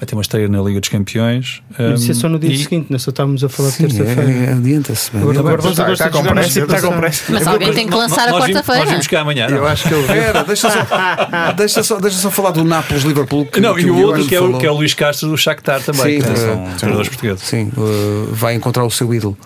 A, 0.00 0.06
ter 0.06 0.14
uma 0.14 0.22
estreia 0.22 0.48
na 0.48 0.62
Liga 0.62 0.78
dos 0.78 0.88
Campeões. 0.88 1.60
Mas 1.76 2.02
isso 2.02 2.12
é 2.12 2.14
só 2.14 2.28
no 2.28 2.38
dia 2.38 2.52
e- 2.52 2.58
seguinte, 2.58 2.86
não 2.88 3.00
só 3.00 3.10
estávamos 3.10 3.42
a 3.42 3.48
falar 3.48 3.70
de 3.70 3.74
Sim, 3.74 3.88
terça-feira. 3.88 4.30
é, 4.30 4.44
é, 4.44 4.52
adianta-se. 4.52 5.10
Agora, 5.16 5.38
agora 5.40 5.54
Está, 5.56 5.62
vamos 5.64 5.80
agora 5.80 5.92
está 5.94 6.04
que 6.04 6.10
com 6.12 6.18
jogar 6.18 6.34
na 6.36 6.40
pressa, 6.40 6.60
está 6.60 6.66
com 6.68 6.76
situação. 6.76 7.00
pressa. 7.00 7.24
Mas 7.32 7.46
alguém 7.48 7.72
tem 7.72 7.88
que 7.88 7.94
lançar 7.96 8.28
a 8.28 8.30
nós 8.30 8.44
vimos- 8.44 8.54
Nós 8.54 8.64
quarta-feira. 8.66 8.90
vimos 8.92 9.06
cá 9.08 9.20
amanhã. 9.22 9.46
Eu 9.50 9.56
não? 9.56 9.66
acho 9.66 9.88
que 9.88 9.94
ele 9.94 10.02
Espera, 10.02 10.44
deixa 10.44 10.70
só, 10.70 10.78
deixa, 11.56 11.82
só, 11.82 11.96
deixa 12.00 12.16
só 12.18 12.30
falar 12.30 12.52
do 12.52 12.62
Nápoles-Liverpool. 12.64 13.46
que- 13.46 13.60
Não, 13.60 13.74
que 13.74 13.80
e 13.80 13.90
o 13.90 13.98
outro 14.02 14.24
que 14.24 14.36
é 14.36 14.40
o, 14.40 14.56
que 14.56 14.66
é 14.66 14.70
o 14.70 14.74
Luís 14.74 14.94
Castro 14.94 15.28
do 15.30 15.36
Shakhtar 15.36 15.82
também, 15.82 16.20
Sim, 16.20 16.26
que 16.26 16.32
eh, 16.32 16.36
são 16.36 16.64
treinadores 16.78 17.08
portugueses. 17.08 17.42
Sim, 17.42 17.72
uh, 17.76 18.28
vai 18.32 18.54
encontrar 18.54 18.84
o 18.84 18.90
seu 18.92 19.12
ídolo, 19.12 19.36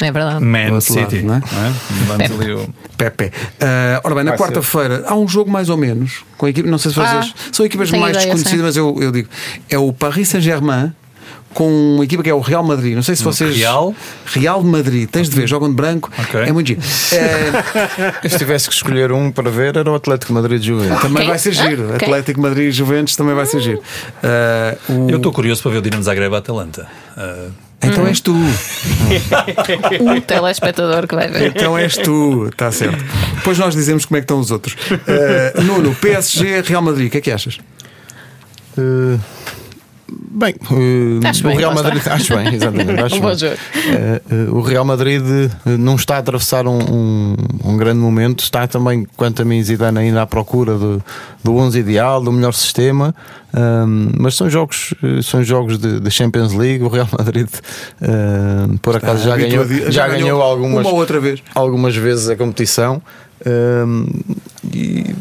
É 0.00 0.12
verdade. 0.12 0.44
Man 0.44 0.72
outro 0.72 0.94
lado, 0.94 1.10
City, 1.10 1.22
não 1.22 1.34
é? 1.34 1.38
é? 1.38 1.72
Vamos 2.06 2.40
ali 2.40 2.52
o- 2.52 2.68
Pepe. 2.98 3.26
Uh, 3.26 3.30
ora 4.04 4.14
bem, 4.14 4.24
na 4.24 4.36
quarta-feira 4.36 5.04
há 5.06 5.14
um 5.14 5.26
jogo 5.28 5.50
mais 5.50 5.68
ou 5.68 5.76
menos 5.76 6.24
com 6.36 6.46
a 6.46 6.50
equipe, 6.50 6.68
não 6.68 6.78
sei 6.78 6.90
se 6.90 6.96
vocês 6.98 7.32
Ah, 7.34 7.48
são 7.52 7.64
equipas 7.66 7.90
mais 7.90 8.16
ideia, 8.16 8.32
desconhecidas, 8.34 8.64
mas 8.64 8.76
eu, 8.76 8.96
eu 9.00 9.10
digo, 9.12 9.28
é 9.70 9.78
o 9.78 9.92
Paris 9.92 10.28
Saint-Germain 10.28 10.92
com 11.54 11.94
uma 11.94 12.04
equipa 12.04 12.22
que 12.22 12.28
é 12.28 12.34
o 12.34 12.40
Real 12.40 12.62
Madrid. 12.62 12.94
Não 12.94 13.02
sei 13.02 13.16
se 13.16 13.24
vocês. 13.24 13.56
Real? 13.56 13.94
Real 14.26 14.62
Madrid, 14.62 15.08
tens 15.08 15.28
de 15.30 15.34
ver, 15.36 15.46
jogam 15.46 15.70
de 15.70 15.74
branco, 15.74 16.10
Ok. 16.18 16.40
é 16.42 16.52
muito 16.52 16.66
giro. 16.68 16.80
É, 18.22 18.28
Se 18.28 18.36
tivesse 18.38 18.68
que 18.68 18.74
escolher 18.74 19.10
um 19.12 19.30
para 19.32 19.50
ver, 19.50 19.74
era 19.76 19.90
o 19.90 19.94
Atlético 19.94 20.32
Madrid 20.34 20.62
Juventus. 20.62 21.00
também 21.00 21.16
Ok. 21.22 21.28
vai 21.28 21.38
ser 21.38 21.52
giro. 21.52 21.84
Ok. 21.94 21.94
Atlético 22.06 22.40
Madrid 22.42 22.70
Juventus 22.72 23.16
também 23.16 23.34
vai 23.34 23.46
ser 23.46 23.60
giro. 23.60 23.78
Uh, 23.78 24.92
o- 25.06 25.10
Eu 25.10 25.16
estou 25.16 25.32
curioso 25.32 25.62
para 25.62 25.72
ver 25.72 25.78
o 25.78 25.82
Dinamo 25.82 26.02
Zagreb 26.02 26.34
a 26.34 26.38
Atalanta. 26.38 26.86
Ah, 27.16 27.46
Então 27.82 28.06
és 28.06 28.20
tu. 28.20 28.34
O 28.34 30.20
telespectador 30.26 31.06
que 31.06 31.14
vai 31.14 31.28
ver. 31.28 31.48
Então 31.54 31.76
és 31.76 31.96
tu, 31.96 32.48
está 32.48 32.72
certo. 32.72 33.04
Depois 33.36 33.58
nós 33.58 33.74
dizemos 33.74 34.04
como 34.04 34.16
é 34.16 34.20
que 34.20 34.24
estão 34.24 34.40
os 34.40 34.50
outros. 34.50 34.74
Uh, 34.74 35.62
Nuno, 35.62 35.94
PSG, 35.94 36.62
Real 36.62 36.82
Madrid, 36.82 37.08
o 37.08 37.10
que 37.10 37.18
é 37.18 37.20
que 37.20 37.30
achas? 37.30 37.58
Uh, 38.78 39.20
bem, 40.10 40.54
uh, 40.70 41.26
Acho 41.26 41.44
o 41.44 41.48
bem, 41.48 41.56
Real. 41.56 41.74
Madrid. 41.74 42.02
Acho 42.06 42.36
bem, 42.36 42.54
exatamente. 42.54 43.00
Acho 43.02 43.16
Um 43.16 43.20
bem. 43.20 43.30
Uh, 43.30 44.52
uh, 44.52 44.56
o 44.56 44.60
Real 44.62 44.84
Madrid 44.84 45.22
não 45.64 45.96
está 45.96 46.16
a 46.16 46.18
atravessar 46.18 46.66
um, 46.66 46.78
um, 46.78 47.36
um 47.64 47.76
grande 47.76 47.98
momento. 47.98 48.40
Está 48.40 48.66
também, 48.66 49.06
quanto 49.16 49.42
a 49.42 49.44
mim, 49.44 49.62
Zidane 49.62 49.98
ainda 49.98 50.22
à 50.22 50.26
procura 50.26 50.76
do, 50.76 51.02
do 51.42 51.56
11 51.56 51.78
ideal, 51.78 52.22
do 52.22 52.32
melhor 52.32 52.52
sistema. 52.52 53.14
Um, 53.54 54.10
mas 54.18 54.34
são 54.34 54.50
jogos, 54.50 54.92
são 55.22 55.42
jogos 55.42 55.78
de, 55.78 55.98
de 56.00 56.10
Champions 56.10 56.52
League. 56.52 56.84
O 56.84 56.88
Real 56.88 57.08
Madrid, 57.18 57.48
uh, 58.02 58.78
por 58.78 58.96
acaso, 58.96 59.24
já, 59.24 59.36
ganhou, 59.36 59.64
já 59.90 60.06
ganhou 60.08 60.42
algumas, 60.42 60.84
Uma 60.84 60.90
ou 60.90 60.96
outra 60.98 61.18
vez. 61.18 61.42
algumas 61.54 61.96
vezes 61.96 62.28
a 62.28 62.36
competição. 62.36 63.00
Um, 63.46 64.06
e 64.72 65.14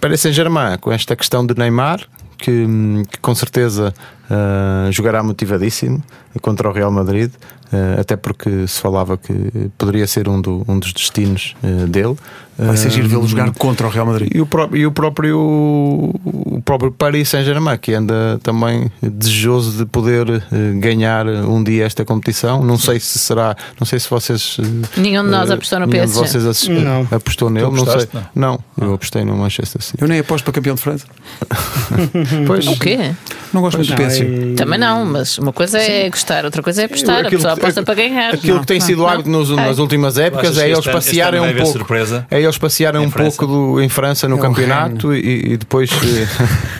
Paris 0.00 0.20
Saint-Germain, 0.20 0.78
com 0.78 0.92
esta 0.92 1.16
questão 1.16 1.44
de 1.44 1.54
Neymar, 1.56 2.00
que, 2.38 2.66
que 3.10 3.18
com 3.20 3.34
certeza 3.34 3.92
Uh, 4.30 4.92
jogará 4.92 5.22
motivadíssimo 5.22 6.02
contra 6.42 6.68
o 6.68 6.72
Real 6.72 6.90
Madrid, 6.90 7.30
uh, 7.72 7.98
até 8.00 8.14
porque 8.14 8.66
se 8.66 8.78
falava 8.78 9.16
que 9.16 9.32
poderia 9.78 10.06
ser 10.06 10.28
um, 10.28 10.38
do- 10.38 10.64
um 10.68 10.78
dos 10.78 10.92
destinos 10.92 11.54
uh, 11.62 11.86
dele. 11.86 12.14
Vai 12.60 12.76
ser 12.76 12.90
giro 12.90 13.08
vê-lo 13.08 13.26
jogar 13.26 13.52
contra 13.52 13.86
o 13.86 13.90
Real 13.90 14.04
Madrid. 14.04 14.30
e 14.34 14.40
o, 14.40 14.46
pró- 14.46 14.68
e 14.72 14.84
o 14.84 14.90
próprio 14.90 15.38
o 15.38 16.60
próprio 16.64 16.90
Paris 16.90 17.28
Saint-Germain 17.28 17.78
que 17.78 17.94
anda 17.94 18.40
também 18.42 18.90
desejoso 19.00 19.78
de 19.78 19.86
poder 19.86 20.42
ganhar 20.80 21.24
um 21.28 21.62
dia 21.62 21.84
esta 21.86 22.04
competição 22.04 22.64
não 22.64 22.76
sei 22.76 22.98
se 22.98 23.16
será 23.20 23.56
não 23.78 23.86
sei 23.86 24.00
se 24.00 24.10
vocês 24.10 24.56
Nenhum 24.96 25.22
de 25.22 25.30
nós 25.30 25.52
apostou 25.52 25.78
no 25.78 25.86
nenhum 25.86 26.04
de 26.06 26.12
PSG. 26.12 26.40
vocês 26.40 26.68
Não. 26.82 27.06
apostou 27.12 27.48
nele 27.48 27.66
não 27.66 27.74
sei 27.76 27.82
apostaste, 27.94 28.28
não 28.34 28.58
eu 28.80 28.94
apostei 28.94 29.24
no 29.24 29.36
Manchester 29.36 29.80
City 29.80 30.02
Eu 30.02 30.08
nem 30.08 30.18
aposto 30.18 30.42
para 30.44 30.52
campeão 30.54 30.74
de 30.74 30.80
França. 30.82 31.06
pois 32.44 32.66
O 32.66 32.76
quê? 32.78 33.12
Não 33.52 33.60
gosto 33.62 33.76
muito 33.76 33.86
do 33.86 33.90
Não, 33.92 33.96
PSG. 33.98 34.17
É- 34.20 34.54
Também 34.56 34.78
não, 34.78 35.04
mas 35.04 35.38
uma 35.38 35.52
coisa 35.52 35.78
é 35.78 36.08
gostar, 36.10 36.44
outra 36.44 36.62
coisa 36.62 36.82
é 36.82 36.84
apostar. 36.86 37.16
A 37.16 37.18
Aquilo 37.20 37.32
pessoa 37.36 37.54
que- 37.54 37.60
aposta 37.60 37.82
para 37.82 37.94
ganhar. 37.94 38.34
aquilo 38.34 38.60
que 38.60 38.66
tem 38.66 38.80
sido 38.80 39.02
não. 39.02 39.08
hábito 39.08 39.28
nos- 39.30 39.50
nas 39.50 39.76
Ai. 39.76 39.82
últimas 39.82 40.18
épocas 40.18 40.50
achas 40.50 40.58
é 40.58 40.60
que 40.64 40.66
eles 40.68 40.78
este 40.78 40.88
ano- 40.90 40.98
este 40.98 41.08
passearem 41.10 41.40
um 41.40 41.54
pouco 41.56 41.72
surpresa? 41.72 42.26
é 42.30 42.40
eles 42.42 42.58
passearem 42.58 43.02
Em 43.02 43.06
um 43.06 43.10
França? 43.10 43.36
pouco 43.36 43.52
do, 43.52 43.80
em 43.82 43.88
França 43.88 44.28
no 44.28 44.36
É 44.38 44.40
campeonato 44.40 45.14
e, 45.14 45.52
e 45.52 45.56
depois 45.56 45.90
eh, 46.02 46.26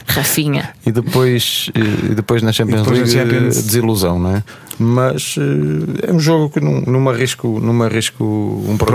Rafinha. 0.06 0.70
e 0.86 0.92
depois 0.92 1.70
e 1.74 2.14
depois 2.14 2.42
na 2.42 2.52
Champions 2.52 2.82
depois 2.82 2.98
League 2.98 3.12
Champions. 3.12 3.56
eh, 3.58 3.62
desilusão, 3.62 4.18
não 4.18 4.36
é? 4.36 4.42
Mas 4.80 5.34
eh, 5.36 6.06
é 6.08 6.12
um 6.12 6.20
jogo 6.20 6.50
que 6.50 6.60
não, 6.60 6.80
não 6.82 7.00
me 7.00 7.08
arrisco, 7.10 7.58
não 7.60 7.72
me 7.72 7.84
arrisco 7.84 8.22
um 8.24 8.76
prognóstico. 8.76 8.86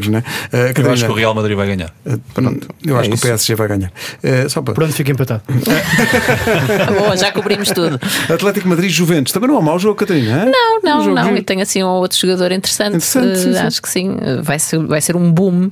Prognósticos, 0.00 0.08
não 0.08 0.18
é? 0.18 0.20
Uh, 0.20 0.80
Eu 0.86 0.92
acho 0.92 1.06
que 1.06 1.10
o 1.12 1.14
Real 1.14 1.34
Madrid 1.34 1.56
vai 1.56 1.66
ganhar. 1.66 1.90
uh, 2.04 2.20
pronto, 2.34 2.68
eu 2.84 2.96
É 2.96 3.00
acho 3.00 3.08
que 3.08 3.14
isso. 3.14 3.24
o 3.24 3.28
PSG 3.28 3.54
vai 3.54 3.68
ganhar. 3.68 3.90
Uh, 4.22 4.50
só 4.50 4.60
para. 4.60 4.74
Pronto, 4.74 4.92
fica 4.92 5.10
empatado. 5.10 5.40
Boa, 6.98 7.16
já 7.16 7.32
cobrimos 7.32 7.70
tudo. 7.70 7.89
Atlético 8.32 8.68
Madrid 8.68 8.90
Juventus. 8.90 9.32
Também 9.32 9.48
não 9.48 9.56
é 9.56 9.58
um 9.58 9.62
mau 9.62 9.78
jogo, 9.78 9.94
Catarina. 9.96 10.44
hã? 10.44 10.44
Não, 10.46 10.78
Um 10.78 10.80
não, 10.82 11.02
jogo 11.04 11.14
não. 11.16 11.36
E 11.36 11.42
tem 11.42 11.60
assim 11.62 11.82
um 11.82 11.86
outro 11.88 12.18
jogador 12.18 12.52
interessante. 12.52 12.96
Interessante, 12.96 13.38
sim, 13.38 13.50
Eh, 13.50 13.52
sim. 13.54 13.58
Acho 13.66 13.82
que 13.82 13.88
sim. 13.88 14.16
Eh, 14.20 14.40
Vai 14.42 14.58
ser, 14.58 14.78
vai 14.86 15.00
ser 15.00 15.16
um 15.16 15.30
boom. 15.32 15.70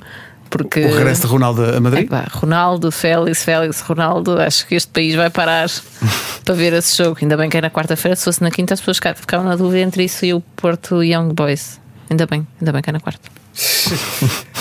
Porque. 0.50 0.80
O 0.80 0.94
regresso 0.96 1.20
de 1.22 1.26
Ronaldo 1.26 1.62
a 1.62 1.78
Madrid. 1.78 2.04
Epá, 2.06 2.26
Ronaldo, 2.30 2.90
Félix, 2.90 3.42
Félix, 3.44 3.80
Ronaldo, 3.82 4.40
acho 4.40 4.66
que 4.66 4.74
este 4.76 4.90
país 4.90 5.14
vai 5.14 5.28
parar 5.28 5.68
para 6.42 6.54
ver 6.54 6.72
esse 6.72 6.96
jogo. 6.96 7.18
Ainda 7.20 7.36
bem 7.36 7.50
que 7.50 7.58
é 7.58 7.60
na 7.60 7.70
quarta-feira, 7.70 8.16
se 8.16 8.24
fosse 8.24 8.42
na 8.42 8.50
quinta, 8.50 8.72
as 8.72 8.80
pessoas 8.80 8.96
fica- 8.96 9.14
ficavam 9.14 9.44
na 9.46 9.56
dúvida 9.56 9.80
entre 9.80 10.04
isso 10.04 10.24
e 10.24 10.32
o 10.32 10.40
Porto 10.56 11.02
Young 11.02 11.34
Boys. 11.34 11.78
Ainda 12.08 12.24
bem, 12.26 12.46
ainda 12.58 12.72
bem 12.72 12.80
que 12.80 12.88
é 12.88 12.92
na 12.94 13.00
quarta. 13.00 13.28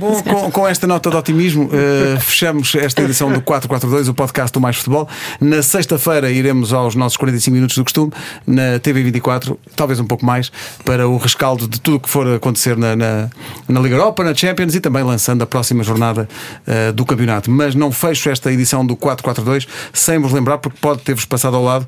Bom, 0.00 0.22
com, 0.24 0.50
com 0.50 0.68
esta 0.68 0.86
nota 0.86 1.10
de 1.10 1.16
otimismo, 1.16 1.70
eh, 1.72 2.18
fechamos 2.20 2.74
esta 2.74 3.02
edição 3.02 3.30
do 3.30 3.40
442, 3.40 4.08
o 4.08 4.14
podcast 4.14 4.52
do 4.52 4.60
Mais 4.60 4.76
Futebol. 4.76 5.08
Na 5.40 5.62
sexta-feira 5.62 6.30
iremos 6.30 6.72
aos 6.72 6.94
nossos 6.94 7.16
45 7.16 7.54
minutos 7.54 7.76
do 7.76 7.84
costume, 7.84 8.12
na 8.46 8.78
TV24, 8.80 9.56
talvez 9.74 10.00
um 10.00 10.06
pouco 10.06 10.24
mais, 10.24 10.50
para 10.84 11.08
o 11.08 11.16
rescaldo 11.16 11.68
de 11.68 11.80
tudo 11.80 11.98
o 11.98 12.00
que 12.00 12.08
for 12.08 12.26
acontecer 12.34 12.76
na, 12.76 12.96
na, 12.96 13.30
na 13.68 13.80
Liga 13.80 13.96
Europa, 13.96 14.24
na 14.24 14.34
Champions 14.34 14.74
e 14.74 14.80
também 14.80 15.02
lançando 15.02 15.42
a 15.42 15.46
próxima 15.46 15.82
jornada 15.82 16.28
eh, 16.66 16.92
do 16.92 17.04
campeonato. 17.04 17.50
Mas 17.50 17.74
não 17.74 17.92
fecho 17.92 18.30
esta 18.30 18.52
edição 18.52 18.84
do 18.84 18.96
442 18.96 19.66
sem 19.92 20.18
vos 20.18 20.32
lembrar, 20.32 20.58
porque 20.58 20.78
pode 20.80 21.02
ter-vos 21.02 21.24
passado 21.24 21.56
ao 21.56 21.62
lado, 21.62 21.86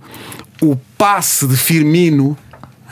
o 0.60 0.76
passe 0.96 1.46
de 1.46 1.56
Firmino. 1.56 2.36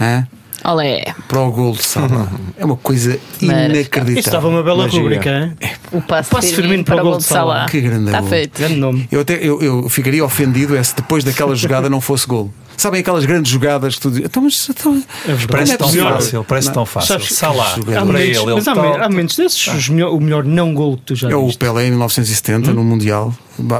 hã? 0.01 0.27
Olé, 0.65 1.05
para 1.29 1.41
o 1.41 1.53
gol 1.53 1.73
de 1.73 1.83
Salah. 1.85 2.29
É 2.57 2.65
uma 2.65 2.77
coisa 2.77 3.19
inacreditável. 3.41 4.15
Isto 4.19 4.29
estava 4.29 4.49
uma 4.49 4.63
bela 4.63 4.85
Magia. 4.85 5.01
rubrica, 5.01 5.31
hein? 5.31 5.53
o 5.93 6.01
passe, 6.03 6.31
Passe 6.31 6.49
de 6.49 6.55
Firmino 6.55 6.69
Firmino 6.79 6.85
para 6.85 7.03
o 7.03 7.05
gol 7.11 7.19
de 7.19 7.25
Salah. 7.25 7.67
Que 7.67 7.81
grande 7.81 8.07
Está 8.07 8.21
gol. 8.21 8.29
feito. 8.29 8.59
Grande 8.59 8.77
nome. 8.77 9.09
Eu, 9.13 9.21
até, 9.21 9.35
eu, 9.35 9.63
eu 9.63 9.89
ficaria 9.89 10.25
ofendido 10.25 10.77
é 10.77 10.83
se 10.83 10.97
depois 10.97 11.23
daquela 11.23 11.55
jogada 11.55 11.89
não 11.89 12.01
fosse 12.01 12.27
gol. 12.27 12.51
Sabem 12.77 13.01
aquelas 13.01 13.25
grandes 13.25 13.51
jogadas 13.51 13.95
que 13.95 14.01
tu 14.03 14.11
dizes, 14.11 14.27
então, 14.27 14.43
mas, 14.43 14.69
então, 14.69 15.03
Parece 15.25 15.47
Como 15.47 15.57
é 15.73 15.77
tão 15.77 15.87
possível? 15.87 16.09
fácil, 16.11 16.45
parece 16.45 16.67
Não. 16.69 16.75
tão 16.75 16.87
fácil. 16.87 17.09
Sabes- 17.09 17.29
Salah, 17.37 17.75
Há 17.75 17.81
para 17.81 18.21
ele, 18.21 18.39
momentos, 18.39 18.43
ele 18.43 18.55
mas 18.55 18.69
há, 18.69 19.09
momentos 19.09 19.37
desses, 19.37 19.67
os 19.69 19.89
melhor- 19.89 20.13
o 20.13 20.21
melhor 20.21 20.45
não 20.45 20.75
gol 20.75 20.97
que 20.97 21.03
tu 21.05 21.15
já 21.15 21.31
é 21.31 21.35
o. 21.35 21.51
Pelé 21.57 21.87
em 21.87 21.91
1970 21.91 22.73
no 22.73 22.85
Mundial. 22.85 23.35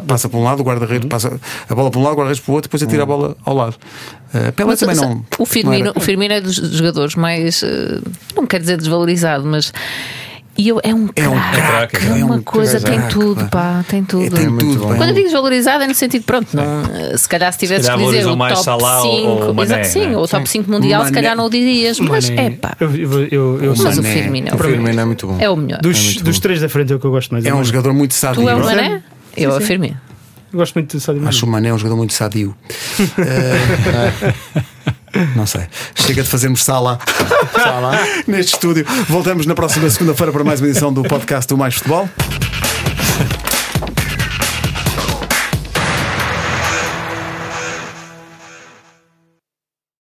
Passa 0.09 0.29
para 0.29 0.39
um 0.39 0.43
lado, 0.45 0.61
o 0.61 0.65
guarda-redes 0.65 1.07
passa 1.07 1.39
a 1.69 1.75
bola 1.75 1.91
para 1.91 2.01
um 2.01 2.03
lado, 2.03 2.15
o 2.15 2.17
guarda-redes 2.17 2.41
para 2.43 2.51
o 2.51 2.55
outro, 2.55 2.69
depois 2.69 2.83
atira 2.83 3.03
a 3.03 3.07
bola 3.07 3.37
ao 3.45 3.55
lado. 3.55 3.77
Uh, 4.35 4.51
Pelé 4.53 4.71
Mas, 4.71 4.81
também 4.81 4.97
não. 4.97 5.25
o, 5.39 5.45
Firmino, 5.45 5.85
não 5.87 5.93
o 5.95 6.01
Firmino 6.01 6.33
é 6.33 6.41
dos 6.41 6.55
jogadores 6.57 7.15
mais. 7.15 7.63
eh, 7.63 8.01
não 8.35 8.47
quero 8.47 8.63
dizer 8.63 8.79
desvalorizado, 8.79 9.45
mas. 9.45 9.73
E 10.59 10.69
eu, 10.69 10.81
é 10.83 10.95
um 10.95 11.09
É 11.15 11.29
um 11.29 11.35
craque. 11.35 11.97
craque, 11.97 11.97
É 11.97 12.21
é 12.21 12.25
uma 12.25 12.37
um 12.37 12.43
coisa, 12.43 12.81
tem 12.81 12.97
craque, 12.99 13.13
tudo, 13.15 13.45
pá. 13.45 13.49
pá, 13.49 13.85
tem 13.89 14.03
tudo. 14.03 14.25
É, 14.25 14.31
tem 14.31 14.57
tudo. 14.57 14.81
Quando 14.87 15.03
eu 15.09 15.13
digo 15.15 15.25
desvalorizado 15.25 15.85
é 15.85 15.87
no 15.87 15.95
sentido, 15.95 16.23
pronto, 16.25 16.49
não, 16.55 16.63
eh, 16.95 17.17
se 17.17 17.29
calhar 17.29 17.53
se 17.53 17.59
tivesses 17.59 17.87
calhar 17.87 17.99
que 17.99 18.05
dizer 18.11 18.25
valorizam 18.25 18.47
o 18.47 18.55
top 18.55 18.65
Salah 18.65 19.01
5, 19.03 19.11
ou- 19.29 19.47
ou 19.49 19.55
Mané, 19.55 19.81
exato, 19.81 19.87
sim, 19.93 20.07
né? 20.07 20.17
o 20.17 20.27
top 20.27 20.49
5 20.49 20.71
mundial, 20.71 21.05
se 21.05 21.13
calhar 21.13 21.37
não 21.37 21.45
o 21.47 21.51
dirias, 21.51 22.01
mas 22.01 22.31
Mané, 22.31 22.47
é 22.47 22.51
pá. 22.51 22.77
Eu, 22.81 22.97
eu, 22.97 23.25
eu, 23.31 23.63
eu 23.65 23.73
O 23.73 23.77
sou- 23.77 23.85
Mas 23.87 23.99
o. 23.99 24.03
Firmino 24.03 24.49
é 24.49 24.53
O 24.53 24.55
o, 24.55 24.59
Firmino 24.59 25.01
é 25.01 25.05
muito 25.05 25.27
bom. 25.27 25.37
é 25.39 25.51
o 25.51 25.57
melhor. 25.57 25.81
dos, 25.83 26.39
três 26.41 26.61
da 26.61 26.69
frente 26.69 26.93
é 26.93 26.97
o 26.97 26.99
que 26.99 27.05
eu 27.07 27.11
gosto 27.11 27.31
mais. 27.33 27.45
É 27.45 27.53
um 27.55 27.63
jogador 27.63 27.93
muito 27.93 28.15
sadio. 28.15 28.43
Tu 28.43 28.49
é 28.49 28.55
o 28.55 28.59
não 28.59 28.67
Mané? 28.67 29.03
Eu 29.37 29.55
a 29.55 29.61
Firmino. 29.61 29.97
Eu 30.53 30.59
gosto 30.59 30.75
muito 30.75 30.97
de 30.97 31.03
Sadio 31.03 31.21
Mané. 31.21 31.29
Acho 31.29 31.47
o 31.47 31.49
Mané 31.49 31.73
um 31.73 31.79
jogador 31.79 31.97
muito 31.97 32.13
sadio. 32.13 32.55
Eh, 35.19 35.27
não 35.35 35.47
sei. 35.47 35.63
Chega 35.95 36.23
de 36.23 36.29
fazermos 36.29 36.63
sala 36.63 36.99
neste 38.27 38.53
estúdio. 38.55 38.85
Voltamos 39.09 39.47
na 39.47 39.55
próxima 39.55 39.89
segunda-feira 39.89 40.31
para 40.31 40.45
mais 40.45 40.61
uma 40.61 40.69
edição 40.69 40.93
do 40.93 41.03
podcast 41.05 41.49
do 41.49 41.57
Mais 41.57 41.75
Futebol. 41.75 42.07